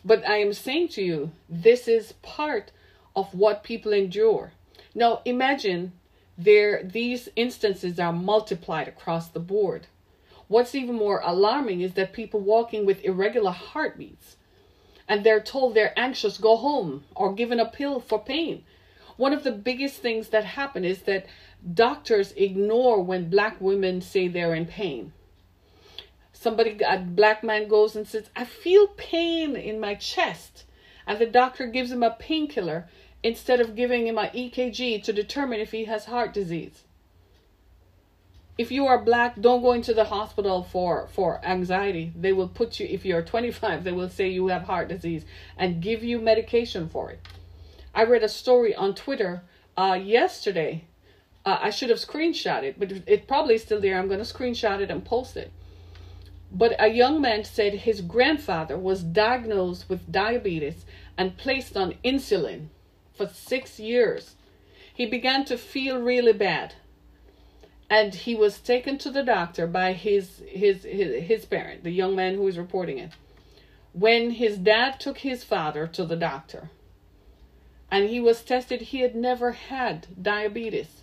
But 0.04 0.28
I 0.28 0.38
am 0.38 0.54
saying 0.54 0.90
to 0.90 1.04
you, 1.04 1.32
this 1.48 1.88
is 1.88 2.14
part 2.22 2.72
of 3.16 3.34
what 3.34 3.64
people 3.64 3.94
endure. 3.94 4.54
Now 4.96 5.22
imagine 5.26 5.94
there 6.38 6.84
these 6.84 7.30
instances 7.36 8.00
are 8.00 8.14
multiplied 8.14 8.88
across 8.88 9.30
the 9.30 9.40
board. 9.40 9.88
What's 10.48 10.76
even 10.76 10.96
more 10.96 11.22
alarming 11.24 11.82
is 11.82 11.94
that 11.94 12.14
people 12.14 12.40
walking 12.40 12.86
with 12.86 13.06
irregular 13.06 13.52
heartbeats 13.52 14.38
and 15.12 15.26
they're 15.26 15.42
told 15.42 15.74
they're 15.74 16.00
anxious, 16.00 16.38
go 16.38 16.56
home, 16.56 17.04
or 17.18 17.34
given 17.34 17.60
a 17.60 17.66
pill 17.66 18.00
for 18.00 18.18
pain. 18.18 18.64
One 19.18 19.34
of 19.34 19.44
the 19.44 19.52
biggest 19.52 20.02
things 20.02 20.30
that 20.30 20.46
happen 20.46 20.86
is 20.86 21.02
that 21.02 21.26
doctors 21.74 22.32
ignore 22.38 23.04
when 23.04 23.30
black 23.30 23.60
women 23.60 24.00
say 24.00 24.30
they're 24.30 24.56
in 24.56 24.68
pain. 24.68 25.12
Somebody, 26.32 26.80
a 26.88 26.98
black 26.98 27.44
man 27.44 27.68
goes 27.68 27.94
and 27.94 28.08
says, 28.08 28.30
I 28.38 28.46
feel 28.46 28.88
pain 28.88 29.58
in 29.58 29.82
my 29.82 29.96
chest. 29.96 30.64
And 31.06 31.20
the 31.20 31.26
doctor 31.26 31.66
gives 31.66 31.92
him 31.92 32.04
a 32.04 32.12
painkiller 32.12 32.88
instead 33.22 33.60
of 33.60 33.76
giving 33.76 34.08
him 34.08 34.18
an 34.18 34.30
EKG 34.30 35.04
to 35.04 35.12
determine 35.12 35.60
if 35.60 35.74
he 35.74 35.84
has 35.86 36.06
heart 36.06 36.34
disease. 36.34 36.86
If 38.58 38.72
you 38.72 38.86
are 38.86 39.02
black, 39.02 39.40
don't 39.40 39.62
go 39.62 39.72
into 39.72 39.94
the 39.94 40.06
hospital 40.06 40.64
for, 40.64 41.08
for 41.08 41.40
anxiety. 41.44 42.12
They 42.16 42.34
will 42.34 42.48
put 42.48 42.80
you, 42.80 42.88
if 42.90 43.06
you're 43.06 43.22
25, 43.34 43.84
they 43.84 43.92
will 43.92 44.10
say 44.10 44.30
you 44.30 44.48
have 44.48 44.64
heart 44.64 44.90
disease 44.90 45.26
and 45.58 45.82
give 45.82 46.04
you 46.04 46.20
medication 46.20 46.90
for 46.90 47.12
it. 47.12 47.28
I 47.94 48.04
read 48.04 48.24
a 48.24 48.30
story 48.30 48.76
on 48.76 48.96
Twitter 48.96 49.44
uh, 49.78 50.00
yesterday. 50.02 50.86
Uh, 51.46 51.58
I 51.62 51.70
should 51.72 51.90
have 51.90 51.98
screenshot 51.98 52.64
it, 52.64 52.80
but 52.80 52.92
it 53.08 53.28
probably 53.28 53.56
is 53.56 53.64
still 53.64 53.82
there. 53.82 53.98
I'm 53.98 54.08
going 54.08 54.24
to 54.24 54.34
screenshot 54.34 54.80
it 54.80 54.92
and 54.92 55.04
post 55.04 55.36
it. 55.36 55.52
But 56.52 56.76
a 56.80 56.90
young 56.90 57.22
man 57.22 57.46
said 57.46 57.74
his 57.74 58.02
grandfather 58.02 58.78
was 58.78 59.04
diagnosed 59.04 59.90
with 59.90 60.12
diabetes 60.12 60.86
and 61.18 61.38
placed 61.38 61.78
on 61.78 61.96
insulin 62.04 62.68
for 63.14 63.28
six 63.28 63.80
years. 63.80 64.36
He 64.94 65.06
began 65.06 65.46
to 65.46 65.58
feel 65.58 65.98
really 66.00 66.34
bad. 66.34 66.76
And 67.92 68.16
he 68.16 68.36
was 68.36 68.62
taken 68.62 68.98
to 69.00 69.12
the 69.12 69.22
doctor 69.22 69.68
by 69.68 69.92
his, 69.92 70.42
his, 70.48 70.84
his, 70.84 71.26
his 71.26 71.44
parent, 71.44 71.84
the 71.84 71.92
young 71.92 72.16
man 72.16 72.36
who 72.36 72.44
was 72.44 72.58
reporting 72.58 72.98
it. 72.98 73.12
When 73.92 74.32
his 74.32 74.58
dad 74.58 74.98
took 74.98 75.18
his 75.18 75.44
father 75.44 75.88
to 75.88 76.06
the 76.06 76.16
doctor 76.16 76.70
and 77.92 78.08
he 78.08 78.22
was 78.22 78.44
tested, 78.44 78.80
he 78.80 79.02
had 79.02 79.14
never 79.14 79.52
had 79.52 80.08
diabetes. 80.22 81.02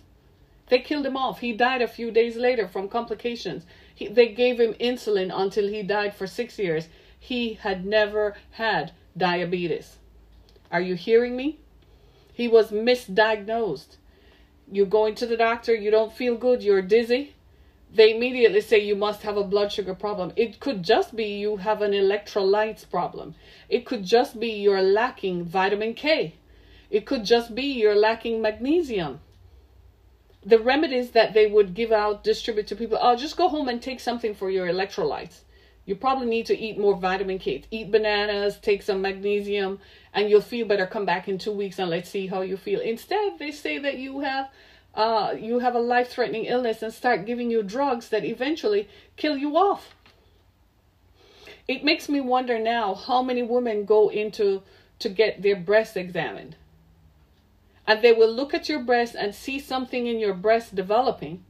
They 0.69 0.79
killed 0.79 1.05
him 1.05 1.15
off. 1.15 1.41
He 1.41 1.53
died 1.53 1.83
a 1.83 1.87
few 1.87 2.09
days 2.09 2.35
later 2.35 2.67
from 2.67 2.89
complications. 2.89 3.67
He, 3.93 4.07
they 4.07 4.29
gave 4.29 4.59
him 4.59 4.73
insulin 4.79 5.31
until 5.31 5.67
he 5.67 5.83
died 5.83 6.15
for 6.15 6.25
six 6.25 6.57
years. 6.57 6.87
He 7.19 7.53
had 7.53 7.85
never 7.85 8.35
had 8.53 8.93
diabetes. 9.15 9.97
Are 10.71 10.81
you 10.81 10.95
hearing 10.95 11.35
me? 11.35 11.59
He 12.33 12.47
was 12.47 12.71
misdiagnosed. 12.71 13.97
You 14.71 14.85
go 14.85 15.05
into 15.05 15.25
the 15.25 15.37
doctor, 15.37 15.73
you 15.73 15.89
don't 15.89 16.13
feel 16.13 16.35
good, 16.35 16.63
you're 16.63 16.81
dizzy. 16.81 17.33
They 17.91 18.15
immediately 18.15 18.61
say 18.61 18.79
you 18.79 18.95
must 18.95 19.23
have 19.23 19.35
a 19.35 19.43
blood 19.43 19.71
sugar 19.71 19.95
problem. 19.95 20.31
It 20.35 20.59
could 20.59 20.83
just 20.83 21.15
be 21.15 21.25
you 21.25 21.57
have 21.57 21.81
an 21.81 21.91
electrolytes 21.91 22.87
problem. 22.87 23.33
It 23.67 23.85
could 23.85 24.03
just 24.03 24.39
be 24.39 24.51
you're 24.51 24.83
lacking 24.83 25.45
vitamin 25.45 25.95
K. 25.95 26.35
It 26.91 27.07
could 27.07 27.25
just 27.25 27.55
be 27.55 27.63
you're 27.63 27.95
lacking 27.95 28.41
magnesium. 28.41 29.21
The 30.45 30.59
remedies 30.59 31.11
that 31.11 31.33
they 31.33 31.47
would 31.47 31.73
give 31.73 31.91
out, 31.91 32.23
distribute 32.23 32.67
to 32.67 32.75
people, 32.75 32.99
oh, 33.01 33.15
just 33.15 33.37
go 33.37 33.49
home 33.49 33.67
and 33.67 33.81
take 33.81 33.99
something 33.99 34.35
for 34.35 34.51
your 34.51 34.67
electrolytes. 34.67 35.41
You 35.85 35.95
probably 35.95 36.27
need 36.27 36.45
to 36.47 36.57
eat 36.57 36.77
more 36.77 36.95
vitamin 36.95 37.39
K. 37.39 37.63
Eat 37.71 37.91
bananas, 37.91 38.59
take 38.61 38.83
some 38.83 39.01
magnesium, 39.01 39.79
and 40.13 40.29
you'll 40.29 40.41
feel 40.41 40.67
better. 40.67 40.85
Come 40.85 41.05
back 41.05 41.27
in 41.27 41.37
two 41.37 41.51
weeks 41.51 41.79
and 41.79 41.89
let's 41.89 42.09
see 42.09 42.27
how 42.27 42.41
you 42.41 42.57
feel. 42.57 42.79
Instead, 42.79 43.39
they 43.39 43.51
say 43.51 43.79
that 43.79 43.97
you 43.97 44.19
have 44.19 44.49
uh, 44.93 45.33
you 45.37 45.59
have 45.59 45.75
a 45.75 45.79
life-threatening 45.79 46.45
illness 46.45 46.81
and 46.81 46.93
start 46.93 47.25
giving 47.25 47.51
you 47.51 47.61
drugs 47.63 48.09
that 48.09 48.25
eventually 48.25 48.87
kill 49.17 49.37
you 49.37 49.55
off. 49.55 49.95
It 51.67 51.83
makes 51.83 52.09
me 52.09 52.19
wonder 52.21 52.57
now 52.57 52.95
how 52.95 53.21
many 53.21 53.43
women 53.43 53.85
go 53.85 54.09
into 54.09 54.63
to 54.97 55.09
get 55.09 55.41
their 55.41 55.55
breasts 55.55 55.95
examined. 55.95 56.55
And 57.85 58.01
they 58.01 58.13
will 58.13 58.31
look 58.31 58.53
at 58.53 58.67
your 58.67 58.79
breast 58.79 59.15
and 59.17 59.33
see 59.33 59.59
something 59.59 60.07
in 60.07 60.19
your 60.19 60.33
breast 60.33 60.75
developing 60.75 61.43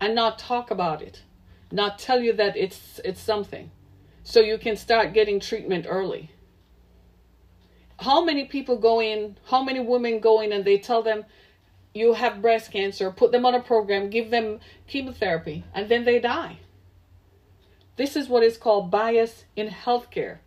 and 0.00 0.14
not 0.14 0.38
talk 0.38 0.70
about 0.70 1.02
it 1.02 1.22
not 1.70 1.98
tell 1.98 2.20
you 2.20 2.32
that 2.34 2.56
it's 2.56 3.00
it's 3.04 3.20
something. 3.20 3.70
So 4.22 4.40
you 4.40 4.58
can 4.58 4.76
start 4.76 5.12
getting 5.12 5.40
treatment 5.40 5.86
early. 5.88 6.30
How 8.00 8.24
many 8.24 8.44
people 8.44 8.78
go 8.78 9.00
in 9.00 9.36
how 9.46 9.62
many 9.62 9.80
women 9.80 10.20
go 10.20 10.40
in 10.40 10.52
and 10.52 10.64
they 10.64 10.78
tell 10.78 11.02
them 11.02 11.24
you 11.94 12.14
have 12.14 12.42
breast 12.42 12.70
cancer 12.70 13.10
put 13.10 13.32
them 13.32 13.44
on 13.44 13.54
a 13.54 13.60
program 13.60 14.10
give 14.10 14.30
them 14.30 14.60
chemotherapy 14.86 15.64
and 15.74 15.88
then 15.88 16.04
they 16.04 16.18
die. 16.20 16.58
This 17.96 18.16
is 18.16 18.28
what 18.28 18.44
is 18.44 18.56
called 18.56 18.90
bias 18.90 19.44
in 19.56 19.68
healthcare. 19.68 20.38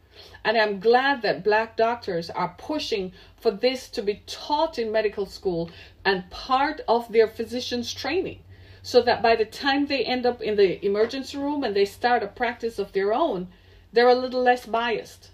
And 0.43 0.57
i'm 0.57 0.79
glad 0.79 1.21
that 1.21 1.43
black 1.43 1.75
doctors 1.75 2.29
are 2.29 2.55
pushing 2.57 3.11
for 3.39 3.51
this 3.51 3.89
to 3.89 4.01
be 4.01 4.23
taught 4.25 4.79
in 4.79 4.91
medical 4.91 5.25
school 5.25 5.69
and 6.05 6.29
part 6.29 6.81
of 6.87 7.11
their 7.11 7.27
physician's 7.27 7.93
training 7.93 8.41
so 8.81 9.01
that 9.01 9.21
by 9.21 9.35
the 9.35 9.45
time 9.45 9.85
they 9.85 10.03
end 10.03 10.25
up 10.25 10.41
in 10.41 10.55
the 10.55 10.83
emergency 10.85 11.37
room 11.37 11.63
and 11.63 11.75
they 11.75 11.85
start 11.85 12.23
a 12.23 12.27
practice 12.27 12.79
of 12.79 12.93
their 12.93 13.13
own, 13.13 13.47
they're 13.93 14.09
a 14.09 14.15
little 14.15 14.41
less 14.41 14.65
biased. 14.65 15.31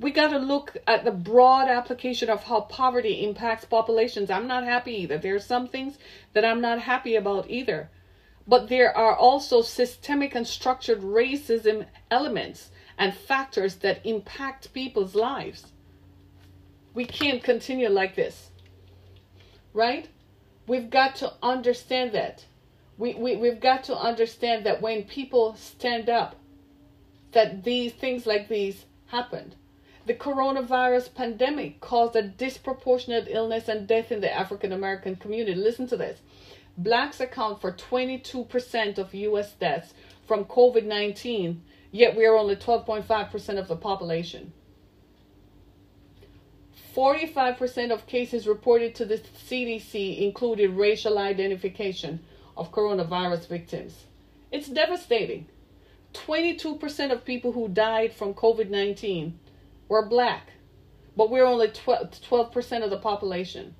We 0.00 0.10
got 0.10 0.30
to 0.30 0.38
look 0.38 0.76
at 0.86 1.04
the 1.04 1.12
broad 1.12 1.68
application 1.68 2.28
of 2.28 2.42
how 2.44 2.62
poverty 2.62 3.24
impacts 3.24 3.64
populations. 3.64 4.30
I'm 4.30 4.48
not 4.48 4.64
happy 4.64 4.94
either. 4.94 5.16
There 5.16 5.36
are 5.36 5.40
some 5.40 5.68
things 5.68 5.96
that 6.32 6.44
I'm 6.44 6.60
not 6.60 6.80
happy 6.80 7.14
about 7.14 7.48
either. 7.48 7.88
But 8.48 8.68
there 8.68 8.96
are 8.96 9.14
also 9.14 9.62
systemic 9.62 10.34
and 10.34 10.46
structured 10.46 11.02
racism 11.02 11.86
elements 12.10 12.72
and 12.98 13.14
factors 13.14 13.76
that 13.76 14.04
impact 14.04 14.72
people's 14.72 15.14
lives. 15.14 15.72
We 16.94 17.04
can't 17.04 17.42
continue 17.42 17.88
like 17.88 18.16
this. 18.16 18.50
Right? 19.72 20.08
We've 20.66 20.90
got 20.90 21.16
to 21.16 21.32
understand 21.42 22.12
that. 22.12 22.44
We, 22.98 23.14
we, 23.14 23.36
we've 23.36 23.60
got 23.60 23.84
to 23.84 23.96
understand 23.96 24.64
that 24.66 24.80
when 24.80 25.04
people 25.04 25.56
stand 25.56 26.08
up, 26.08 26.36
that 27.32 27.64
these 27.64 27.92
things 27.92 28.26
like 28.26 28.48
these 28.48 28.84
happened. 29.06 29.56
The 30.06 30.14
coronavirus 30.14 31.14
pandemic 31.14 31.80
caused 31.80 32.16
a 32.16 32.22
disproportionate 32.22 33.28
illness 33.28 33.68
and 33.68 33.86
death 33.86 34.12
in 34.12 34.20
the 34.20 34.32
African 34.32 34.72
American 34.72 35.16
community. 35.16 35.54
Listen 35.54 35.86
to 35.88 35.96
this. 35.96 36.20
Blacks 36.76 37.20
account 37.20 37.60
for 37.60 37.72
22% 37.72 38.98
of 38.98 39.14
US 39.14 39.52
deaths 39.52 39.94
from 40.26 40.44
COVID 40.44 40.84
19, 40.84 41.62
yet 41.90 42.16
we 42.16 42.24
are 42.24 42.36
only 42.36 42.56
12.5% 42.56 43.58
of 43.58 43.68
the 43.68 43.76
population. 43.76 44.52
45% 46.94 47.90
of 47.90 48.06
cases 48.06 48.46
reported 48.46 48.94
to 48.96 49.04
the 49.04 49.18
CDC 49.18 50.20
included 50.20 50.70
racial 50.70 51.18
identification 51.18 52.20
of 52.56 52.72
coronavirus 52.72 53.48
victims. 53.48 54.04
It's 54.50 54.68
devastating. 54.68 55.46
22% 56.12 57.10
of 57.10 57.24
people 57.24 57.52
who 57.52 57.68
died 57.68 58.12
from 58.12 58.34
COVID 58.34 58.68
19 58.68 59.38
were 59.88 60.04
black, 60.04 60.50
but 61.16 61.30
we're 61.30 61.46
only 61.46 61.68
12, 61.68 62.52
percent 62.52 62.84
of 62.84 62.90
the 62.90 62.98
population. 62.98 63.74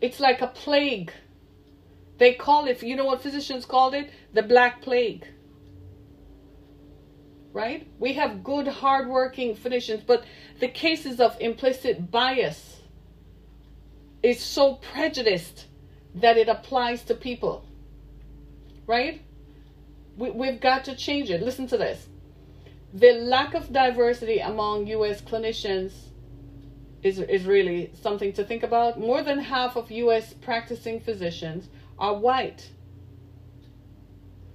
It's 0.00 0.18
like 0.18 0.40
a 0.40 0.48
plague. 0.48 1.12
They 2.18 2.34
call 2.34 2.66
it, 2.66 2.82
you 2.82 2.96
know 2.96 3.04
what 3.04 3.22
physicians 3.22 3.64
called 3.64 3.94
it? 3.94 4.10
The 4.34 4.42
black 4.42 4.82
plague 4.82 5.24
right? 7.58 7.88
We 7.98 8.12
have 8.12 8.44
good, 8.44 8.68
hardworking 8.68 9.56
physicians, 9.56 10.04
but 10.06 10.22
the 10.60 10.68
cases 10.68 11.18
of 11.18 11.36
implicit 11.40 12.08
bias 12.08 12.82
is 14.22 14.38
so 14.38 14.74
prejudiced 14.74 15.66
that 16.14 16.36
it 16.36 16.48
applies 16.48 17.02
to 17.06 17.16
people, 17.16 17.64
right? 18.86 19.22
We, 20.16 20.30
we've 20.30 20.60
got 20.60 20.84
to 20.84 20.94
change 20.94 21.30
it. 21.30 21.42
Listen 21.42 21.66
to 21.66 21.76
this. 21.76 22.06
The 22.94 23.14
lack 23.14 23.54
of 23.54 23.72
diversity 23.72 24.38
among 24.38 24.86
U.S. 24.86 25.20
clinicians 25.20 25.90
is, 27.02 27.18
is 27.18 27.44
really 27.44 27.90
something 28.00 28.32
to 28.34 28.44
think 28.44 28.62
about. 28.62 29.00
More 29.00 29.22
than 29.22 29.40
half 29.40 29.74
of 29.74 29.90
U.S. 29.90 30.32
practicing 30.32 31.00
physicians 31.00 31.68
are 31.98 32.14
white. 32.14 32.70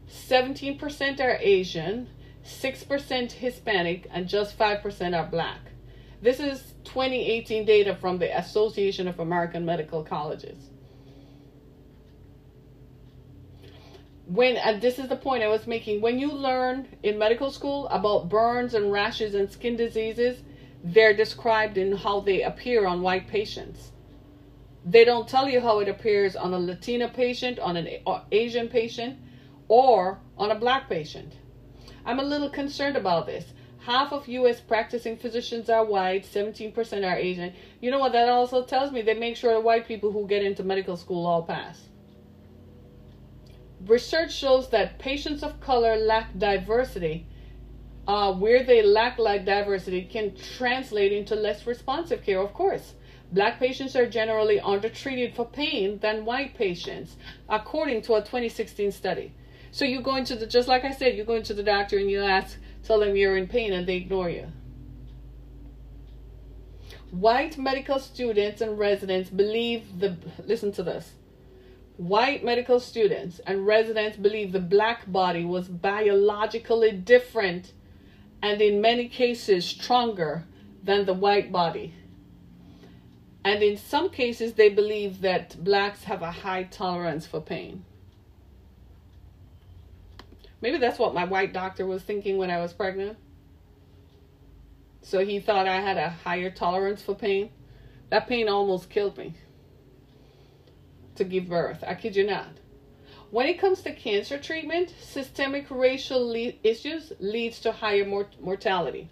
17% 0.07 1.19
are 1.19 1.37
Asian, 1.41 2.07
6% 2.43 3.31
Hispanic, 3.31 4.07
and 4.11 4.27
just 4.27 4.57
5% 4.57 5.17
are 5.17 5.27
black. 5.27 5.59
This 6.21 6.39
is 6.39 6.73
2018 6.85 7.65
data 7.65 7.95
from 7.95 8.17
the 8.17 8.37
Association 8.37 9.07
of 9.07 9.19
American 9.19 9.65
Medical 9.65 10.03
Colleges. 10.03 10.69
When 14.25 14.55
and 14.55 14.81
this 14.81 14.99
is 14.99 15.09
the 15.09 15.17
point 15.17 15.43
I 15.43 15.49
was 15.49 15.67
making, 15.67 15.99
when 15.99 16.17
you 16.17 16.31
learn 16.31 16.87
in 17.03 17.17
medical 17.17 17.51
school 17.51 17.87
about 17.89 18.29
burns 18.29 18.73
and 18.73 18.91
rashes 18.91 19.35
and 19.35 19.51
skin 19.51 19.75
diseases, 19.75 20.41
they're 20.81 21.13
described 21.13 21.77
in 21.77 21.95
how 21.97 22.21
they 22.21 22.41
appear 22.41 22.85
on 22.85 23.01
white 23.01 23.27
patients. 23.27 23.91
They 24.85 25.05
don't 25.05 25.27
tell 25.27 25.49
you 25.49 25.59
how 25.59 25.79
it 25.79 25.87
appears 25.87 26.35
on 26.35 26.53
a 26.53 26.59
Latina 26.59 27.09
patient, 27.09 27.59
on 27.59 27.77
an 27.77 27.87
Asian 28.31 28.69
patient, 28.69 29.17
or 29.67 30.19
on 30.37 30.51
a 30.51 30.55
black 30.55 30.89
patient. 30.89 31.33
I'm 32.05 32.19
a 32.19 32.23
little 32.23 32.49
concerned 32.49 32.97
about 32.97 33.25
this. 33.25 33.53
Half 33.79 34.13
of 34.13 34.27
U.S. 34.27 34.61
practicing 34.61 35.17
physicians 35.17 35.69
are 35.69 35.83
white, 35.83 36.23
17% 36.23 36.73
are 37.05 37.17
Asian. 37.17 37.53
You 37.81 37.91
know 37.91 37.99
what 37.99 38.13
that 38.13 38.29
also 38.29 38.63
tells 38.63 38.91
me? 38.91 39.01
They 39.01 39.13
make 39.13 39.35
sure 39.35 39.53
the 39.53 39.59
white 39.59 39.87
people 39.87 40.11
who 40.11 40.25
get 40.25 40.43
into 40.43 40.63
medical 40.63 40.95
school 40.95 41.25
all 41.25 41.43
pass. 41.43 41.87
Research 43.85 44.33
shows 44.33 44.69
that 44.69 44.99
patients 44.99 45.43
of 45.43 45.59
color 45.59 45.97
lack 45.97 46.37
diversity. 46.37 47.27
Uh, 48.07 48.33
where 48.33 48.63
they 48.63 48.81
lack 48.81 49.17
like 49.17 49.45
diversity 49.45 50.03
can 50.03 50.35
translate 50.57 51.13
into 51.13 51.35
less 51.35 51.65
responsive 51.65 52.21
care, 52.21 52.39
of 52.39 52.53
course. 52.53 52.93
Black 53.31 53.59
patients 53.59 53.95
are 53.95 54.07
generally 54.07 54.59
undertreated 54.59 55.33
for 55.33 55.45
pain 55.45 55.99
than 55.99 56.25
white 56.25 56.53
patients, 56.53 57.15
according 57.49 58.01
to 58.01 58.15
a 58.15 58.19
2016 58.19 58.91
study. 58.91 59.33
So 59.73 59.85
you 59.85 60.01
go 60.01 60.17
into 60.17 60.35
the, 60.35 60.45
just 60.45 60.67
like 60.67 60.85
I 60.85 60.91
said, 60.91 61.17
you 61.17 61.23
go 61.23 61.33
into 61.33 61.55
the 61.55 61.63
doctor 61.63 61.97
and 61.97 62.07
you 62.09 62.21
ask, 62.21 62.59
tell 62.83 62.99
them 62.99 63.15
you're 63.15 63.35
in 63.35 63.47
pain 63.47 63.73
and 63.73 63.87
they 63.87 63.95
ignore 63.95 64.29
you. 64.29 64.49
White 67.09 67.57
medical 67.57 67.97
students 67.97 68.61
and 68.61 68.77
residents 68.77 69.31
believe 69.31 69.99
the, 69.99 70.15
listen 70.45 70.71
to 70.73 70.83
this. 70.83 71.13
White 71.97 72.45
medical 72.45 72.79
students 72.79 73.39
and 73.47 73.65
residents 73.65 74.15
believe 74.15 74.51
the 74.51 74.59
black 74.59 75.11
body 75.11 75.43
was 75.43 75.67
biologically 75.69 76.91
different 76.91 77.73
and 78.43 78.61
in 78.61 78.79
many 78.79 79.07
cases 79.07 79.65
stronger 79.65 80.45
than 80.83 81.07
the 81.07 81.15
white 81.15 81.51
body. 81.51 81.95
And 83.43 83.63
in 83.63 83.77
some 83.77 84.11
cases, 84.11 84.53
they 84.53 84.69
believe 84.69 85.21
that 85.21 85.63
blacks 85.63 86.03
have 86.03 86.21
a 86.21 86.29
high 86.29 86.63
tolerance 86.63 87.25
for 87.25 87.41
pain. 87.41 87.85
Maybe 90.63 90.77
that's 90.77 90.97
what 90.97 91.13
my 91.13 91.25
white 91.25 91.51
doctor 91.51 91.85
was 91.85 92.03
thinking 92.03 92.37
when 92.37 92.49
I 92.49 92.61
was 92.61 92.71
pregnant. 92.71 93.17
So 95.01 95.25
he 95.25 95.41
thought 95.41 95.67
I 95.67 95.81
had 95.81 95.97
a 95.97 96.07
higher 96.07 96.49
tolerance 96.49 97.01
for 97.01 97.15
pain. 97.15 97.49
That 98.09 98.29
pain 98.29 98.47
almost 98.47 98.89
killed 98.89 99.17
me 99.17 99.35
to 101.15 101.25
give 101.25 101.49
birth. 101.49 101.83
I 101.85 101.95
kid 101.95 102.15
you 102.15 102.25
not. 102.25 102.47
When 103.29 103.45
it 103.45 103.59
comes 103.59 103.81
to 103.81 103.93
cancer 103.93 104.39
treatment, 104.39 104.93
systemic 105.01 105.65
racial 105.69 106.25
le- 106.25 106.53
issues 106.63 107.11
leads 107.19 107.59
to 107.59 107.73
higher 107.73 108.05
mort- 108.05 108.41
mortality. 108.41 109.09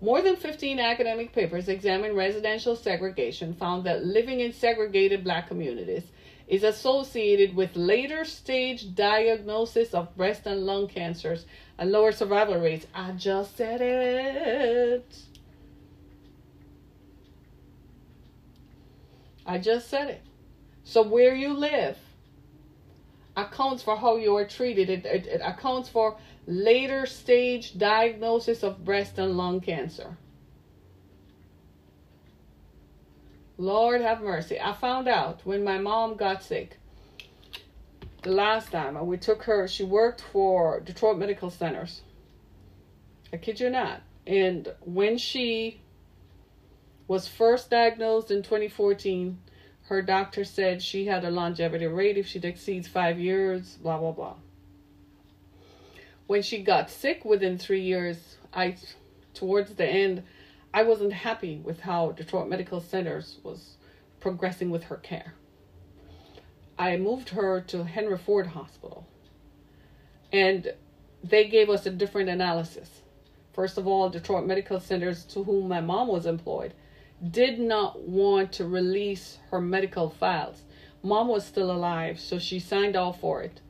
More 0.00 0.22
than 0.22 0.36
15 0.36 0.80
academic 0.80 1.34
papers 1.34 1.68
examined 1.68 2.16
residential 2.16 2.74
segregation 2.74 3.52
found 3.52 3.84
that 3.84 4.06
living 4.06 4.40
in 4.40 4.54
segregated 4.54 5.24
black 5.24 5.46
communities 5.46 6.04
is 6.50 6.64
associated 6.64 7.54
with 7.54 7.76
later 7.76 8.24
stage 8.24 8.92
diagnosis 8.96 9.94
of 9.94 10.14
breast 10.16 10.46
and 10.46 10.66
lung 10.66 10.88
cancers 10.88 11.46
and 11.78 11.92
lower 11.92 12.10
survival 12.10 12.60
rates. 12.60 12.88
I 12.92 13.12
just 13.12 13.56
said 13.56 13.80
it. 13.80 15.16
I 19.46 19.58
just 19.58 19.88
said 19.88 20.08
it. 20.10 20.22
So, 20.82 21.02
where 21.02 21.36
you 21.36 21.54
live 21.54 21.96
accounts 23.36 23.84
for 23.84 23.96
how 23.96 24.16
you 24.16 24.36
are 24.36 24.44
treated, 24.44 24.90
it, 24.90 25.06
it, 25.06 25.26
it 25.26 25.40
accounts 25.44 25.88
for 25.88 26.16
later 26.48 27.06
stage 27.06 27.78
diagnosis 27.78 28.64
of 28.64 28.84
breast 28.84 29.18
and 29.18 29.36
lung 29.36 29.60
cancer. 29.60 30.16
Lord 33.60 34.00
have 34.00 34.22
mercy. 34.22 34.58
I 34.58 34.72
found 34.72 35.06
out 35.06 35.42
when 35.44 35.62
my 35.62 35.78
mom 35.78 36.16
got 36.16 36.42
sick 36.42 36.78
the 38.22 38.30
last 38.30 38.70
time 38.70 39.06
we 39.06 39.16
took 39.16 39.44
her, 39.44 39.66
she 39.66 39.84
worked 39.84 40.20
for 40.20 40.80
Detroit 40.80 41.18
Medical 41.18 41.50
Centers. 41.50 42.02
I 43.32 43.38
kid 43.38 43.60
you 43.60 43.70
not. 43.70 44.02
And 44.26 44.68
when 44.80 45.16
she 45.18 45.80
was 47.08 47.26
first 47.26 47.70
diagnosed 47.70 48.30
in 48.30 48.42
2014, 48.42 49.38
her 49.84 50.02
doctor 50.02 50.44
said 50.44 50.82
she 50.82 51.06
had 51.06 51.24
a 51.24 51.30
longevity 51.30 51.86
rate 51.86 52.16
if 52.16 52.26
she 52.26 52.38
exceeds 52.38 52.86
five 52.86 53.18
years, 53.18 53.76
blah, 53.82 53.98
blah, 53.98 54.12
blah. 54.12 54.34
When 56.26 56.42
she 56.42 56.62
got 56.62 56.90
sick 56.90 57.24
within 57.24 57.58
three 57.58 57.82
years, 57.82 58.36
I, 58.52 58.76
towards 59.34 59.74
the 59.74 59.86
end, 59.86 60.22
I 60.72 60.84
wasn't 60.84 61.12
happy 61.12 61.60
with 61.64 61.80
how 61.80 62.12
Detroit 62.12 62.48
Medical 62.48 62.80
Centers 62.80 63.38
was 63.42 63.76
progressing 64.20 64.70
with 64.70 64.84
her 64.84 64.96
care. 64.96 65.34
I 66.78 66.96
moved 66.96 67.30
her 67.30 67.60
to 67.62 67.84
Henry 67.84 68.16
Ford 68.16 68.48
Hospital. 68.48 69.06
And 70.32 70.72
they 71.24 71.48
gave 71.48 71.68
us 71.68 71.86
a 71.86 71.90
different 71.90 72.28
analysis. 72.28 73.02
First 73.52 73.78
of 73.78 73.86
all, 73.86 74.08
Detroit 74.08 74.46
Medical 74.46 74.78
Centers, 74.78 75.24
to 75.26 75.42
whom 75.42 75.68
my 75.68 75.80
mom 75.80 76.06
was 76.06 76.24
employed, 76.24 76.72
did 77.30 77.58
not 77.58 78.00
want 78.00 78.52
to 78.52 78.64
release 78.64 79.38
her 79.50 79.60
medical 79.60 80.08
files. 80.08 80.62
Mom 81.02 81.28
was 81.28 81.44
still 81.44 81.70
alive, 81.70 82.20
so 82.20 82.38
she 82.38 82.60
signed 82.60 82.94
off 82.94 83.20
for 83.20 83.42
it. 83.42 83.60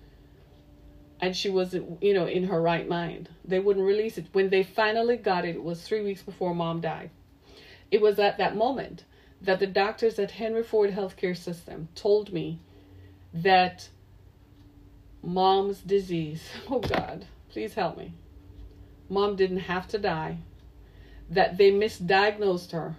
And 1.23 1.37
she 1.37 1.51
wasn't, 1.51 2.03
you 2.03 2.15
know, 2.15 2.27
in 2.27 2.45
her 2.45 2.61
right 2.61 2.89
mind. 2.89 3.29
They 3.45 3.59
wouldn't 3.59 3.87
release 3.87 4.17
it. 4.17 4.27
When 4.33 4.49
they 4.49 4.63
finally 4.63 5.17
got 5.17 5.45
it, 5.45 5.57
it 5.57 5.63
was 5.63 5.83
three 5.83 6.03
weeks 6.03 6.23
before 6.23 6.55
mom 6.55 6.81
died. 6.81 7.11
It 7.91 8.01
was 8.01 8.19
at 8.19 8.39
that 8.39 8.57
moment 8.57 9.05
that 9.43 9.59
the 9.59 9.67
doctors 9.67 10.19
at 10.19 10.33
Henry 10.33 10.63
Ford 10.63 10.93
Healthcare 10.93 11.37
System 11.37 11.89
told 11.95 12.33
me 12.33 12.61
that 13.33 13.89
mom's 15.23 15.81
disease, 15.81 16.43
oh 16.71 16.81
God, 16.81 17.27
please 17.51 17.75
help 17.75 17.97
me. 17.97 18.15
Mom 19.09 19.37
didn't 19.37 19.59
have 19.59 19.89
to 19.89 19.99
die, 19.99 20.39
that 21.29 21.59
they 21.59 21.71
misdiagnosed 21.71 22.73
her, 22.73 22.97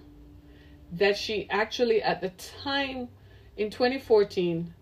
that 0.92 1.18
she 1.18 1.48
actually, 1.50 2.02
at 2.02 2.22
the 2.22 2.30
time 2.64 3.08
in 3.56 3.70
2014, 3.70 4.74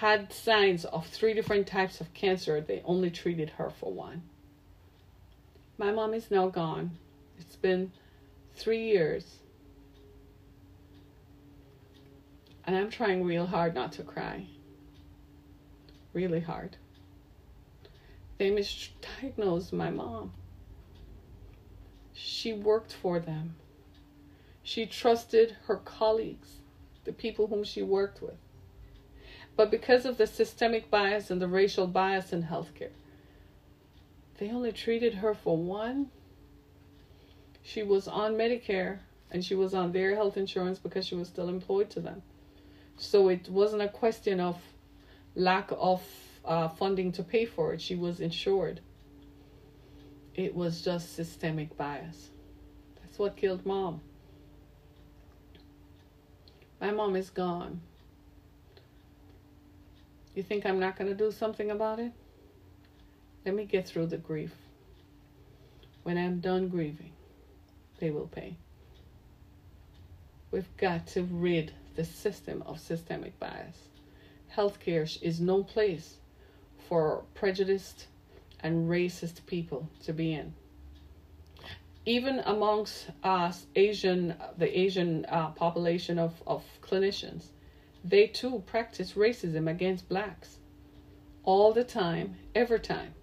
had 0.00 0.32
signs 0.32 0.86
of 0.86 1.06
three 1.06 1.34
different 1.34 1.66
types 1.66 2.00
of 2.00 2.14
cancer. 2.14 2.58
They 2.58 2.80
only 2.86 3.10
treated 3.10 3.50
her 3.50 3.68
for 3.68 3.92
one. 3.92 4.22
My 5.76 5.90
mom 5.90 6.14
is 6.14 6.30
now 6.30 6.48
gone. 6.48 6.92
It's 7.38 7.56
been 7.56 7.92
three 8.54 8.82
years. 8.82 9.40
And 12.64 12.74
I'm 12.74 12.88
trying 12.88 13.24
real 13.24 13.44
hard 13.44 13.74
not 13.74 13.92
to 13.92 14.02
cry. 14.02 14.46
Really 16.14 16.40
hard. 16.40 16.78
They 18.38 18.50
misdiagnosed 18.50 19.74
my 19.74 19.90
mom. 19.90 20.32
She 22.14 22.54
worked 22.54 22.94
for 22.94 23.20
them. 23.20 23.56
She 24.62 24.86
trusted 24.86 25.58
her 25.66 25.76
colleagues, 25.76 26.60
the 27.04 27.12
people 27.12 27.48
whom 27.48 27.64
she 27.64 27.82
worked 27.82 28.22
with. 28.22 28.38
But 29.56 29.70
because 29.70 30.06
of 30.06 30.16
the 30.16 30.26
systemic 30.26 30.90
bias 30.90 31.30
and 31.30 31.40
the 31.40 31.48
racial 31.48 31.86
bias 31.86 32.32
in 32.32 32.44
healthcare, 32.44 32.92
they 34.38 34.50
only 34.50 34.72
treated 34.72 35.14
her 35.14 35.34
for 35.34 35.56
one. 35.56 36.10
She 37.62 37.82
was 37.82 38.08
on 38.08 38.34
Medicare 38.34 39.00
and 39.30 39.44
she 39.44 39.54
was 39.54 39.74
on 39.74 39.92
their 39.92 40.14
health 40.14 40.36
insurance 40.36 40.78
because 40.78 41.06
she 41.06 41.14
was 41.14 41.28
still 41.28 41.48
employed 41.48 41.90
to 41.90 42.00
them. 42.00 42.22
So 42.96 43.28
it 43.28 43.48
wasn't 43.48 43.82
a 43.82 43.88
question 43.88 44.40
of 44.40 44.56
lack 45.34 45.70
of 45.72 46.02
uh, 46.44 46.68
funding 46.68 47.12
to 47.12 47.22
pay 47.22 47.44
for 47.44 47.74
it. 47.74 47.80
She 47.80 47.94
was 47.94 48.20
insured. 48.20 48.80
It 50.34 50.54
was 50.54 50.82
just 50.82 51.14
systemic 51.14 51.76
bias. 51.76 52.30
That's 53.00 53.18
what 53.18 53.36
killed 53.36 53.66
mom. 53.66 54.00
My 56.80 56.90
mom 56.90 57.14
is 57.14 57.30
gone. 57.30 57.82
You 60.40 60.44
think 60.44 60.64
I'm 60.64 60.80
not 60.80 60.96
going 60.96 61.10
to 61.10 61.14
do 61.14 61.30
something 61.30 61.70
about 61.70 61.98
it? 61.98 62.12
Let 63.44 63.54
me 63.54 63.66
get 63.66 63.86
through 63.86 64.06
the 64.06 64.16
grief. 64.16 64.54
When 66.02 66.16
I'm 66.16 66.40
done 66.40 66.68
grieving, 66.68 67.12
they 67.98 68.10
will 68.10 68.26
pay. 68.26 68.56
We've 70.50 70.74
got 70.78 71.06
to 71.08 71.24
rid 71.24 71.74
the 71.94 72.06
system 72.06 72.62
of 72.64 72.80
systemic 72.80 73.38
bias. 73.38 73.76
Healthcare 74.56 75.22
is 75.22 75.42
no 75.42 75.62
place 75.62 76.16
for 76.88 77.22
prejudiced 77.34 78.06
and 78.60 78.88
racist 78.88 79.44
people 79.44 79.90
to 80.04 80.14
be 80.14 80.32
in. 80.32 80.54
Even 82.06 82.38
amongst 82.46 83.10
us, 83.22 83.66
Asian, 83.76 84.36
the 84.56 84.80
Asian 84.80 85.26
uh, 85.26 85.48
population 85.48 86.18
of, 86.18 86.42
of 86.46 86.64
clinicians, 86.80 87.48
they 88.04 88.26
too 88.26 88.62
practice 88.66 89.12
racism 89.12 89.70
against 89.70 90.08
blacks 90.08 90.58
all 91.42 91.72
the 91.72 91.84
time, 91.84 92.36
every 92.54 92.80
time. 92.80 93.14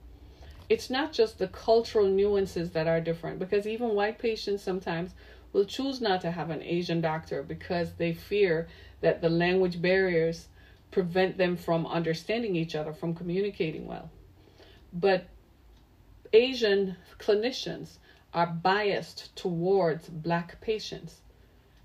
It's 0.69 0.89
not 0.89 1.13
just 1.13 1.39
the 1.39 1.47
cultural 1.47 2.07
nuances 2.07 2.71
that 2.71 2.87
are 2.87 2.99
different 2.99 3.39
because 3.39 3.65
even 3.65 3.95
white 3.95 4.19
patients 4.19 4.63
sometimes 4.63 5.13
will 5.53 5.65
choose 5.65 6.01
not 6.01 6.21
to 6.21 6.31
have 6.31 6.49
an 6.49 6.61
Asian 6.61 6.99
doctor 6.99 7.41
because 7.41 7.93
they 7.93 8.13
fear 8.13 8.67
that 9.01 9.21
the 9.21 9.29
language 9.29 9.81
barriers 9.81 10.47
prevent 10.91 11.37
them 11.37 11.55
from 11.55 11.85
understanding 11.85 12.55
each 12.55 12.75
other, 12.75 12.93
from 12.93 13.13
communicating 13.13 13.87
well. 13.87 14.09
But 14.91 15.27
Asian 16.33 16.97
clinicians 17.19 17.97
are 18.33 18.47
biased 18.47 19.35
towards 19.35 20.09
black 20.09 20.59
patients. 20.59 21.21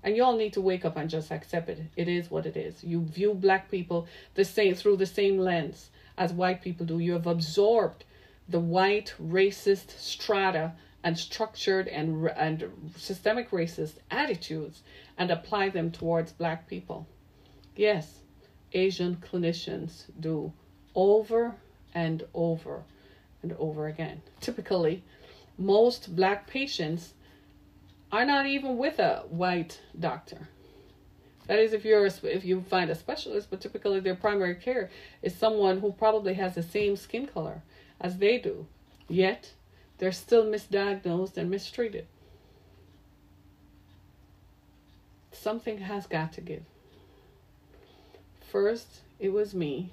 And 0.03 0.15
you 0.15 0.23
all 0.23 0.35
need 0.35 0.53
to 0.53 0.61
wake 0.61 0.83
up 0.83 0.97
and 0.97 1.09
just 1.09 1.31
accept 1.31 1.69
it. 1.69 1.79
It 1.95 2.07
is 2.07 2.29
what 2.29 2.45
it 2.45 2.57
is. 2.57 2.83
You 2.83 3.01
view 3.05 3.33
black 3.33 3.71
people 3.71 4.07
the 4.35 4.43
same 4.43 4.75
through 4.75 4.97
the 4.97 5.05
same 5.05 5.37
lens 5.37 5.89
as 6.17 6.33
white 6.33 6.61
people 6.61 6.85
do. 6.85 6.99
You 6.99 7.13
have 7.13 7.27
absorbed 7.27 8.03
the 8.49 8.59
white 8.59 9.13
racist 9.21 9.97
strata 9.97 10.73
and 11.03 11.17
structured 11.17 11.87
and 11.87 12.27
and 12.27 12.91
systemic 12.97 13.51
racist 13.51 13.93
attitudes 14.11 14.81
and 15.17 15.31
apply 15.31 15.69
them 15.69 15.91
towards 15.91 16.31
black 16.31 16.67
people. 16.67 17.07
Yes, 17.75 18.19
Asian 18.73 19.17
clinicians 19.17 20.05
do 20.19 20.51
over 20.95 21.55
and 21.93 22.23
over 22.33 22.83
and 23.41 23.53
over 23.53 23.87
again. 23.87 24.21
Typically, 24.39 25.03
most 25.57 26.15
black 26.15 26.47
patients 26.47 27.13
are 28.13 28.25
not 28.25 28.45
even 28.45 28.77
with 28.77 28.99
a 28.99 29.23
white 29.27 29.81
doctor. 29.99 30.47
That 31.47 31.57
is, 31.57 31.73
if 31.73 31.83
you're 31.83 32.05
if 32.05 32.45
you 32.45 32.61
find 32.61 32.91
a 32.91 32.95
specialist, 32.95 33.49
but 33.49 33.59
typically 33.59 33.99
their 33.99 34.15
primary 34.15 34.53
care 34.53 34.91
is 35.23 35.35
someone 35.35 35.79
who 35.79 35.91
probably 35.91 36.35
has 36.35 36.53
the 36.53 36.61
same 36.61 36.95
skin 36.95 37.25
color 37.25 37.63
as 37.99 38.19
they 38.19 38.37
do, 38.37 38.67
yet 39.09 39.51
they're 39.97 40.11
still 40.11 40.45
misdiagnosed 40.45 41.37
and 41.37 41.49
mistreated. 41.49 42.05
Something 45.31 45.79
has 45.79 46.05
got 46.05 46.33
to 46.33 46.41
give. 46.41 46.63
First, 48.51 49.01
it 49.19 49.33
was 49.33 49.55
me 49.55 49.89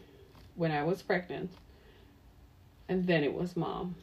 when 0.57 0.71
I 0.71 0.85
was 0.85 1.01
pregnant, 1.01 1.53
and 2.87 3.07
then 3.07 3.25
it 3.25 3.33
was 3.33 3.57
mom. 3.57 3.95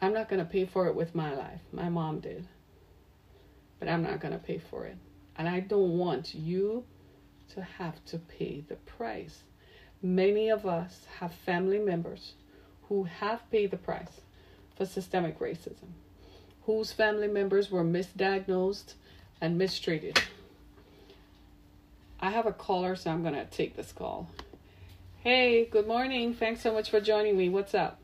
I'm 0.00 0.14
not 0.14 0.28
going 0.28 0.38
to 0.38 0.50
pay 0.50 0.64
for 0.64 0.86
it 0.86 0.94
with 0.94 1.14
my 1.14 1.34
life. 1.34 1.60
My 1.72 1.88
mom 1.88 2.20
did. 2.20 2.46
But 3.78 3.88
I'm 3.88 4.02
not 4.02 4.20
going 4.20 4.32
to 4.32 4.38
pay 4.38 4.58
for 4.58 4.86
it. 4.86 4.96
And 5.36 5.48
I 5.48 5.60
don't 5.60 5.98
want 5.98 6.34
you 6.34 6.84
to 7.54 7.62
have 7.62 8.04
to 8.06 8.18
pay 8.18 8.64
the 8.66 8.76
price. 8.76 9.42
Many 10.02 10.48
of 10.48 10.64
us 10.64 11.06
have 11.18 11.32
family 11.32 11.78
members 11.78 12.32
who 12.88 13.04
have 13.04 13.48
paid 13.50 13.70
the 13.70 13.76
price 13.76 14.20
for 14.76 14.86
systemic 14.86 15.38
racism, 15.38 15.90
whose 16.62 16.92
family 16.92 17.28
members 17.28 17.70
were 17.70 17.84
misdiagnosed 17.84 18.94
and 19.40 19.58
mistreated. 19.58 20.20
I 22.18 22.30
have 22.30 22.46
a 22.46 22.52
caller, 22.52 22.96
so 22.96 23.10
I'm 23.10 23.22
going 23.22 23.34
to 23.34 23.46
take 23.46 23.76
this 23.76 23.92
call. 23.92 24.28
Hey, 25.22 25.66
good 25.66 25.86
morning. 25.86 26.34
Thanks 26.34 26.62
so 26.62 26.72
much 26.72 26.90
for 26.90 27.00
joining 27.00 27.36
me. 27.36 27.48
What's 27.48 27.74
up? 27.74 27.99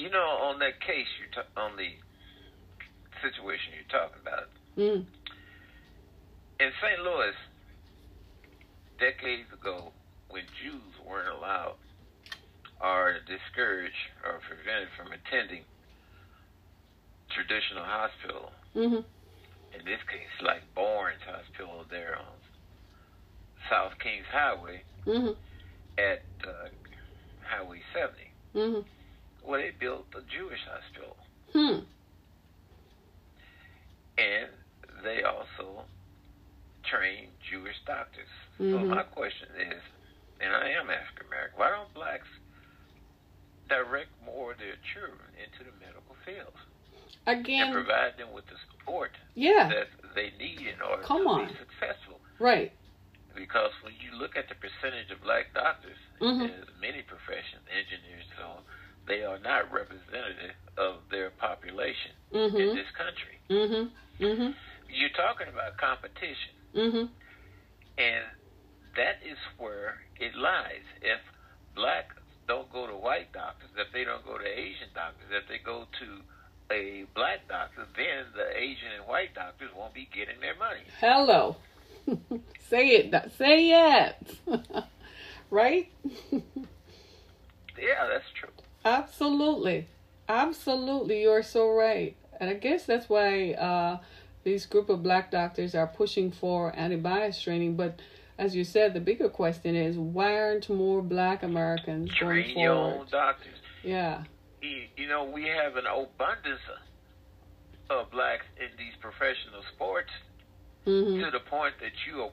You 0.00 0.08
know, 0.08 0.48
on 0.48 0.58
that 0.60 0.80
case, 0.80 1.06
you 1.20 1.28
ta- 1.28 1.60
on 1.60 1.76
the 1.76 1.92
situation 3.20 3.74
you're 3.76 3.92
talking 3.92 4.22
about, 4.24 4.48
Mm. 4.78 5.04
in 6.58 6.72
St. 6.80 7.00
Louis, 7.04 7.36
decades 8.96 9.52
ago, 9.52 9.92
when 10.28 10.46
Jews 10.62 10.96
weren't 11.04 11.28
allowed 11.28 11.76
or 12.80 13.20
discouraged 13.26 14.08
or 14.24 14.40
prevented 14.40 14.88
from 14.96 15.12
attending 15.12 15.66
traditional 17.28 17.84
hospital, 17.84 18.54
Mhm. 18.74 19.04
in 19.72 19.84
this 19.84 20.02
case, 20.04 20.32
like 20.40 20.72
Barnes 20.72 21.22
Hospital 21.24 21.84
there 21.84 22.16
on 22.16 22.40
South 23.68 23.98
Kings 23.98 24.26
Highway 24.28 24.82
Mhm. 25.04 25.36
at 25.98 26.24
uh, 26.44 26.70
Highway 27.42 27.82
70, 27.92 28.32
Mhm. 28.54 28.88
Where 29.50 29.60
they 29.60 29.74
built 29.74 30.06
a 30.14 30.22
Jewish 30.30 30.62
hospital. 30.70 31.16
Hmm. 31.52 31.82
and 34.18 34.50
they 35.02 35.22
also 35.24 35.82
train 36.84 37.28
Jewish 37.50 37.76
doctors. 37.86 38.28
So 38.58 38.64
Mhm. 38.78 38.88
my 38.88 39.02
question 39.02 39.48
is, 39.56 39.82
and 40.40 40.54
I 40.54 40.68
am 40.76 40.90
African 40.90 41.26
American, 41.26 41.58
why 41.58 41.70
don't 41.70 41.92
blacks 41.94 42.28
direct 43.68 44.10
more 44.22 44.52
of 44.52 44.58
their 44.58 44.76
children 44.92 45.24
into 45.42 45.64
the 45.64 45.72
medical 45.80 46.14
field 46.26 46.52
and 47.26 47.40
Again, 47.40 47.72
provide 47.72 48.16
them 48.18 48.32
with 48.32 48.46
the 48.46 48.56
support 48.58 49.12
yeah. 49.34 49.68
that 49.68 49.88
they 50.14 50.30
need 50.32 50.60
in 50.66 50.82
order 50.82 51.02
Come 51.02 51.22
to 51.24 51.28
on. 51.30 51.46
be 51.48 51.54
successful? 51.56 52.20
Right. 52.38 52.72
Because 53.34 53.72
when 53.82 53.94
you 54.00 54.12
look 54.12 54.36
at 54.36 54.48
the 54.48 54.54
percentage 54.56 55.10
of 55.10 55.22
black 55.22 55.54
doctors 55.54 55.96
Mhm. 56.20 56.44
in 56.50 56.80
many 56.80 57.00
professions, 57.02 57.66
engineers, 57.68 58.26
and 58.30 58.38
so 58.38 58.46
on, 58.48 58.64
they 59.10 59.24
are 59.24 59.40
not 59.40 59.72
representative 59.72 60.54
of 60.78 61.02
their 61.10 61.30
population 61.30 62.12
in 62.30 62.50
Mhm. 62.52 62.74
this 62.74 62.90
country. 62.92 63.40
Mhm. 63.50 63.90
Mhm. 64.20 64.54
You're 64.88 65.08
talking 65.10 65.48
about 65.48 65.76
competition. 65.78 66.54
Mhm. 66.74 67.10
And 67.98 68.24
that 68.94 69.20
is 69.22 69.36
where 69.58 70.00
it 70.20 70.34
lies. 70.36 70.84
If 71.02 71.20
black 71.74 72.14
don't 72.46 72.70
go 72.72 72.86
to 72.86 72.94
white 72.96 73.32
doctors, 73.32 73.70
if 73.76 73.90
they 73.90 74.04
don't 74.04 74.24
go 74.24 74.38
to 74.38 74.46
Asian 74.46 74.88
doctors, 74.94 75.30
if 75.32 75.48
they 75.48 75.58
go 75.58 75.86
to 75.98 76.22
a 76.70 77.02
black 77.14 77.48
doctor, 77.48 77.84
then 77.96 78.32
the 78.32 78.56
Asian 78.56 78.92
and 78.92 79.06
white 79.08 79.34
doctors 79.34 79.72
won't 79.74 79.92
be 79.92 80.06
getting 80.06 80.38
their 80.40 80.54
money. 80.54 80.84
Hello. 81.00 81.56
say 82.60 82.90
it. 82.90 83.32
Say 83.32 83.70
it. 83.72 84.38
right? 85.50 85.90
Yeah, 87.78 88.06
that's 88.08 88.28
true. 88.38 88.50
Absolutely. 88.84 89.86
Absolutely. 90.28 91.22
You're 91.22 91.42
so 91.42 91.70
right. 91.70 92.16
And 92.38 92.48
I 92.48 92.54
guess 92.54 92.86
that's 92.86 93.08
why 93.08 93.52
uh, 93.52 93.98
these 94.44 94.66
group 94.66 94.88
of 94.88 95.02
black 95.02 95.30
doctors 95.30 95.74
are 95.74 95.86
pushing 95.86 96.30
for 96.30 96.74
anti-bias 96.74 97.40
training. 97.40 97.76
But 97.76 98.00
as 98.38 98.56
you 98.56 98.64
said, 98.64 98.94
the 98.94 99.00
bigger 99.00 99.28
question 99.28 99.74
is 99.74 99.96
why 99.96 100.40
aren't 100.40 100.68
more 100.70 101.02
black 101.02 101.42
Americans 101.42 102.10
going 102.18 102.44
Train 102.44 102.58
your 102.58 102.72
own 102.74 103.06
doctors. 103.10 103.58
Yeah. 103.82 104.24
You, 104.62 104.84
you 104.96 105.08
know, 105.08 105.24
we 105.24 105.44
have 105.44 105.76
an 105.76 105.84
abundance 105.86 106.60
of 107.90 108.10
blacks 108.10 108.46
in 108.56 108.68
these 108.78 108.94
professional 109.00 109.62
sports 109.74 110.10
hmm 110.84 111.20
to 111.20 111.30
the 111.30 111.40
point 111.40 111.74
that 111.80 111.92
you 112.06 112.22
are 112.22 112.30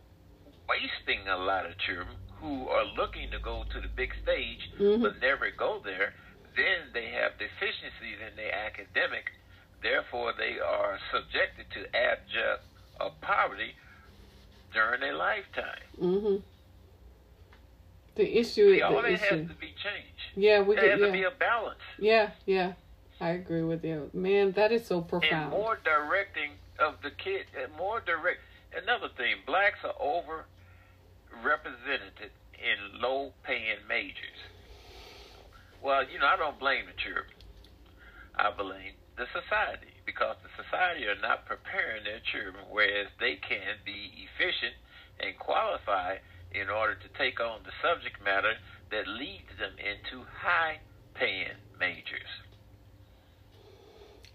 wasting 0.69 1.27
a 1.27 1.35
lot 1.35 1.65
of 1.65 1.77
children 1.79 2.07
who 2.39 2.67
are 2.69 2.85
looking 2.95 3.29
to 3.31 3.39
go 3.39 3.63
to 3.73 3.81
the 3.81 3.87
big 3.95 4.13
stage 4.23 4.69
Mhm. 4.79 5.01
but 5.01 5.19
never 5.19 5.49
go 5.51 5.81
there. 5.83 6.13
Then 6.57 6.89
they 6.93 7.13
have 7.13 7.38
deficiencies 7.38 8.17
in 8.19 8.35
their 8.35 8.53
academic. 8.53 9.31
Therefore, 9.81 10.34
they 10.35 10.59
are 10.59 10.97
subjected 11.13 11.67
to 11.71 11.85
abject 11.95 12.65
uh, 12.99 13.09
poverty 13.21 13.75
during 14.73 14.99
their 15.01 15.15
lifetime. 15.15 15.85
Mm-hmm. 16.01 16.35
The 18.15 18.39
issue 18.39 18.73
See, 18.73 18.77
is 18.77 18.81
all 18.81 19.03
the 19.03 19.09
that 19.09 19.19
has 19.19 19.47
to 19.47 19.53
be 19.61 19.73
changed. 19.77 20.34
Yeah, 20.35 20.61
we 20.61 20.75
There 20.75 20.97
could. 20.97 21.01
has 21.03 21.07
to 21.09 21.11
be 21.13 21.23
a 21.23 21.31
balance 21.31 21.77
yeah, 21.99 22.31
yeah. 22.45 22.73
I 23.19 23.29
agree 23.29 23.63
with 23.63 23.84
you, 23.84 24.09
man. 24.13 24.51
That 24.51 24.71
is 24.71 24.85
so 24.85 25.01
profound. 25.01 25.53
and 25.53 25.61
more 25.63 25.79
directing 25.84 26.51
of 26.79 26.95
the 27.01 27.11
kid. 27.11 27.45
And 27.59 27.75
more 27.75 27.99
direct. 28.01 28.39
Another 28.75 29.09
thing, 29.15 29.38
blacks 29.45 29.79
are 29.84 29.95
over 29.99 30.45
represented 31.43 32.31
in 32.53 33.01
low 33.01 33.34
paying 33.43 33.77
majors. 33.88 34.41
Well, 35.81 36.03
you 36.09 36.19
know, 36.19 36.27
I 36.27 36.37
don't 36.37 36.59
blame 36.59 36.85
the 36.85 36.97
children. 37.01 37.25
I 38.35 38.51
blame 38.51 38.93
the 39.17 39.25
society 39.33 39.93
because 40.05 40.37
the 40.43 40.63
society 40.63 41.05
are 41.05 41.19
not 41.21 41.45
preparing 41.45 42.03
their 42.03 42.21
children 42.31 42.63
whereas 42.69 43.07
they 43.19 43.35
can 43.41 43.81
be 43.83 44.29
efficient 44.29 44.77
and 45.19 45.37
qualified 45.37 46.21
in 46.53 46.69
order 46.69 46.95
to 46.95 47.09
take 47.17 47.39
on 47.39 47.61
the 47.63 47.73
subject 47.81 48.23
matter 48.23 48.53
that 48.91 49.07
leads 49.07 49.51
them 49.59 49.73
into 49.77 50.23
high 50.41 50.79
paying 51.13 51.57
majors. 51.79 52.29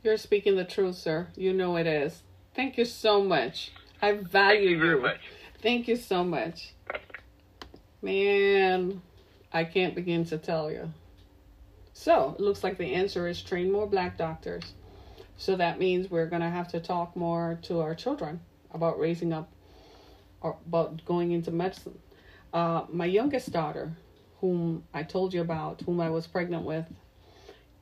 You're 0.02 0.16
speaking 0.16 0.56
the 0.56 0.64
truth, 0.64 0.96
sir. 0.96 1.28
You 1.36 1.52
know 1.52 1.76
it 1.76 1.86
is. 1.86 2.22
Thank 2.54 2.76
you 2.76 2.84
so 2.84 3.22
much. 3.22 3.70
I 4.02 4.12
value 4.12 4.24
Thank 4.24 4.70
you 4.70 4.78
very 4.80 5.00
much. 5.00 5.20
Thank 5.62 5.88
you 5.88 5.96
so 5.96 6.24
much. 6.24 6.74
Man, 8.02 9.00
I 9.52 9.62
can't 9.64 9.94
begin 9.94 10.24
to 10.26 10.38
tell 10.38 10.70
you. 10.72 10.92
So, 12.02 12.34
it 12.36 12.42
looks 12.42 12.64
like 12.64 12.78
the 12.78 12.94
answer 12.94 13.28
is 13.28 13.40
train 13.40 13.70
more 13.70 13.86
black 13.86 14.18
doctors. 14.18 14.64
So 15.36 15.54
that 15.54 15.78
means 15.78 16.10
we're 16.10 16.26
going 16.26 16.42
to 16.42 16.50
have 16.50 16.66
to 16.72 16.80
talk 16.80 17.14
more 17.14 17.60
to 17.62 17.80
our 17.80 17.94
children 17.94 18.40
about 18.72 18.98
raising 18.98 19.32
up 19.32 19.48
or 20.40 20.56
about 20.66 21.04
going 21.04 21.30
into 21.30 21.52
medicine. 21.52 21.96
Uh, 22.52 22.86
my 22.90 23.06
youngest 23.06 23.52
daughter, 23.52 23.96
whom 24.40 24.82
I 24.92 25.04
told 25.04 25.32
you 25.32 25.42
about, 25.42 25.82
whom 25.82 26.00
I 26.00 26.10
was 26.10 26.26
pregnant 26.26 26.64
with, 26.64 26.86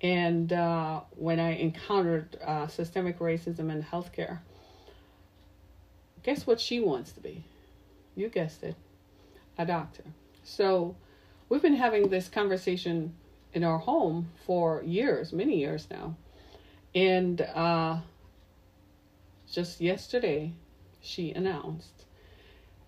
and 0.03 0.53
uh, 0.53 1.01
when 1.13 1.41
I 1.41 1.57
encountered 1.57 2.37
uh, 2.47 2.67
systemic 2.67 3.21
racism 3.21 3.71
in 3.71 3.83
healthcare, 3.83 4.41
Guess 6.23 6.47
what 6.47 6.61
she 6.61 6.81
wants 6.81 7.13
to 7.13 7.21
be? 7.21 7.45
You 8.15 8.29
guessed 8.29 8.63
it, 8.63 8.77
a 9.57 9.65
doctor. 9.65 10.05
So 10.45 10.97
we've 11.49 11.63
been 11.63 11.77
having 11.77 12.11
this 12.11 12.29
conversation 12.29 13.15
in 13.53 13.65
our 13.65 13.79
home 13.79 14.31
for 14.47 14.83
years, 14.85 15.33
many 15.33 15.59
years 15.59 15.89
now. 15.91 16.17
And 16.95 17.41
uh, 17.41 17.99
just 19.51 19.81
yesterday, 19.81 20.53
she 21.01 21.33
announced 21.33 22.05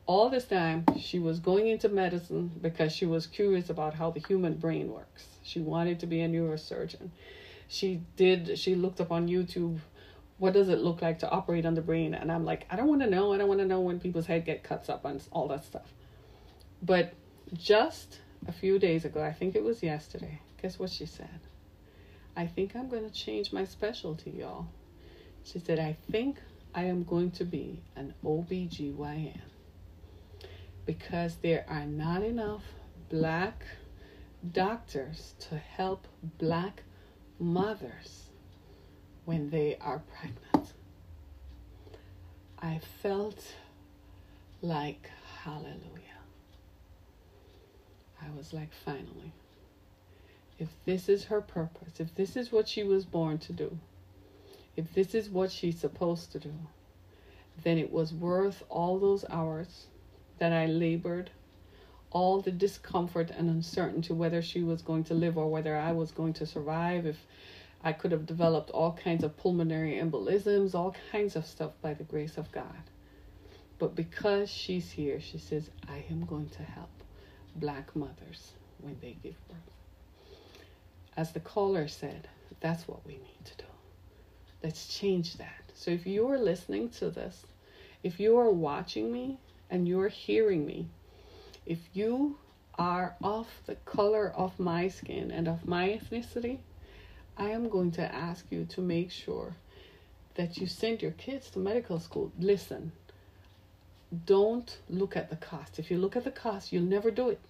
all 0.06 0.28
this 0.28 0.44
time 0.44 0.84
she 0.98 1.18
was 1.18 1.38
going 1.38 1.68
into 1.68 1.88
medicine 1.88 2.50
because 2.60 2.92
she 2.92 3.06
was 3.06 3.26
curious 3.26 3.70
about 3.70 3.94
how 3.94 4.10
the 4.10 4.20
human 4.20 4.54
brain 4.54 4.92
works. 4.92 5.26
She 5.42 5.60
wanted 5.60 6.00
to 6.00 6.06
be 6.06 6.20
a 6.20 6.28
neurosurgeon. 6.28 7.10
She 7.68 8.02
did, 8.16 8.58
she 8.58 8.74
looked 8.74 9.00
up 9.00 9.12
on 9.12 9.28
YouTube 9.28 9.78
what 10.42 10.54
does 10.54 10.68
it 10.68 10.80
look 10.80 11.00
like 11.00 11.20
to 11.20 11.30
operate 11.30 11.64
on 11.64 11.74
the 11.74 11.80
brain? 11.80 12.14
And 12.14 12.32
I'm 12.32 12.44
like, 12.44 12.66
I 12.68 12.74
don't 12.74 12.88
want 12.88 13.00
to 13.02 13.08
know. 13.08 13.32
I 13.32 13.38
don't 13.38 13.46
want 13.46 13.60
to 13.60 13.64
know 13.64 13.78
when 13.78 14.00
people's 14.00 14.26
head 14.26 14.44
get 14.44 14.64
cuts 14.64 14.88
up 14.88 15.04
and 15.04 15.22
all 15.30 15.46
that 15.46 15.64
stuff. 15.64 15.94
But 16.82 17.14
just 17.54 18.18
a 18.48 18.52
few 18.52 18.80
days 18.80 19.04
ago, 19.04 19.22
I 19.22 19.32
think 19.32 19.54
it 19.54 19.62
was 19.62 19.84
yesterday, 19.84 20.40
guess 20.62 20.78
what 20.78 20.90
she 20.90 21.06
said? 21.06 21.40
I 22.36 22.46
think 22.46 22.76
I'm 22.76 22.88
going 22.88 23.04
to 23.04 23.14
change 23.14 23.52
my 23.52 23.64
specialty, 23.64 24.30
y'all. 24.30 24.68
She 25.42 25.58
said, 25.58 25.80
I 25.80 25.96
think 26.10 26.38
I 26.72 26.84
am 26.84 27.02
going 27.02 27.32
to 27.32 27.44
be 27.44 27.82
an 27.96 28.14
OBGYN 28.24 29.40
because 30.86 31.36
there 31.36 31.64
are 31.68 31.84
not 31.84 32.22
enough 32.22 32.62
black 33.10 33.64
doctors 34.52 35.34
to 35.50 35.56
help 35.56 36.06
black 36.38 36.82
mothers 37.38 38.28
when 39.24 39.50
they 39.50 39.76
are 39.80 40.02
pregnant. 40.16 40.72
I 42.60 42.80
felt 43.02 43.54
like 44.60 45.10
hallelujah. 45.42 45.98
I 48.20 48.30
was 48.36 48.52
like, 48.52 48.70
finally, 48.84 49.32
if 50.62 50.68
this 50.84 51.08
is 51.08 51.24
her 51.24 51.40
purpose, 51.40 51.98
if 51.98 52.14
this 52.14 52.36
is 52.36 52.52
what 52.52 52.68
she 52.68 52.84
was 52.84 53.04
born 53.04 53.36
to 53.36 53.52
do, 53.52 53.78
if 54.76 54.94
this 54.94 55.12
is 55.12 55.28
what 55.28 55.50
she's 55.50 55.80
supposed 55.80 56.30
to 56.30 56.38
do, 56.38 56.54
then 57.64 57.78
it 57.78 57.90
was 57.90 58.14
worth 58.14 58.62
all 58.68 59.00
those 59.00 59.24
hours 59.28 59.86
that 60.38 60.52
I 60.52 60.66
labored, 60.66 61.30
all 62.12 62.40
the 62.40 62.52
discomfort 62.52 63.32
and 63.36 63.50
uncertainty 63.50 64.12
whether 64.12 64.40
she 64.40 64.62
was 64.62 64.82
going 64.82 65.02
to 65.04 65.14
live 65.14 65.36
or 65.36 65.50
whether 65.50 65.76
I 65.76 65.90
was 65.90 66.12
going 66.12 66.34
to 66.34 66.46
survive, 66.46 67.06
if 67.06 67.26
I 67.82 67.92
could 67.92 68.12
have 68.12 68.24
developed 68.24 68.70
all 68.70 68.92
kinds 68.92 69.24
of 69.24 69.36
pulmonary 69.36 69.94
embolisms, 69.94 70.76
all 70.76 70.94
kinds 71.10 71.34
of 71.34 71.44
stuff 71.44 71.72
by 71.82 71.94
the 71.94 72.04
grace 72.04 72.38
of 72.38 72.52
God. 72.52 72.84
But 73.80 73.96
because 73.96 74.48
she's 74.48 74.92
here, 74.92 75.20
she 75.20 75.38
says, 75.38 75.70
I 75.88 76.04
am 76.08 76.24
going 76.24 76.50
to 76.50 76.62
help 76.62 77.02
black 77.56 77.96
mothers 77.96 78.52
when 78.78 78.96
they 79.00 79.16
give 79.24 79.36
birth. 79.48 79.81
As 81.16 81.32
the 81.32 81.40
caller 81.40 81.88
said, 81.88 82.28
that's 82.60 82.88
what 82.88 83.06
we 83.06 83.14
need 83.14 83.44
to 83.44 83.56
do. 83.56 83.64
Let's 84.62 84.86
change 84.86 85.36
that. 85.36 85.72
So 85.74 85.90
if 85.90 86.06
you're 86.06 86.38
listening 86.38 86.88
to 86.90 87.10
this, 87.10 87.44
if 88.02 88.18
you 88.18 88.38
are 88.38 88.50
watching 88.50 89.12
me 89.12 89.38
and 89.70 89.86
you're 89.86 90.08
hearing 90.08 90.64
me, 90.64 90.86
if 91.66 91.78
you 91.92 92.38
are 92.78 93.14
of 93.22 93.46
the 93.66 93.74
color 93.74 94.32
of 94.34 94.58
my 94.58 94.88
skin 94.88 95.30
and 95.30 95.48
of 95.48 95.66
my 95.66 95.88
ethnicity, 95.88 96.58
I 97.36 97.50
am 97.50 97.68
going 97.68 97.90
to 97.92 98.14
ask 98.14 98.46
you 98.50 98.64
to 98.66 98.80
make 98.80 99.10
sure 99.10 99.54
that 100.34 100.56
you 100.56 100.66
send 100.66 101.02
your 101.02 101.12
kids 101.12 101.50
to 101.50 101.58
medical 101.58 102.00
school. 102.00 102.32
Listen, 102.38 102.92
don't 104.26 104.78
look 104.88 105.16
at 105.16 105.30
the 105.30 105.36
cost. 105.36 105.78
If 105.78 105.90
you 105.90 105.98
look 105.98 106.16
at 106.16 106.24
the 106.24 106.30
cost, 106.30 106.72
you'll 106.72 106.82
never 106.82 107.10
do 107.10 107.28
it. 107.28 107.40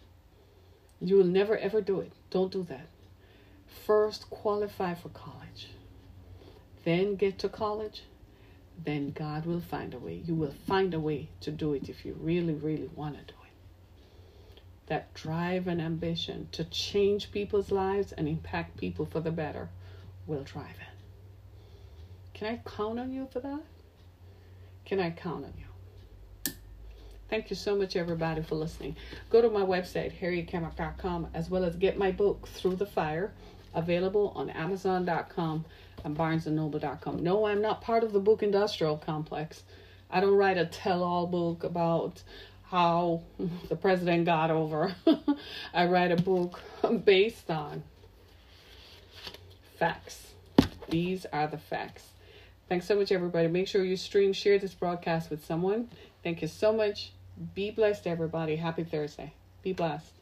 You 1.01 1.17
will 1.17 1.25
never 1.25 1.57
ever 1.57 1.81
do 1.81 2.01
it. 2.01 2.13
Don't 2.31 2.53
do 2.53 2.63
that. 2.65 2.87
First, 3.87 4.31
qualify 4.31 4.95
for 4.95 5.09
college. 5.11 5.69
Then 6.85 7.17
get 7.17 7.39
to 7.41 7.49
college. 7.49 8.03
Then 8.83 9.11
God 9.11 9.47
will 9.47 9.61
find 9.61 9.95
a 9.95 9.99
way. 9.99 10.23
You 10.25 10.35
will 10.35 10.55
find 10.67 10.95
a 10.95 11.01
way 11.01 11.29
to 11.41 11.51
do 11.51 11.75
it 11.75 11.89
if 11.89 12.05
you 12.05 12.17
really, 12.21 12.55
really 12.55 12.91
want 12.95 13.19
to 13.19 13.25
do 13.25 13.35
it 13.35 13.43
that 14.93 15.15
drive 15.15 15.69
and 15.69 15.81
ambition 15.81 16.47
to 16.53 16.65
change 16.65 17.33
people's 17.33 17.71
lives 17.71 18.13
and 18.13 18.29
impact 18.29 18.77
people 18.77 19.07
for 19.07 19.21
the 19.21 19.31
better 19.31 19.71
will 20.27 20.43
drive 20.43 20.77
it. 20.81 22.35
Can 22.35 22.47
I 22.49 22.61
count 22.69 22.99
on 22.99 23.11
you 23.11 23.27
for 23.33 23.41
that? 23.41 23.63
Can 24.85 25.01
I 25.01 25.11
count 25.11 25.47
on 25.47 25.53
you? 25.57 26.53
Thank 27.31 27.49
you 27.49 27.57
so 27.57 27.75
much, 27.75 27.97
everybody, 27.97 28.43
for 28.43 28.57
listening. 28.57 28.97
Go 29.31 29.41
to 29.41 29.49
my 29.49 29.63
website, 29.63 30.13
harrietkammack.com, 30.21 31.29
as 31.33 31.49
well 31.49 31.65
as 31.65 31.75
get 31.77 31.97
my 31.97 32.11
book, 32.11 32.47
Through 32.47 32.77
the 32.77 32.85
Fire, 32.85 33.33
available 33.75 34.33
on 34.35 34.51
Amazon.com 34.51 35.65
and 36.05 36.17
BarnesandNoble.com. 36.17 37.23
No, 37.23 37.47
I'm 37.47 37.63
not 37.63 37.81
part 37.81 38.05
of 38.05 38.13
the 38.13 38.21
book 38.21 38.43
industrial 38.43 38.97
complex. 38.97 39.63
I 40.11 40.21
don't 40.21 40.37
write 40.37 40.59
a 40.59 40.67
tell 40.67 41.03
all 41.03 41.27
book 41.27 41.65
about 41.65 42.23
how 42.65 43.23
the 43.69 43.77
president 43.77 44.27
got 44.27 44.51
over. 44.51 44.95
I 45.75 45.87
write 45.87 46.13
a 46.13 46.17
book 46.17 46.61
based 47.05 47.51
on 47.51 47.83
facts. 49.79 50.33
These 50.89 51.27
are 51.33 51.47
the 51.47 51.59
facts. 51.59 52.05
Thanks 52.69 52.87
so 52.87 52.95
much, 52.95 53.13
everybody. 53.13 53.49
Make 53.49 53.69
sure 53.69 53.85
you 53.85 53.97
stream, 53.97 54.33
share 54.33 54.59
this 54.59 54.75
broadcast 54.75 55.31
with 55.31 55.45
someone. 55.45 55.89
Thank 56.23 56.41
you 56.43 56.49
so 56.49 56.73
much. 56.73 57.13
Be 57.55 57.71
blessed, 57.71 58.07
everybody. 58.07 58.57
Happy 58.57 58.85
Thursday. 58.85 59.33
Be 59.63 59.73
blessed. 59.73 60.22